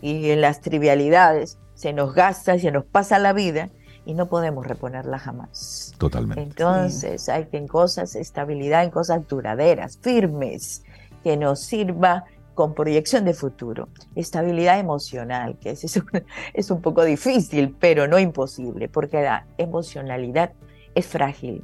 y 0.02 0.30
en 0.30 0.42
las 0.42 0.62
trivialidades 0.62 1.58
se 1.74 1.92
nos 1.92 2.14
gasta, 2.14 2.60
se 2.60 2.72
nos 2.72 2.86
pasa 2.86 3.18
la 3.18 3.34
vida 3.34 3.70
y 4.06 4.14
no 4.14 4.28
podemos 4.28 4.66
reponerla 4.66 5.20
jamás. 5.20 5.94
Totalmente. 5.98 6.42
Entonces 6.42 7.30
hay 7.30 7.46
que 7.46 7.58
en 7.58 7.68
cosas, 7.68 8.16
estabilidad 8.16 8.84
en 8.84 8.92
cosas 8.92 9.28
duraderas, 9.28 9.98
firmes, 10.02 10.84
que 11.24 11.38
nos 11.38 11.60
sirva 11.60 12.26
con 12.56 12.74
proyección 12.74 13.26
de 13.26 13.34
futuro. 13.34 13.88
Estabilidad 14.16 14.80
emocional, 14.80 15.58
que 15.60 15.72
es, 15.72 16.02
es 16.54 16.72
un 16.72 16.82
poco 16.82 17.04
difícil, 17.04 17.76
pero 17.80 18.08
no 18.08 18.20
imposible, 18.20 18.90
porque 18.90 19.22
la 19.22 19.46
emocionalidad 19.58 20.54
es 20.96 21.06
frágil. 21.06 21.64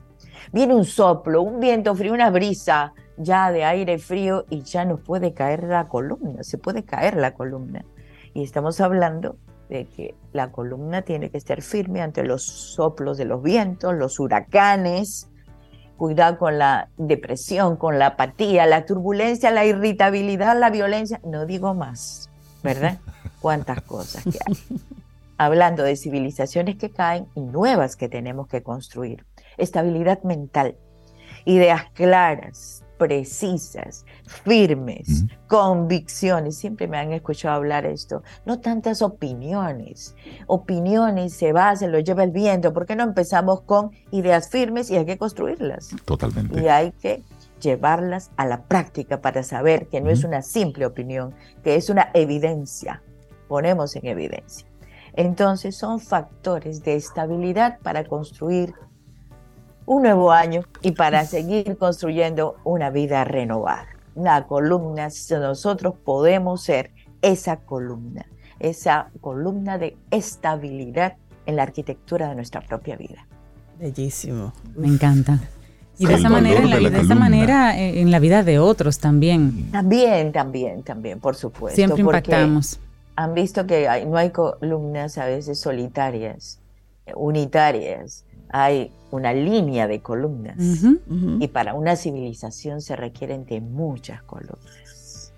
Viene 0.52 0.76
un 0.76 0.86
soplo, 0.86 1.41
un 1.41 1.60
viento 1.60 1.95
frío, 1.95 2.14
una 2.14 2.30
brisa, 2.30 2.94
ya 3.18 3.52
de 3.52 3.64
aire 3.64 3.98
frío 3.98 4.45
y 4.49 4.62
ya 4.62 4.86
no 4.86 4.98
puede 4.98 5.34
caer 5.34 5.64
la 5.64 5.86
columna, 5.86 6.44
se 6.44 6.57
puede 6.57 6.84
caer 6.84 7.16
la 7.16 7.34
columna. 7.34 7.86
Y 8.34 8.44
estamos 8.44 8.82
hablando 8.82 9.38
de 9.70 9.86
que 9.86 10.16
la 10.32 10.52
columna 10.52 11.02
tiene 11.02 11.30
que 11.30 11.38
estar 11.38 11.62
firme 11.62 12.02
ante 12.02 12.24
los 12.24 12.44
soplos 12.44 13.18
de 13.18 13.26
los 13.26 13.42
vientos, 13.42 13.94
los 13.96 14.20
huracanes, 14.20 15.30
cuidado 15.98 16.38
con 16.38 16.58
la 16.58 16.90
depresión, 16.98 17.78
con 17.78 18.00
la 18.00 18.08
apatía, 18.08 18.66
la 18.66 18.86
turbulencia, 18.86 19.52
la 19.52 19.66
irritabilidad, 19.66 20.60
la 20.60 20.70
violencia, 20.70 21.20
no 21.26 21.46
digo 21.46 21.74
más, 21.74 22.30
¿verdad? 22.64 23.00
Cuántas 23.42 23.82
cosas 23.82 24.24
que 24.24 24.38
hay. 24.46 24.80
Hablando 25.38 25.84
de 25.84 25.96
civilizaciones 25.96 26.78
que 26.78 26.92
caen 26.92 27.28
y 27.36 27.42
nuevas 27.42 27.96
que 27.96 28.08
tenemos 28.08 28.48
que 28.48 28.64
construir. 28.64 29.26
Estabilidad 29.58 30.24
mental, 30.24 30.78
ideas 31.44 31.90
claras, 31.94 32.85
precisas, 32.97 34.05
firmes, 34.43 35.26
convicciones. 35.47 36.57
Siempre 36.57 36.88
me 36.88 36.97
han 36.97 37.11
escuchado 37.13 37.55
hablar 37.55 37.85
esto. 37.85 38.23
No 38.45 38.59
tantas 38.59 39.01
opiniones. 39.01 40.15
Opiniones 40.47 41.34
se 41.34 41.53
se 41.76 41.88
lo 41.88 41.99
lleva 41.99 42.23
el 42.23 42.31
viento. 42.31 42.73
¿Por 42.73 42.85
qué 42.85 42.95
no 42.95 43.03
empezamos 43.03 43.61
con 43.61 43.91
ideas 44.11 44.49
firmes 44.49 44.89
y 44.89 44.97
hay 44.97 45.05
que 45.05 45.17
construirlas? 45.17 45.89
Totalmente. 46.05 46.61
Y 46.61 46.67
hay 46.67 46.91
que 46.91 47.23
llevarlas 47.61 48.31
a 48.38 48.45
la 48.45 48.63
práctica 48.63 49.22
para 49.22 49.43
saber 49.43 49.88
que 49.88 50.01
no 50.01 50.09
es 50.09 50.23
una 50.23 50.41
simple 50.41 50.85
opinión, 50.85 51.34
que 51.63 51.76
es 51.76 51.89
una 51.89 52.09
evidencia. 52.13 53.01
Ponemos 53.47 53.95
en 53.95 54.07
evidencia. 54.07 54.67
Entonces 55.13 55.77
son 55.77 55.99
factores 55.99 56.84
de 56.84 56.95
estabilidad 56.95 57.80
para 57.80 58.03
construir 58.03 58.73
un 59.86 60.03
nuevo 60.03 60.32
año 60.32 60.64
y 60.82 60.91
para 60.91 61.26
seguir 61.26 61.78
construyendo 61.78 62.57
una 62.64 62.90
vida 62.90 63.24
renovada. 63.24 63.88
La 64.16 64.48
columna, 64.48 65.10
nosotros 65.30 65.95
podemos 66.03 66.64
ser 66.64 66.91
esa 67.22 67.57
columna, 67.57 68.26
esa 68.60 69.10
columna 69.22 69.78
de 69.78 69.98
estabilidad 70.12 71.18
en 71.45 71.57
la 71.57 71.64
arquitectura 71.64 72.30
de 72.30 72.36
nuestra 72.36 72.62
propia 72.62 72.95
vida. 72.95 73.28
Bellísimo. 73.80 74.53
Me 74.76 74.88
encanta. 74.88 75.40
Y 75.98 76.07
de 76.07 76.16
esa 76.16 76.30
manera, 76.30 76.62
en 76.62 76.70
la, 76.70 76.90
de 76.90 77.02
esa 77.02 77.16
manera 77.16 77.80
eh, 77.80 78.02
en 78.02 78.12
la 78.12 78.20
vida 78.20 78.44
de 78.44 78.60
otros 78.60 78.99
también. 78.99 79.72
También, 79.72 80.32
también, 80.32 80.84
también, 80.84 81.20
por 81.20 81.36
supuesto. 81.36 81.76
Siempre 81.76 82.02
impactamos. 82.02 82.80
Han 83.16 83.34
visto 83.34 83.66
que 83.66 83.88
no 84.06 84.18
hay 84.18 84.32
columnas 84.32 85.18
a 85.18 85.26
veces 85.26 85.60
solitarias, 85.60 86.60
unitarias, 87.16 88.26
hay 88.56 88.90
una 89.11 89.34
línea 89.34 89.86
de 89.86 89.99
columnas 89.99 90.56
y 91.40 91.48
para 91.49 91.73
una 91.73 91.98
civilización 91.98 92.80
se 92.80 92.95
requieren 92.95 93.45
de 93.45 93.60
muchas 93.60 94.23
columnas. 94.23 95.34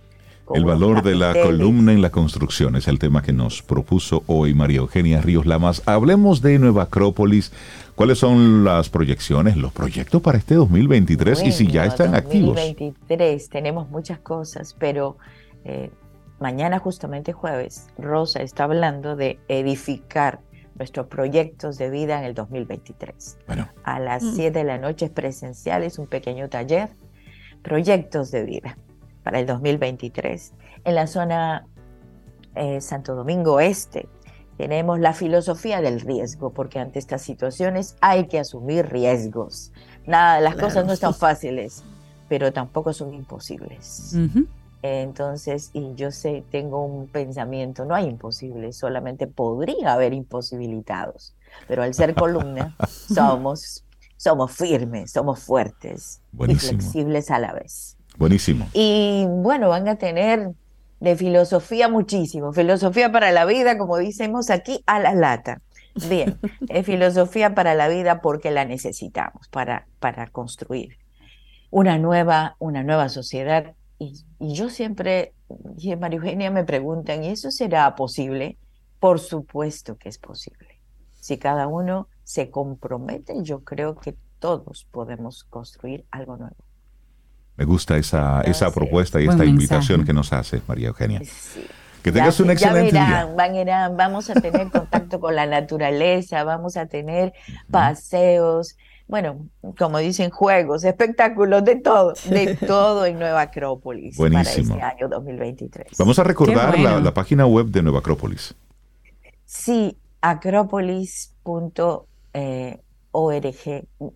El 0.53 0.63
valor 0.63 1.01
de 1.01 1.15
la 1.15 1.33
columna 1.33 1.93
en 1.93 2.03
la 2.03 2.11
construcción 2.11 2.75
es 2.75 2.87
el 2.87 2.99
tema 2.99 3.23
que 3.23 3.33
nos 3.33 3.63
propuso 3.63 4.23
hoy 4.27 4.53
María 4.53 4.77
Eugenia 4.77 5.19
Ríos 5.19 5.47
Lamas. 5.47 5.81
Hablemos 5.87 6.43
de 6.43 6.59
Nueva 6.59 6.83
Acrópolis. 6.83 7.51
¿Cuáles 7.95 8.19
son 8.19 8.63
las 8.63 8.87
proyecciones, 8.89 9.57
los 9.57 9.73
proyectos 9.73 10.21
para 10.21 10.37
este 10.37 10.53
2023 10.53 11.43
y 11.43 11.51
si 11.51 11.67
ya 11.67 11.85
están 11.85 12.13
activos? 12.13 12.55
2023 12.55 13.49
tenemos 13.49 13.89
muchas 13.89 14.19
cosas, 14.19 14.75
pero 14.77 15.17
eh, 15.65 15.89
mañana 16.39 16.77
justamente 16.77 17.33
jueves, 17.33 17.87
Rosa 17.97 18.43
está 18.43 18.65
hablando 18.65 19.15
de 19.15 19.39
edificar 19.47 20.39
nuestros 20.77 21.07
proyectos 21.07 21.77
de 21.77 21.89
vida 21.89 22.19
en 22.19 22.25
el 22.25 22.33
2023. 22.33 23.39
Bueno. 23.47 23.67
A 23.83 23.99
las 23.99 24.23
7 24.23 24.49
mm. 24.49 24.53
de 24.53 24.63
la 24.63 24.77
noche 24.77 25.05
es 25.05 25.11
presencial, 25.11 25.83
es 25.83 25.99
un 25.99 26.07
pequeño 26.07 26.49
taller, 26.49 26.89
proyectos 27.61 28.31
de 28.31 28.43
vida 28.43 28.77
para 29.23 29.39
el 29.39 29.45
2023. 29.45 30.53
En 30.85 30.95
la 30.95 31.07
zona 31.07 31.67
eh, 32.55 32.81
Santo 32.81 33.15
Domingo 33.15 33.59
Este 33.59 34.07
tenemos 34.57 34.99
la 34.99 35.13
filosofía 35.13 35.81
del 35.81 36.01
riesgo, 36.01 36.51
porque 36.51 36.79
ante 36.79 36.97
estas 36.97 37.21
situaciones 37.21 37.95
hay 38.01 38.27
que 38.27 38.39
asumir 38.39 38.87
riesgos. 38.87 39.71
Nada, 40.07 40.41
las 40.41 40.55
cosas 40.55 40.85
no 40.85 40.93
están 40.93 41.13
fáciles, 41.15 41.83
pero 42.27 42.51
tampoco 42.51 42.91
son 42.91 43.13
imposibles. 43.13 44.15
Entonces, 44.81 45.71
y 45.73 45.95
yo 45.95 46.11
sé, 46.11 46.43
tengo 46.51 46.85
un 46.85 47.07
pensamiento, 47.07 47.85
no 47.85 47.95
hay 47.95 48.05
imposibles, 48.05 48.77
solamente 48.77 49.27
podría 49.27 49.93
haber 49.93 50.13
imposibilitados, 50.13 51.33
pero 51.67 51.83
al 51.83 51.93
ser 51.93 52.13
columna 52.13 52.75
somos, 52.87 53.83
somos 54.17 54.51
firmes, 54.51 55.11
somos 55.11 55.39
fuertes 55.39 56.21
y 56.47 56.55
flexibles 56.55 57.31
a 57.31 57.39
la 57.39 57.53
vez. 57.53 57.97
Buenísimo. 58.17 58.67
Y 58.73 59.25
bueno, 59.27 59.69
van 59.69 59.87
a 59.87 59.95
tener 59.95 60.51
de 60.99 61.15
filosofía 61.15 61.89
muchísimo, 61.89 62.53
filosofía 62.53 63.11
para 63.11 63.31
la 63.31 63.45
vida, 63.45 63.77
como 63.77 63.97
decimos 63.97 64.49
aquí, 64.49 64.83
a 64.85 64.99
la 64.99 65.13
lata. 65.13 65.61
Bien, 66.07 66.37
es 66.69 66.85
filosofía 66.85 67.55
para 67.55 67.73
la 67.73 67.87
vida 67.87 68.21
porque 68.21 68.51
la 68.51 68.65
necesitamos 68.65 69.47
para, 69.49 69.87
para 69.99 70.27
construir 70.27 70.97
una 71.69 71.97
nueva, 71.97 72.55
una 72.59 72.83
nueva 72.83 73.09
sociedad 73.09 73.73
y, 73.99 74.23
yo 74.39 74.69
siempre, 74.69 75.33
y 75.77 75.95
María 75.95 76.17
Eugenia 76.17 76.51
me 76.51 76.63
preguntan, 76.63 77.23
¿y 77.23 77.29
eso 77.29 77.51
será 77.51 77.95
posible? 77.95 78.57
Por 78.99 79.19
supuesto 79.19 79.97
que 79.97 80.09
es 80.09 80.17
posible. 80.17 80.79
Si 81.19 81.37
cada 81.37 81.67
uno 81.67 82.07
se 82.23 82.49
compromete, 82.49 83.33
yo 83.41 83.63
creo 83.63 83.95
que 83.95 84.15
todos 84.39 84.87
podemos 84.91 85.43
construir 85.45 86.05
algo 86.11 86.37
nuevo. 86.37 86.55
Me 87.55 87.65
gusta 87.65 87.97
esa, 87.97 88.41
esa 88.41 88.71
propuesta 88.71 89.19
y 89.19 89.27
esta 89.27 89.43
invitación 89.43 90.05
que 90.05 90.13
nos 90.13 90.31
hace 90.31 90.61
María 90.67 90.89
Eugenia. 90.89 91.21
Que 92.03 92.11
tengas 92.11 92.39
un 92.39 92.51
excelente 92.51 92.91
día. 92.91 93.27
vamos 93.89 94.29
a 94.29 94.35
tener 94.35 94.69
contacto 94.69 95.19
con 95.19 95.35
la 95.35 95.47
naturaleza, 95.47 96.43
vamos 96.43 96.77
a 96.77 96.85
tener 96.85 97.33
paseos, 97.71 98.77
bueno, 99.07 99.47
como 99.77 99.99
dicen, 99.99 100.31
juegos, 100.31 100.83
espectáculos, 100.83 101.63
de 101.63 101.77
todo, 101.77 102.11
de 102.29 102.55
todo 102.67 103.05
en 103.05 103.19
Nueva 103.19 103.39
Acrópolis 103.41 104.17
para 104.17 104.41
este 104.41 104.81
año 104.81 105.07
2023. 105.07 105.93
Vamos 105.97 106.19
a 106.19 106.25
recordar 106.25 106.77
la, 106.77 107.13
página 107.13 107.47
web 107.47 107.67
de 107.67 107.81
Nueva 107.81 107.99
Acrópolis. 107.99 108.53
Sí, 109.45 109.95
acrópolis.org, 110.19 112.05
o 113.13 113.31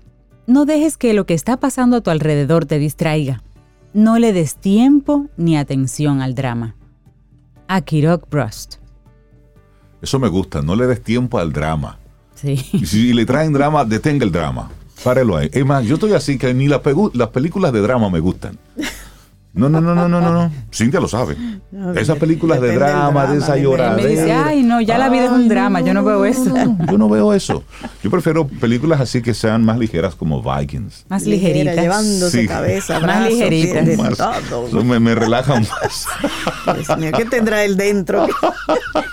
No 0.46 0.66
dejes 0.66 0.98
que 0.98 1.14
lo 1.14 1.26
que 1.26 1.34
está 1.34 1.58
pasando 1.58 1.98
a 1.98 2.02
tu 2.02 2.10
alrededor 2.10 2.66
te 2.66 2.78
distraiga. 2.78 3.42
No 3.94 4.20
le 4.20 4.34
des 4.34 4.56
tiempo 4.56 5.28
ni 5.38 5.58
atención 5.58 6.22
al 6.22 6.36
drama. 6.36 6.76
Akirok 7.76 8.30
Brust. 8.30 8.76
Eso 10.02 10.20
me 10.20 10.28
gusta, 10.28 10.62
no 10.62 10.76
le 10.76 10.88
des 10.88 11.02
tiempo 11.02 11.40
al 11.40 11.54
drama. 11.54 11.98
Sí. 12.36 12.54
Y 12.74 12.86
si 12.86 13.14
le 13.14 13.26
traen 13.26 13.54
drama, 13.54 13.86
detenga 13.86 14.26
el 14.26 14.32
drama. 14.32 14.70
Párelo 15.04 15.38
ahí. 15.38 15.50
Es 15.54 15.66
más, 15.66 15.86
yo 15.86 15.94
estoy 15.96 16.14
así 16.14 16.38
que 16.38 16.54
ni 16.54 16.68
la 16.68 16.84
pegu- 16.84 17.12
las 17.14 17.30
películas 17.30 17.72
de 17.72 17.80
drama 17.82 18.10
me 18.10 18.20
gustan. 18.20 18.58
No, 19.54 19.68
no, 19.68 19.82
no, 19.82 19.94
no, 19.94 20.08
no, 20.08 20.22
no, 20.22 20.32
no. 20.32 20.52
Cintia 20.74 21.02
lo 21.02 21.10
sabe. 21.10 21.36
No, 21.74 21.94
Esas 21.94 22.18
películas 22.18 22.62
de 22.62 22.68
del 22.70 22.80
drama, 22.80 23.26
de 23.28 23.38
esa 23.40 23.58
lloradera. 23.58 24.02
Me 24.02 24.08
dice, 24.08 24.32
ay, 24.32 24.64
no, 24.64 24.80
ya 24.80 24.98
la 24.98 25.10
vida 25.10 25.26
es 25.26 25.32
un 25.32 25.50
drama, 25.50 25.82
yo 25.82 25.94
no 25.94 26.06
veo 26.06 26.24
eso. 26.24 26.46
no, 26.46 26.78
Yo 26.90 26.98
no 26.98 27.10
veo 27.10 27.34
eso. 27.34 27.64
Yo 28.02 28.10
prefiero 28.10 28.48
películas 28.48 29.02
así 29.02 29.22
que 29.22 29.34
sean 29.34 29.66
más 29.66 29.78
ligeras 29.78 30.16
como 30.16 30.42
Vikings. 30.42 31.06
Más 31.10 31.24
Ligera, 31.24 31.50
ligeritas. 31.54 31.84
Llevándose 31.84 32.42
Sí. 32.44 32.48
cabeza, 32.48 32.94
Más 32.94 33.04
brazos, 33.04 33.30
ligeritas. 33.30 33.86
de 33.86 33.98
Más- 33.98 34.18
todo. 34.18 34.68
eso 34.68 34.84
me, 34.86 35.00
me 35.02 35.16
relajan 35.16 35.64
más. 35.68 36.06
Dios 36.78 36.98
mío, 36.98 37.12
¿qué 37.18 37.26
tendrá 37.26 37.66
él 37.66 37.76
dentro 37.76 38.28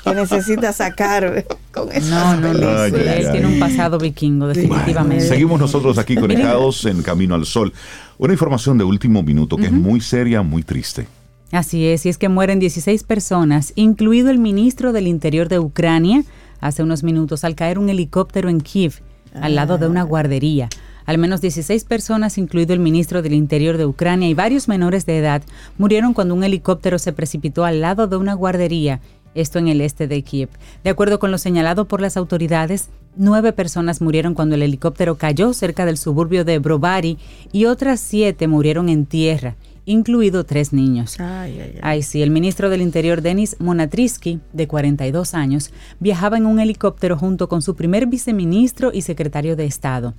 que 0.05 0.15
necesita 0.15 0.73
sacar 0.73 1.47
con 1.73 1.90
esa 1.90 2.36
No, 2.36 2.52
no, 2.52 2.55
no. 2.55 2.78
Ay, 2.81 2.90
sí, 2.93 2.97
ay, 2.97 3.02
él 3.23 3.27
ay. 3.27 3.32
tiene 3.32 3.47
un 3.48 3.59
pasado 3.59 3.98
vikingo, 3.98 4.47
definitivamente. 4.47 5.27
Seguimos 5.27 5.59
nosotros 5.59 5.98
aquí 5.98 6.15
conectados 6.15 6.85
en 6.85 7.02
Camino 7.02 7.35
al 7.35 7.44
Sol. 7.44 7.73
Una 8.19 8.32
información 8.32 8.77
de 8.78 8.82
último 8.85 9.23
minuto 9.23 9.57
que 9.57 9.66
es 9.66 9.73
muy 9.73 10.01
seria, 10.01 10.43
muy 10.43 10.65
triste. 10.65 11.07
Así 11.53 11.86
es, 11.86 12.05
y 12.05 12.09
es 12.09 12.19
que 12.19 12.28
mueren 12.28 12.59
16 12.59 13.05
personas, 13.05 13.73
incluido 13.77 14.31
el 14.31 14.39
ministro 14.39 14.93
del 14.93 15.07
Interior 15.07 15.49
de 15.49 15.61
Ucrania, 15.61 16.24
hace 16.61 16.82
unos 16.82 17.05
minutos 17.05 17.45
al 17.45 17.55
caer 17.55 17.78
un 17.78 17.89
helicóptero 17.89 18.49
en 18.49 18.61
Kiev, 18.61 18.95
al 19.40 19.55
lado 19.55 19.78
de 19.78 19.86
una 19.86 20.03
guardería. 20.03 20.69
Al 21.07 21.16
menos 21.16 21.40
16 21.40 21.85
personas, 21.85 22.39
incluido 22.39 22.74
el 22.74 22.81
ministro 22.81 23.23
del 23.23 23.35
Interior 23.35 23.78
de 23.78 23.86
Ucrania 23.86 24.28
y 24.28 24.35
varios 24.35 24.66
menores 24.66 25.07
de 25.07 25.19
edad, 25.19 25.43
murieron 25.78 26.12
cuando 26.12 26.35
un 26.35 26.43
helicóptero 26.43 26.99
se 26.99 27.12
precipitó 27.12 27.65
al 27.65 27.81
lado 27.81 28.09
de 28.09 28.16
una 28.16 28.35
guardería, 28.35 29.01
esto 29.40 29.59
en 29.59 29.69
el 29.69 29.81
este 29.81 30.09
de 30.09 30.23
Kiev. 30.23 30.48
De 30.85 30.90
acuerdo 30.90 31.19
con 31.19 31.31
lo 31.31 31.39
señalado 31.39 31.86
por 31.86 32.01
las 32.01 32.16
autoridades, 32.16 32.89
nueve 33.16 33.52
personas 33.52 34.01
murieron 34.01 34.35
cuando 34.35 34.55
el 34.55 34.62
helicóptero 34.62 35.16
cayó 35.16 35.52
cerca 35.52 35.86
del 35.86 35.98
suburbio 35.98 36.44
de 36.44 36.59
Brovary 36.59 37.19
y 37.52 37.66
otras 37.66 38.01
siete 38.01 38.48
murieron 38.48 38.89
en 38.89 39.06
tierra, 39.06 39.56
incluido 39.85 40.44
tres 40.44 40.73
niños. 40.73 41.19
Ay, 41.19 41.59
ay, 41.60 41.73
ay. 41.74 41.81
Ay, 41.82 42.02
sí, 42.02 42.23
el 42.23 42.31
ministro 42.31 42.70
del 42.70 42.82
Interior, 42.82 43.23
Denis 43.23 43.56
Monatrisky, 43.59 44.39
de 44.52 44.69
42 44.69 45.35
años, 45.35 45.73
viajaba 45.98 46.36
en 46.36 46.47
un 46.47 46.60
helicóptero 46.60 47.16
junto 47.16 47.48
con 47.48 47.62
su 47.62 47.74
primer 47.74 48.06
viceministro 48.06 48.90
y 48.93 49.02
secretario 49.02 49.56
de 49.56 49.65
Estado. 49.65 50.15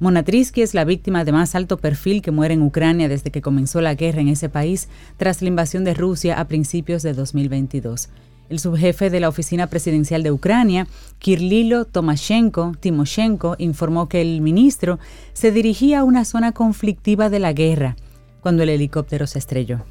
Monatrisky 0.00 0.62
es 0.62 0.72
la 0.72 0.84
víctima 0.84 1.24
de 1.24 1.32
más 1.32 1.54
alto 1.54 1.76
perfil 1.76 2.22
que 2.22 2.30
muere 2.30 2.54
en 2.54 2.62
Ucrania 2.62 3.08
desde 3.08 3.30
que 3.30 3.42
comenzó 3.42 3.80
la 3.80 3.94
guerra 3.94 4.20
en 4.20 4.28
ese 4.28 4.48
país 4.48 4.88
tras 5.16 5.42
la 5.42 5.48
invasión 5.48 5.84
de 5.84 5.94
Rusia 5.94 6.38
a 6.40 6.46
principios 6.46 7.02
de 7.02 7.12
2022. 7.12 8.08
El 8.48 8.58
subjefe 8.58 9.10
de 9.10 9.20
la 9.20 9.28
oficina 9.28 9.66
presidencial 9.66 10.22
de 10.22 10.32
Ucrania, 10.32 10.86
Kirlilo 11.18 11.84
Tomashenko, 11.84 12.72
Timoshenko, 12.80 13.56
informó 13.58 14.08
que 14.08 14.22
el 14.22 14.40
ministro 14.40 14.98
se 15.34 15.52
dirigía 15.52 16.00
a 16.00 16.04
una 16.04 16.24
zona 16.24 16.52
conflictiva 16.52 17.28
de 17.28 17.40
la 17.40 17.52
guerra 17.52 17.96
cuando 18.40 18.62
el 18.62 18.70
helicóptero 18.70 19.26
se 19.26 19.38
estrelló. 19.38 19.84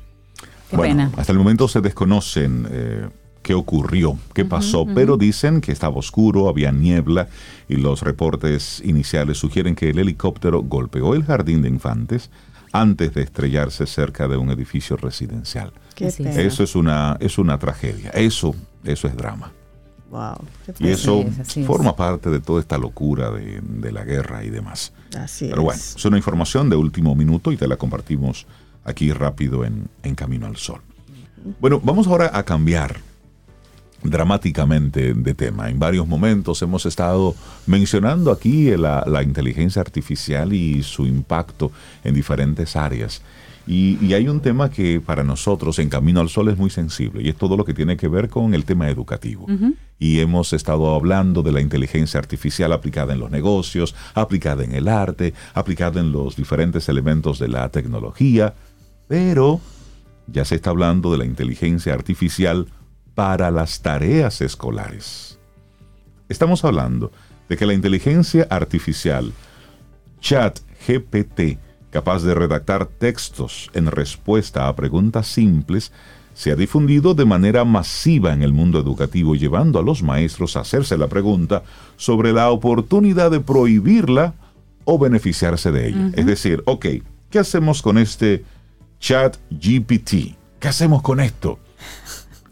Qué 0.70 0.76
bueno, 0.76 1.10
pena. 1.10 1.12
hasta 1.18 1.32
el 1.32 1.38
momento 1.38 1.68
se 1.68 1.82
desconocen 1.82 2.68
eh, 2.72 3.08
qué 3.48 3.54
ocurrió, 3.54 4.18
qué 4.34 4.44
pasó, 4.44 4.86
pero 4.94 5.16
dicen 5.16 5.62
que 5.62 5.72
estaba 5.72 5.96
oscuro, 5.96 6.50
había 6.50 6.72
niebla 6.72 7.30
y 7.70 7.78
los 7.78 8.02
reportes 8.02 8.82
iniciales 8.84 9.38
sugieren 9.38 9.74
que 9.76 9.90
el 9.92 10.00
helicóptero 10.00 10.64
golpeó 10.64 11.14
el 11.14 11.24
jardín 11.24 11.62
de 11.62 11.70
infantes 11.70 12.30
antes 12.72 13.14
de 13.14 13.24
estrellarse 13.24 13.86
cerca 13.86 14.28
de 14.28 14.38
un 14.38 14.50
edificio 14.52 14.98
residencial. 14.98 15.72
Eso 15.98 16.64
es 16.64 16.76
una, 16.76 17.18
es 17.20 17.38
una 17.38 17.58
tragedia. 17.58 18.12
Eso, 18.12 18.56
eso 18.84 19.08
es 19.08 19.16
drama. 19.16 19.52
Wow. 20.10 20.38
Y 20.80 20.88
eso 20.88 21.20
es, 21.22 21.40
así 21.40 21.62
es. 21.62 21.68
forma 21.68 21.96
parte 21.96 22.30
de 22.30 22.40
toda 22.40 22.62
esta 22.62 22.78
locura 22.78 23.30
de, 23.32 23.60
de 23.62 23.92
la 23.92 24.06
guerra 24.06 24.44
y 24.44 24.50
demás. 24.50 24.94
Así 25.18 25.48
Pero 25.50 25.64
bueno, 25.64 25.80
es. 25.80 25.96
es 25.98 26.06
una 26.06 26.18
información 26.18 26.70
de 26.70 26.78
último 26.78 27.14
minuto 27.14 27.52
y 27.52 27.58
te 27.58 27.68
la 27.68 27.76
compartimos 27.76 28.46
aquí 28.86 29.12
rápido 29.12 29.66
en, 29.66 29.90
en 30.04 30.16
Camino 30.16 30.46
al 30.46 30.56
Sol. 30.56 30.82
Bueno, 31.60 31.82
vamos 31.84 32.08
ahora 32.08 32.32
a 32.34 32.44
cambiar 32.44 32.98
dramáticamente 34.04 35.14
de 35.14 35.34
tema. 35.34 35.70
En 35.70 35.80
varios 35.80 36.08
momentos 36.08 36.62
hemos 36.62 36.86
estado 36.86 37.36
mencionando 37.66 38.32
aquí 38.32 38.76
la, 38.78 39.04
la 39.08 39.24
inteligencia 39.24 39.82
artificial 39.82 40.54
y 40.54 40.84
su 40.84 41.06
impacto 41.06 41.72
en 42.04 42.14
diferentes 42.14 42.76
áreas. 42.76 43.22
Y, 43.68 43.98
y 44.02 44.14
hay 44.14 44.30
un 44.30 44.40
tema 44.40 44.70
que 44.70 45.02
para 45.02 45.26
nosotros 45.26 45.78
en 45.80 45.90
Camino 45.90 46.22
al 46.22 46.30
Sol 46.30 46.48
es 46.48 46.58
muy 46.58 46.70
sensible 46.70 47.22
y 47.22 47.28
es 47.28 47.36
todo 47.36 47.58
lo 47.58 47.66
que 47.66 47.74
tiene 47.74 47.98
que 47.98 48.08
ver 48.08 48.30
con 48.30 48.54
el 48.54 48.64
tema 48.64 48.90
educativo. 48.90 49.46
Y 50.00 50.20
hemos 50.20 50.54
estado 50.54 50.96
hablando 50.96 51.44
de 51.44 51.52
la 51.52 51.60
inteligencia 51.60 52.18
artificial 52.18 52.72
aplicada 52.72 53.14
en 53.14 53.20
los 53.20 53.30
negocios, 53.30 53.94
aplicada 54.14 54.64
en 54.64 54.72
el 54.72 54.88
arte, 54.88 55.34
aplicada 55.54 56.00
en 56.00 56.14
los 56.14 56.38
diferentes 56.38 56.88
elementos 56.88 57.40
de 57.40 57.50
la 57.50 57.68
tecnología, 57.68 58.54
pero 59.10 59.60
ya 60.28 60.46
se 60.46 60.56
está 60.56 60.70
hablando 60.70 61.12
de 61.12 61.18
la 61.18 61.26
inteligencia 61.26 61.94
artificial 61.94 62.68
para 63.18 63.50
las 63.50 63.82
tareas 63.82 64.42
escolares. 64.42 65.40
Estamos 66.30 66.64
hablando 66.64 67.12
de 67.50 67.58
que 67.58 67.66
la 67.66 67.74
inteligencia 67.74 68.46
artificial, 68.48 69.34
chat 70.22 70.60
GPT, 70.88 71.58
capaz 71.90 72.22
de 72.22 72.36
redactar 72.36 72.86
textos 72.86 73.72
en 73.74 73.88
respuesta 73.88 74.68
a 74.68 74.76
preguntas 74.76 75.26
simples, 75.26 75.92
se 76.36 76.52
ha 76.52 76.56
difundido 76.56 77.16
de 77.16 77.26
manera 77.26 77.66
masiva 77.66 78.34
en 78.34 78.44
el 78.44 78.54
mundo 78.54 78.80
educativo, 78.80 79.34
llevando 79.34 79.80
a 79.80 79.82
los 79.82 80.04
maestros 80.04 80.56
a 80.56 80.60
hacerse 80.60 80.96
la 80.96 81.08
pregunta 81.08 81.64
sobre 81.96 82.34
la 82.34 82.52
oportunidad 82.52 83.32
de 83.32 83.40
prohibirla 83.40 84.36
o 84.86 85.00
beneficiarse 85.00 85.72
de 85.72 85.88
ella. 85.88 86.12
Es 86.14 86.28
decir, 86.28 86.62
ok, 86.68 86.86
¿qué 87.32 87.40
hacemos 87.40 87.82
con 87.82 87.98
este 87.98 88.46
chat 89.00 89.38
GPT? 89.50 90.38
¿Qué 90.60 90.68
hacemos 90.68 91.02
con 91.02 91.20
esto? 91.20 91.58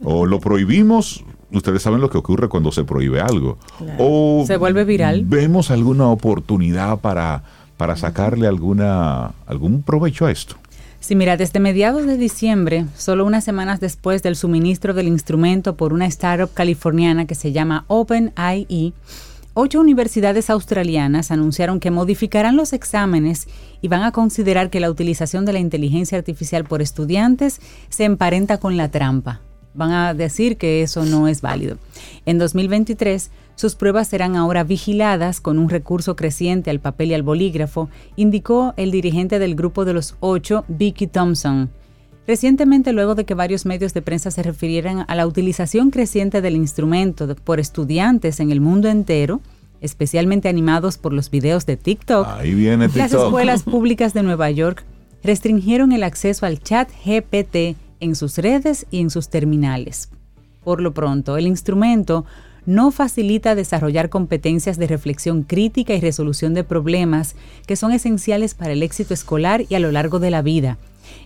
O 0.05 0.25
lo 0.27 0.39
prohibimos, 0.39 1.23
ustedes 1.51 1.81
saben 1.81 1.99
lo 1.99 2.09
que 2.09 2.19
ocurre 2.19 2.47
cuando 2.47 2.71
se 2.71 2.83
prohíbe 2.83 3.19
algo. 3.19 3.57
O 3.97 4.43
Se 4.45 4.57
vuelve 4.57 4.85
viral. 4.85 5.23
Vemos 5.25 5.71
alguna 5.71 6.07
oportunidad 6.07 6.99
para, 6.99 7.43
para 7.75 7.97
sacarle 7.97 8.47
alguna, 8.47 9.33
algún 9.47 9.81
provecho 9.81 10.27
a 10.27 10.31
esto. 10.31 10.55
Sí, 10.99 11.15
mira, 11.15 11.37
desde 11.37 11.59
mediados 11.59 12.05
de 12.05 12.17
diciembre, 12.17 12.85
solo 12.95 13.25
unas 13.25 13.43
semanas 13.43 13.79
después 13.79 14.23
del 14.23 14.35
suministro 14.35 14.93
del 14.93 15.07
instrumento 15.07 15.75
por 15.75 15.93
una 15.93 16.07
startup 16.07 16.51
californiana 16.53 17.25
que 17.25 17.35
se 17.35 17.51
llama 17.51 17.85
OpenIE, 17.87 18.93
ocho 19.53 19.79
universidades 19.79 20.49
australianas 20.49 21.31
anunciaron 21.31 21.79
que 21.79 21.91
modificarán 21.91 22.55
los 22.55 22.73
exámenes 22.73 23.47
y 23.81 23.87
van 23.87 24.03
a 24.03 24.11
considerar 24.11 24.69
que 24.69 24.79
la 24.79 24.89
utilización 24.89 25.45
de 25.45 25.53
la 25.53 25.59
inteligencia 25.59 26.17
artificial 26.17 26.63
por 26.65 26.81
estudiantes 26.81 27.61
se 27.89 28.03
emparenta 28.03 28.59
con 28.59 28.75
la 28.75 28.89
trampa. 28.89 29.41
Van 29.75 29.91
a 29.91 30.13
decir 30.13 30.57
que 30.57 30.81
eso 30.81 31.05
no 31.05 31.27
es 31.27 31.41
válido. 31.41 31.77
En 32.25 32.37
2023, 32.37 33.29
sus 33.55 33.75
pruebas 33.75 34.07
serán 34.07 34.35
ahora 34.35 34.63
vigiladas 34.63 35.39
con 35.39 35.59
un 35.59 35.69
recurso 35.69 36.15
creciente 36.15 36.69
al 36.69 36.79
papel 36.79 37.11
y 37.11 37.13
al 37.13 37.23
bolígrafo, 37.23 37.89
indicó 38.15 38.73
el 38.77 38.91
dirigente 38.91 39.39
del 39.39 39.55
grupo 39.55 39.85
de 39.85 39.93
los 39.93 40.15
ocho, 40.19 40.65
Vicky 40.67 41.07
Thompson. 41.07 41.69
Recientemente, 42.27 42.91
luego 42.91 43.15
de 43.15 43.25
que 43.25 43.33
varios 43.35 43.65
medios 43.65 43.93
de 43.93 44.01
prensa 44.01 44.31
se 44.31 44.43
refirieran 44.43 45.05
a 45.07 45.15
la 45.15 45.27
utilización 45.27 45.91
creciente 45.91 46.41
del 46.41 46.55
instrumento 46.55 47.33
por 47.35 47.59
estudiantes 47.59 48.39
en 48.39 48.51
el 48.51 48.61
mundo 48.61 48.89
entero, 48.89 49.41
especialmente 49.79 50.49
animados 50.49 50.97
por 50.97 51.13
los 51.13 51.29
videos 51.29 51.65
de 51.65 51.77
TikTok, 51.77 52.27
las 52.95 53.13
escuelas 53.13 53.63
públicas 53.63 54.13
de 54.13 54.23
Nueva 54.23 54.49
York 54.49 54.83
restringieron 55.23 55.91
el 55.91 56.03
acceso 56.03 56.45
al 56.45 56.59
chat 56.61 56.89
GPT 57.05 57.77
en 57.99 58.15
sus 58.15 58.37
redes 58.37 58.85
y 58.91 58.99
en 58.99 59.09
sus 59.09 59.29
terminales. 59.29 60.09
Por 60.63 60.81
lo 60.81 60.93
pronto, 60.93 61.37
el 61.37 61.47
instrumento 61.47 62.25
no 62.65 62.91
facilita 62.91 63.55
desarrollar 63.55 64.09
competencias 64.09 64.77
de 64.77 64.87
reflexión 64.87 65.43
crítica 65.43 65.93
y 65.93 66.01
resolución 66.01 66.53
de 66.53 66.63
problemas 66.63 67.35
que 67.67 67.75
son 67.75 67.91
esenciales 67.91 68.55
para 68.55 68.73
el 68.73 68.83
éxito 68.83 69.13
escolar 69.13 69.63
y 69.69 69.75
a 69.75 69.79
lo 69.79 69.91
largo 69.91 70.19
de 70.19 70.31
la 70.31 70.41
vida. 70.41 70.77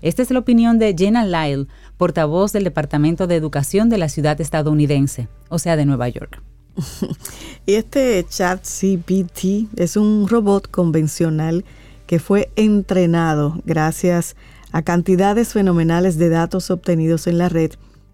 Esta 0.02 0.22
es 0.22 0.32
la 0.32 0.40
opinión 0.40 0.80
de 0.80 0.94
Jenna 0.98 1.26
Lyle, 1.26 1.68
portavoz 1.98 2.52
del 2.52 2.66
Departamento 2.66 3.28
de 3.28 3.36
Educación 3.36 3.90
de 3.90 3.98
la 3.98 4.10
ciudad 4.10 4.40
estadounidense, 4.42 5.30
o 5.48 5.60
sea, 5.60 5.76
de 5.76 5.86
Nueva 5.86 6.10
York. 6.10 6.42
y 7.66 7.74
este 7.74 8.26
chat 8.30 8.62
CPT 8.62 9.80
es 9.80 9.98
un 9.98 10.28
robot 10.28 10.70
convencional 10.70 11.66
que 12.08 12.20
fue 12.20 12.52
entrenado 12.56 13.62
gracias 13.66 14.36
a 14.72 14.82
cantidades 14.82 15.54
fenomenales 15.54 16.18
de 16.18 16.30
datos 16.30 16.72
obtenidos 16.72 17.28
en 17.28 17.38
la 17.38 17.50
red 17.50 17.72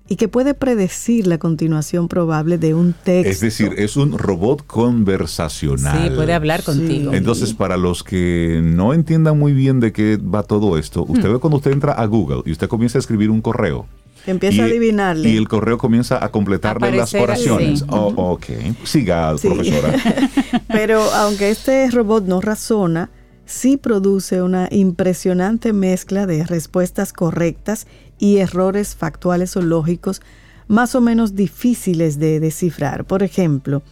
y 0.07 0.17
que 0.17 0.27
puede 0.27 0.53
predecir 0.53 1.25
la 1.25 1.39
continuación 1.39 2.07
probable 2.07 2.57
de 2.57 2.75
un 2.75 2.93
texto. 2.93 3.29
Es 3.29 3.39
decir, 3.39 3.73
es 3.77 3.97
un 3.97 4.17
robot 4.17 4.65
conversacional. 4.67 6.09
Sí, 6.09 6.15
puede 6.15 6.33
hablar 6.33 6.63
contigo. 6.63 7.13
Entonces, 7.13 7.53
para 7.53 7.75
los 7.75 8.03
que 8.03 8.61
no 8.63 8.93
entiendan 8.93 9.39
muy 9.39 9.53
bien 9.53 9.79
de 9.79 9.91
qué 9.91 10.17
va 10.17 10.43
todo 10.43 10.77
esto, 10.77 11.03
usted 11.07 11.31
ve 11.31 11.39
cuando 11.39 11.57
usted 11.57 11.71
entra 11.71 11.93
a 11.93 12.05
Google 12.05 12.43
y 12.45 12.51
usted 12.51 12.67
comienza 12.67 12.97
a 12.97 13.01
escribir 13.01 13.31
un 13.31 13.41
correo. 13.41 13.87
empieza 14.27 14.63
a 14.63 14.65
adivinarle. 14.65 15.27
Y 15.29 15.37
el 15.37 15.47
correo 15.47 15.79
comienza 15.79 16.23
a 16.23 16.29
completarle 16.29 16.95
las 16.95 17.13
oraciones. 17.15 17.83
Oh, 17.89 18.13
ok, 18.15 18.45
siga, 18.83 19.35
profesora. 19.41 19.95
Pero 20.67 21.01
aunque 21.13 21.49
este 21.49 21.89
robot 21.89 22.25
no 22.25 22.41
razona, 22.41 23.09
sí 23.45 23.77
produce 23.77 24.41
una 24.41 24.67
impresionante 24.71 25.73
mezcla 25.73 26.25
de 26.25 26.43
respuestas 26.43 27.13
correctas 27.13 27.87
y 28.17 28.37
errores 28.37 28.95
factuales 28.95 29.55
o 29.55 29.61
lógicos 29.61 30.21
más 30.67 30.95
o 30.95 31.01
menos 31.01 31.35
difíciles 31.35 32.17
de 32.19 32.39
descifrar. 32.39 33.05
Por 33.05 33.23
ejemplo, 33.23 33.83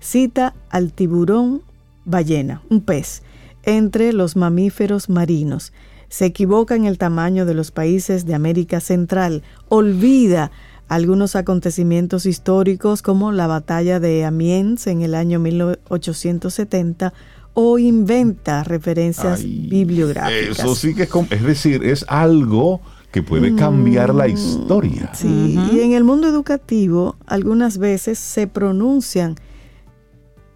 cita 0.00 0.54
al 0.70 0.92
tiburón 0.92 1.62
ballena, 2.04 2.62
un 2.70 2.80
pez, 2.80 3.22
entre 3.64 4.12
los 4.12 4.36
mamíferos 4.36 5.08
marinos. 5.08 5.72
Se 6.08 6.26
equivoca 6.26 6.76
en 6.76 6.84
el 6.84 6.98
tamaño 6.98 7.46
de 7.46 7.54
los 7.54 7.70
países 7.70 8.26
de 8.26 8.34
América 8.34 8.80
Central, 8.80 9.42
olvida 9.68 10.52
algunos 10.86 11.34
acontecimientos 11.34 12.26
históricos 12.26 13.02
como 13.02 13.32
la 13.32 13.46
batalla 13.46 14.00
de 14.00 14.24
Amiens 14.24 14.86
en 14.86 15.02
el 15.02 15.14
año 15.14 15.40
1870 15.40 17.14
o 17.54 17.78
inventa 17.78 18.64
referencias 18.64 19.42
bibliográficas. 19.42 20.58
Eso 20.58 20.74
sí 20.74 20.94
que 20.94 21.04
es, 21.04 21.10
es 21.30 21.42
decir, 21.42 21.84
es 21.84 22.04
algo 22.08 22.80
que 23.12 23.22
puede 23.22 23.54
cambiar 23.54 24.12
la 24.12 24.26
mm, 24.26 24.30
historia. 24.30 25.10
Sí, 25.14 25.56
y 25.72 25.80
en 25.80 25.92
el 25.92 26.02
mundo 26.02 26.26
educativo 26.26 27.16
algunas 27.26 27.78
veces 27.78 28.18
se 28.18 28.48
pronuncian 28.48 29.36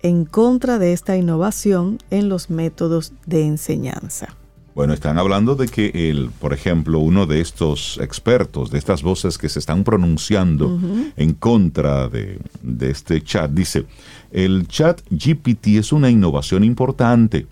en 0.02 0.24
contra 0.24 0.80
de 0.80 0.92
esta 0.92 1.16
innovación 1.16 1.98
en 2.10 2.28
los 2.28 2.50
métodos 2.50 3.12
de 3.26 3.46
enseñanza. 3.46 4.34
Bueno, 4.78 4.94
están 4.94 5.18
hablando 5.18 5.56
de 5.56 5.66
que, 5.66 5.90
el, 6.08 6.30
por 6.30 6.52
ejemplo, 6.52 7.00
uno 7.00 7.26
de 7.26 7.40
estos 7.40 7.98
expertos, 8.00 8.70
de 8.70 8.78
estas 8.78 9.02
voces 9.02 9.36
que 9.36 9.48
se 9.48 9.58
están 9.58 9.82
pronunciando 9.82 10.78
en 11.16 11.34
contra 11.34 12.08
de, 12.08 12.38
de 12.62 12.90
este 12.92 13.20
chat, 13.20 13.50
dice, 13.50 13.86
el 14.30 14.68
chat 14.68 15.00
GPT 15.10 15.78
es 15.78 15.92
una 15.92 16.10
innovación 16.10 16.62
importante, 16.62 17.48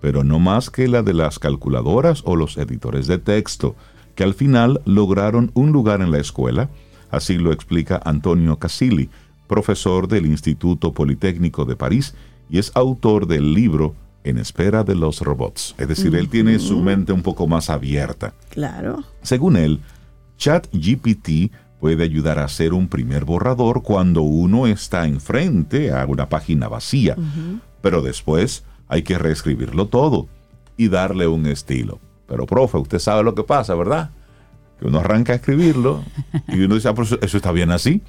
pero 0.00 0.24
no 0.24 0.40
más 0.40 0.68
que 0.68 0.88
la 0.88 1.04
de 1.04 1.14
las 1.14 1.38
calculadoras 1.38 2.22
o 2.24 2.34
los 2.34 2.56
editores 2.56 3.06
de 3.06 3.18
texto 3.18 3.76
que 4.16 4.24
al 4.24 4.34
final 4.34 4.80
lograron 4.86 5.52
un 5.54 5.70
lugar 5.70 6.00
en 6.00 6.10
la 6.10 6.18
escuela, 6.18 6.68
así 7.12 7.38
lo 7.38 7.52
explica 7.52 8.00
Antonio 8.04 8.58
Casilli, 8.58 9.08
profesor 9.46 10.08
del 10.08 10.26
Instituto 10.26 10.92
Politécnico 10.92 11.64
de 11.64 11.76
París 11.76 12.16
y 12.50 12.58
es 12.58 12.72
autor 12.74 13.28
del 13.28 13.54
libro 13.54 13.94
En 14.26 14.38
espera 14.38 14.82
de 14.82 14.96
los 14.96 15.20
robots. 15.20 15.76
Es 15.78 15.86
decir, 15.86 16.16
él 16.16 16.28
tiene 16.28 16.58
su 16.58 16.80
mente 16.80 17.12
un 17.12 17.22
poco 17.22 17.46
más 17.46 17.70
abierta. 17.70 18.34
Claro. 18.50 19.04
Según 19.22 19.56
él, 19.56 19.80
ChatGPT 20.36 21.52
puede 21.78 22.02
ayudar 22.02 22.40
a 22.40 22.44
hacer 22.46 22.72
un 22.72 22.88
primer 22.88 23.24
borrador 23.24 23.84
cuando 23.84 24.22
uno 24.22 24.66
está 24.66 25.06
enfrente 25.06 25.92
a 25.92 26.04
una 26.06 26.28
página 26.28 26.66
vacía, 26.66 27.16
pero 27.80 28.02
después 28.02 28.64
hay 28.88 29.02
que 29.02 29.16
reescribirlo 29.16 29.86
todo 29.86 30.26
y 30.76 30.88
darle 30.88 31.28
un 31.28 31.46
estilo. 31.46 32.00
Pero, 32.26 32.46
profe, 32.46 32.78
usted 32.78 32.98
sabe 32.98 33.22
lo 33.22 33.32
que 33.32 33.44
pasa, 33.44 33.76
¿verdad? 33.76 34.10
Que 34.80 34.88
uno 34.88 34.98
arranca 34.98 35.34
a 35.34 35.36
escribirlo 35.36 36.02
y 36.48 36.64
uno 36.64 36.74
dice, 36.74 36.88
ah, 36.88 36.94
pues 36.94 37.16
eso 37.22 37.36
está 37.36 37.52
bien 37.52 37.70
así. 37.70 38.02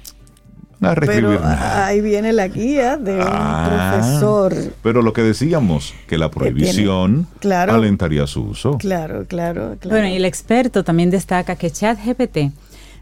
No 0.80 0.94
pero 0.94 1.40
ahí 1.44 2.00
viene 2.00 2.32
la 2.32 2.46
guía 2.46 2.96
de 2.96 3.16
un 3.16 3.26
ah, 3.26 3.96
profesor. 3.98 4.54
Pero 4.82 5.02
lo 5.02 5.12
que 5.12 5.22
decíamos, 5.22 5.92
que 6.06 6.18
la 6.18 6.30
prohibición 6.30 7.26
alentaría 7.42 8.26
su 8.26 8.42
uso. 8.42 8.78
Claro, 8.78 9.24
claro, 9.26 9.76
claro. 9.80 9.96
Bueno, 9.96 10.08
y 10.08 10.16
el 10.16 10.24
experto 10.24 10.84
también 10.84 11.10
destaca 11.10 11.56
que 11.56 11.70
ChatGPT 11.70 12.52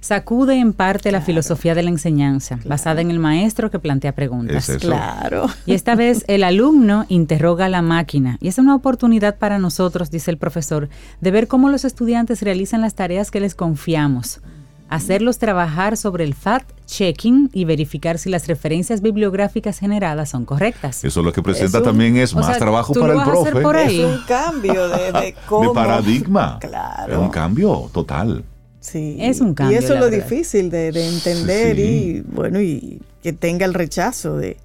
sacude 0.00 0.58
en 0.58 0.72
parte 0.72 1.10
la 1.10 1.20
filosofía 1.20 1.74
de 1.74 1.82
la 1.82 1.90
enseñanza, 1.90 2.60
basada 2.64 3.00
en 3.00 3.10
el 3.10 3.18
maestro 3.18 3.70
que 3.70 3.78
plantea 3.78 4.12
preguntas. 4.12 4.70
Claro. 4.80 5.46
Y 5.66 5.74
esta 5.74 5.96
vez 5.96 6.24
el 6.28 6.44
alumno 6.44 7.04
interroga 7.08 7.66
a 7.66 7.68
la 7.68 7.82
máquina. 7.82 8.38
Y 8.40 8.48
es 8.48 8.58
una 8.58 8.74
oportunidad 8.74 9.36
para 9.36 9.58
nosotros, 9.58 10.10
dice 10.10 10.30
el 10.30 10.38
profesor, 10.38 10.88
de 11.20 11.30
ver 11.30 11.48
cómo 11.48 11.68
los 11.68 11.84
estudiantes 11.84 12.42
realizan 12.42 12.80
las 12.80 12.94
tareas 12.94 13.30
que 13.30 13.40
les 13.40 13.54
confiamos. 13.54 14.40
Hacerlos 14.88 15.38
trabajar 15.38 15.96
sobre 15.96 16.24
el 16.24 16.34
fact-checking 16.34 17.50
y 17.52 17.64
verificar 17.64 18.18
si 18.18 18.30
las 18.30 18.46
referencias 18.46 19.00
bibliográficas 19.00 19.78
generadas 19.78 20.30
son 20.30 20.44
correctas. 20.44 21.04
Eso 21.04 21.22
lo 21.22 21.32
que 21.32 21.42
presenta 21.42 21.82
también 21.82 22.16
es 22.16 22.34
más 22.34 22.56
trabajo 22.58 22.94
para 22.94 23.14
el 23.14 23.22
profe. 23.22 23.50
Es 23.86 24.04
un 24.04 24.20
cambio 24.26 24.88
de, 24.88 25.12
de, 25.12 25.34
cómo, 25.48 25.70
de 25.70 25.74
paradigma. 25.74 26.58
Claro. 26.60 27.12
Es 27.12 27.18
un 27.18 27.30
cambio 27.30 27.90
total. 27.92 28.44
Sí. 28.80 29.16
Es 29.18 29.40
un 29.40 29.54
cambio. 29.54 29.80
Y 29.80 29.84
eso 29.84 29.94
es 29.94 30.00
lo 30.00 30.08
difícil 30.08 30.70
de, 30.70 30.88
entender 30.88 31.78
y 31.78 32.20
bueno, 32.20 32.60
y 32.60 33.02
que 33.22 33.32
tenga 33.32 33.66
el 33.66 33.74
rechazo 33.74 34.36
de, 34.36 34.56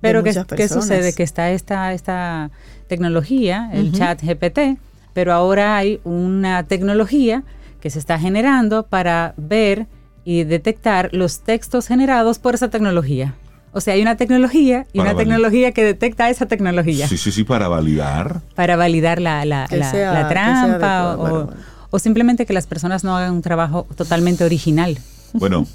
pero 0.00 0.22
muchas 0.22 0.46
¿qué, 0.46 0.56
¿qué 0.56 0.68
sucede? 0.68 1.12
Que 1.12 1.22
está 1.22 1.50
esta, 1.50 1.92
esta 1.92 2.50
tecnología, 2.88 3.70
el 3.72 3.92
chat 3.92 4.20
GPT, 4.22 4.78
pero 5.12 5.32
ahora 5.32 5.76
hay 5.76 6.00
una 6.04 6.64
tecnología 6.64 7.44
que 7.80 7.90
se 7.90 7.98
está 7.98 8.18
generando 8.18 8.86
para 8.86 9.34
ver 9.36 9.86
y 10.24 10.44
detectar 10.44 11.10
los 11.12 11.40
textos 11.40 11.86
generados 11.86 12.38
por 12.38 12.54
esa 12.54 12.68
tecnología. 12.68 13.34
O 13.72 13.80
sea, 13.80 13.94
hay 13.94 14.02
una 14.02 14.16
tecnología 14.16 14.86
y 14.92 15.00
una 15.00 15.14
tecnología 15.14 15.72
que 15.72 15.84
detecta 15.84 16.30
esa 16.30 16.46
tecnología. 16.46 17.06
Sí, 17.06 17.16
sí, 17.16 17.30
sí, 17.30 17.44
para 17.44 17.68
validar. 17.68 18.40
Para 18.54 18.76
validar 18.76 19.20
la, 19.20 19.44
la, 19.44 19.68
la, 19.70 20.28
trampa 20.28 21.16
o, 21.16 21.50
o 21.90 21.98
simplemente 21.98 22.46
que 22.46 22.52
las 22.52 22.66
personas 22.66 23.04
no 23.04 23.16
hagan 23.16 23.32
un 23.32 23.42
trabajo 23.42 23.86
totalmente 23.96 24.44
original. 24.44 24.98
Bueno, 25.32 25.66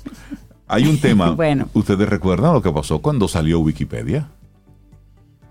hay 0.68 0.88
un 0.88 1.00
tema. 1.00 1.32
bueno. 1.36 1.70
¿Ustedes 1.74 2.10
recuerdan 2.10 2.54
lo 2.54 2.62
que 2.62 2.72
pasó 2.72 3.00
cuando 3.00 3.28
salió 3.28 3.60
Wikipedia? 3.60 4.28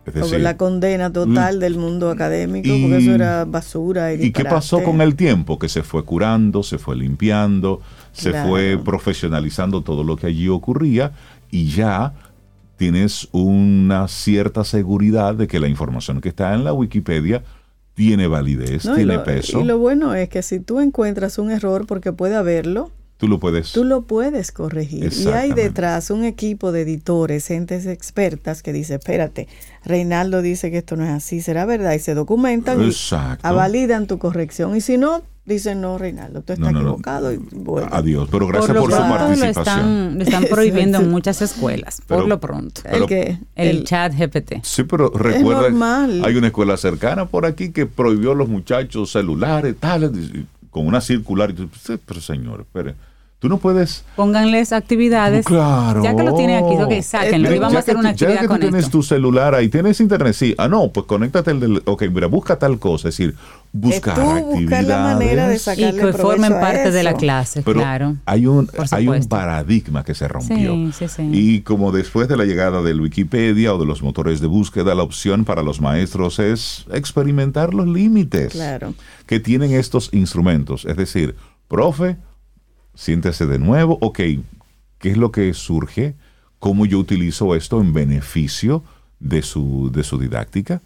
Es 0.04 0.32
la 0.40 0.56
condena 0.56 1.12
total 1.12 1.60
del 1.60 1.76
mundo 1.76 2.10
académico, 2.10 2.68
porque 2.68 2.98
eso 2.98 3.14
era 3.14 3.44
basura. 3.44 4.12
¿Y, 4.12 4.32
qué 4.32 4.44
pasó 4.44 4.82
con 4.82 5.00
el 5.00 5.14
tiempo? 5.14 5.58
Que 5.58 5.68
se 5.68 5.82
fue 5.82 6.04
curando, 6.04 6.62
se 6.64 6.78
fue 6.78 6.96
limpiando, 6.96 7.80
se 8.12 8.32
fue 8.32 8.78
profesionalizando 8.82 9.82
todo 9.82 10.02
lo 10.02 10.16
que 10.16 10.26
allí 10.26 10.48
ocurría 10.48 11.12
y 11.50 11.68
ya 11.68 12.14
tienes 12.76 13.28
una 13.30 14.08
cierta 14.08 14.64
seguridad 14.64 15.36
de 15.36 15.46
que 15.46 15.60
la 15.60 15.68
información 15.68 16.20
que 16.20 16.30
está 16.30 16.52
en 16.54 16.64
la 16.64 16.72
Wikipedia 16.72 17.44
tiene 17.94 18.26
validez, 18.26 18.82
tiene 18.82 19.20
peso. 19.20 19.60
Y 19.60 19.64
lo 19.64 19.78
bueno 19.78 20.14
es 20.14 20.28
que 20.28 20.42
si 20.42 20.58
tú 20.58 20.80
encuentras 20.80 21.38
un 21.38 21.52
error, 21.52 21.86
porque 21.86 22.12
puede 22.12 22.34
haberlo, 22.34 22.90
tú 23.22 23.28
lo 23.28 23.38
puedes. 23.38 23.70
Tú 23.70 23.84
lo 23.84 24.02
puedes 24.02 24.50
corregir. 24.50 25.12
Y 25.12 25.28
hay 25.28 25.52
detrás 25.52 26.10
un 26.10 26.24
equipo 26.24 26.72
de 26.72 26.80
editores, 26.80 27.46
gentes 27.46 27.86
expertas 27.86 28.64
que 28.64 28.72
dice, 28.72 28.96
espérate, 28.96 29.46
Reinaldo 29.84 30.42
dice 30.42 30.72
que 30.72 30.78
esto 30.78 30.96
no 30.96 31.04
es 31.04 31.10
así, 31.10 31.40
será 31.40 31.64
verdad, 31.64 31.92
y 31.92 32.00
se 32.00 32.14
documentan 32.14 32.82
y 32.82 32.92
validan 33.44 34.08
tu 34.08 34.18
corrección. 34.18 34.74
Y 34.74 34.80
si 34.80 34.98
no, 34.98 35.22
dicen, 35.44 35.80
no, 35.80 35.98
Reinaldo, 35.98 36.42
tú 36.42 36.54
estás 36.54 36.70
equivocado. 36.70 37.32
Y 37.32 37.36
bueno. 37.36 37.90
Adiós, 37.92 38.28
pero 38.28 38.48
gracias 38.48 38.76
por, 38.76 38.90
su 38.90 38.98
participación. 38.98 40.18
Lo 40.18 40.24
están, 40.24 40.44
prohibiendo 40.50 40.98
en 40.98 41.08
muchas 41.08 41.42
escuelas, 41.42 42.02
por 42.04 42.26
lo 42.26 42.40
pronto. 42.40 42.82
¿El 42.86 43.06
qué? 43.06 43.38
El, 43.54 43.84
chat 43.84 44.14
GPT. 44.18 44.64
Sí, 44.64 44.82
pero 44.82 45.10
recuerda, 45.10 45.68
hay 46.24 46.34
una 46.34 46.48
escuela 46.48 46.76
cercana 46.76 47.26
por 47.26 47.46
aquí 47.46 47.70
que 47.70 47.86
prohibió 47.86 48.32
a 48.32 48.34
los 48.34 48.48
muchachos 48.48 49.12
celulares, 49.12 49.76
tales 49.78 50.10
con 50.70 50.88
una 50.88 51.00
circular. 51.00 51.50
Y 51.50 51.54
tú, 51.54 51.68
pero 52.04 52.20
señor, 52.20 52.62
espere 52.62 52.96
Tú 53.43 53.48
no 53.48 53.59
puedes. 53.59 54.05
Pónganles 54.14 54.73
actividades. 54.73 55.44
Claro. 55.44 56.01
Ya 56.01 56.14
que 56.14 56.23
lo 56.23 56.36
tienen 56.36 56.64
aquí, 56.64 56.81
ok, 56.81 57.02
sáquenlo 57.02 57.52
y 57.52 57.59
vamos 57.59 57.74
a 57.74 57.81
hacer 57.81 57.97
una 57.97 58.10
actividad 58.10 58.35
ya 58.36 58.40
que 58.43 58.47
tú 58.47 58.59
tienes 58.60 58.89
tu 58.89 59.02
celular 59.02 59.56
ahí, 59.56 59.69
tienes 59.69 59.98
internet, 59.98 60.32
sí. 60.32 60.55
Ah, 60.59 60.69
no, 60.69 60.93
pues 60.93 61.06
conéctate 61.06 61.51
el 61.51 61.59
del. 61.59 61.82
Ok, 61.85 62.05
mira, 62.12 62.28
busca 62.28 62.56
tal 62.56 62.78
cosa. 62.78 63.09
Es 63.09 63.16
decir, 63.16 63.35
buscar 63.73 64.20
actividades. 64.20 64.86
la 64.86 65.02
manera 65.02 65.48
de 65.48 65.56
y 65.56 65.93
que 65.93 66.12
formen 66.12 66.52
parte 66.52 66.93
de 66.93 67.02
la 67.02 67.14
clase, 67.14 67.64
claro. 67.64 68.16
Hay 68.27 68.47
un, 68.47 68.70
hay 68.93 69.09
un 69.09 69.24
paradigma 69.24 70.05
que 70.05 70.14
se 70.14 70.28
rompió. 70.28 70.74
Sí, 70.74 70.93
sí, 70.93 71.09
sí. 71.09 71.31
Y 71.32 71.60
como 71.62 71.90
después 71.90 72.28
de 72.28 72.36
la 72.36 72.44
llegada 72.44 72.81
del 72.81 73.01
Wikipedia 73.01 73.74
o 73.74 73.78
de 73.78 73.86
los 73.86 74.05
motores 74.05 74.40
de 74.40 74.47
búsqueda, 74.47 74.94
la 74.94 75.02
opción 75.02 75.44
para 75.44 75.64
los 75.64 75.81
maestros 75.81 76.39
es 76.39 76.86
experimentar 76.93 77.74
los 77.74 77.89
límites 77.89 78.52
claro. 78.52 78.94
que 79.27 79.40
tienen 79.40 79.73
estos 79.73 80.10
instrumentos. 80.12 80.85
Es 80.85 80.97
decir, 80.97 81.35
profe 81.66 82.19
siéntese 82.94 83.47
de 83.47 83.59
nuevo, 83.59 83.98
ok, 84.01 84.20
¿qué 84.98 85.10
es 85.10 85.16
lo 85.16 85.32
que 85.32 85.52
surge? 85.55 86.14
¿Cómo 86.59 86.86
yo 86.86 86.98
utilizo 86.98 87.55
esto 87.55 87.81
en 87.81 87.93
beneficio 87.93 88.85
de 89.20 89.43
su, 89.43 89.90
de 89.93 90.05
su 90.05 90.19
didáctica? 90.19 90.81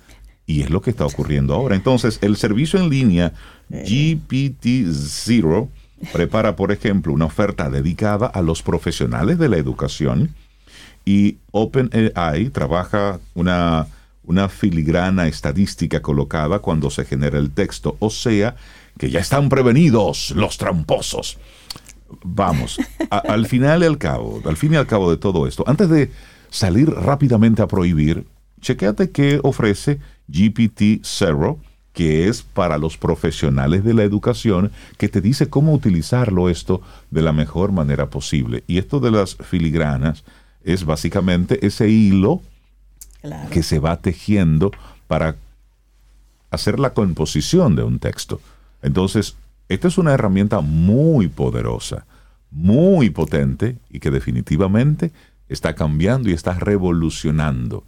Y 0.47 0.63
es 0.63 0.71
lo 0.71 0.81
que 0.81 0.91
está 0.91 1.05
ocurriendo 1.05 1.55
ahora. 1.55 1.75
Entonces, 1.75 2.19
el 2.23 2.37
servicio 2.37 2.81
en 2.81 2.89
línea 2.89 3.33
GPT-0 3.71 5.69
prepara, 6.13 6.57
por 6.57 6.73
ejemplo, 6.73 7.13
una 7.13 7.25
oferta 7.25 7.69
dedicada 7.69 8.27
a 8.27 8.43
los 8.43 8.63
profesionales 8.63 9.39
de 9.39 9.49
la 9.49 9.57
educación 9.57 10.35
y 11.05 11.39
OpenAI 11.51 12.51
trabaja 12.51 13.19
una, 13.35 13.87
una 14.25 14.49
filigrana 14.49 15.27
estadística 15.27 16.01
colocada 16.01 16.61
cuando 16.61 16.91
se 16.91 17.05
genera 17.05 17.39
el 17.39 17.51
texto, 17.51 17.97
o 17.99 18.11
sea, 18.11 18.57
que 18.99 19.11
ya 19.11 19.21
están 19.21 19.49
prevenidos 19.49 20.31
los 20.31 20.59
tramposos 20.59 21.39
vamos, 22.25 22.79
al 23.11 23.47
final 23.47 23.83
y 23.83 23.87
al 23.87 23.99
cabo, 23.99 24.41
al 24.45 24.57
fin 24.57 24.75
y 24.75 24.77
al 24.77 24.87
cabo 24.87 25.11
de 25.11 25.17
todo 25.17 25.47
esto, 25.47 25.65
antes 25.67 25.89
de 25.89 26.11
salir 26.51 26.91
rápidamente 26.91 27.63
a 27.63 27.69
prohibir, 27.69 28.27
chequeate 28.61 29.11
qué 29.11 29.41
ofrece 29.43 29.99
GPT 30.29 31.05
Zero, 31.05 31.59
que 31.93 32.29
es 32.29 32.43
para 32.43 32.77
los 32.77 32.99
profesionales 32.99 33.83
de 33.83 33.95
la 33.95 34.03
educación, 34.03 34.71
que 34.99 35.09
te 35.09 35.21
dice 35.21 35.49
cómo 35.49 35.73
utilizarlo 35.73 36.51
esto 36.51 36.83
de 37.11 37.23
la 37.23 37.33
mejor 37.33 37.73
manera 37.73 38.11
posible. 38.11 38.65
Y 38.67 38.79
esto 38.79 39.01
de 39.01 39.11
las 39.11 39.37
filigranas 39.37 40.23
es 40.63 40.85
básicamente 40.85 41.67
ese 41.67 41.89
hilo 41.89 42.43
que 43.51 43.63
se 43.63 43.79
va 43.79 43.97
tejiendo 43.97 44.73
para 45.07 45.37
hacer 46.51 46.79
la 46.79 46.93
composición 46.93 47.77
de 47.77 47.83
un 47.83 47.99
texto. 47.99 48.41
Entonces, 48.83 49.37
esta 49.69 49.89
es 49.89 49.99
una 49.99 50.13
herramienta 50.15 50.61
muy 50.61 51.29
poderosa, 51.29 52.07
muy 52.51 53.11
potente 53.11 53.79
y 53.91 54.01
que 54.01 54.11
definitivamente 54.11 55.13
está 55.49 55.75
cambiando 55.75 56.31
y 56.31 56.33
está 56.33 56.55
revolucionando 56.55 57.85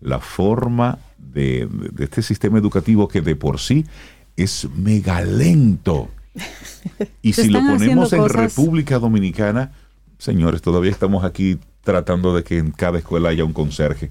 la 0.00 0.20
forma 0.20 0.98
de, 1.18 1.68
este 1.98 2.22
sistema 2.22 2.58
educativo 2.58 3.08
que 3.08 3.20
de 3.20 3.36
por 3.36 3.58
sí 3.58 3.84
es 4.36 4.68
mega 4.76 5.22
lento. 5.22 6.08
Y 7.22 7.32
si 7.32 7.48
lo 7.48 7.60
ponemos 7.60 8.12
en 8.12 8.28
República 8.28 8.98
Dominicana, 8.98 9.72
señores, 10.18 10.62
todavía 10.62 10.90
estamos 10.90 11.24
aquí 11.24 11.58
tratando 11.82 12.34
de 12.34 12.44
que 12.44 12.58
en 12.58 12.70
cada 12.72 12.98
escuela 12.98 13.30
haya 13.30 13.44
un 13.44 13.52
conserje 13.52 14.10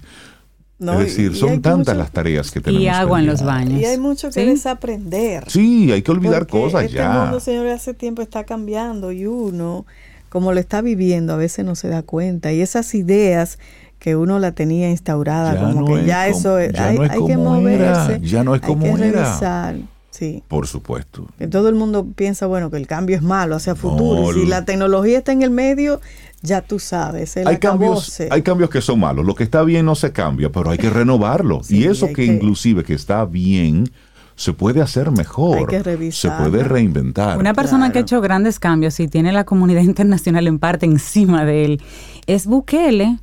es 0.78 0.98
decir, 0.98 1.34
son 1.34 1.62
tantas 1.62 1.96
las 1.96 2.10
tareas 2.10 2.50
que 2.50 2.60
tenemos. 2.60 2.82
Y 2.82 2.88
agua 2.88 3.20
en 3.20 3.26
los 3.26 3.42
baños. 3.42 3.80
Y 3.80 3.84
hay 3.84 3.98
mucho 3.98 4.30
que 4.30 4.44
desaprender. 4.44 5.44
Sí, 5.50 5.90
hay 5.90 6.02
que 6.02 6.10
olvidar 6.10 6.46
cosas 6.46 6.84
este 6.84 6.96
ya. 6.96 7.12
El 7.12 7.20
mundo, 7.22 7.40
señores, 7.40 7.74
hace 7.74 7.94
tiempo 7.94 8.20
está 8.20 8.44
cambiando 8.44 9.10
y 9.10 9.26
uno, 9.26 9.86
como 10.28 10.52
lo 10.52 10.60
está 10.60 10.82
viviendo, 10.82 11.32
a 11.32 11.36
veces 11.36 11.64
no 11.64 11.74
se 11.74 11.88
da 11.88 12.02
cuenta. 12.02 12.52
Y 12.52 12.60
esas 12.60 12.94
ideas 12.94 13.58
que 13.98 14.16
uno 14.16 14.38
la 14.38 14.52
tenía 14.52 14.90
instaurada, 14.90 15.72
como 15.72 15.94
que 15.94 16.04
ya 16.04 16.28
eso 16.28 16.60
ya 16.60 16.88
hay, 16.88 16.96
no 16.98 17.04
es 17.04 17.10
hay 17.10 17.18
como 17.18 17.28
que 17.28 17.36
moverse. 17.36 18.20
Ya 18.20 18.44
no 18.44 18.54
es 18.54 18.60
como 18.60 18.86
hay 18.86 18.94
que 18.94 19.08
era. 19.08 19.24
revisar. 19.24 19.76
Sí. 20.10 20.42
Por 20.48 20.66
supuesto. 20.66 21.26
Todo 21.50 21.68
el 21.68 21.74
mundo 21.74 22.06
piensa, 22.14 22.46
bueno, 22.46 22.70
que 22.70 22.78
el 22.78 22.86
cambio 22.86 23.16
es 23.16 23.22
malo 23.22 23.56
hacia 23.56 23.74
futuro. 23.74 24.30
y 24.30 24.40
si 24.42 24.46
la 24.46 24.64
tecnología 24.64 25.18
está 25.18 25.32
en 25.32 25.42
el 25.42 25.50
medio, 25.50 26.00
ya 26.46 26.62
tú 26.62 26.78
sabes. 26.78 27.36
hay, 27.36 27.58
cambios, 27.58 28.20
hay 28.30 28.42
cambios 28.42 28.70
que 28.70 28.80
son 28.80 29.00
malos. 29.00 29.26
Lo 29.26 29.34
que 29.34 29.44
está 29.44 29.62
bien 29.62 29.84
no 29.84 29.94
se 29.94 30.12
cambia, 30.12 30.50
pero 30.50 30.70
hay 30.70 30.78
que 30.78 30.90
renovarlo. 30.90 31.60
y 31.68 31.84
eso 31.84 32.08
que, 32.12 32.24
inclusive 32.24 32.84
que 32.84 32.94
está 32.94 33.24
bien, 33.24 33.90
se 34.36 34.52
puede 34.52 34.82
hacer 34.82 35.10
mejor. 35.10 35.58
Hay 35.58 35.66
que 35.66 35.82
revisar. 35.82 36.38
Se 36.38 36.42
puede 36.42 36.62
reinventar. 36.62 37.38
Una 37.38 37.54
persona 37.54 37.90
que 37.90 37.98
ha 37.98 38.02
hecho 38.02 38.20
grandes 38.20 38.58
cambios 38.58 39.00
y 39.00 39.08
tiene 39.08 39.32
la 39.32 39.44
comunidad 39.44 39.80
internacional 39.82 40.46
en 40.46 40.58
parte 40.58 40.86
encima 40.86 41.44
de 41.44 41.64
él 41.64 41.82
es 42.26 42.46
Bukele 42.46 43.18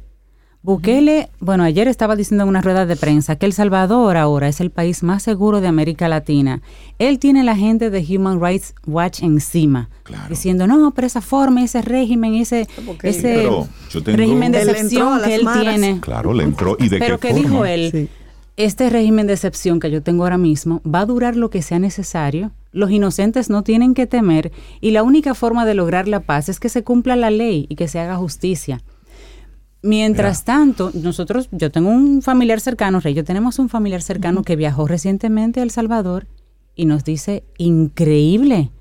Bukele, 0.65 1.27
bueno, 1.41 1.65
ayer 1.65 1.90
estaba 1.90 2.15
diciendo 2.15 2.45
en 2.45 2.49
una 2.49 2.61
rueda 2.61 2.85
de 2.85 2.95
prensa 2.95 3.35
que 3.35 3.45
El 3.45 3.52
Salvador 3.52 4.15
ahora 4.15 4.48
es 4.48 4.61
el 4.61 4.72
país 4.72 5.03
más 5.03 5.22
seguro 5.22 5.60
de 5.60 5.68
América 5.68 6.07
Latina. 6.07 6.61
Él 6.99 7.19
tiene 7.19 7.44
la 7.44 7.57
gente 7.57 7.90
de 7.90 7.99
Human 7.99 8.41
Rights 8.41 8.73
Watch 8.88 9.23
encima, 9.23 9.90
diciendo, 10.30 10.65
no, 10.65 10.91
pero 10.91 11.06
esa 11.06 11.19
forma, 11.19 11.65
ese 11.65 11.81
régimen, 11.81 12.35
ese, 12.35 12.69
ese 13.02 13.45
régimen 14.06 14.53
de 14.53 14.61
excepción 14.61 15.22
que 15.22 15.35
él 15.35 15.45
tiene. 15.60 15.99
Claro, 15.99 16.34
le 16.34 16.45
entró. 16.45 16.77
¿Y 16.80 16.88
de 16.88 16.98
pero 16.98 17.19
qué 17.19 17.27
que 17.27 17.34
dijo 17.34 17.65
él, 17.65 18.10
este 18.56 18.90
régimen 18.90 19.27
de 19.27 19.34
excepción 19.34 19.81
que 19.81 19.91
yo 19.91 20.02
tengo 20.02 20.23
ahora 20.23 20.38
mismo 20.38 20.81
va 20.88 21.02
a 21.02 21.06
durar 21.06 21.35
lo 21.35 21.49
que 21.49 21.61
sea 21.61 21.80
necesario. 21.80 22.52
Los 22.72 22.90
inocentes 22.90 23.49
no 23.49 23.64
tienen 23.64 23.94
que 23.94 24.07
temer 24.07 24.53
y 24.80 24.91
la 24.91 25.03
única 25.03 25.34
forma 25.34 25.65
de 25.65 25.73
lograr 25.73 26.07
la 26.07 26.22
paz 26.22 26.48
es 26.48 26.61
que 26.61 26.69
se 26.69 26.85
cumpla 26.85 27.18
la 27.18 27.31
ley 27.31 27.65
y 27.68 27.76
que 27.76 27.90
se 27.90 27.99
haga 27.99 28.15
justicia. 28.15 28.81
Mientras 29.86 30.46
tanto, 30.46 30.92
nosotros, 30.94 31.50
yo 31.52 31.70
tengo 31.70 31.90
un 31.90 32.22
familiar 32.22 32.62
cercano, 32.62 33.02
Rey, 33.02 33.14
yo 33.14 33.26
tenemos 33.26 33.60
un 33.60 33.68
familiar 33.68 34.02
cercano 34.02 34.42
que 34.44 34.56
viajó 34.56 34.88
recientemente 34.88 35.60
a 35.60 35.64
El 35.64 35.72
Salvador 35.72 36.26
y 36.74 36.86
nos 36.86 37.04
dice, 37.04 37.44
increíble, 37.58 38.72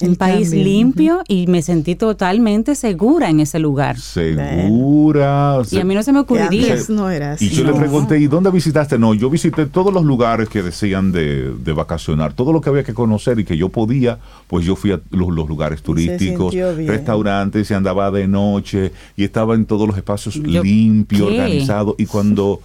un 0.00 0.16
país 0.16 0.50
limpio 0.50 1.22
y 1.28 1.46
me 1.46 1.62
sentí 1.62 1.94
totalmente 1.94 2.74
segura 2.74 3.30
en 3.30 3.38
ese 3.38 3.60
lugar. 3.60 3.98
Segura. 3.98 5.62
Y 5.70 5.78
a 5.78 5.84
mí 5.84 5.94
no 5.94 6.02
se 6.02 6.12
me 6.12 6.18
ocurriría. 6.18 6.76
no 6.88 7.10
era 7.10 7.36
Y 7.38 7.50
yo 7.50 7.62
le 7.64 7.72
pregunté, 7.72 8.18
¿y 8.18 8.26
dónde 8.26 8.50
visitaste? 8.50 8.98
No, 8.98 9.14
yo 9.14 9.30
visité 9.30 9.66
todos 9.66 9.94
los 9.94 10.04
lugares 10.04 10.48
que 10.48 10.62
decían 10.62 11.12
de, 11.12 11.52
vacacionar, 11.74 12.32
todo 12.32 12.52
lo 12.52 12.60
que 12.60 12.70
había 12.70 12.82
que 12.84 12.94
conocer 12.94 13.38
y 13.38 13.44
que 13.44 13.56
yo 13.56 13.68
podía, 13.68 14.18
pues 14.48 14.64
yo 14.64 14.74
fui 14.74 14.92
a 14.92 15.00
los, 15.10 15.28
lugares 15.28 15.82
turísticos, 15.82 16.54
restaurantes, 16.86 17.70
y 17.70 17.74
andaba 17.74 18.10
de 18.10 18.26
noche 18.26 18.92
y 19.16 19.24
estaba 19.24 19.54
en 19.54 19.66
todos 19.66 19.86
los 19.86 19.96
espacios 19.96 20.36
limpios, 20.36 21.28
organizados. 21.28 21.94
Y 21.98 22.06
cuando 22.06 22.60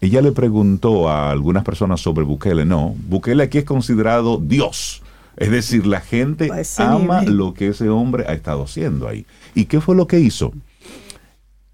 ella 0.00 0.22
le 0.22 0.32
preguntó 0.32 1.08
a 1.10 1.30
algunas 1.30 1.64
personas 1.64 2.00
sobre 2.00 2.24
Bukele, 2.24 2.64
no, 2.64 2.94
Bukele 3.08 3.42
aquí 3.42 3.58
es 3.58 3.64
considerado 3.64 4.38
Dios 4.38 5.02
es 5.40 5.50
decir, 5.50 5.86
la 5.86 6.02
gente 6.02 6.50
ama 6.76 7.22
lo 7.22 7.54
que 7.54 7.68
ese 7.68 7.88
hombre 7.88 8.26
ha 8.28 8.34
estado 8.34 8.62
haciendo 8.62 9.08
ahí. 9.08 9.24
¿Y 9.54 9.64
qué 9.64 9.80
fue 9.80 9.96
lo 9.96 10.06
que 10.06 10.20
hizo? 10.20 10.52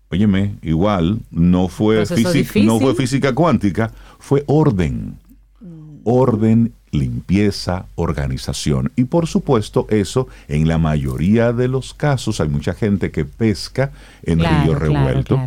Óyeme, 0.08 0.54
igual, 0.62 1.18
no 1.32 1.66
fue, 1.66 2.06
física, 2.06 2.60
no 2.60 2.78
fue 2.78 2.94
física 2.94 3.34
cuántica, 3.34 3.92
fue 4.20 4.44
orden. 4.46 5.18
Mm. 5.60 5.98
Orden, 6.04 6.72
limpieza, 6.92 7.86
organización. 7.96 8.92
Y 8.94 9.04
por 9.04 9.26
supuesto, 9.26 9.88
eso 9.90 10.28
en 10.46 10.68
la 10.68 10.78
mayoría 10.78 11.52
de 11.52 11.66
los 11.66 11.92
casos 11.92 12.40
hay 12.40 12.48
mucha 12.48 12.72
gente 12.72 13.10
que 13.10 13.24
pesca 13.24 13.90
en 14.22 14.38
río 14.38 14.76
revuelto. 14.76 15.40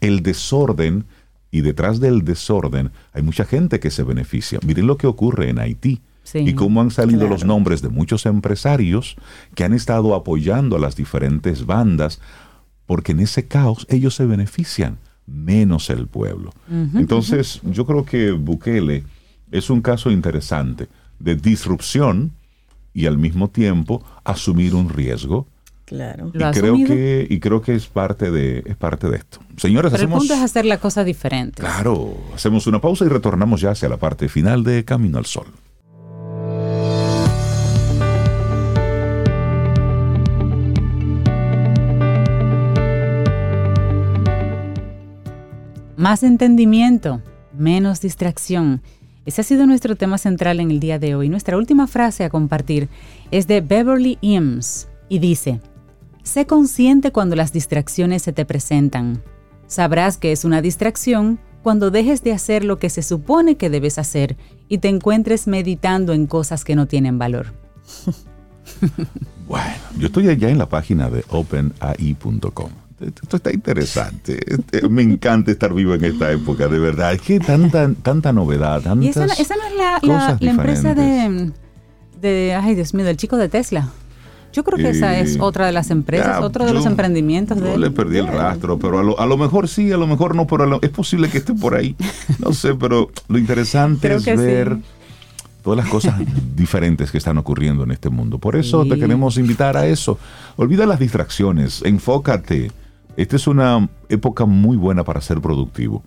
El 0.00 0.24
desorden, 0.24 1.04
y 1.52 1.60
detrás 1.60 2.00
del 2.00 2.24
desorden 2.24 2.90
hay 3.12 3.22
mucha 3.22 3.44
gente 3.44 3.78
que 3.78 3.92
se 3.92 4.02
beneficia. 4.02 4.58
Miren 4.66 4.88
lo 4.88 4.96
que 4.96 5.06
ocurre 5.06 5.48
en 5.48 5.60
Haití 5.60 6.00
y 6.34 6.54
cómo 6.54 6.80
han 6.80 6.90
salido 6.90 7.28
los 7.28 7.44
nombres 7.44 7.82
de 7.82 7.88
muchos 7.88 8.26
empresarios 8.26 9.16
que 9.54 9.64
han 9.64 9.72
estado 9.72 10.14
apoyando 10.14 10.76
a 10.76 10.80
las 10.80 10.96
diferentes 10.96 11.66
bandas, 11.66 12.20
porque 12.86 13.12
en 13.12 13.20
ese 13.20 13.46
caos 13.46 13.86
ellos 13.88 14.14
se 14.14 14.26
benefician, 14.26 14.98
menos 15.26 15.90
el 15.90 16.06
pueblo. 16.06 16.52
Entonces, 16.94 17.60
yo 17.64 17.86
creo 17.86 18.04
que 18.04 18.32
Bukele 18.32 19.04
es 19.50 19.70
un 19.70 19.80
caso 19.80 20.10
interesante 20.10 20.88
de 21.18 21.36
disrupción 21.36 22.32
y 22.92 23.06
al 23.06 23.18
mismo 23.18 23.48
tiempo 23.48 24.02
asumir 24.24 24.74
un 24.74 24.88
riesgo. 24.88 25.46
Claro. 25.84 26.30
Y 26.32 26.38
creo 26.38 26.76
que 26.76 27.26
y 27.28 27.40
creo 27.40 27.60
que 27.62 27.74
es 27.74 27.86
parte 27.86 28.30
de 28.30 28.62
es 28.64 28.76
parte 28.76 29.08
de 29.08 29.16
esto. 29.16 29.40
Señores, 29.56 29.90
Pero 29.90 30.04
hacemos 30.04 30.22
el 30.22 30.28
punto 30.28 30.34
es 30.34 30.50
hacer 30.50 30.64
la 30.64 30.78
cosa 30.78 31.02
diferente. 31.02 31.60
Claro, 31.60 32.16
hacemos 32.32 32.68
una 32.68 32.80
pausa 32.80 33.04
y 33.04 33.08
retornamos 33.08 33.60
ya 33.60 33.72
hacia 33.72 33.88
la 33.88 33.96
parte 33.96 34.28
final 34.28 34.62
de 34.62 34.84
Camino 34.84 35.18
al 35.18 35.26
Sol. 35.26 35.46
Más 46.00 46.22
entendimiento, 46.22 47.20
menos 47.52 48.00
distracción. 48.00 48.80
Ese 49.26 49.42
ha 49.42 49.44
sido 49.44 49.66
nuestro 49.66 49.96
tema 49.96 50.16
central 50.16 50.58
en 50.58 50.70
el 50.70 50.80
día 50.80 50.98
de 50.98 51.14
hoy. 51.14 51.28
Nuestra 51.28 51.58
última 51.58 51.86
frase 51.86 52.24
a 52.24 52.30
compartir 52.30 52.88
es 53.30 53.46
de 53.46 53.60
Beverly 53.60 54.16
Eames 54.22 54.88
y 55.10 55.18
dice, 55.18 55.60
Sé 56.22 56.46
consciente 56.46 57.12
cuando 57.12 57.36
las 57.36 57.52
distracciones 57.52 58.22
se 58.22 58.32
te 58.32 58.46
presentan. 58.46 59.22
Sabrás 59.66 60.16
que 60.16 60.32
es 60.32 60.46
una 60.46 60.62
distracción 60.62 61.38
cuando 61.62 61.90
dejes 61.90 62.24
de 62.24 62.32
hacer 62.32 62.64
lo 62.64 62.78
que 62.78 62.88
se 62.88 63.02
supone 63.02 63.56
que 63.58 63.68
debes 63.68 63.98
hacer 63.98 64.38
y 64.70 64.78
te 64.78 64.88
encuentres 64.88 65.46
meditando 65.46 66.14
en 66.14 66.26
cosas 66.26 66.64
que 66.64 66.76
no 66.76 66.86
tienen 66.86 67.18
valor. 67.18 67.52
bueno, 69.46 69.74
yo 69.98 70.06
estoy 70.06 70.30
allá 70.30 70.48
en 70.48 70.56
la 70.56 70.66
página 70.66 71.10
de 71.10 71.26
openai.com. 71.28 72.70
Esto 73.00 73.36
está 73.36 73.52
interesante. 73.52 74.38
Este, 74.46 74.86
me 74.88 75.02
encanta 75.02 75.50
estar 75.50 75.72
vivo 75.72 75.94
en 75.94 76.04
esta 76.04 76.30
época, 76.30 76.68
de 76.68 76.78
verdad. 76.78 77.14
Es 77.14 77.22
que 77.22 77.40
tanta, 77.40 77.90
tanta 78.02 78.32
novedad. 78.32 78.82
y 79.00 79.08
esa, 79.08 79.26
no 79.26 79.32
es 79.32 79.48
la, 79.76 80.38
empresa 80.40 80.94
de, 80.94 81.52
de, 82.20 82.54
ay 82.54 82.74
Dios 82.74 82.92
mío, 82.92 83.06
del 83.06 83.16
chico 83.16 83.36
de 83.36 83.48
Tesla. 83.48 83.88
Yo 84.52 84.64
creo 84.64 84.78
que 84.78 84.90
esa 84.90 85.18
es 85.18 85.38
otra 85.38 85.66
de 85.66 85.72
las 85.72 85.90
empresas, 85.90 86.42
otro 86.42 86.66
de 86.66 86.72
los 86.72 86.84
emprendimientos 86.84 87.60
de 87.60 87.74
él. 87.74 87.80
le 87.80 87.90
perdí 87.90 88.18
el 88.18 88.26
rastro, 88.26 88.78
pero 88.78 89.18
a 89.18 89.26
lo, 89.26 89.36
mejor 89.36 89.68
sí, 89.68 89.92
a 89.92 89.96
lo 89.96 90.06
mejor 90.06 90.34
no, 90.34 90.46
pero 90.46 90.80
es 90.82 90.90
posible 90.90 91.28
que 91.28 91.38
esté 91.38 91.54
por 91.54 91.74
ahí. 91.74 91.94
No 92.38 92.52
sé, 92.52 92.74
pero 92.74 93.10
lo 93.28 93.38
interesante 93.38 94.12
es 94.12 94.24
ver 94.24 94.76
todas 95.62 95.76
las 95.76 95.88
cosas 95.88 96.14
diferentes 96.56 97.10
que 97.10 97.18
están 97.18 97.38
ocurriendo 97.38 97.84
en 97.84 97.92
este 97.92 98.10
mundo. 98.10 98.38
Por 98.38 98.56
eso 98.56 98.84
te 98.84 98.98
queremos 98.98 99.38
invitar 99.38 99.76
a 99.76 99.86
eso. 99.86 100.18
Olvida 100.56 100.84
las 100.86 100.98
distracciones, 100.98 101.82
enfócate. 101.84 102.72
Esta 103.16 103.36
es 103.36 103.46
una 103.46 103.88
época 104.08 104.44
muy 104.44 104.76
buena 104.76 105.04
para 105.04 105.20
ser 105.20 105.40
productivo. 105.40 106.02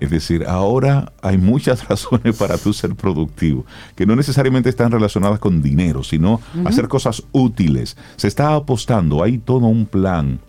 Es 0.00 0.10
decir, 0.10 0.44
ahora 0.46 1.12
hay 1.22 1.38
muchas 1.38 1.88
razones 1.88 2.36
para 2.36 2.56
tú 2.56 2.72
ser 2.72 2.94
productivo, 2.94 3.66
que 3.96 4.06
no 4.06 4.14
necesariamente 4.14 4.68
están 4.68 4.92
relacionadas 4.92 5.38
con 5.38 5.60
dinero, 5.60 6.04
sino 6.04 6.40
hacer 6.64 6.88
cosas 6.88 7.24
útiles. 7.32 7.96
Se 8.16 8.28
está 8.28 8.54
apostando, 8.54 9.22
hay 9.22 9.38
todo 9.38 9.66
un 9.66 9.86
plan 9.86 10.40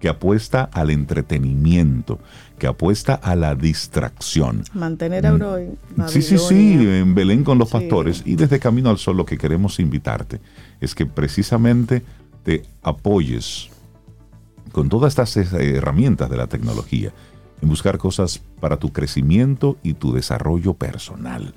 que 0.00 0.08
apuesta 0.08 0.68
al 0.72 0.90
entretenimiento, 0.90 2.20
que 2.58 2.66
apuesta 2.66 3.14
a 3.14 3.34
la 3.34 3.54
distracción. 3.54 4.62
Mantener 4.72 5.26
a 5.26 5.30
Euroy. 5.30 5.70
Sí, 6.06 6.22
sí, 6.22 6.38
sí, 6.38 6.74
en 6.74 7.14
Belén 7.14 7.42
con 7.42 7.58
los 7.58 7.70
pastores. 7.70 8.22
Y 8.24 8.36
desde 8.36 8.60
Camino 8.60 8.90
al 8.90 8.98
Sol 8.98 9.16
lo 9.16 9.24
que 9.24 9.38
queremos 9.38 9.80
invitarte 9.80 10.40
es 10.80 10.94
que 10.94 11.06
precisamente 11.06 12.04
te 12.44 12.62
apoyes 12.82 13.70
con 14.72 14.88
todas 14.88 15.12
estas 15.12 15.36
herramientas 15.54 16.30
de 16.30 16.36
la 16.36 16.46
tecnología 16.46 17.12
en 17.60 17.68
buscar 17.68 17.98
cosas 17.98 18.40
para 18.60 18.76
tu 18.76 18.92
crecimiento 18.92 19.76
y 19.82 19.94
tu 19.94 20.12
desarrollo 20.12 20.74
personal. 20.74 21.54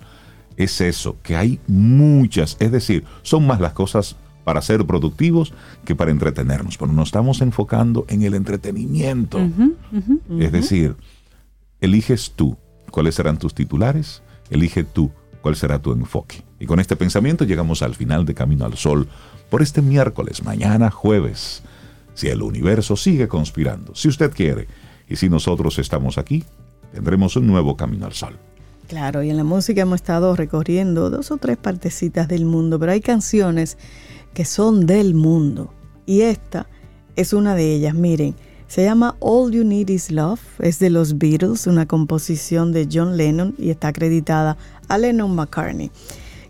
Es 0.58 0.82
eso, 0.82 1.18
que 1.24 1.36
hay 1.36 1.60
muchas, 1.68 2.58
es 2.60 2.72
decir, 2.72 3.06
son 3.22 3.48
más 3.48 3.60
las 3.60 3.74
cosas 3.74 4.16
para 4.44 4.62
ser 4.62 4.86
productivos 4.86 5.54
que 5.86 5.96
para 5.96 6.12
entretenernos, 6.12 6.78
pero 6.78 6.92
nos 6.92 7.10
estamos 7.10 7.42
enfocando 7.42 8.06
en 8.08 8.24
el 8.24 8.34
entretenimiento. 8.34 9.40
Es 10.40 10.52
decir, 10.52 10.96
eliges 11.80 12.34
tú 12.36 12.58
cuáles 12.90 13.16
serán 13.16 13.38
tus 13.38 13.54
titulares, 13.54 14.24
elige 14.50 14.84
tú 14.84 15.12
cuál 15.42 15.56
será 15.56 15.80
tu 15.80 15.92
enfoque. 15.92 16.44
Y 16.60 16.66
con 16.66 16.80
este 16.80 16.96
pensamiento 16.96 17.46
llegamos 17.46 17.82
al 17.82 17.96
final 17.96 18.26
de 18.26 18.34
Camino 18.34 18.66
al 18.66 18.78
Sol 18.78 19.08
por 19.50 19.62
este 19.62 19.82
miércoles, 19.82 20.44
mañana 20.44 20.92
jueves, 20.92 21.64
si 22.14 22.28
el 22.28 22.42
universo 22.42 22.96
sigue 22.96 23.28
conspirando, 23.28 23.96
si 23.96 24.08
usted 24.08 24.32
quiere 24.32 24.68
y 25.08 25.16
si 25.16 25.30
nosotros 25.30 25.78
estamos 25.80 26.18
aquí, 26.18 26.44
tendremos 26.94 27.36
un 27.36 27.48
nuevo 27.48 27.76
camino 27.76 28.06
al 28.06 28.14
sol. 28.14 28.38
Claro, 28.88 29.24
y 29.24 29.30
en 29.30 29.38
la 29.38 29.44
música 29.44 29.82
hemos 29.82 30.02
estado 30.02 30.36
recorriendo 30.36 31.10
dos 31.10 31.32
o 31.32 31.38
tres 31.38 31.58
partecitas 31.58 32.28
del 32.28 32.46
mundo, 32.46 32.78
pero 32.78 32.92
hay 32.92 33.00
canciones 33.00 33.78
que 34.34 34.44
son 34.44 34.86
del 34.86 35.14
mundo. 35.14 35.74
Y 36.06 36.22
esta 36.22 36.68
es 37.16 37.32
una 37.32 37.56
de 37.56 37.74
ellas. 37.74 37.96
Miren, 37.96 38.36
se 38.68 38.84
llama 38.84 39.16
All 39.20 39.52
You 39.52 39.64
Need 39.64 39.90
Is 39.90 40.12
Love, 40.12 40.42
es 40.60 40.80
de 40.80 40.90
los 40.90 41.18
Beatles, 41.18 41.68
una 41.68 41.86
composición 41.86 42.72
de 42.72 42.88
John 42.92 43.18
Lennon 43.18 43.56
y 43.58 43.70
está 43.70 43.90
acreditada 43.90 44.58
a 44.88 44.98
Lennon 44.98 45.36
McCartney. 45.36 45.92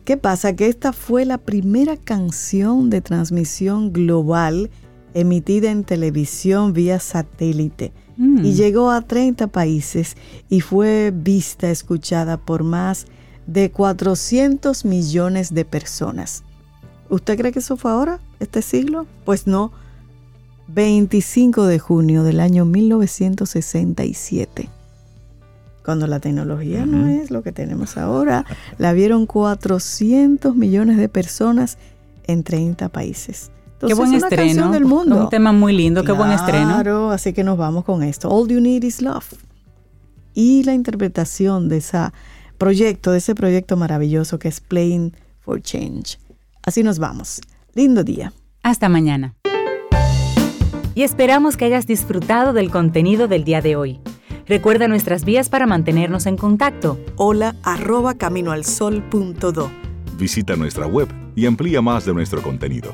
¿Qué 0.06 0.18
pasa? 0.18 0.56
Que 0.56 0.68
esta 0.68 0.94
fue 0.94 1.26
la 1.26 1.38
primera 1.38 1.96
canción 1.98 2.90
de 2.90 3.02
transmisión 3.02 3.94
global 3.94 4.72
emitida 5.14 5.70
en 5.72 5.84
televisión 5.84 6.74
vía 6.74 7.00
satélite 7.00 7.94
y 8.18 8.22
mm. 8.22 8.44
llegó 8.44 8.90
a 8.92 9.02
30 9.02 9.48
países 9.48 10.16
y 10.50 10.62
fue 10.62 11.12
vista, 11.14 11.70
escuchada 11.72 12.38
por 12.38 12.64
más 12.64 13.08
de 13.48 13.72
400 13.72 14.86
millones 14.86 15.54
de 15.54 15.66
personas. 15.66 16.46
¿Usted 17.10 17.38
cree 17.38 17.52
que 17.52 17.60
eso 17.60 17.76
fue 17.78 17.92
ahora, 17.92 18.20
este 18.40 18.62
siglo? 18.62 19.06
Pues 19.26 19.48
no. 19.48 19.74
25 20.68 21.66
de 21.66 21.80
junio 21.80 22.24
del 22.24 22.40
año 22.40 22.64
1967. 22.64 24.70
Cuando 25.84 26.08
la 26.08 26.20
tecnología 26.20 26.86
no 26.86 27.08
es 27.08 27.32
lo 27.32 27.42
que 27.42 27.52
tenemos 27.52 27.98
ahora, 27.98 28.46
la 28.78 28.94
vieron 28.94 29.26
400 29.26 30.56
millones 30.56 30.98
de 30.98 31.10
personas 31.10 31.80
en 32.28 32.44
30 32.44 32.90
países 32.90 33.50
qué 33.88 33.94
buen 33.94 34.14
estreno. 34.14 34.72
Del 34.72 34.86
mundo. 34.86 35.24
Un 35.24 35.30
tema 35.30 35.52
muy 35.52 35.74
lindo, 35.74 36.04
qué 36.04 36.12
buen 36.12 36.32
estreno. 36.32 36.74
Claro, 36.74 37.12
así 37.12 37.34
que 37.34 37.44
nos 37.44 37.58
vamos 37.58 37.84
con 37.86 38.04
esto. 38.04 38.30
All 38.30 38.48
You 38.48 38.60
Need 38.60 38.84
Is 38.84 39.02
Love. 39.02 39.34
Y 40.34 40.64
la 40.64 40.74
interpretación 40.74 41.70
de 41.70 41.78
ese 41.78 41.98
proyecto, 42.58 43.12
de 43.12 43.18
ese 43.18 43.36
proyecto 43.36 43.76
maravilloso 43.76 44.40
que 44.40 44.48
es 44.48 44.62
Playing 44.62 45.14
for 45.40 45.62
Change. 45.62 46.20
Así 46.64 46.84
nos 46.84 47.00
vamos. 47.00 47.42
Lindo 47.74 48.04
día. 48.04 48.34
Hasta 48.64 48.90
mañana. 48.90 49.36
Y 50.94 51.04
esperamos 51.04 51.58
que 51.58 51.66
hayas 51.66 51.88
disfrutado 51.88 52.54
del 52.54 52.70
contenido 52.70 53.28
del 53.28 53.44
día 53.44 53.62
de 53.62 53.76
hoy. 53.76 54.00
Recuerda 54.46 54.88
nuestras 54.88 55.24
vías 55.24 55.50
para 55.50 55.66
mantenernos 55.66 56.26
en 56.26 56.36
contacto. 56.36 57.00
Hola 57.16 57.56
arroba 57.64 58.16
caminoalsol.do. 58.16 59.72
Visita 60.18 60.56
nuestra 60.56 60.88
web 60.88 61.08
y 61.36 61.46
amplía 61.46 61.82
más 61.82 62.06
de 62.06 62.14
nuestro 62.14 62.42
contenido 62.42 62.94